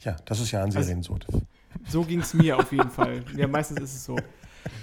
Ja, 0.00 0.16
das 0.24 0.40
ist 0.40 0.52
ja 0.52 0.60
an 0.60 0.66
Also- 0.74 0.80
Serien 0.80 1.02
so. 1.02 1.18
So 1.86 2.02
ging 2.02 2.20
es 2.20 2.32
mir 2.32 2.58
auf 2.58 2.72
jeden 2.72 2.90
Fall. 2.90 3.22
Ja, 3.36 3.46
meistens 3.46 3.80
ist 3.82 3.94
es 3.94 4.04
so. 4.06 4.16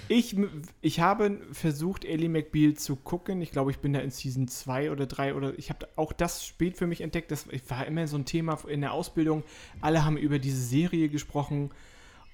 Ich, 0.08 0.36
ich 0.82 1.00
habe 1.00 1.40
versucht, 1.50 2.04
Ellie 2.04 2.28
McBeal 2.28 2.74
zu 2.74 2.94
gucken. 2.94 3.42
Ich 3.42 3.50
glaube, 3.50 3.72
ich 3.72 3.78
bin 3.78 3.92
da 3.92 3.98
in 3.98 4.10
Season 4.12 4.46
2 4.46 4.92
oder 4.92 5.06
3 5.06 5.34
oder 5.34 5.58
ich 5.58 5.68
habe 5.70 5.88
auch 5.96 6.12
das 6.12 6.46
spät 6.46 6.76
für 6.76 6.86
mich 6.86 7.00
entdeckt. 7.00 7.32
Das 7.32 7.48
war 7.68 7.86
immer 7.86 8.06
so 8.06 8.16
ein 8.16 8.24
Thema 8.24 8.56
in 8.68 8.82
der 8.82 8.92
Ausbildung. 8.92 9.42
Alle 9.80 10.04
haben 10.04 10.16
über 10.16 10.38
diese 10.38 10.62
Serie 10.62 11.08
gesprochen. 11.08 11.70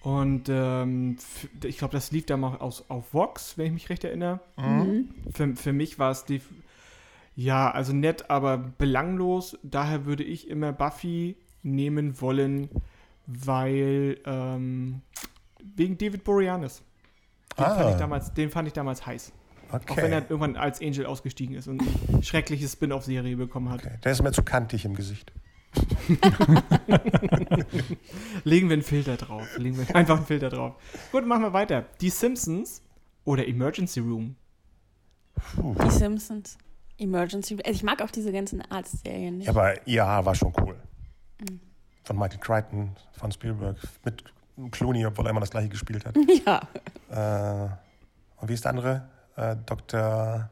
Und 0.03 0.49
ähm, 0.49 1.17
ich 1.65 1.79
glaube, 1.79 1.93
das 1.93 2.11
lief 2.11 2.27
da 2.27 2.37
mal 2.37 2.57
aus, 2.57 2.85
auf 2.89 3.15
Vox, 3.15 3.57
wenn 3.57 3.67
ich 3.67 3.73
mich 3.73 3.89
recht 3.89 4.03
erinnere. 4.05 4.41
Für, 5.33 5.55
für 5.55 5.73
mich 5.73 5.99
war 5.99 6.11
es 6.11 6.25
die. 6.25 6.41
Ja, 7.37 7.71
also 7.71 7.93
nett, 7.93 8.29
aber 8.29 8.59
belanglos. 8.59 9.57
Daher 9.63 10.05
würde 10.05 10.25
ich 10.25 10.49
immer 10.51 10.73
Buffy 10.73 11.37
nehmen 11.63 12.21
wollen, 12.21 12.69
weil 13.27 14.19
ähm, 14.27 15.01
wegen 15.77 15.97
David 15.97 16.25
Boreanaz. 16.25 16.83
Den, 17.59 17.65
Ah. 17.65 17.75
fand 17.77 17.91
ich 17.91 17.97
damals, 17.97 18.35
den 18.35 18.51
fand 18.51 18.67
ich 18.69 18.75
damals 18.75 19.07
heiß. 19.07 19.33
Auch 19.71 19.97
wenn 19.97 20.13
er 20.13 20.19
Okay. 20.19 20.27
irgendwann 20.31 20.57
als 20.57 20.81
Angel 20.83 21.07
ausgestiegen 21.07 21.55
ist 21.55 21.69
und 21.69 21.83
eine 22.09 22.23
schreckliche 22.23 22.67
Spin-off-Serie 22.69 23.37
bekommen 23.37 23.71
hat. 23.71 23.85
okay. 23.85 23.99
Der 24.05 24.13
ist 24.13 24.23
mir 24.23 24.33
zu 24.33 24.43
kantig 24.43 24.85
im 24.85 24.95
Gesicht. 24.95 25.33
Legen 28.45 28.69
wir 28.69 28.75
einen 28.75 28.83
Filter 28.83 29.17
drauf. 29.17 29.47
Legen 29.59 29.79
wir 29.79 29.95
einfach 29.95 30.17
einen 30.17 30.27
Filter 30.27 30.51
drauf. 30.51 30.75
Gut, 31.11 31.27
machen 31.27 31.43
wir 31.43 31.53
weiter. 31.53 31.85
Die 32.01 32.11
Simpsons 32.11 32.83
oder 33.25 33.47
Emergency 33.47 34.01
Room. 34.01 34.37
Die 35.57 35.91
Simpsons. 35.91 36.59
Emergency. 36.99 37.57
Also 37.65 37.71
ich 37.71 37.83
mag 37.83 38.03
auch 38.03 38.11
diese 38.11 38.33
ganzen 38.33 38.63
Arztserien 38.71 39.39
nicht. 39.39 39.47
Ja, 39.47 39.53
aber 39.53 39.87
IAH 39.87 40.25
war 40.25 40.35
schon 40.35 40.53
cool. 40.61 40.77
Von 42.05 42.19
Michael 42.19 42.39
Crichton, 42.39 42.91
von 43.13 43.33
Spielberg, 43.33 43.77
mit 44.05 44.25
Clooney, 44.71 45.07
obwohl 45.07 45.27
er 45.27 45.31
immer 45.31 45.41
das 45.41 45.51
gleiche 45.51 45.69
gespielt 45.69 46.05
hat. 46.05 46.15
Ja. 46.47 46.69
Äh, 47.11 47.69
und 48.41 48.49
wie 48.49 48.55
ist 48.55 48.65
der 48.65 48.71
andere? 48.71 49.09
Äh, 49.37 49.57
Dr. 49.67 50.51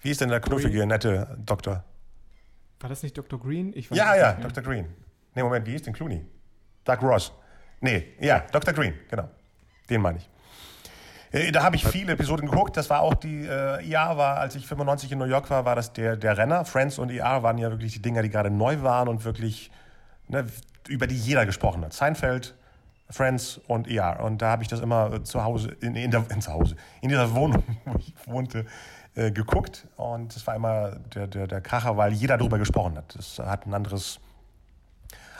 Wie 0.00 0.10
ist 0.10 0.20
denn 0.20 0.28
der 0.28 0.40
knuffige, 0.40 0.86
nette 0.86 1.36
Doktor? 1.44 1.84
War 2.80 2.90
das 2.90 3.02
nicht 3.02 3.16
Dr. 3.16 3.38
Green? 3.40 3.72
Ich 3.74 3.90
weiß 3.90 3.98
Ja, 3.98 4.14
es 4.14 4.20
ja, 4.20 4.28
nicht 4.30 4.38
mehr. 4.38 4.48
Dr. 4.48 4.62
Green. 4.64 4.86
Nee, 5.34 5.42
Moment, 5.42 5.66
wie 5.66 5.74
ist 5.74 5.86
denn 5.86 5.94
Clooney? 5.94 6.24
Doug 6.84 7.02
Ross. 7.02 7.32
Nee, 7.80 8.14
ja, 8.20 8.40
Dr. 8.52 8.72
Green, 8.74 8.94
genau. 9.08 9.28
Den 9.90 10.00
meine 10.00 10.18
ich. 10.18 10.30
Äh, 11.32 11.52
Da 11.52 11.62
habe 11.62 11.76
ich 11.76 11.84
viele 11.86 12.12
Episoden 12.12 12.48
geguckt. 12.48 12.76
Das 12.76 12.88
war 12.90 13.00
auch 13.00 13.14
die, 13.14 13.46
äh, 13.46 13.84
IA 13.86 14.16
war, 14.16 14.38
als 14.38 14.54
ich 14.54 14.66
95 14.66 15.12
in 15.12 15.18
New 15.18 15.24
York 15.24 15.50
war, 15.50 15.64
war 15.64 15.74
das 15.76 15.92
der, 15.92 16.16
der 16.16 16.38
Renner. 16.38 16.64
Friends 16.64 16.98
und 16.98 17.10
IA 17.10 17.42
waren 17.42 17.58
ja 17.58 17.70
wirklich 17.70 17.92
die 17.94 18.02
Dinger, 18.02 18.22
die 18.22 18.30
gerade 18.30 18.50
neu 18.50 18.82
waren 18.82 19.08
und 19.08 19.24
wirklich, 19.24 19.70
ne, 20.28 20.46
über 20.88 21.06
die 21.06 21.16
jeder 21.16 21.44
gesprochen 21.44 21.84
hat. 21.84 21.92
Seinfeld, 21.92 22.54
Friends 23.10 23.60
und 23.66 23.88
IA. 23.88 24.20
Und 24.22 24.42
da 24.42 24.50
habe 24.50 24.62
ich 24.62 24.68
das 24.68 24.80
immer 24.80 25.12
äh, 25.12 25.22
zu 25.22 25.44
Hause, 25.44 25.76
in, 25.80 25.94
in, 25.96 26.10
der, 26.10 26.24
in, 26.30 26.40
zu 26.40 26.52
Hause, 26.52 26.76
in 27.00 27.08
dieser 27.08 27.34
Wohnung, 27.34 27.62
wo 27.84 27.98
ich 27.98 28.14
wohnte, 28.26 28.64
äh, 29.16 29.32
geguckt. 29.32 29.88
Und 29.96 30.36
das 30.36 30.46
war 30.46 30.54
immer 30.54 30.92
der, 31.14 31.26
der, 31.26 31.46
der 31.48 31.60
Kracher, 31.60 31.96
weil 31.96 32.12
jeder 32.12 32.38
darüber 32.38 32.58
gesprochen 32.58 32.96
hat. 32.96 33.14
Das 33.16 33.38
hat 33.38 33.66
ein 33.66 33.74
anderes 33.74 34.20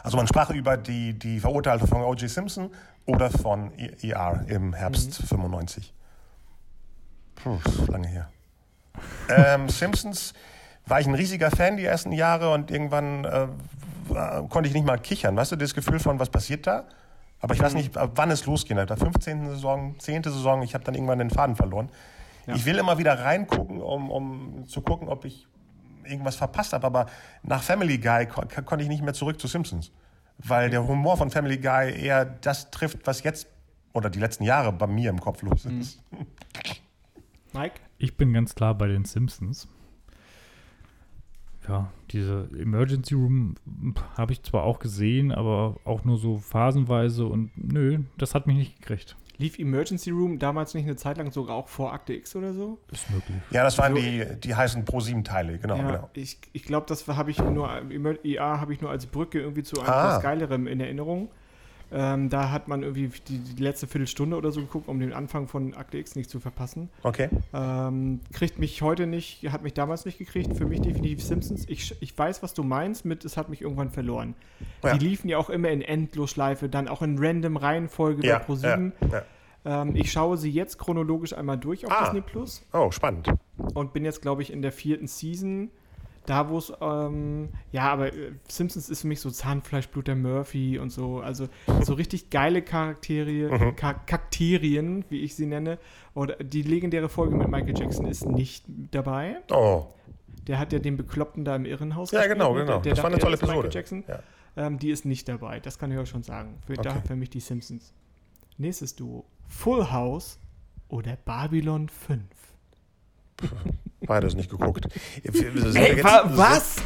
also 0.06 0.18
man 0.18 0.28
sprach 0.28 0.50
über 0.50 0.76
die, 0.76 1.18
die 1.18 1.40
Verurteilte 1.40 1.88
von 1.88 2.00
O.J. 2.00 2.30
Simpson 2.30 2.70
oder 3.06 3.28
von 3.28 3.72
ER 3.76 4.44
im 4.46 4.72
Herbst 4.72 5.16
95. 5.16 5.92
Puh, 7.34 7.58
lange 7.88 8.06
her. 8.06 8.28
ähm, 9.28 9.68
Simpsons 9.68 10.32
war 10.86 11.00
ich 11.00 11.08
ein 11.08 11.14
riesiger 11.16 11.50
Fan 11.50 11.76
die 11.76 11.84
ersten 11.84 12.12
Jahre 12.12 12.52
und 12.52 12.70
irgendwann 12.70 13.24
äh, 13.24 13.48
konnte 14.48 14.68
ich 14.68 14.74
nicht 14.74 14.86
mal 14.86 14.96
kichern. 14.96 15.34
Weißt 15.34 15.50
du, 15.50 15.56
das 15.56 15.74
Gefühl 15.74 15.98
von, 15.98 16.20
was 16.20 16.30
passiert 16.30 16.68
da? 16.68 16.84
Aber 17.40 17.54
ich 17.54 17.60
weiß 17.60 17.74
nicht, 17.74 17.96
ab 17.96 18.12
wann 18.14 18.30
es 18.30 18.46
losgehen. 18.46 18.86
Der 18.86 18.96
15. 18.96 19.48
Saison, 19.48 19.98
10. 19.98 20.22
Saison, 20.22 20.62
ich 20.62 20.74
habe 20.74 20.84
dann 20.84 20.94
irgendwann 20.94 21.18
den 21.18 21.30
Faden 21.30 21.56
verloren. 21.56 21.90
Ja. 22.46 22.54
Ich 22.54 22.64
will 22.64 22.76
immer 22.76 22.98
wieder 22.98 23.18
reingucken, 23.18 23.80
um, 23.80 24.10
um 24.10 24.66
zu 24.66 24.80
gucken, 24.80 25.08
ob 25.08 25.24
ich 25.24 25.46
irgendwas 26.04 26.36
verpasst 26.36 26.72
habe. 26.72 26.86
Aber 26.86 27.06
nach 27.42 27.62
Family 27.62 27.98
Guy 27.98 28.26
ko 28.26 28.42
konnte 28.64 28.82
ich 28.82 28.88
nicht 28.88 29.02
mehr 29.02 29.14
zurück 29.14 29.40
zu 29.40 29.46
Simpsons. 29.46 29.92
Weil 30.38 30.70
der 30.70 30.86
Humor 30.86 31.16
von 31.16 31.30
Family 31.30 31.58
Guy 31.58 31.98
eher 31.98 32.24
das 32.24 32.70
trifft, 32.70 33.06
was 33.06 33.22
jetzt 33.22 33.48
oder 33.92 34.10
die 34.10 34.18
letzten 34.18 34.44
Jahre 34.44 34.72
bei 34.72 34.86
mir 34.86 35.08
im 35.08 35.20
Kopf 35.20 35.42
los 35.42 35.64
ist. 35.64 36.02
Mike? 37.54 37.80
Ich 37.96 38.16
bin 38.16 38.34
ganz 38.34 38.54
klar 38.54 38.74
bei 38.74 38.86
den 38.86 39.06
Simpsons. 39.06 39.68
Ja, 41.66 41.90
diese 42.10 42.48
Emergency 42.56 43.14
Room 43.14 43.54
habe 44.16 44.32
ich 44.32 44.42
zwar 44.42 44.64
auch 44.64 44.78
gesehen, 44.78 45.32
aber 45.32 45.76
auch 45.84 46.04
nur 46.04 46.18
so 46.18 46.38
phasenweise 46.38 47.26
und 47.26 47.50
nö, 47.56 48.00
das 48.18 48.34
hat 48.34 48.46
mich 48.46 48.56
nicht 48.56 48.80
gekriegt. 48.80 49.16
Lief 49.38 49.58
Emergency 49.58 50.10
Room 50.10 50.38
damals 50.38 50.72
nicht 50.74 50.84
eine 50.84 50.96
Zeit 50.96 51.18
lang 51.18 51.30
sogar 51.30 51.56
auch 51.56 51.68
vor 51.68 51.92
Akte 51.92 52.14
X 52.14 52.34
oder 52.36 52.54
so? 52.54 52.78
Ist 52.90 53.10
möglich. 53.10 53.36
Ja, 53.50 53.64
das 53.64 53.76
waren 53.78 53.94
So- 53.94 54.00
die, 54.00 54.24
die 54.42 54.54
heißen 54.54 54.84
Pro-7-Teile, 54.84 55.58
genau. 55.58 55.76
ja, 55.76 55.86
genau. 55.86 56.10
ich, 56.14 56.38
ich 56.52 56.62
glaube, 56.64 56.86
das 56.88 57.06
habe 57.06 57.30
ich 57.30 57.38
nur, 57.38 57.68
Emer- 57.70 58.24
EA 58.24 58.60
habe 58.60 58.72
ich 58.72 58.80
nur 58.80 58.90
als 58.90 59.06
Brücke 59.06 59.40
irgendwie 59.40 59.62
zu 59.62 59.78
einem 59.80 59.90
Ah. 59.90 60.08
etwas 60.08 60.22
Geilerem 60.22 60.66
in 60.66 60.80
Erinnerung. 60.80 61.28
Ähm, 61.92 62.28
da 62.30 62.50
hat 62.50 62.66
man 62.66 62.82
irgendwie 62.82 63.10
die, 63.28 63.38
die 63.38 63.62
letzte 63.62 63.86
Viertelstunde 63.86 64.36
oder 64.36 64.50
so 64.50 64.60
geguckt, 64.60 64.88
um 64.88 64.98
den 64.98 65.12
Anfang 65.12 65.46
von 65.46 65.72
Akte 65.74 65.98
X 65.98 66.16
nicht 66.16 66.28
zu 66.28 66.40
verpassen. 66.40 66.88
Okay. 67.04 67.28
Ähm, 67.54 68.20
kriegt 68.32 68.58
mich 68.58 68.82
heute 68.82 69.06
nicht, 69.06 69.44
hat 69.52 69.62
mich 69.62 69.72
damals 69.74 70.04
nicht 70.04 70.18
gekriegt. 70.18 70.56
Für 70.56 70.66
mich 70.66 70.80
definitiv 70.80 71.22
Simpsons. 71.22 71.64
Ich, 71.68 71.94
ich 72.00 72.18
weiß, 72.18 72.42
was 72.42 72.54
du 72.54 72.64
meinst 72.64 73.04
mit, 73.04 73.24
es 73.24 73.36
hat 73.36 73.48
mich 73.48 73.62
irgendwann 73.62 73.90
verloren. 73.90 74.34
Ja. 74.82 74.96
Die 74.96 75.04
liefen 75.06 75.28
ja 75.28 75.38
auch 75.38 75.48
immer 75.50 75.68
in 75.68 75.80
Endlosschleife, 75.82 76.68
dann 76.68 76.88
auch 76.88 77.02
in 77.02 77.18
random 77.18 77.56
Reihenfolge 77.56 78.26
Ja, 78.26 78.38
bei 78.40 78.44
Pro7. 78.54 78.92
ja, 79.12 79.22
Ähm, 79.82 79.94
ich 79.96 80.10
schaue 80.10 80.36
sie 80.36 80.50
jetzt 80.50 80.78
chronologisch 80.78 81.32
einmal 81.34 81.56
durch 81.58 81.86
auf 81.86 81.92
Ah. 81.92 82.04
Disney 82.04 82.20
Plus 82.20 82.64
Oh, 82.72 82.90
spannend. 82.90 83.32
und 83.74 83.92
bin 83.92 84.04
jetzt, 84.04 84.22
glaube 84.22 84.42
ich, 84.42 84.52
in 84.52 84.60
der 84.62 84.72
vierten 84.72 85.06
Season. 85.06 85.70
Da, 86.26 86.48
wo 86.50 86.58
es, 86.58 86.72
ähm, 86.80 87.50
ja, 87.72 87.90
aber 87.92 88.12
äh, 88.12 88.32
Simpsons 88.48 88.88
ist 88.90 89.02
für 89.02 89.06
mich 89.06 89.20
so 89.20 89.30
Zahnfleischblut 89.30 90.08
der 90.08 90.16
Murphy 90.16 90.78
und 90.78 90.90
so. 90.90 91.20
Also 91.20 91.48
so 91.82 91.94
richtig 91.94 92.30
geile 92.30 92.62
Charaktere, 92.62 93.72
Ka 93.74 93.94
Kakterien, 93.94 95.04
wie 95.08 95.20
ich 95.20 95.34
sie 95.36 95.46
nenne. 95.46 95.78
Oder 96.14 96.36
die 96.36 96.62
legendäre 96.62 97.08
Folge 97.08 97.36
mit 97.36 97.48
Michael 97.48 97.78
Jackson 97.78 98.06
ist 98.06 98.26
nicht 98.26 98.64
dabei. 98.90 99.36
Oh, 99.50 99.86
Der 100.46 100.58
hat 100.58 100.72
ja 100.72 100.78
den 100.78 100.96
Bekloppten 100.96 101.44
da 101.44 101.56
im 101.56 101.64
Irrenhaus 101.64 102.10
Ja, 102.10 102.26
genau, 102.26 102.54
ne? 102.54 102.60
genau. 102.60 102.72
Der, 102.74 102.80
der 102.82 102.94
Das 102.94 103.02
war 103.02 103.10
eine 103.10 103.18
tolle 103.20 103.36
Episode. 103.36 103.68
Jackson. 103.70 104.04
Ja. 104.08 104.20
Ähm, 104.56 104.78
die 104.78 104.90
ist 104.90 105.04
nicht 105.04 105.28
dabei, 105.28 105.60
das 105.60 105.78
kann 105.78 105.90
ich 105.92 105.98
euch 105.98 106.08
schon 106.08 106.22
sagen. 106.22 106.58
Für, 106.66 106.72
Okay. 106.72 106.82
Daher 106.82 107.02
für 107.02 107.16
mich 107.16 107.30
die 107.30 107.40
Simpsons. 107.40 107.92
Nächstes 108.58 108.96
Duo. 108.96 109.26
Full 109.48 109.90
House 109.92 110.38
oder 110.88 111.16
Babylon 111.24 111.88
5. 111.90 112.22
beides 114.06 114.34
nicht 114.34 114.50
geguckt. 114.50 114.86
Ey, 115.24 116.02
wa 116.04 116.22
was? 116.34 116.76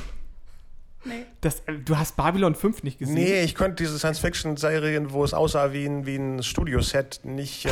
Nee. 1.04 1.24
Das, 1.40 1.62
du 1.86 1.96
hast 1.96 2.16
Babylon 2.16 2.54
5 2.54 2.82
nicht 2.82 2.98
gesehen? 2.98 3.14
Nee, 3.14 3.42
ich 3.42 3.54
konnte 3.54 3.82
diese 3.82 3.98
Science-Fiction-Serien, 3.98 5.12
wo 5.12 5.24
es 5.24 5.32
aussah 5.32 5.72
wie 5.72 5.86
ein, 5.86 6.04
wie 6.04 6.16
ein 6.16 6.42
Studioset, 6.42 7.20
nicht. 7.24 7.64
Äh, 7.64 7.70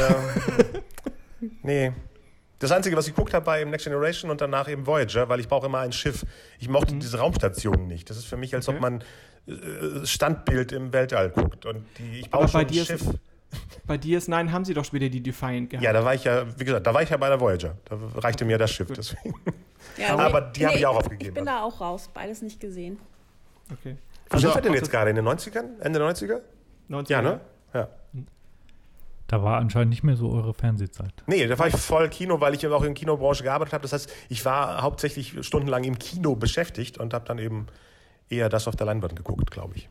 nee. 1.63 1.93
Das 2.59 2.73
Einzige, 2.73 2.97
was 2.97 3.07
ich 3.07 3.15
geguckt 3.15 3.35
habe, 3.35 3.47
war 3.47 3.61
eben 3.61 3.71
Next 3.71 3.85
Generation 3.85 4.31
und 4.31 4.41
danach 4.41 4.69
eben 4.69 4.87
Voyager, 4.87 5.29
weil 5.29 5.39
ich 5.41 5.47
brauche 5.49 5.67
immer 5.67 5.79
ein 5.81 5.93
Schiff. 5.93 6.25
Ich 6.59 6.69
mochte 6.69 6.95
diese 6.95 7.19
Raumstationen 7.19 7.87
nicht. 7.87 8.11
Das 8.11 8.17
ist 8.17 8.25
für 8.25 8.37
mich, 8.37 8.55
als 8.55 8.69
ob 8.69 8.77
Mhm. 8.81 8.85
Okay. 8.85 9.01
man 9.47 10.03
äh, 10.03 10.07
Standbild 10.07 10.73
im 10.73 10.93
Weltall 10.93 11.31
guckt. 11.31 11.67
Und 11.67 11.85
die, 11.99 12.21
ich 12.21 12.31
brauche 12.31 12.49
schon 12.49 12.63
ein 12.63 12.67
dir 12.67 12.83
ist- 12.83 12.89
Schiff. 12.89 13.03
Bei 13.87 13.95
DS9 13.97 14.51
haben 14.53 14.65
sie 14.67 14.75
doch 14.75 14.85
später 14.85 15.09
die 15.09 15.23
Defiant 15.23 15.71
gehabt. 15.71 15.83
Ja, 15.85 15.93
da 15.95 16.05
war 16.05 16.15
ich 16.15 16.25
ja, 16.25 16.45
wie 16.59 16.65
gesagt, 16.65 16.87
da 16.87 16.93
war 16.93 17.03
ich 17.03 17.09
ja 17.09 17.17
bei 17.17 17.29
der 17.29 17.41
Voyager. 17.41 17.77
Da 17.87 17.97
reichte 18.17 18.45
mir 18.45 18.59
das 18.59 18.71
Schiff. 18.71 18.89
Deswegen. 18.95 19.35
Ja, 19.97 20.17
Aber 20.19 20.41
die 20.43 20.67
habe 20.67 20.77
ich 20.77 20.85
auch 20.87 20.93
Ich 20.93 20.99
aufgegeben. 21.07 21.35
bin 21.35 21.47
da 21.47 21.63
auch 21.63 21.81
raus. 21.81 22.11
Beides 22.13 22.43
nicht 22.43 22.61
gesehen. 22.61 22.99
Okay. 23.73 23.97
Wo 24.29 24.35
Also 24.35 24.49
sind 24.49 24.57
wir 24.57 24.63
denn 24.63 24.75
jetzt 24.75 24.91
gerade? 24.91 25.11
In 25.11 25.17
den 25.17 25.27
90ern? 25.27 25.81
Ende 25.81 26.01
90er? 26.01 26.41
90er. 26.91 27.11
Ja, 27.11 27.23
ne? 27.23 27.41
Ja. 27.73 27.89
Da 29.29 29.43
war 29.43 29.59
anscheinend 29.59 29.91
nicht 29.91 30.03
mehr 30.03 30.17
so 30.17 30.31
eure 30.31 30.55
Fernsehzeit. 30.55 31.13
Nee, 31.27 31.47
da 31.47 31.59
war 31.59 31.67
ich 31.69 31.77
voll 31.77 32.09
Kino, 32.09 32.41
weil 32.41 32.55
ich 32.55 32.67
auch 32.67 32.81
in 32.81 32.89
der 32.89 32.95
Kinobranche 32.95 33.43
gearbeitet 33.43 33.73
habe. 33.75 33.83
Das 33.83 33.93
heißt, 33.93 34.11
ich 34.29 34.45
war 34.45 34.81
hauptsächlich 34.83 35.35
stundenlang 35.47 35.85
im 35.85 35.99
Kino 35.99 36.35
beschäftigt 36.35 36.99
und 36.99 37.13
habe 37.15 37.27
dann 37.27 37.39
eben 37.39 37.67
eher 38.31 38.49
das 38.49 38.69
auf 38.69 38.77
der 38.77 38.87
Leinwand 38.87 39.17
geguckt, 39.17 39.51
glaube 39.51 39.77
ich. 39.77 39.89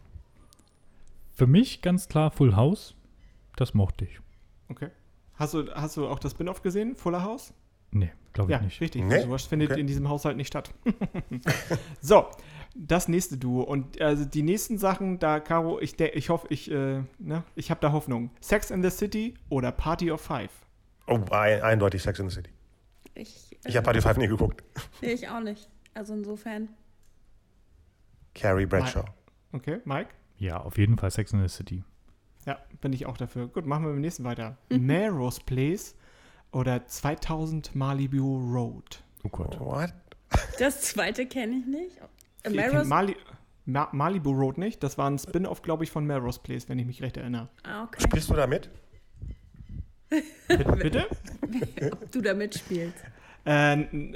Für 1.36 1.46
mich 1.48 1.82
ganz 1.84 2.08
klar 2.08 2.32
Full 2.32 2.56
House. 2.56 2.96
Das 3.58 3.74
mochte 3.74 4.06
ich. 4.06 4.22
Okay. 4.70 4.90
Hast 5.34 5.54
du, 5.54 5.70
hast 5.74 5.98
du 5.98 6.08
auch 6.08 6.20
das 6.20 6.32
Spin-off 6.32 6.62
gesehen, 6.62 6.96
Fuller 6.96 7.24
House? 7.24 7.54
Nee, 7.92 8.12
glaube 8.34 8.52
ich 8.52 8.58
Ja, 8.58 8.64
nicht. 8.64 8.80
richtig. 8.82 9.04
Nee? 9.04 9.22
Sowas 9.22 9.44
findet 9.46 9.72
Okay. 9.72 9.80
in 9.82 9.88
diesem 9.88 10.08
Haushalt 10.10 10.36
nicht 10.38 10.48
statt. 10.48 10.74
so, 12.02 12.28
das 12.76 13.08
nächste 13.08 13.38
Duo. 13.38 13.62
Und 13.64 14.02
also 14.02 14.26
die 14.26 14.44
nächsten 14.44 14.78
Sachen, 14.78 15.20
da, 15.20 15.40
Caro, 15.40 15.80
ich, 15.80 15.96
de- 15.96 16.12
ich 16.14 16.30
hoffe, 16.30 16.48
ich, 16.50 16.70
äh, 16.72 17.02
ne, 17.20 17.44
ich 17.56 17.70
habe 17.72 17.80
da 17.82 17.92
Hoffnung. 17.92 18.30
Sex 18.42 18.72
in 18.72 18.82
the 18.84 18.90
City 18.90 19.36
oder 19.50 19.72
Party 19.72 20.12
of 20.12 20.22
Five? 20.22 20.52
Oh, 21.08 21.20
ein, 21.32 21.62
eindeutig 21.62 22.02
Sex 22.04 22.20
in 22.20 22.30
the 22.30 22.36
City. 22.36 22.52
Ich, 23.16 23.54
äh, 23.64 23.70
Ich 23.70 23.76
habe 23.78 23.86
Party 23.86 24.00
of 24.00 24.04
Five 24.06 24.18
nie 24.18 24.28
geguckt. 24.28 24.64
Nee, 25.02 25.14
ich 25.14 25.30
auch 25.30 25.40
nicht. 25.40 25.70
Also 25.94 26.14
insofern. 26.14 26.70
Carrie 28.36 28.66
Bradshaw. 28.66 29.06
Okay, 29.54 29.80
Mike? 29.86 30.10
Ja, 30.38 30.58
auf 30.62 30.78
jeden 30.78 30.98
Fall 30.98 31.10
Sex 31.10 31.32
in 31.34 31.42
the 31.42 31.48
City. 31.48 31.84
Ja, 32.48 32.58
bin 32.80 32.94
ich 32.94 33.06
auch 33.06 33.18
dafür. 33.18 33.48
Gut, 33.48 33.66
machen 33.66 33.84
wir 33.84 33.90
mit 33.90 33.98
dem 33.98 34.02
nächsten 34.02 34.24
weiter. 34.24 34.58
Melrose 34.70 35.42
Place 35.46 35.96
oder 36.54 36.88
2000 36.88 37.76
Malibu 37.76 38.38
Road? 38.38 39.04
Oh 39.26 39.30
Gott. 39.30 39.60
What? 39.60 39.94
Das 40.58 40.82
zweite 40.82 41.26
kenne 41.26 41.58
ich 41.58 41.66
nicht. 41.66 41.98
Äh, 41.98 42.08
kenn 42.44 42.56
Melrose. 42.56 42.86
Mali 42.86 43.18
Ma 43.66 43.90
Malibu 43.92 44.32
Road 44.32 44.58
nicht. 44.58 44.82
Das 44.82 44.98
war 44.98 45.10
ein 45.10 45.20
Spin-off, 45.20 45.62
glaube 45.62 45.84
ich, 45.84 45.92
von 45.92 46.06
Melrose 46.06 46.40
Place, 46.40 46.70
wenn 46.70 46.80
ich 46.80 46.86
mich 46.86 47.02
recht 47.02 47.18
erinnere. 47.18 47.50
Ah, 47.64 47.84
okay. 47.84 48.02
Spielst 48.02 48.30
du 48.30 48.36
da 48.36 48.48
mit? 48.48 48.70
Bitte? 50.48 51.06
bitte? 51.46 51.92
Ob 51.92 52.12
du 52.14 52.22
da 52.22 52.34
mitspielst. 52.34 52.96
Äh, 53.46 53.74
äh, 53.74 54.16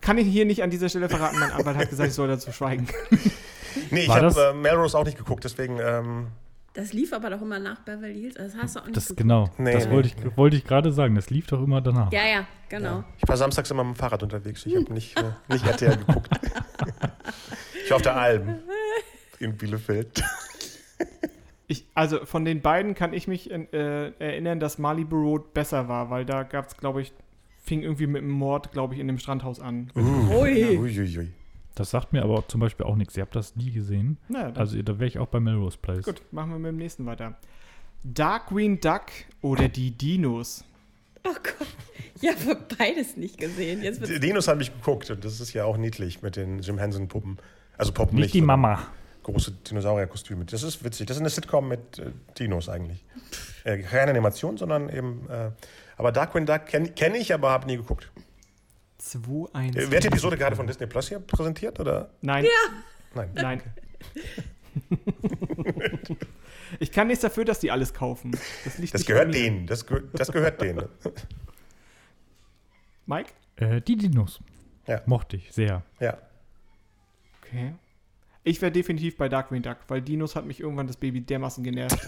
kann 0.00 0.16
ich 0.16 0.26
hier 0.26 0.46
nicht 0.46 0.62
an 0.62 0.70
dieser 0.70 0.88
Stelle 0.88 1.10
verraten. 1.10 1.38
Mein 1.38 1.52
Anwalt 1.52 1.76
hat 1.76 1.90
gesagt, 1.90 2.08
ich 2.08 2.14
soll 2.14 2.28
dazu 2.28 2.50
schweigen. 2.50 2.88
Nee, 3.90 4.04
ich 4.04 4.08
habe 4.08 4.34
äh, 4.40 4.54
Melrose 4.54 4.96
auch 4.96 5.04
nicht 5.04 5.18
geguckt, 5.18 5.44
deswegen. 5.44 5.78
Ähm, 5.78 6.28
Das 6.76 6.92
lief 6.92 7.14
aber 7.14 7.30
doch 7.30 7.40
immer 7.40 7.58
nach 7.58 7.80
Beverly 7.80 8.20
Hills. 8.20 8.34
Das 8.34 8.54
hast 8.54 8.76
du 8.76 8.80
auch 8.80 8.84
nicht 8.84 8.96
Das 8.96 9.16
genau. 9.16 9.50
Nee, 9.56 9.72
das 9.72 9.86
nee, 9.86 9.92
wollte 9.92 10.08
ich, 10.08 10.36
wollte 10.36 10.56
ich 10.56 10.64
gerade 10.64 10.92
sagen. 10.92 11.14
Das 11.14 11.30
lief 11.30 11.46
doch 11.46 11.62
immer 11.62 11.80
danach. 11.80 12.12
Ja, 12.12 12.26
ja, 12.26 12.46
genau. 12.68 13.02
ich 13.16 13.26
war 13.26 13.38
samstags 13.38 13.70
immer 13.70 13.82
mit 13.82 13.96
dem 13.96 13.98
Fahrrad 13.98 14.22
unterwegs. 14.22 14.66
Ich 14.66 14.76
habe 14.76 14.92
nicht, 14.92 15.18
äh, 15.18 15.24
nicht 15.48 15.66
RTL 15.66 15.96
geguckt. 15.96 16.28
ich 17.82 17.90
war 17.90 17.96
auf 17.96 18.02
der 18.02 18.16
Alm 18.16 18.58
in 19.38 19.56
Bielefeld. 19.56 20.22
Ich, 21.66 21.86
also 21.94 22.24
von 22.26 22.44
den 22.44 22.60
beiden 22.60 22.94
kann 22.94 23.14
ich 23.14 23.26
mich 23.26 23.50
äh, 23.50 24.12
erinnern, 24.18 24.60
dass 24.60 24.78
Malibu 24.78 25.16
Road 25.16 25.54
besser 25.54 25.88
war, 25.88 26.10
weil 26.10 26.26
da 26.26 26.42
gab 26.42 26.66
es, 26.66 26.76
glaube 26.76 27.00
ich, 27.00 27.12
fing 27.64 27.82
irgendwie 27.82 28.06
mit 28.06 28.22
einem 28.22 28.30
Mord, 28.30 28.70
glaube 28.70 28.94
ich, 28.94 29.00
in 29.00 29.06
dem 29.06 29.18
Strandhaus 29.18 29.60
an. 29.60 29.90
Ui. 29.96 30.78
Uiuiui. 30.78 31.32
Das 31.76 31.90
sagt 31.90 32.12
mir 32.12 32.22
aber 32.22 32.48
zum 32.48 32.60
Beispiel 32.60 32.86
auch 32.86 32.96
nichts. 32.96 33.16
Ihr 33.16 33.22
habt 33.22 33.36
das 33.36 33.54
nie 33.54 33.70
gesehen. 33.70 34.16
Na, 34.28 34.44
dann, 34.50 34.56
Also 34.56 34.80
da 34.82 34.98
wäre 34.98 35.06
ich 35.06 35.18
auch 35.18 35.28
bei 35.28 35.38
Melrose 35.40 35.78
Place. 35.80 36.04
gut, 36.04 36.22
machen 36.32 36.50
wir 36.50 36.58
mit 36.58 36.70
dem 36.72 36.78
nächsten 36.78 37.06
weiter. 37.06 37.36
Dark 38.02 38.48
Green 38.48 38.80
Duck 38.80 39.02
oder 39.42 39.68
die 39.68 39.90
Dinos? 39.90 40.64
Oh 41.24 41.34
Gott. 41.34 41.68
Ich 42.20 42.28
habe 42.28 42.56
beides 42.78 43.16
nicht 43.16 43.36
gesehen. 43.36 43.82
Die 43.82 44.20
Dinos 44.20 44.48
habe 44.48 44.62
ich 44.62 44.72
geguckt 44.72 45.10
und 45.10 45.22
das 45.24 45.38
ist 45.40 45.52
ja 45.52 45.64
auch 45.64 45.76
niedlich 45.76 46.22
mit 46.22 46.36
den 46.36 46.60
Jim 46.60 46.78
Henson 46.78 47.08
Puppen. 47.08 47.36
Also 47.76 47.92
Puppen 47.92 48.18
Nicht 48.18 48.32
die 48.32 48.38
sondern 48.38 48.60
Mama. 48.60 48.86
Große 49.24 49.52
Dinosaurierkostüme. 49.52 50.44
Das 50.46 50.62
ist 50.62 50.82
witzig. 50.82 51.08
Das 51.08 51.16
ist 51.16 51.20
eine 51.20 51.28
Sitcom 51.30 51.68
mit 51.68 51.98
äh, 51.98 52.12
Dinos 52.38 52.68
eigentlich. 52.70 53.04
Äh, 53.64 53.78
keine 53.78 54.12
Animation, 54.12 54.56
sondern 54.56 54.88
eben. 54.88 55.28
Äh, 55.28 55.50
aber 55.98 56.12
Darkwing 56.12 56.46
Duck 56.46 56.66
kenne 56.66 56.88
kenn 56.90 57.14
ich, 57.14 57.34
aber 57.34 57.50
habe 57.50 57.66
nie 57.66 57.76
geguckt. 57.76 58.10
2, 59.10 59.54
1. 59.54 59.76
Äh, 59.76 59.90
wird 59.90 60.04
die 60.04 60.08
Episode 60.08 60.36
gerade 60.36 60.56
von 60.56 60.66
Disney 60.66 60.86
Plus 60.86 61.08
hier 61.08 61.18
präsentiert? 61.20 61.78
Oder? 61.80 62.10
Nein. 62.22 62.44
Nein. 63.14 63.30
Nein. 63.34 63.62
ich 66.80 66.92
kann 66.92 67.06
nichts 67.06 67.22
dafür, 67.22 67.44
dass 67.44 67.60
die 67.60 67.70
alles 67.70 67.94
kaufen. 67.94 68.32
Das, 68.64 68.78
liegt 68.78 68.94
Das 68.94 69.04
gehört 69.06 69.32
denen. 69.34 69.66
Das, 69.66 69.86
gehö- 69.86 70.04
das 70.12 70.30
gehört 70.32 70.60
denen. 70.60 70.86
Mike? 73.06 73.30
Äh, 73.56 73.80
die 73.80 73.96
Dinos. 73.96 74.40
Ja. 74.86 75.02
Mochte 75.06 75.36
ich 75.36 75.52
sehr. 75.52 75.82
Ja. 76.00 76.18
Okay. 77.42 77.74
Ich 78.44 78.62
wäre 78.62 78.70
definitiv 78.70 79.16
bei 79.16 79.28
Darkwing 79.28 79.62
Duck, 79.62 79.78
weil 79.88 80.00
Dinos 80.00 80.36
hat 80.36 80.46
mich 80.46 80.60
irgendwann 80.60 80.86
das 80.86 80.96
Baby 80.96 81.20
dermaßen 81.20 81.64
genervt, 81.64 81.98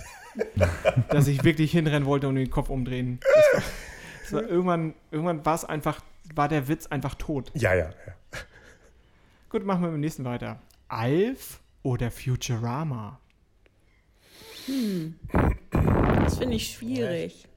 dass 1.11 1.26
ich 1.26 1.42
wirklich 1.42 1.72
hinrennen 1.72 2.07
wollte 2.07 2.28
und 2.28 2.36
den 2.36 2.51
Kopf 2.51 2.70
umdrehen. 2.70 3.18
Das 3.20 3.55
war, 3.55 3.62
das 4.22 4.32
war 4.32 4.42
irgendwann 4.49 4.94
irgendwann 5.11 5.44
war 5.44 5.57
es 5.57 5.64
einfach, 5.64 6.01
war 6.35 6.49
der 6.49 6.68
Witz 6.68 6.87
einfach 6.87 7.14
tot. 7.14 7.51
Ja, 7.55 7.74
ja. 7.74 7.91
ja. 8.07 8.14
Gut, 9.49 9.64
machen 9.64 9.83
wir 9.83 9.89
mit 9.89 9.97
dem 9.97 10.01
nächsten 10.01 10.24
weiter. 10.24 10.61
Alf 10.89 11.61
oder 11.83 12.11
Futurama? 12.11 13.18
Das 15.70 16.39
finde 16.39 16.57
ich 16.57 16.72
schwierig. 16.72 17.49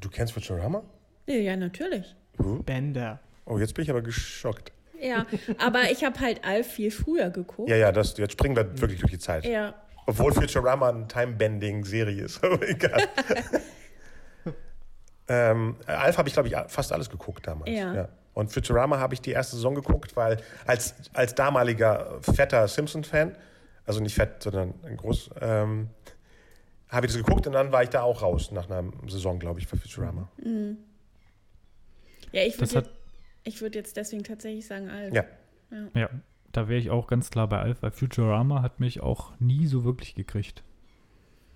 Du 0.00 0.08
kennst 0.08 0.32
Futurama? 0.32 0.82
Ja, 1.26 1.34
ja, 1.34 1.56
natürlich. 1.56 2.14
Bender. 2.38 3.20
Oh, 3.44 3.58
jetzt 3.58 3.74
bin 3.74 3.84
ich 3.84 3.90
aber 3.90 4.02
geschockt. 4.02 4.72
Ja, 5.00 5.26
aber 5.58 5.90
ich 5.90 6.04
habe 6.04 6.20
halt 6.20 6.44
Alf 6.44 6.66
viel 6.72 6.90
früher 6.90 7.30
geguckt. 7.30 7.68
Ja, 7.68 7.76
ja, 7.76 7.90
das, 7.90 8.16
jetzt 8.18 8.32
springen 8.32 8.54
wir 8.54 8.80
wirklich 8.80 9.00
durch 9.00 9.12
die 9.12 9.18
Zeit. 9.18 9.44
Ja. 9.44 9.74
Obwohl 10.06 10.32
Futurama 10.32 10.90
eine 10.90 11.08
Time-Bending-Serie 11.08 12.24
ist. 12.24 12.44
Aber 12.44 12.68
egal. 12.68 13.08
ähm, 15.30 15.76
Alf 15.86 16.18
habe 16.18 16.28
ich, 16.28 16.34
glaube 16.34 16.48
ich, 16.48 16.56
fast 16.66 16.92
alles 16.92 17.08
geguckt 17.08 17.46
damals. 17.46 17.70
Ja. 17.70 18.08
Und 18.34 18.52
Futurama 18.52 18.98
habe 18.98 19.14
ich 19.14 19.20
die 19.20 19.30
erste 19.30 19.54
Saison 19.54 19.76
geguckt, 19.76 20.16
weil 20.16 20.38
als, 20.66 20.94
als 21.12 21.36
damaliger 21.36 22.20
fetter 22.20 22.66
Simpson-Fan, 22.66 23.36
also 23.86 24.00
nicht 24.00 24.16
fett, 24.16 24.42
sondern 24.42 24.74
ein 24.82 24.96
groß, 24.96 25.30
ähm, 25.40 25.90
habe 26.88 27.06
ich 27.06 27.12
das 27.12 27.22
geguckt 27.22 27.46
und 27.46 27.52
dann 27.52 27.70
war 27.70 27.84
ich 27.84 27.90
da 27.90 28.02
auch 28.02 28.22
raus 28.22 28.50
nach 28.50 28.68
einer 28.68 28.90
Saison, 29.06 29.38
glaube 29.38 29.60
ich, 29.60 29.68
für 29.68 29.76
Futurama. 29.76 30.28
Ja, 32.32 32.42
ich 32.42 32.56
Das 32.56 32.74
würde 32.74 32.88
hat, 32.88 32.92
jetzt, 32.92 33.00
ich 33.44 33.60
würd 33.60 33.74
jetzt 33.76 33.96
deswegen 33.96 34.24
tatsächlich 34.24 34.66
sagen 34.66 34.88
Alf. 34.88 35.14
Ja. 35.14 35.24
ja, 35.94 36.10
da 36.50 36.68
wäre 36.68 36.80
ich 36.80 36.90
auch 36.90 37.06
ganz 37.06 37.30
klar 37.30 37.48
bei 37.48 37.60
Alf, 37.60 37.82
weil 37.82 37.92
Futurama 37.92 38.62
hat 38.62 38.80
mich 38.80 39.00
auch 39.00 39.32
nie 39.38 39.66
so 39.66 39.84
wirklich 39.84 40.16
gekriegt. 40.16 40.64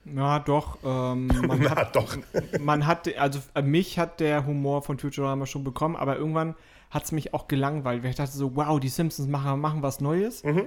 Ja, 0.05 0.39
doch. 0.39 0.79
Ähm, 0.85 1.29
man, 1.47 1.61
Na 1.75 1.85
doch. 1.85 2.17
man 2.61 2.87
hat, 2.87 3.13
also 3.17 3.41
äh, 3.55 3.63
mich 3.63 3.99
hat 3.99 4.21
der 4.21 4.47
Humor 4.47 4.83
von 4.83 4.99
Futurama 4.99 5.47
schon 5.47 5.65
bekommen, 5.65 5.97
aber 5.97 6.17
irgendwann 6.17 6.55
hat 6.91 7.05
es 7.05 7.13
mich 7.13 7.35
auch 7.35 7.49
gelangweilt, 7.49 8.03
weil 8.03 8.11
ich 8.11 8.17
dachte 8.17 8.33
so, 8.33 8.55
wow, 8.57 8.79
die 8.79 8.89
Simpsons 8.89 9.29
machen, 9.29 9.61
machen 9.61 9.83
was 9.83 10.01
Neues. 10.01 10.45
Mhm. 10.45 10.67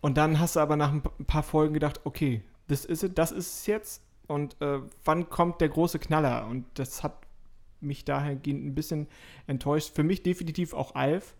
Und 0.00 0.16
dann 0.16 0.38
hast 0.38 0.56
du 0.56 0.60
aber 0.60 0.76
nach 0.76 0.92
ein 0.92 1.02
paar 1.26 1.42
Folgen 1.42 1.74
gedacht, 1.74 2.00
okay, 2.04 2.42
das 2.68 2.84
ist 2.84 3.02
es, 3.02 3.14
das 3.14 3.32
ist 3.32 3.60
es 3.60 3.66
jetzt. 3.66 4.02
Und 4.26 4.60
äh, 4.60 4.80
wann 5.04 5.28
kommt 5.28 5.60
der 5.60 5.68
große 5.68 5.98
Knaller? 5.98 6.46
Und 6.48 6.66
das 6.74 7.02
hat 7.02 7.14
mich 7.80 8.04
dahingehend 8.04 8.64
ein 8.64 8.74
bisschen 8.74 9.06
enttäuscht. 9.46 9.94
Für 9.94 10.02
mich 10.02 10.22
definitiv 10.22 10.74
auch 10.74 10.94
Alf. 10.94 11.34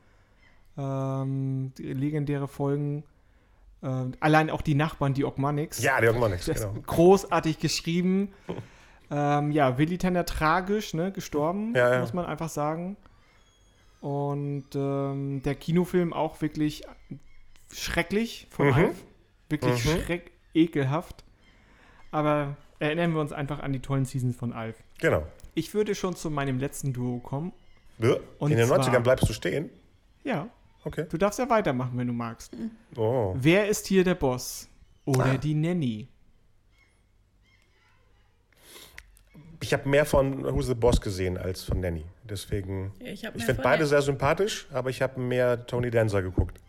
Ähm, 0.76 1.72
legendäre 1.76 2.48
Folgen. 2.48 3.04
Äh, 3.82 4.06
allein 4.20 4.50
auch 4.50 4.62
die 4.62 4.74
Nachbarn, 4.74 5.14
die 5.14 5.24
Ogmanics. 5.24 5.80
Ja, 5.82 6.00
nichts, 6.28 6.46
Das 6.46 6.60
genau. 6.62 6.74
großartig 6.86 7.58
geschrieben. 7.60 8.32
ähm, 9.10 9.52
ja, 9.52 9.78
Willi 9.78 9.98
Tanner 9.98 10.24
tragisch, 10.24 10.94
ne, 10.94 11.12
gestorben, 11.12 11.74
Ja, 11.74 11.94
ja. 11.94 12.00
muss 12.00 12.12
man 12.12 12.26
einfach 12.26 12.48
sagen. 12.48 12.96
Und 14.00 14.66
ähm, 14.74 15.42
der 15.44 15.54
Kinofilm 15.54 16.12
auch 16.12 16.40
wirklich 16.40 16.82
schrecklich 17.72 18.46
von 18.50 18.66
Mhm. 18.68 18.72
Alf. 18.74 19.04
Wirklich 19.48 19.84
Mhm. 19.84 20.00
schreck, 20.04 20.30
ekelhaft. 20.54 21.24
Aber 22.10 22.56
erinnern 22.78 23.12
wir 23.14 23.20
uns 23.20 23.32
einfach 23.32 23.60
an 23.60 23.72
die 23.72 23.80
tollen 23.80 24.04
Seasons 24.04 24.36
von 24.36 24.52
Alf. 24.52 24.76
Genau. 25.00 25.24
Ich 25.54 25.74
würde 25.74 25.94
schon 25.94 26.14
zu 26.16 26.30
meinem 26.30 26.58
letzten 26.58 26.92
Duo 26.92 27.18
kommen. 27.18 27.52
Ja. 27.98 28.16
Und 28.38 28.52
In 28.52 28.58
den 28.58 28.66
zwar- 28.66 28.78
90ern 28.78 29.02
bleibst 29.02 29.28
du 29.28 29.32
stehen. 29.32 29.70
Ja, 30.22 30.48
Okay. 30.84 31.06
du 31.08 31.18
darfst 31.18 31.38
ja 31.38 31.48
weitermachen, 31.50 31.92
wenn 31.98 32.06
du 32.06 32.12
magst. 32.12 32.56
Oh. 32.96 33.34
Wer 33.36 33.68
ist 33.68 33.86
hier 33.86 34.04
der 34.04 34.14
Boss? 34.14 34.68
Oder 35.04 35.24
Ah. 35.24 35.36
die 35.36 35.54
Nanny? 35.54 36.08
Ich 39.60 39.72
habe 39.72 39.88
mehr 39.88 40.04
von 40.06 40.44
Who's 40.44 40.66
the 40.66 40.74
Boss 40.74 41.00
gesehen 41.00 41.36
als 41.36 41.64
von 41.64 41.80
Nanny. 41.80 42.04
Deswegen. 42.24 42.92
Ich, 43.00 43.24
Ich 43.24 43.44
finde 43.44 43.62
beide 43.62 43.78
der- 43.78 43.86
sehr 43.88 44.02
sympathisch, 44.02 44.68
aber 44.72 44.90
ich 44.90 45.02
habe 45.02 45.20
mehr 45.20 45.66
Tony 45.66 45.90
Danza 45.90 46.20
geguckt. 46.20 46.60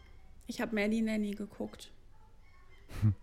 Ich 0.47 0.59
habe 0.59 0.73
mehr 0.73 0.87
die 0.87 1.01
Nanny 1.01 1.31
geguckt. 1.31 1.91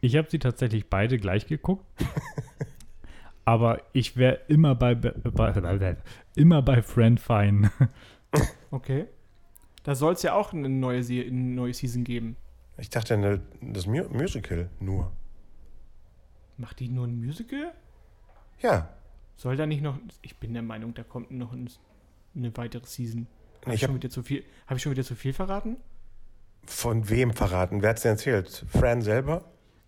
Ich 0.00 0.16
habe 0.16 0.28
sie 0.30 0.38
tatsächlich 0.38 0.90
beide 0.90 1.16
gleich 1.16 1.46
geguckt. 1.46 1.86
aber 3.46 3.80
ich 3.94 4.18
wäre 4.18 4.38
immer 4.48 4.74
bei, 4.74 4.94
bei, 4.94 5.96
immer 6.36 6.60
bei 6.60 6.82
Friend 6.82 7.18
Fine. 7.18 7.70
Okay. 8.70 9.06
Da 9.84 9.94
soll 9.94 10.14
es 10.14 10.22
ja 10.22 10.34
auch 10.34 10.52
eine 10.52 10.68
neue, 10.68 11.02
Se 11.04 11.20
eine 11.22 11.30
neue 11.32 11.72
Season 11.74 12.02
geben. 12.04 12.36
Ich 12.78 12.90
dachte, 12.90 13.16
ne, 13.16 13.40
das 13.60 13.86
Mu 13.86 14.02
Musical 14.10 14.68
nur. 14.80 15.12
Macht 16.56 16.80
die 16.80 16.88
nur 16.88 17.06
ein 17.06 17.18
Musical? 17.24 17.72
Ja. 18.60 18.88
Soll 19.36 19.56
da 19.56 19.66
nicht 19.66 19.82
noch. 19.82 19.98
Ich 20.22 20.36
bin 20.38 20.52
der 20.54 20.62
Meinung, 20.62 20.94
da 20.94 21.02
kommt 21.02 21.30
noch 21.30 21.52
ein, 21.52 21.68
eine 22.36 22.56
weitere 22.56 22.86
Season. 22.86 23.26
Habe 23.64 23.74
Ich 23.74 23.84
hab- 23.84 23.94
wieder 23.94 24.10
zu 24.10 24.22
viel, 24.22 24.44
hab 24.66 24.76
ich 24.76 24.82
schon 24.82 24.92
wieder 24.92 25.04
zu 25.04 25.14
viel 25.14 25.32
verraten? 25.32 25.76
Von 26.66 27.08
wem 27.10 27.32
verraten? 27.32 27.82
Wer 27.82 27.90
hat's 27.90 28.02
denn 28.02 28.12
erzählt? 28.12 28.64
Fran 28.68 29.02
selber? 29.02 29.44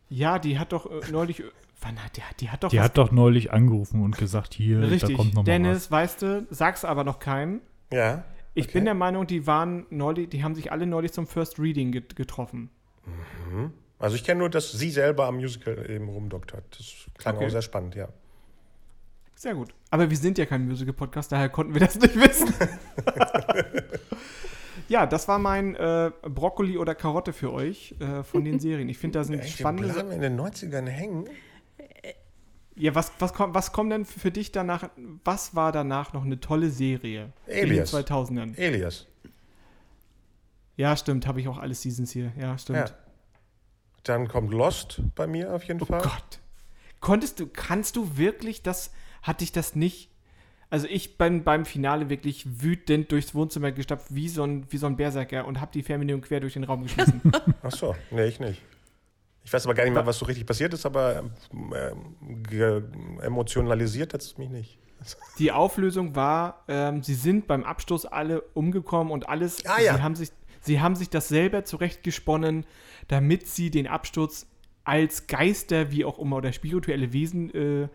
Ja, 0.09 0.39
die 0.39 0.59
hat 0.59 0.73
doch 0.73 0.87
äh, 0.91 1.11
neulich. 1.11 1.41
äh, 1.41 1.45
Wann 1.81 2.03
hat 2.03 2.17
die, 2.17 2.23
die 2.41 2.51
hat 2.51 2.65
doch 2.65 2.71
Die 2.71 2.79
was- 2.79 2.85
hat 2.85 2.99
doch 2.99 3.13
neulich 3.13 3.53
angerufen 3.53 4.03
und 4.03 4.17
gesagt, 4.17 4.55
hier, 4.55 4.81
da 4.81 4.87
Richtig. 4.89 5.17
kommt 5.17 5.35
noch 5.35 5.45
Dennis, 5.45 5.91
weißt 5.91 6.23
du, 6.23 6.47
sag's 6.51 6.85
aber 6.85 7.05
noch 7.05 7.19
keinem. 7.19 7.61
Ja. 7.93 8.25
Ich 8.57 8.65
Okay. 8.65 8.73
bin 8.79 8.87
der 8.87 8.95
Meinung, 8.95 9.27
die 9.27 9.47
waren 9.47 9.85
neulich, 9.91 10.31
die 10.31 10.43
haben 10.43 10.55
sich 10.55 10.73
alle 10.73 10.87
neulich 10.87 11.13
zum 11.13 11.27
First 11.27 11.59
Reading 11.59 11.93
get 11.93 12.17
getroffen. 12.17 12.71
Also 13.99 14.17
ich 14.17 14.25
kenne 14.25 14.41
nur, 14.41 14.49
dass 14.51 14.73
sie 14.73 14.91
selber 14.91 15.27
am 15.27 15.37
Musical 15.37 15.89
eben 15.91 16.09
rumdoktert. 16.09 16.65
Das 16.71 17.07
klang 17.19 17.37
Okay. 17.37 17.47
auch 17.47 17.51
sehr 17.51 17.63
spannend, 17.63 17.95
ja. 17.95 18.09
Sehr 19.35 19.55
gut. 19.55 19.75
Aber 19.91 20.09
wir 20.09 20.17
sind 20.17 20.39
ja 20.39 20.47
kein 20.47 20.67
Musical-Podcast, 20.67 21.31
daher 21.33 21.51
konnten 21.51 21.75
wir 21.75 21.81
das 21.83 22.01
nicht 22.01 22.17
wissen. 22.19 22.55
ja, 24.89 25.05
das 25.07 25.29
war 25.29 25.39
mein 25.39 25.75
äh, 25.77 26.11
Brokkoli 26.23 26.79
oder 26.79 26.95
Karotte 26.95 27.33
für 27.35 27.53
euch 27.53 27.95
äh, 28.01 28.23
von 28.23 28.45
den 28.45 28.59
Serien. 28.61 28.89
Ich 28.89 28.97
finde, 28.99 29.19
da 29.19 29.25
sind 29.25 29.41
Echt, 29.41 29.59
wir 29.59 29.65
spannende. 29.65 29.93
bleiben 29.93 30.11
in 30.13 30.21
den 30.21 30.41
90ern 30.41 30.87
hängen. 30.87 31.29
Ja, 32.77 32.95
was, 32.95 33.11
was, 33.19 33.33
kommt, 33.33 33.55
was 33.55 33.73
kommt 33.73 33.91
denn 33.91 34.05
für 34.05 34.31
dich 34.31 34.53
danach? 34.53 34.91
Was 35.25 35.55
war 35.55 35.73
danach 35.73 36.13
noch 36.13 36.25
eine 36.25 36.41
tolle 36.41 36.71
Serie? 36.71 37.33
Alias. 37.47 37.63
In 37.63 37.71
den 37.71 37.85
2000ern. 38.07 38.59
Elias. 38.59 39.07
Ja, 40.77 40.95
stimmt. 40.97 41.27
Habe 41.27 41.41
ich 41.41 41.49
auch 41.49 41.59
alle 41.59 41.75
Seasons 41.75 42.11
hier. 42.13 42.33
Ja, 42.39 42.57
stimmt. 42.59 42.79
Ja. 42.79 42.91
Dann 44.03 44.29
kommt 44.29 44.53
Lost 44.53 45.01
bei 45.15 45.27
mir 45.27 45.55
auf 45.55 45.65
jeden 45.65 45.81
Oh 45.83 45.87
Fall. 45.87 46.03
Gott. 46.03 46.39
Konntest 47.01 47.41
du, 47.41 47.47
kannst 47.47 47.97
du 47.97 48.17
wirklich 48.19 48.63
das, 48.63 48.93
hatte 49.23 49.43
ich 49.43 49.53
das 49.53 49.75
nicht? 49.75 50.11
Also 50.69 50.87
ich 50.89 51.17
bin 51.17 51.45
beim 51.45 51.65
Finale 51.65 52.11
wirklich 52.11 52.63
wütend 52.63 53.11
durchs 53.13 53.35
Wohnzimmer 53.35 53.73
gestapft, 53.73 54.15
wie 54.15 54.29
so 54.29 54.43
ein, 54.43 54.67
wie 54.71 54.77
so 54.77 54.87
ein 54.87 54.97
Berserker 54.97 55.47
und 55.47 55.61
habe 55.61 55.71
die 55.73 55.83
Fernbedienung 55.83 56.23
quer 56.23 56.41
durch 56.41 56.55
den 56.55 56.65
Raum 56.65 56.83
geschmissen. 56.83 57.21
Ach 57.63 57.71
so, 57.71 57.95
nee, 58.11 58.27
ich 58.27 58.41
nicht. 58.41 58.61
Ich 59.47 59.53
weiß 59.53 59.65
aber 59.65 59.75
gar 59.75 59.85
nicht 59.85 59.95
mehr, 59.95 60.05
was 60.05 60.19
so 60.19 60.25
richtig 60.27 60.45
passiert 60.45 60.75
ist, 60.75 60.85
aber 60.85 61.23
ge- 62.51 62.83
emotionalisiert 63.23 64.13
hat 64.13 64.21
es 64.21 64.37
mich 64.39 64.51
nicht. 64.51 64.79
die 65.39 65.53
Auflösung 65.53 66.17
war, 66.17 66.65
ähm, 66.67 67.03
sie 67.05 67.15
sind 67.15 67.47
beim 67.47 67.63
Abstoß 67.63 68.07
alle 68.07 68.41
umgekommen 68.55 69.13
und 69.13 69.29
alles, 69.29 69.65
Ah, 69.65 69.81
ja. 69.81 69.95
sie, 69.95 70.03
haben 70.03 70.17
sich, 70.17 70.31
sie 70.63 70.81
haben 70.81 70.97
sich 70.97 71.11
das 71.11 71.29
selber 71.29 71.65
zurechtgesponnen, 71.65 72.67
damit 73.07 73.47
sie 73.47 73.71
den 73.71 73.87
Absturz 73.87 74.47
als 74.83 75.29
Geister, 75.29 75.93
wie 75.93 76.05
auch 76.05 76.19
immer, 76.19 76.37
oder 76.37 76.53
spirituelle 76.53 77.13
Wesen 77.13 77.55
äh, 77.55 77.89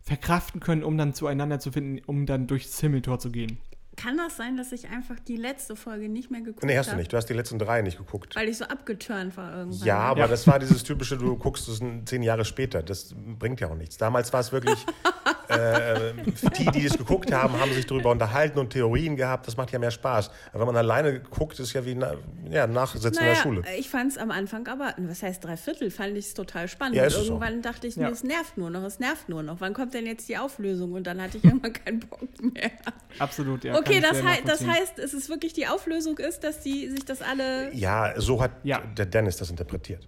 verkraften 0.00 0.60
können, 0.60 0.84
um 0.84 0.96
dann 0.96 1.12
zueinander 1.12 1.58
zu 1.60 1.70
finden, 1.70 2.02
um 2.06 2.24
dann 2.24 2.46
durchs 2.46 2.80
Himmeltor 2.80 3.18
zu 3.18 3.30
gehen. 3.30 3.58
Kann 4.00 4.16
das 4.16 4.36
sein, 4.36 4.56
dass 4.56 4.70
ich 4.70 4.88
einfach 4.88 5.16
die 5.18 5.36
letzte 5.36 5.74
Folge 5.74 6.08
nicht 6.08 6.30
mehr 6.30 6.40
geguckt 6.40 6.62
habe? 6.62 6.72
Nee, 6.72 6.78
hast 6.78 6.92
du 6.92 6.96
nicht. 6.96 7.12
Du 7.12 7.16
hast 7.16 7.26
die 7.26 7.34
letzten 7.34 7.58
drei 7.58 7.82
nicht 7.82 7.98
geguckt. 7.98 8.36
Weil 8.36 8.48
ich 8.48 8.56
so 8.56 8.64
abgeturnt 8.64 9.36
war 9.36 9.52
irgendwann. 9.56 9.86
Ja, 9.86 9.98
aber 9.98 10.20
Ja. 10.20 10.28
das 10.28 10.46
war 10.46 10.60
dieses 10.60 10.84
typische, 10.84 11.18
du 11.18 11.36
guckst 11.36 11.66
es 11.68 11.80
zehn 12.04 12.22
Jahre 12.22 12.44
später. 12.44 12.80
Das 12.82 13.12
bringt 13.38 13.58
ja 13.60 13.68
auch 13.68 13.74
nichts. 13.74 13.96
Damals 13.96 14.32
war 14.32 14.38
es 14.38 14.52
wirklich, 14.52 14.78
äh, 15.48 16.12
die, 16.58 16.66
die 16.66 16.86
es 16.86 16.96
geguckt 16.98 17.32
haben, 17.32 17.58
haben 17.60 17.72
sich 17.72 17.86
darüber 17.86 18.10
unterhalten 18.10 18.58
und 18.58 18.70
Theorien 18.70 19.16
gehabt. 19.16 19.46
Das 19.46 19.56
macht 19.56 19.70
ja 19.72 19.78
mehr 19.78 19.90
Spaß. 19.90 20.30
Aber 20.52 20.60
wenn 20.60 20.66
man 20.66 20.76
alleine 20.76 21.20
guckt, 21.20 21.58
ist 21.60 21.72
ja 21.72 21.84
wie 21.84 21.94
na, 21.94 22.14
ja, 22.50 22.66
Nachsitzen 22.66 23.08
in 23.08 23.14
Naja, 23.14 23.28
der 23.34 23.40
Schule. 23.40 23.62
ich 23.78 23.88
fand 23.88 24.12
es 24.12 24.18
am 24.18 24.30
Anfang 24.30 24.66
aber, 24.68 24.94
was 24.98 25.22
heißt 25.22 25.44
drei 25.44 25.56
Viertel, 25.56 25.90
fand 25.90 26.16
ich 26.16 26.26
es 26.26 26.34
total 26.34 26.68
spannend. 26.68 26.96
Ja, 26.96 27.06
irgendwann 27.08 27.62
dachte 27.62 27.86
ich, 27.86 27.96
Ja. 27.96 28.06
nee, 28.08 28.12
es 28.12 28.22
nervt 28.24 28.56
nur 28.58 28.70
noch, 28.70 28.82
es 28.84 28.98
nervt 28.98 29.28
nur 29.28 29.42
noch. 29.42 29.60
Wann 29.60 29.74
kommt 29.74 29.94
denn 29.94 30.06
jetzt 30.06 30.28
die 30.28 30.36
Auflösung? 30.38 30.92
Und 30.92 31.06
dann 31.06 31.20
hatte 31.20 31.38
ich 31.38 31.44
irgendwann 31.48 31.72
keinen 31.72 32.00
Bock 32.00 32.20
mehr. 32.40 32.70
Absolut, 33.18 33.64
ja. 33.64 33.76
okay, 33.78 34.00
das, 34.00 34.22
hei 34.22 34.40
das 34.44 34.66
heißt, 34.66 34.98
es 34.98 35.14
ist 35.14 35.28
wirklich 35.28 35.52
die 35.52 35.66
Auflösung 35.66 36.18
ist, 36.18 36.44
dass 36.44 36.60
die 36.60 36.88
sich 36.90 37.04
das 37.04 37.22
alle. 37.22 37.74
Ja, 37.74 38.12
so 38.20 38.40
hat 38.42 38.50
Ja. 38.64 38.80
der 38.96 39.06
Dennis 39.06 39.36
das 39.36 39.50
interpretiert. 39.50 40.06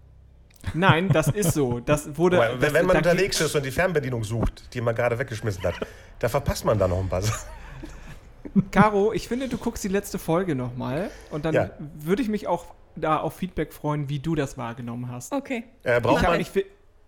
Nein, 0.75 1.09
das 1.09 1.29
ist 1.29 1.53
so. 1.55 1.81
Das 1.81 2.17
wurde. 2.17 2.39
Weil, 2.39 2.59
das, 2.59 2.73
wenn 2.73 2.87
man 2.87 2.97
unterwegs 2.99 3.41
ist 3.41 3.55
und 3.55 3.65
die 3.65 3.71
Fernbedienung 3.71 4.25
sucht, 4.25 4.75
die 4.75 4.81
man 4.81 4.95
gerade 4.95 5.19
weggeschmissen 5.19 5.63
hat, 5.65 5.75
da 6.19 6.29
verpasst 6.29 6.65
man 6.65 6.79
da 6.79 6.87
noch 6.87 6.99
ein 7.01 7.09
paar 7.09 7.23
Sachen. 7.23 7.49
Caro, 8.71 9.13
ich 9.13 9.29
finde, 9.29 9.49
du 9.49 9.59
guckst 9.59 9.85
die 9.85 9.89
letzte 9.89 10.19
Folge 10.19 10.55
nochmal 10.55 11.11
und 11.31 11.45
dann 11.45 11.55
Ja. 11.55 11.71
würde 11.99 12.23
ich 12.23 12.29
mich 12.29 12.47
auch 12.47 12.67
da 12.97 13.19
auf 13.19 13.37
Feedback 13.37 13.73
freuen, 13.73 14.09
wie 14.09 14.19
du 14.19 14.35
das 14.35 14.59
wahrgenommen 14.59 15.11
hast. 15.11 15.33
Okay. 15.33 15.65
Äh, 15.83 16.01
braucht, 16.01 16.23
ich, 16.23 16.29
man, 16.29 16.41
ich 16.41 16.51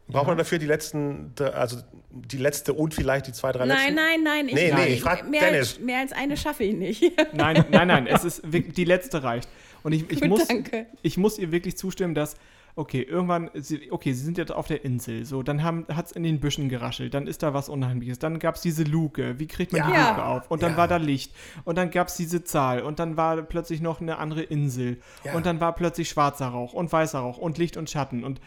braucht 0.09 0.27
man 0.27 0.39
dafür 0.39 0.59
die 0.59 0.67
letzten, 0.67 1.33
also 1.55 1.79
die 2.11 2.37
letzte 2.37 2.75
und 2.75 2.95
vielleicht 2.95 3.27
die 3.27 3.33
zwei, 3.33 3.51
drei 3.53 3.65
Nein, 3.67 3.77
letzten? 3.79 3.95
nein, 3.95 4.23
nein. 4.23 4.49
Ich, 4.49 4.55
Nee, 4.55 4.73
nee, 4.75 4.87
ich 4.95 5.03
frag 5.03 5.29
mehr, 5.29 5.41
Dennis. 5.41 5.75
Als, 5.77 5.81
mehr 5.81 5.99
als 6.01 6.13
eine 6.13 6.37
schaffe 6.37 6.65
ich 6.65 6.75
nicht. 6.75 7.03
nein, 7.33 7.65
nein, 7.71 7.89
nein, 7.89 8.07
es 8.07 8.25
ist 8.25 8.43
die 8.45 8.85
letzte 8.85 9.23
reicht. 9.23 9.49
Und 9.83 9.93
ich, 9.93 10.09
ich, 10.11 10.21
Gut, 10.21 10.29
muss, 10.29 10.47
danke. 10.47 10.87
ich 11.03 11.17
muss 11.17 11.39
ihr 11.39 11.51
wirklich 11.51 11.77
zustimmen, 11.77 12.15
dass, 12.15 12.37
okay, 12.75 13.03
irgendwann, 13.03 13.51
sie, 13.55 13.93
okay, 13.93 14.13
sie 14.13 14.25
sind 14.25 14.39
jetzt 14.39 14.53
auf 14.53 14.67
der 14.67 14.85
Insel, 14.85 15.25
so, 15.25 15.43
dann 15.43 15.63
hat 15.63 16.07
es 16.07 16.13
in 16.13 16.23
den 16.23 16.41
Büschen 16.41 16.69
geraschelt, 16.69 17.15
dann 17.15 17.27
ist 17.27 17.43
da 17.43 17.53
was 17.55 17.69
Unheimliches, 17.69 18.19
dann 18.19 18.39
gab 18.39 18.55
es 18.55 18.63
diese 18.63 18.85
Luke, 18.85 19.39
wie 19.39 19.47
kriegt 19.47 19.73
man 19.73 19.87
die 19.89 19.93
Ja. 19.95 20.11
Luke 20.11 20.25
auf? 20.25 20.51
Und 20.51 20.63
dann 20.63 20.73
Ja. 20.73 20.79
war 20.79 20.89
da 20.89 20.97
Licht 20.97 21.35
und 21.65 21.77
dann 21.77 21.91
gab 21.91 22.09
es 22.09 22.17
diese 22.17 22.45
Zahl 22.45 22.83
und 22.83 22.99
dann 22.99 23.17
war 23.17 23.43
plötzlich 23.43 23.81
noch 23.81 24.01
eine 24.01 24.19
andere 24.19 24.43
Insel 24.43 25.01
Ja. 25.25 25.35
und 25.35 25.45
dann 25.47 25.61
war 25.61 25.75
plötzlich 25.75 26.09
schwarzer 26.09 26.49
Rauch 26.49 26.73
und 26.73 26.91
weißer 26.93 27.19
Rauch 27.19 27.39
und 27.39 27.59
Licht 27.59 27.77
und 27.77 27.91
Schatten 27.91 28.25
und 28.25 28.41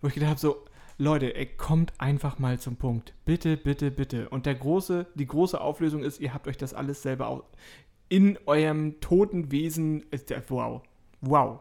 wo 0.00 0.08
ich 0.08 0.14
gedacht 0.14 0.30
habe, 0.30 0.40
so, 0.40 0.64
Leute, 0.98 1.34
ey, 1.34 1.46
kommt 1.46 1.92
einfach 1.98 2.38
mal 2.38 2.60
zum 2.60 2.76
Punkt. 2.76 3.14
Bitte, 3.24 3.56
bitte, 3.56 3.90
bitte. 3.90 4.28
Und 4.28 4.46
der 4.46 4.54
große, 4.54 5.06
die 5.14 5.26
große 5.26 5.60
Auflösung 5.60 6.04
ist, 6.04 6.20
ihr 6.20 6.34
habt 6.34 6.46
euch 6.46 6.56
das 6.58 6.74
alles 6.74 7.02
selber 7.02 7.44
in 8.08 8.38
eurem 8.46 9.00
toten 9.00 9.50
Wesen. 9.50 10.04
Ist 10.10 10.30
der, 10.30 10.42
wow. 10.48 10.82
Wow. 11.22 11.60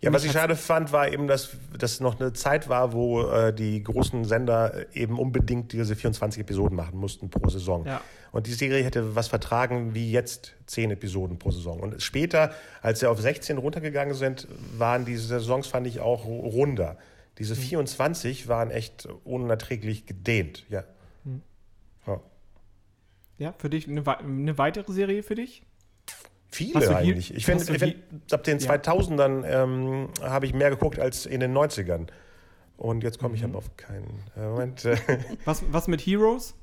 Ja, 0.00 0.12
was 0.12 0.24
ich 0.24 0.32
schade 0.32 0.56
fand, 0.56 0.92
war 0.92 1.08
eben, 1.12 1.26
dass 1.26 1.50
das 1.78 2.00
noch 2.00 2.20
eine 2.20 2.32
Zeit 2.32 2.68
war, 2.68 2.92
wo 2.92 3.22
äh, 3.22 3.52
die 3.52 3.82
großen 3.82 4.24
Sender 4.24 4.74
äh, 4.94 5.00
eben 5.02 5.18
unbedingt 5.18 5.72
diese 5.72 5.96
24 5.96 6.40
Episoden 6.40 6.76
machen 6.76 6.98
mussten 6.98 7.30
pro 7.30 7.48
Saison. 7.48 7.84
Ja. 7.86 8.00
Und 8.32 8.46
die 8.46 8.52
Serie 8.52 8.84
hätte 8.84 9.14
was 9.16 9.28
vertragen 9.28 9.94
wie 9.94 10.10
jetzt 10.12 10.54
10 10.66 10.90
Episoden 10.90 11.38
pro 11.38 11.50
Saison. 11.50 11.80
Und 11.80 12.02
später, 12.02 12.52
als 12.82 13.00
sie 13.00 13.06
auf 13.08 13.20
16 13.20 13.58
runtergegangen 13.58 14.14
sind, 14.14 14.46
waren 14.76 15.04
diese 15.04 15.26
Saisons, 15.26 15.66
fand 15.66 15.86
ich, 15.86 16.00
auch 16.00 16.24
ru- 16.26 16.50
runder. 16.50 16.98
Diese 17.38 17.54
Mhm. 17.54 17.58
24 17.58 18.48
waren 18.48 18.70
echt 18.70 19.06
unerträglich 19.24 20.06
gedehnt. 20.06 20.64
Ja. 20.68 20.84
Mhm. 21.24 21.42
Ja. 23.38 23.52
Für 23.58 23.68
dich 23.68 23.86
eine, 23.88 24.02
eine 24.18 24.56
weitere 24.58 24.90
Serie 24.92 25.22
für 25.22 25.34
dich? 25.34 25.62
Viele 26.48 26.96
eigentlich. 26.96 27.34
ich 27.34 27.44
finde, 27.44 27.64
find, 27.64 27.96
ab 28.32 28.44
den 28.44 28.58
Ja. 28.58 28.72
2000ern 28.72 29.44
ähm, 29.46 30.08
habe 30.22 30.46
ich 30.46 30.54
mehr 30.54 30.70
geguckt 30.70 30.98
als 30.98 31.26
in 31.26 31.40
den 31.40 31.52
90ern. 31.56 32.06
Und 32.76 33.02
jetzt 33.02 33.18
komme 33.18 33.34
ich 33.34 33.42
Mhm. 33.42 33.50
aber 33.50 33.58
auf 33.58 33.76
keinen. 33.76 34.22
Äh, 34.36 34.46
Moment. 34.48 34.84
Was, 35.44 35.62
was 35.70 35.88
mit 35.88 36.00
Heroes? 36.02 36.54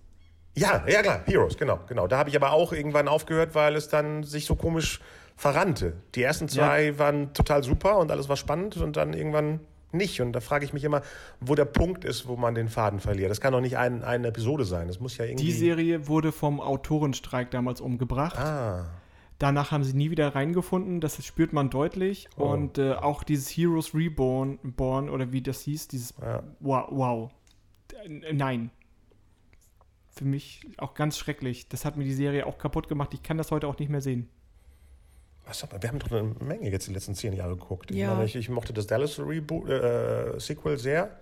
ja, 0.55 0.83
ja 0.87 1.01
klar, 1.01 1.21
Heroes, 1.25 1.57
genau, 1.57 1.79
genau. 1.87 2.07
Da 2.07 2.17
habe 2.19 2.29
ich 2.29 2.35
aber 2.35 2.51
auch 2.51 2.71
irgendwann 2.73 3.07
aufgehört, 3.07 3.55
weil 3.55 3.75
es 3.75 3.87
dann 3.89 4.23
sich 4.23 4.45
so 4.45 4.55
komisch 4.55 4.99
verrannte. 5.35 5.93
Die 6.13 6.21
ersten 6.21 6.47
zwei 6.47 6.99
waren 6.99 7.33
total 7.33 7.63
super 7.63 7.97
und 7.97 8.11
alles 8.11 8.29
war 8.29 8.37
spannend 8.37 8.77
und 8.77 8.95
dann 8.97 9.13
irgendwann 9.13 9.59
nicht. 9.91 10.21
Und 10.21 10.33
da 10.33 10.39
frage 10.41 10.63
ich 10.65 10.73
mich 10.73 10.83
immer, 10.83 11.01
wo 11.39 11.55
der 11.55 11.65
Punkt 11.65 12.05
ist, 12.05 12.27
wo 12.27 12.35
man 12.35 12.53
den 12.53 12.69
Faden 12.69 12.99
verliert. 12.99 13.31
Das 13.31 13.41
kann 13.41 13.51
doch 13.53 13.61
nicht 13.61 13.77
ein, 13.77 14.03
eine 14.03 14.27
Episode 14.27 14.65
sein. 14.65 14.87
Das 14.87 14.99
muss 14.99 15.17
ja 15.17 15.25
irgendwie. 15.25 15.45
Die 15.45 15.51
Serie 15.51 16.07
wurde 16.07 16.31
vom 16.31 16.61
Autorenstreik 16.61 17.49
damals 17.49 17.81
umgebracht. 17.81 18.37
Ah, 18.37 18.85
Danach 19.39 19.71
haben 19.71 19.83
sie 19.83 19.93
nie 19.93 20.09
wieder 20.11 20.35
reingefunden, 20.35 21.01
das 21.01 21.23
spürt 21.25 21.53
man 21.53 21.69
deutlich. 21.69 22.27
Oh. 22.37 22.43
Und 22.45 22.77
äh, 22.77 22.93
auch 22.93 23.23
dieses 23.23 23.49
Heroes 23.49 23.93
Reborn 23.93 24.59
Born, 24.63 25.09
oder 25.09 25.31
wie 25.31 25.41
das 25.41 25.61
hieß, 25.61 25.87
dieses 25.89 26.13
Ja. 26.21 26.43
Wow. 26.59 26.87
wow. 26.91 27.31
Äh, 28.05 28.33
Nein. 28.33 28.69
Für 30.15 30.25
mich 30.25 30.61
auch 30.77 30.93
ganz 30.93 31.17
schrecklich. 31.17 31.67
Das 31.69 31.85
hat 31.85 31.97
mir 31.97 32.03
die 32.03 32.13
Serie 32.13 32.45
auch 32.45 32.57
kaputt 32.59 32.87
gemacht. 32.87 33.13
Ich 33.15 33.23
kann 33.23 33.37
das 33.37 33.49
heute 33.51 33.67
auch 33.67 33.79
nicht 33.79 33.89
mehr 33.89 34.01
sehen. 34.01 34.29
was, 35.45 35.63
aber 35.63 35.81
wir 35.81 35.89
haben 35.89 35.99
doch 35.99 36.11
eine 36.11 36.23
Menge 36.23 36.69
jetzt 36.69 36.87
die 36.87 36.93
letzten 36.93 37.15
zehn 37.15 37.33
Jahre 37.33 37.57
geguckt. 37.57 37.89
Ich, 37.91 37.97
Ja. 37.97 38.13
meine, 38.13 38.25
ich, 38.25 38.35
ich 38.35 38.47
mochte 38.49 38.71
das 38.73 38.85
Dallas 38.87 39.19
Reboot, 39.19 39.67
äh, 39.67 40.39
Sequel 40.39 40.77
sehr. 40.77 41.19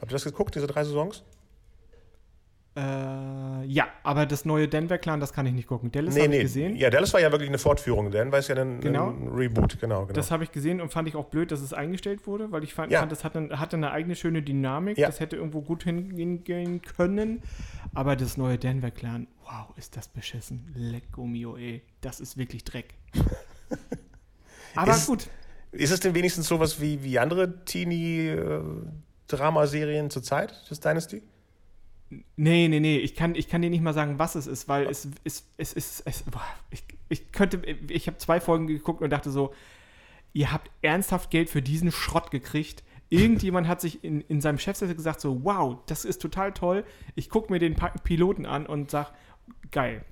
Habt 0.00 0.12
ihr 0.12 0.14
das 0.14 0.24
geguckt, 0.24 0.54
diese 0.54 0.66
drei 0.66 0.84
Saisons? 0.84 1.24
Äh, 2.76 2.80
ja, 3.66 3.86
aber 4.02 4.26
das 4.26 4.44
neue 4.44 4.66
Denver 4.66 4.98
Clan, 4.98 5.20
das 5.20 5.32
kann 5.32 5.46
ich 5.46 5.52
nicht 5.52 5.68
gucken. 5.68 5.92
Dallas 5.92 6.18
habe 6.18 6.34
ich 6.34 6.40
gesehen. 6.42 6.74
Ja, 6.74 6.90
Dallas 6.90 7.14
war 7.14 7.20
ja 7.20 7.30
wirklich 7.30 7.48
eine 7.48 7.58
Fortführung. 7.58 8.12
War 8.12 8.32
es 8.34 8.48
ja 8.48 8.56
ein, 8.56 8.80
Genau. 8.80 9.10
ein 9.10 9.28
Reboot, 9.28 9.78
genau. 9.80 10.00
genau. 10.02 10.12
Das 10.12 10.32
habe 10.32 10.42
ich 10.42 10.50
gesehen 10.50 10.80
und 10.80 10.90
fand 10.92 11.06
ich 11.06 11.14
auch 11.14 11.26
blöd, 11.26 11.52
dass 11.52 11.60
es 11.60 11.72
eingestellt 11.72 12.26
wurde, 12.26 12.50
weil 12.50 12.64
ich 12.64 12.74
fand, 12.74 12.90
Ja. 12.90 12.98
fand 12.98 13.12
das 13.12 13.22
hatte, 13.22 13.60
hatte 13.60 13.76
eine 13.76 13.92
eigene 13.92 14.16
schöne 14.16 14.42
Dynamik. 14.42 14.98
Ja. 14.98 15.06
Das 15.06 15.20
hätte 15.20 15.36
irgendwo 15.36 15.62
gut 15.62 15.84
hingehen 15.84 16.82
können. 16.82 17.42
Aber 17.94 18.16
das 18.16 18.36
neue 18.36 18.58
Denver 18.58 18.90
Clan, 18.90 19.28
wow, 19.44 19.68
ist 19.76 19.96
das 19.96 20.08
beschissen. 20.08 20.66
Lecco 20.74 21.24
mio, 21.26 21.56
ey. 21.56 21.82
Das 22.00 22.18
ist 22.18 22.36
wirklich 22.36 22.64
Dreck. 22.64 22.94
aber 24.74 24.90
Ist- 24.92 25.06
gut. 25.06 25.28
Ist 25.70 25.90
es 25.92 26.00
denn 26.00 26.14
wenigstens 26.14 26.48
sowas 26.48 26.80
wie, 26.80 27.02
wie 27.02 27.18
andere 27.18 27.64
Teenie-Dramaserien 27.64 30.10
zur 30.10 30.22
Zeit, 30.22 30.52
das 30.68 30.78
Dynasty? 30.80 31.22
Nee, 32.36 32.68
nee, 32.68 32.80
nee, 32.80 32.98
ich 32.98 33.14
kann, 33.14 33.34
ich 33.34 33.48
kann 33.48 33.62
dir 33.62 33.70
nicht 33.70 33.82
mal 33.82 33.94
sagen, 33.94 34.18
was 34.18 34.34
es 34.34 34.46
ist, 34.46 34.68
weil 34.68 34.86
es, 34.86 35.08
es, 35.24 35.48
es 35.56 35.72
ist, 35.72 36.02
es, 36.06 36.22
boah, 36.22 36.44
ich, 36.70 36.84
ich 37.08 37.32
könnte, 37.32 37.62
ich 37.88 38.06
habe 38.06 38.18
zwei 38.18 38.40
Folgen 38.40 38.66
geguckt 38.66 39.02
und 39.02 39.10
dachte 39.10 39.30
so, 39.30 39.52
ihr 40.32 40.52
habt 40.52 40.70
ernsthaft 40.82 41.30
Geld 41.30 41.48
für 41.48 41.62
diesen 41.62 41.90
Schrott 41.90 42.30
gekriegt. 42.30 42.84
Irgendjemand 43.08 43.68
hat 43.68 43.80
sich 43.80 44.04
in, 44.04 44.20
in 44.22 44.40
seinem 44.40 44.58
Chefsessel 44.58 44.94
gesagt 44.94 45.20
so, 45.20 45.44
wow, 45.44 45.78
das 45.86 46.04
ist 46.04 46.20
total 46.20 46.52
toll. 46.52 46.84
Ich 47.14 47.30
gucke 47.30 47.52
mir 47.52 47.58
den 47.58 47.76
Piloten 48.02 48.46
an 48.46 48.66
und 48.66 48.90
sag, 48.90 49.12
geil. 49.70 50.04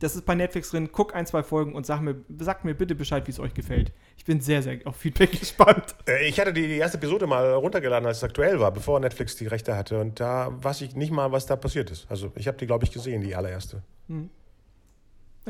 Das 0.00 0.16
ist 0.16 0.24
bei 0.24 0.34
Netflix 0.34 0.70
drin, 0.70 0.88
guck 0.90 1.14
ein, 1.14 1.26
zwei 1.26 1.42
Folgen 1.42 1.74
und 1.74 1.84
sag 1.86 2.00
mir, 2.00 2.16
sagt 2.38 2.64
mir 2.64 2.74
bitte 2.74 2.94
Bescheid, 2.94 3.26
wie 3.26 3.30
es 3.30 3.38
euch 3.38 3.54
gefällt. 3.54 3.92
Ich 4.16 4.24
bin 4.24 4.40
sehr, 4.40 4.62
sehr 4.62 4.78
auf 4.86 4.96
Feedback 4.96 5.30
gespannt. 5.38 5.94
Äh, 6.08 6.26
Ich 6.28 6.40
hatte 6.40 6.52
die 6.52 6.78
erste 6.78 6.96
Episode 6.96 7.26
mal 7.26 7.52
runtergeladen, 7.52 8.06
als 8.06 8.16
es 8.18 8.24
aktuell 8.24 8.58
war, 8.60 8.72
bevor 8.72 8.98
Netflix 8.98 9.36
die 9.36 9.46
Rechte 9.46 9.76
hatte. 9.76 10.00
Und 10.00 10.18
da 10.18 10.50
weiß 10.62 10.80
ich 10.80 10.96
nicht 10.96 11.12
mal, 11.12 11.32
was 11.32 11.46
da 11.46 11.54
passiert 11.56 11.90
ist. 11.90 12.10
Also 12.10 12.32
ich 12.34 12.48
habe 12.48 12.56
die, 12.58 12.66
glaube 12.66 12.84
ich, 12.84 12.90
gesehen, 12.92 13.20
die 13.22 13.36
allererste. 13.36 13.82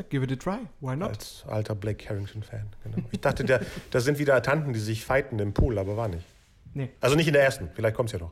Give 0.09 0.23
it 0.25 0.31
a 0.31 0.35
try, 0.35 0.59
why 0.79 0.95
not? 0.95 1.09
Als 1.09 1.43
alter 1.47 1.75
Blake 1.75 2.09
Harrington-Fan. 2.09 2.67
Genau. 2.83 3.07
Ich 3.11 3.21
dachte, 3.21 3.43
da, 3.45 3.59
da 3.91 3.99
sind 3.99 4.19
wieder 4.19 4.41
Tanten, 4.41 4.73
die 4.73 4.79
sich 4.79 5.05
fighten 5.05 5.37
im 5.39 5.53
Pool, 5.53 5.77
aber 5.77 5.95
war 5.95 6.07
nicht. 6.07 6.25
Nee. 6.73 6.89
Also 7.01 7.15
nicht 7.15 7.27
in 7.27 7.33
der 7.33 7.43
ersten, 7.43 7.69
vielleicht 7.73 7.95
kommt 7.95 8.09
es 8.09 8.13
ja 8.13 8.19
noch. 8.19 8.31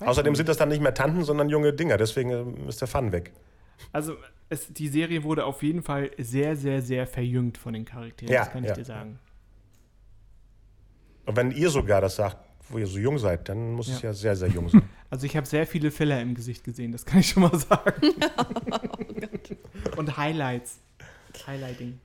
Außerdem 0.00 0.34
sind 0.34 0.48
das 0.48 0.56
dann 0.56 0.68
nicht 0.68 0.80
mehr 0.82 0.94
Tanten, 0.94 1.24
sondern 1.24 1.48
junge 1.48 1.72
Dinger. 1.72 1.96
Deswegen 1.96 2.30
ähm, 2.30 2.68
ist 2.68 2.80
der 2.80 2.88
Fun 2.88 3.12
weg. 3.12 3.32
Also, 3.92 4.16
es, 4.48 4.72
die 4.72 4.88
Serie 4.88 5.22
wurde 5.22 5.44
auf 5.44 5.62
jeden 5.62 5.82
Fall 5.82 6.10
sehr, 6.18 6.56
sehr, 6.56 6.82
sehr 6.82 7.06
verjüngt 7.06 7.58
von 7.58 7.74
den 7.74 7.84
Charakteren. 7.84 8.32
Ja, 8.32 8.40
das 8.44 8.52
kann 8.52 8.64
ich 8.64 8.70
ja. 8.70 8.74
dir 8.74 8.84
sagen. 8.84 9.18
Und 11.26 11.36
wenn 11.36 11.50
ihr 11.50 11.68
sogar 11.68 12.00
das 12.00 12.16
sagt, 12.16 12.38
wo 12.70 12.78
ihr 12.78 12.86
so 12.86 12.98
jung 12.98 13.18
seid, 13.18 13.48
dann 13.48 13.72
muss 13.72 13.88
es 13.88 14.02
Ja. 14.02 14.10
ja 14.10 14.14
sehr, 14.14 14.36
sehr 14.36 14.48
jung 14.48 14.68
sein. 14.68 14.82
Also, 15.10 15.24
ich 15.24 15.34
habe 15.38 15.46
sehr 15.46 15.66
viele 15.66 15.90
Filler 15.90 16.20
im 16.20 16.34
Gesicht 16.34 16.64
gesehen, 16.64 16.92
das 16.92 17.06
kann 17.06 17.20
ich 17.20 17.30
schon 17.30 17.42
mal 17.42 17.58
sagen. 17.58 18.12
Und 19.96 20.18
Highlights. 20.18 20.80
Highlighting. 21.46 21.98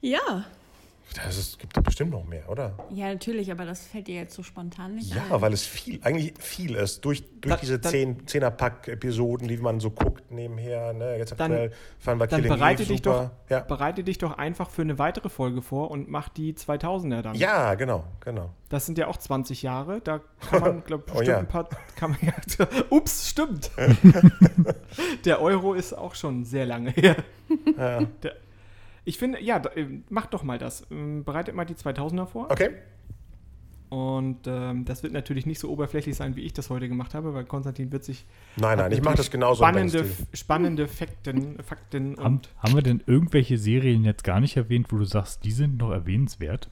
Ja. 0.00 0.46
Das 1.14 1.36
ist, 1.36 1.58
gibt 1.58 1.76
doch 1.76 1.82
bestimmt 1.82 2.12
noch 2.12 2.24
mehr, 2.24 2.48
oder? 2.48 2.72
Ja, 2.90 3.08
natürlich, 3.08 3.50
aber 3.50 3.64
das 3.64 3.84
fällt 3.86 4.06
dir 4.06 4.14
jetzt 4.14 4.34
so 4.34 4.44
spontan 4.44 4.94
nicht 4.94 5.12
Ja, 5.12 5.24
ein. 5.32 5.40
weil 5.40 5.52
es 5.52 5.66
viel, 5.66 5.98
eigentlich 6.04 6.34
viel 6.38 6.76
ist. 6.76 7.04
Durch, 7.04 7.24
durch 7.40 7.54
Da- 7.54 7.60
diese 7.60 7.80
zehn, 7.80 8.26
Zehnerpack-Episoden, 8.28 9.48
die 9.48 9.56
man 9.56 9.80
so 9.80 9.90
guckt 9.90 10.30
nebenher. 10.30 10.92
Ne? 10.92 11.16
Jetzt 11.18 11.32
Dann- 11.32 11.50
aktuell 11.50 11.72
fahren 11.98 12.18
wir 12.20 12.28
Dann 12.28 12.42
Killing 12.42 12.56
bereite 12.56 12.82
Eve 12.84 12.92
dich, 12.92 12.98
super. 13.02 13.32
doch, 13.48 13.50
Ja. 13.50 13.60
bereite 13.60 14.04
dich 14.04 14.18
doch 14.18 14.38
einfach 14.38 14.70
für 14.70 14.82
eine 14.82 14.98
weitere 15.00 15.28
Folge 15.28 15.62
vor 15.62 15.90
und 15.90 16.08
mach 16.08 16.28
die 16.28 16.54
2000er 16.54 17.22
dann. 17.22 17.34
ja, 17.34 17.74
genau, 17.74 18.04
genau. 18.20 18.50
Das 18.68 18.86
sind 18.86 18.96
ja 18.96 19.08
auch 19.08 19.16
20 19.16 19.62
Jahre. 19.62 20.00
Da 20.00 20.20
kann 20.48 20.60
man, 20.60 20.84
glaube 20.84 21.04
ich, 21.08 21.12
Oh 21.12 21.18
bestimmt 21.18 21.28
ja. 21.28 21.38
ein 21.40 21.48
paar. 21.48 21.68
Kann 21.96 22.12
man, 22.12 22.20
ja, 22.22 22.66
ups, 22.90 23.28
stimmt. 23.28 23.72
Der 25.24 25.42
Euro 25.42 25.74
ist 25.74 25.92
auch 25.92 26.14
schon 26.14 26.44
sehr 26.44 26.66
lange 26.66 26.90
her. 26.90 27.16
Ja. 27.76 28.00
Ich 29.04 29.18
finde, 29.18 29.42
ja, 29.42 29.58
da, 29.58 29.70
äh, 29.70 29.86
macht 30.08 30.34
doch 30.34 30.42
mal 30.42 30.58
das. 30.58 30.86
Ähm, 30.90 31.24
Bereitet 31.24 31.54
mal 31.54 31.64
die 31.64 31.74
2000er 31.74 32.26
vor. 32.26 32.50
Okay. 32.50 32.70
Und 33.90 34.46
ähm, 34.46 34.84
das 34.84 35.02
wird 35.02 35.12
natürlich 35.12 35.46
nicht 35.46 35.58
so 35.58 35.68
oberflächlich 35.68 36.14
sein, 36.14 36.36
wie 36.36 36.42
ich 36.42 36.52
das 36.52 36.70
heute 36.70 36.88
gemacht 36.88 37.12
habe, 37.12 37.34
weil 37.34 37.44
Konstantin 37.44 37.90
wird 37.90 38.04
sich 38.04 38.24
Nein, 38.54 38.78
nein, 38.78 38.92
ich 38.92 39.02
mache 39.02 39.16
das 39.16 39.32
genauso. 39.32 39.64
spannende, 39.64 40.06
spannende 40.32 40.86
Fakten, 40.86 41.60
Fakten 41.60 42.16
Haben, 42.16 42.36
und 42.36 42.48
haben 42.58 42.74
wir 42.76 42.82
denn 42.82 43.02
irgendwelche 43.06 43.58
Serien 43.58 44.04
jetzt 44.04 44.22
gar 44.22 44.38
nicht 44.38 44.56
erwähnt, 44.56 44.86
wo 44.90 44.96
du 44.96 45.04
sagst, 45.04 45.44
die 45.44 45.50
sind 45.50 45.78
noch 45.78 45.90
erwähnenswert? 45.90 46.70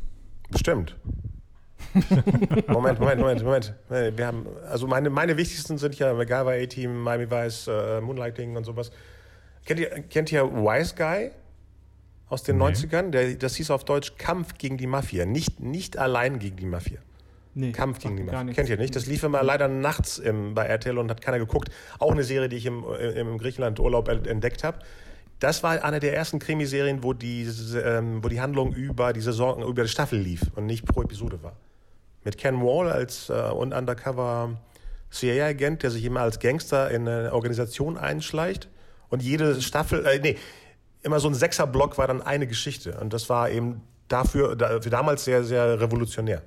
Bestimmt. 0.49 0.97
Moment, 2.69 3.01
Moment, 3.01 3.21
Moment, 3.21 3.43
Moment. 3.43 3.75
Wir 3.89 4.27
haben, 4.27 4.47
also 4.71 4.87
meine, 4.87 5.11
meine 5.11 5.37
wichtigsten 5.37 5.77
sind 5.77 5.99
ja 5.99 6.15
MacGyver, 6.15 6.53
A-Team, 6.53 7.03
Miami 7.03 7.29
Vice, 7.29 7.67
äh, 7.67 8.01
Moonlighting 8.01 8.57
und 8.57 8.63
sowas. 8.63 8.93
Kennt 9.65 9.81
ihr, 9.81 9.89
kennt 10.03 10.31
ihr 10.31 10.45
Wise 10.45 10.95
Guy 10.97 11.33
aus 12.29 12.43
den 12.43 12.59
Nee. 12.59 12.65
90ern? 12.65 13.11
Der, 13.11 13.35
das 13.35 13.55
hieß 13.57 13.71
auf 13.71 13.85
Deutsch 13.85 14.15
Kampf 14.19 14.55
gegen 14.59 14.77
die 14.77 14.87
Mafia. 14.87 15.25
Nicht, 15.27 15.61
nicht 15.61 15.97
allein 15.99 16.39
gegen 16.39 16.57
die 16.57 16.67
Mafia. 16.67 16.99
nee, 17.55 17.73
Kampf 17.73 17.99
gegen 18.01 18.17
die 18.17 18.23
Mafia. 18.23 18.53
Kennt 18.53 18.69
ihr 18.69 18.77
nicht? 18.77 18.95
Das 18.95 19.07
lief 19.07 19.23
immer 19.23 19.43
leider 19.43 19.69
nachts 19.69 20.19
im, 20.19 20.55
bei 20.55 20.67
RTL 20.67 20.99
und 20.99 21.11
hat 21.11 21.21
keiner 21.21 21.39
geguckt. 21.39 21.71
Auch 21.99 22.13
eine 22.13 22.25
Serie, 22.25 22.49
die 22.49 22.57
ich 22.57 22.67
im, 22.67 22.85
im 22.85 23.39
Griechenland-Urlaub 23.39 24.09
entdeckt 24.09 24.65
habe. 24.65 24.79
Das 25.41 25.63
war 25.63 25.85
eine 25.85 26.01
der 26.01 26.15
ersten 26.17 26.41
Krimiserien, 26.41 27.03
wo 27.05 27.13
die, 27.13 27.49
ähm, 27.85 28.23
wo 28.25 28.29
die 28.29 28.41
Handlung 28.41 28.73
über 28.75 29.13
die 29.13 29.21
Saison, 29.21 29.63
über 29.63 29.83
die 29.83 29.89
Staffel 29.89 30.19
lief 30.19 30.43
und 30.57 30.67
nicht 30.67 30.85
pro 30.85 31.03
Episode 31.03 31.43
war. 31.43 31.53
Mit 32.25 32.37
Ken 32.39 32.61
Wall 32.61 32.91
als 32.91 33.29
äh, 33.31 33.35
und 33.51 33.73
Undercover 33.73 34.59
CIA-Agent, 35.13 35.85
der 35.85 35.91
sich 35.91 36.05
immer 36.05 36.21
als 36.21 36.41
Gangster 36.41 36.91
in 36.91 37.07
eine 37.09 37.33
Organisation 37.33 37.97
einschleicht. 37.97 38.69
Und 39.11 39.23
jede 39.23 39.63
Staffel, 39.63 40.05
äh, 40.05 40.19
nee, 40.19 40.37
immer 41.09 41.21
so 41.21 41.29
ein 41.29 41.35
Sechser-Block 41.35 41.99
war 41.99 42.07
dann 42.07 42.23
eine 42.23 42.47
Geschichte. 42.47 42.99
Und 43.01 43.13
das 43.13 43.29
war 43.29 43.51
eben 43.51 43.83
dafür, 44.09 44.55
da, 44.57 44.81
für 44.81 44.91
damals 44.91 45.25
sehr, 45.25 45.43
sehr 45.45 45.81
revolutionär. 45.81 46.43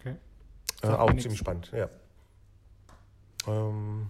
Okay. 0.00 0.16
Äh, 0.82 0.86
auch 0.88 1.08
nichts. 1.10 1.22
ziemlich 1.22 1.38
spannend, 1.40 1.70
ja. 1.76 1.88
Ähm, 3.46 4.06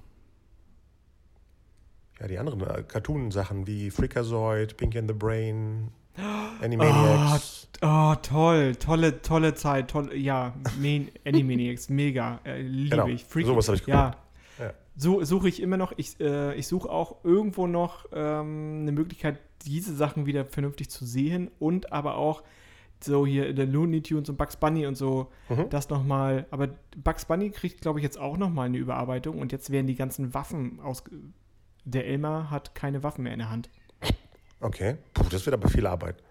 ja, 2.20 2.28
die 2.28 2.39
anderen 2.39 2.61
äh, 2.62 2.82
Cartoon-Sachen 2.82 3.66
wie 3.66 3.90
Freakazoid, 3.90 4.77
Pinky 4.77 4.99
and 4.99 5.09
the 5.11 5.15
Brain, 5.15 5.89
Animaniacs. 6.62 7.69
Oh, 7.81 8.15
toll, 8.23 8.77
tolle, 8.77 9.23
tolle 9.23 9.55
Zeit, 9.55 9.90
toll, 9.90 10.15
ja, 10.15 10.55
Man 10.78 11.09
Animaniacs, 11.27 11.89
mega, 11.89 12.40
äh, 12.44 12.61
liebe 12.61 12.90
Genau, 12.90 13.07
ich. 13.09 13.24
Freak- 13.24 13.47
sowas 13.47 13.69
hab 13.69 13.74
ich 13.77 13.86
Ja, 13.86 14.11
geguckt. 14.11 14.23
Ja. 14.61 14.73
so 14.97 15.24
suche 15.24 15.49
ich 15.49 15.61
immer 15.62 15.77
noch, 15.78 15.93
ich, 15.97 16.20
äh, 16.20 16.55
ich 16.55 16.69
suche 16.69 16.89
auch 16.90 17.24
irgendwo 17.24 17.66
noch 17.66 18.05
ähm, 18.12 18.78
eine 18.82 18.93
Möglichkeit, 18.93 19.39
diese 19.64 19.94
Sachen 19.94 20.26
wieder 20.26 20.44
vernünftig 20.44 20.90
zu 20.90 21.05
sehen 21.05 21.51
und 21.59 21.93
aber 21.93 22.16
auch 22.16 22.43
so 23.02 23.26
hier 23.26 23.48
in 23.48 23.56
der 23.56 23.66
Looney 23.66 24.01
Tunes 24.02 24.28
und 24.28 24.36
Bugs 24.36 24.56
Bunny 24.56 24.86
und 24.86 24.94
so, 24.94 25.30
Mhm. 25.48 25.68
das 25.70 25.89
nochmal, 25.90 26.47
aber 26.52 26.68
Bugs 26.97 27.24
Bunny 27.24 27.51
kriegt, 27.51 27.80
glaube 27.80 27.98
ich, 27.98 28.05
jetzt 28.05 28.18
auch 28.18 28.36
nochmal 28.36 28.66
eine 28.66 28.78
Überarbeitung 28.78 29.39
und 29.40 29.51
jetzt 29.51 29.70
werden 29.70 29.86
die 29.89 29.97
ganzen 29.97 30.34
Waffen 30.34 30.78
aus, 30.80 31.02
der 31.84 32.06
Elmar 32.06 32.51
hat 32.51 32.74
keine 32.76 33.02
Waffen 33.02 33.24
mehr 33.24 33.32
in 33.32 33.40
der 33.40 33.51
Hand. 33.51 33.70
Okay, 34.60 34.97
Puh, 35.14 35.24
das 35.30 35.44
wird 35.44 35.55
aber 35.55 35.68
viel 35.68 35.84
Arbeit. 35.86 36.22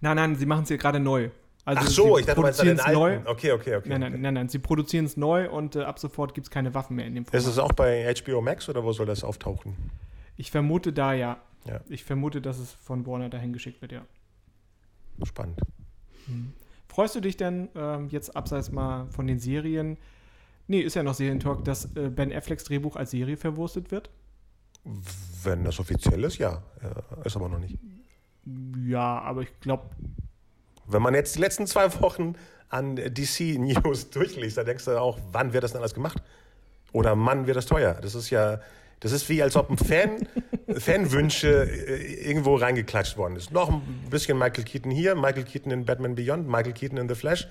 Nein, 0.00 0.16
nein, 0.16 0.36
sie 0.36 0.46
machen 0.46 0.64
es 0.64 0.68
ja 0.68 0.76
gerade 0.76 1.00
neu. 1.00 1.30
Also 1.64 1.80
Ach 1.82 1.88
so, 1.88 2.18
ich 2.18 2.26
dachte, 2.26 2.36
du 2.36 2.42
meinst 2.42 2.62
den 2.62 2.78
alten. 2.78 2.92
neu. 3.00 3.18
Okay, 3.24 3.52
okay, 3.52 3.76
okay. 3.76 3.88
Nein, 3.88 4.00
nein, 4.02 4.12
okay. 4.12 4.20
nein, 4.22 4.34
nein, 4.34 4.48
sie 4.50 4.58
produzieren 4.58 5.06
es 5.06 5.16
neu 5.16 5.48
und 5.50 5.76
äh, 5.76 5.82
ab 5.82 5.98
sofort 5.98 6.34
gibt 6.34 6.46
es 6.46 6.50
keine 6.50 6.74
Waffen 6.74 6.94
mehr 6.96 7.06
in 7.06 7.14
dem 7.14 7.24
Ist 7.24 7.30
Format. 7.30 7.48
es 7.48 7.58
auch 7.58 7.72
bei 7.72 8.14
HBO 8.14 8.42
Max 8.42 8.68
oder 8.68 8.84
wo 8.84 8.92
soll 8.92 9.06
das 9.06 9.24
auftauchen? 9.24 9.74
Ich 10.36 10.50
vermute 10.50 10.92
da 10.92 11.12
ja. 11.12 11.40
Ja. 11.66 11.80
Ich 11.88 12.04
vermute, 12.04 12.40
dass 12.42 12.58
es 12.58 12.72
von 12.72 13.06
Warner 13.06 13.28
dahin 13.30 13.52
geschickt 13.52 13.80
wird, 13.80 13.92
ja. 13.92 14.02
Spannend. 15.24 15.60
Freust 16.88 17.14
du 17.14 17.20
dich 17.20 17.36
denn 17.36 17.68
ähm, 17.74 18.08
jetzt 18.08 18.34
abseits 18.36 18.70
mal 18.70 19.06
von 19.10 19.26
den 19.26 19.38
Serien? 19.38 19.96
Nee, 20.66 20.80
ist 20.80 20.94
ja 20.94 21.02
noch 21.02 21.14
Serientalk, 21.14 21.64
dass 21.64 21.86
äh, 21.96 22.10
Ben 22.10 22.32
Afflecks 22.32 22.64
Drehbuch 22.64 22.96
als 22.96 23.10
Serie 23.12 23.36
verwurstet 23.36 23.90
wird? 23.90 24.10
Wenn 25.42 25.64
das 25.64 25.78
offiziell 25.80 26.22
ist, 26.24 26.38
ja. 26.38 26.62
Äh, 26.82 27.26
Ist 27.26 27.36
aber 27.36 27.48
noch 27.48 27.58
nicht. 27.58 27.78
Ja, 28.86 29.20
aber 29.20 29.42
ich 29.42 29.60
glaube, 29.60 29.84
Wenn 30.86 31.00
man 31.02 31.14
jetzt 31.14 31.36
die 31.36 31.40
letzten 31.40 31.66
zwei 31.66 31.92
Wochen 32.02 32.34
an 32.68 32.96
DC 32.96 33.58
News 33.58 34.10
durchliest, 34.10 34.58
da 34.58 34.64
denkst 34.64 34.84
du 34.84 35.00
auch, 35.00 35.18
wann 35.32 35.52
wird 35.52 35.64
das 35.64 35.72
denn 35.72 35.80
alles 35.80 35.94
gemacht? 35.94 36.22
Oder 36.92 37.14
Mann, 37.16 37.46
wird 37.46 37.56
das 37.56 37.66
teuer? 37.66 37.94
Das 37.94 38.14
ist 38.14 38.30
ja, 38.30 38.60
das 39.04 39.12
ist 39.12 39.28
wie, 39.28 39.42
als 39.42 39.54
ob 39.54 39.70
ein 39.70 39.76
Fan, 39.78 40.26
Fanwünsche 40.78 41.68
äh, 41.70 42.28
irgendwo 42.28 42.56
reingeklatscht 42.56 43.16
worden 43.16 43.36
ist. 43.36 43.52
Noch 43.52 43.68
ein 43.70 43.82
bisschen 44.10 44.38
Michael 44.38 44.64
Keaton 44.64 44.90
hier, 44.90 45.14
Michael 45.14 45.44
Keaton 45.44 45.70
in 45.70 45.84
Batman 45.84 46.14
Beyond, 46.14 46.48
Michael 46.48 46.72
Keaton 46.72 46.96
in 46.98 47.08
The 47.08 47.14
Flash. 47.14 47.46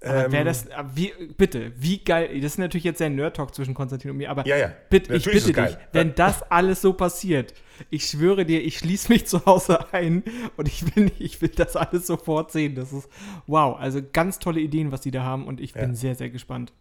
aber 0.00 0.26
Ähm, 0.26 0.32
wäre 0.32 0.44
das, 0.44 0.70
aber 0.70 0.90
wie, 0.94 1.12
bitte, 1.36 1.72
wie 1.76 1.98
geil, 2.04 2.40
das 2.40 2.52
ist 2.52 2.58
natürlich 2.58 2.84
jetzt 2.84 3.02
ein 3.02 3.16
Nerd-Talk 3.16 3.54
zwischen 3.54 3.74
Konstantin 3.74 4.10
und 4.12 4.16
mir, 4.18 4.30
aber 4.30 4.46
Ja, 4.46 4.56
ja. 4.56 4.72
bitte, 4.88 5.14
ich 5.14 5.24
bitte 5.24 5.52
dich, 5.52 5.76
wenn 5.92 6.14
das 6.14 6.42
alles 6.50 6.80
so 6.80 6.92
passiert, 6.92 7.54
ich 7.90 8.06
schwöre 8.06 8.44
dir, 8.44 8.62
ich 8.62 8.78
schließe 8.78 9.10
mich 9.12 9.26
zu 9.26 9.44
Hause 9.46 9.92
ein 9.92 10.22
und 10.56 10.68
ich 10.68 10.94
will, 10.94 11.10
ich 11.18 11.42
will 11.42 11.48
das 11.48 11.74
alles 11.74 12.06
sofort 12.06 12.52
sehen. 12.52 12.76
Das 12.76 12.92
ist, 12.92 13.08
wow, 13.48 13.76
also 13.78 14.00
ganz 14.12 14.38
tolle 14.38 14.60
Ideen, 14.60 14.92
was 14.92 15.00
die 15.00 15.10
da 15.10 15.24
haben 15.24 15.46
und 15.48 15.60
ich 15.60 15.72
bin 15.74 15.90
Ja. 15.90 15.94
sehr, 15.96 16.14
sehr 16.14 16.30
gespannt. 16.30 16.72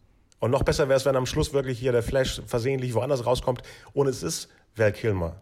Und 0.44 0.52
noch 0.52 0.64
besser 0.64 0.90
wäre 0.90 0.98
es, 0.98 1.06
wenn 1.06 1.16
am 1.16 1.26
Schluss 1.26 1.54
wirklich 1.54 1.80
hier 1.80 1.94
der 1.94 2.04
Flash 2.04 2.42
versehentlich 2.46 2.94
woanders 2.94 3.26
rauskommt 3.26 3.62
und 3.94 4.08
es 4.08 4.24
ist 4.24 4.50
Val 4.76 4.92
Kilmer 4.92 5.38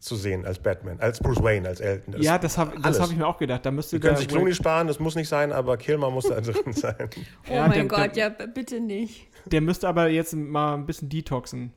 zu 0.00 0.16
sehen 0.16 0.44
als 0.44 0.58
Batman, 0.58 0.98
als 0.98 1.20
Bruce 1.20 1.40
Wayne, 1.44 1.68
als 1.68 1.78
Elton. 1.78 2.20
ja, 2.20 2.38
das 2.38 2.58
habe 2.58 2.72
hab 2.82 3.08
ich 3.10 3.16
mir 3.16 3.24
auch 3.24 3.38
gedacht. 3.38 3.64
Da 3.64 3.70
müsste 3.70 4.00
können 4.00 4.16
sich 4.16 4.26
Clooney 4.26 4.52
sparen, 4.52 4.88
das 4.88 4.98
muss 4.98 5.14
nicht 5.14 5.28
sein, 5.28 5.52
aber 5.52 5.76
Kilmer 5.76 6.10
muss 6.10 6.24
da 6.26 6.40
drin 6.40 6.72
sein. 6.72 7.08
Oh 7.48 7.54
Ja, 7.54 7.68
mein 7.68 7.72
der- 7.72 7.84
Gott, 7.84 8.16
der- 8.16 8.34
ja, 8.36 8.46
bitte 8.46 8.80
nicht. 8.80 9.28
Der 9.46 9.60
müsste 9.60 9.86
aber 9.86 10.08
jetzt 10.08 10.34
mal 10.34 10.74
ein 10.74 10.86
bisschen 10.86 11.08
detoxen. 11.08 11.72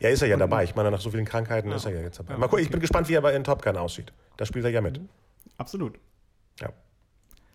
Ja, 0.00 0.08
ist 0.08 0.22
er 0.22 0.28
ja 0.28 0.36
dabei. 0.36 0.64
Ich 0.64 0.74
meine, 0.74 0.90
nach 0.90 1.00
so 1.00 1.08
vielen 1.10 1.24
Krankheiten 1.24 1.70
Ja. 1.70 1.76
ist 1.76 1.84
er 1.84 1.92
ja 1.92 2.00
jetzt 2.00 2.18
dabei. 2.18 2.32
Ja, 2.32 2.38
Mal 2.40 2.46
gucken, 2.48 2.58
ich 2.62 2.66
okay. 2.66 2.72
bin 2.72 2.80
gespannt, 2.80 3.08
wie 3.08 3.14
er 3.14 3.20
bei 3.20 3.32
in 3.32 3.44
Top 3.44 3.62
Gun 3.62 3.76
aussieht. 3.76 4.12
Da 4.38 4.44
spielt 4.44 4.64
er 4.64 4.72
ja 4.72 4.80
mit. 4.80 5.00
Absolut. 5.56 6.00
Ja. 6.60 6.70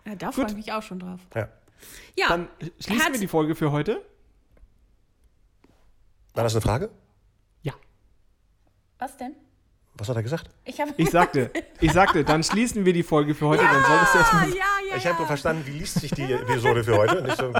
Ja, 0.05 0.15
da 0.15 0.31
freue 0.31 0.45
ich 0.45 0.55
mich 0.55 0.71
auch 0.71 0.83
schon 0.83 0.99
drauf. 0.99 1.19
ja. 1.35 1.49
Ja, 2.17 2.29
Dann 2.29 2.47
schließen 2.79 3.11
wir 3.11 3.19
die 3.19 3.27
Folge 3.27 3.53
für 3.53 3.73
heute. 3.73 4.01
War 6.37 6.43
das 6.43 6.53
eine 6.53 6.61
Frage? 6.61 6.91
Ja. 7.63 7.73
Was 8.99 9.17
denn? 9.17 9.33
Was 9.95 10.07
hat 10.07 10.17
er 10.17 10.21
gesagt? 10.21 10.51
Ich 10.65 10.79
habe. 10.79 10.93
Ich 10.95 11.09
sagte, 11.09 11.49
ich 11.81 11.91
sagte, 11.91 12.23
dann 12.23 12.43
schließen 12.43 12.85
wir 12.85 12.93
die 12.93 13.01
Folge 13.01 13.33
für 13.33 13.47
heute. 13.47 13.63
Dann 13.63 13.83
solltest 13.83 14.13
du 14.13 14.17
erstmal. 14.19 14.49
ja, 14.49 14.55
ja, 14.87 14.95
Ich 14.97 15.03
ja. 15.03 15.13
habe 15.15 15.25
verstanden, 15.25 15.63
wie 15.65 15.71
liest 15.71 15.99
sich 15.99 16.11
die 16.11 16.31
Episode 16.31 16.83
für 16.83 16.95
heute? 16.95 17.23
Nicht 17.23 17.37
so 17.37 17.51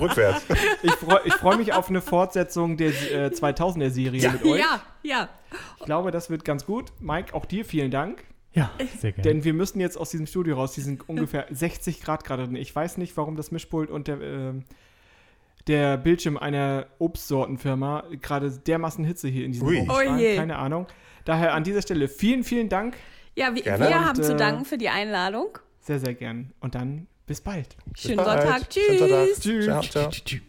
rückwärts. 0.00 0.46
Ich 0.82 0.92
freue 0.92 1.20
ich 1.26 1.34
freu 1.34 1.58
mich 1.58 1.74
auf 1.74 1.90
eine 1.90 2.00
Fortsetzung 2.00 2.78
der 2.78 2.88
äh, 2.88 3.26
2000er-Serie 3.28 4.30
mit 4.30 4.44
euch. 4.44 4.60
Ja, 4.60 4.80
ja. 5.02 5.28
Ich 5.78 5.84
glaube, 5.84 6.10
das 6.10 6.30
wird 6.30 6.46
ganz 6.46 6.64
gut. 6.64 6.94
Mike, 7.00 7.34
auch 7.34 7.44
dir 7.44 7.66
vielen 7.66 7.90
Dank. 7.90 8.24
Ja, 8.54 8.70
sehr 8.98 9.12
gerne. 9.12 9.30
Denn 9.30 9.44
wir 9.44 9.52
müssen 9.52 9.78
jetzt 9.78 9.98
aus 9.98 10.08
diesem 10.08 10.26
Studio 10.26 10.56
raus. 10.56 10.72
Die 10.72 10.80
sind 10.80 11.06
ungefähr 11.06 11.46
60 11.50 12.00
Grad 12.00 12.24
gerade 12.24 12.46
drin. 12.46 12.56
Ich 12.56 12.74
weiß 12.74 12.96
nicht, 12.96 13.14
warum 13.18 13.36
das 13.36 13.50
Mischpult 13.50 13.90
und 13.90 14.08
der, 14.08 14.22
ähm, 14.22 14.64
der 15.70 15.96
Bildschirm 15.96 16.36
einer 16.36 16.88
Obstsortenfirma 16.98 18.04
gerade 18.20 18.50
dermaßen 18.50 19.04
Hitze 19.04 19.28
hier 19.28 19.44
in 19.44 19.52
diesem 19.52 19.68
Ui. 19.68 19.78
Raum 19.78 19.88
Oh 19.90 20.18
je. 20.18 20.34
Keine 20.34 20.58
Ahnung. 20.58 20.88
Daher 21.24 21.54
an 21.54 21.62
dieser 21.62 21.80
Stelle 21.80 22.08
vielen, 22.08 22.42
vielen 22.42 22.68
Dank. 22.68 22.96
Ja, 23.36 23.54
wir, 23.54 23.64
wir 23.64 23.74
Und, 23.74 23.94
haben 23.94 24.18
äh, 24.18 24.22
zu 24.22 24.34
danken 24.34 24.64
für 24.64 24.78
die 24.78 24.88
Einladung. 24.88 25.58
Sehr, 25.78 26.00
sehr 26.00 26.14
gern. 26.14 26.52
Und 26.58 26.74
dann 26.74 27.06
bis 27.24 27.40
bald. 27.40 27.76
Schönen 27.94 28.16
Bis 28.16 28.26
bald. 28.26 28.42
Sonntag. 28.42 28.72
Schönen 28.72 28.98
Sonntag. 28.98 29.28
Tschüss. 29.28 29.40
Tschüss. 29.40 29.64
Ciao, 29.64 29.82
ciao. 29.82 30.10
Tschü, 30.10 30.24
tschü. 30.24 30.40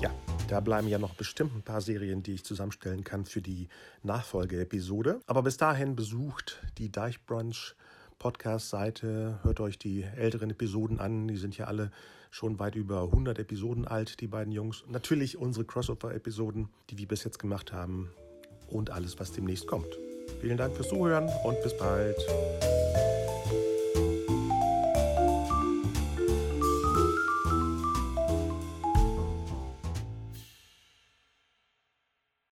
Ja, 0.00 0.10
da 0.48 0.60
bleiben 0.60 0.88
ja 0.88 0.98
noch 0.98 1.12
bestimmt 1.12 1.54
ein 1.54 1.62
paar 1.62 1.82
Serien, 1.82 2.22
die 2.22 2.32
ich 2.32 2.44
zusammenstellen 2.44 3.04
kann 3.04 3.26
für 3.26 3.42
die 3.42 3.68
Nachfolgeepisode. 4.02 5.20
Aber 5.26 5.42
bis 5.42 5.58
dahin 5.58 5.94
besucht 5.94 6.62
die 6.78 6.90
Deichbrunch 6.90 7.74
Podcast-Seite, 8.20 9.40
hört 9.42 9.60
euch 9.60 9.78
die 9.78 10.02
älteren 10.02 10.50
Episoden 10.50 11.00
an. 11.00 11.26
Die 11.26 11.36
sind 11.36 11.56
ja 11.56 11.64
alle 11.64 11.90
schon 12.30 12.60
weit 12.60 12.76
über 12.76 13.02
100 13.04 13.38
Episoden 13.40 13.88
alt, 13.88 14.20
die 14.20 14.28
beiden 14.28 14.52
Jungs. 14.52 14.84
Natürlich 14.88 15.38
unsere 15.38 15.64
Crossover-Episoden, 15.64 16.68
die 16.90 16.98
wir 16.98 17.08
bis 17.08 17.24
jetzt 17.24 17.38
gemacht 17.38 17.72
haben 17.72 18.10
und 18.68 18.90
alles, 18.90 19.18
was 19.18 19.32
demnächst 19.32 19.66
kommt. 19.66 19.98
Vielen 20.40 20.58
Dank 20.58 20.76
fürs 20.76 20.90
Zuhören 20.90 21.28
und 21.44 21.60
bis 21.62 21.76
bald. 21.76 22.16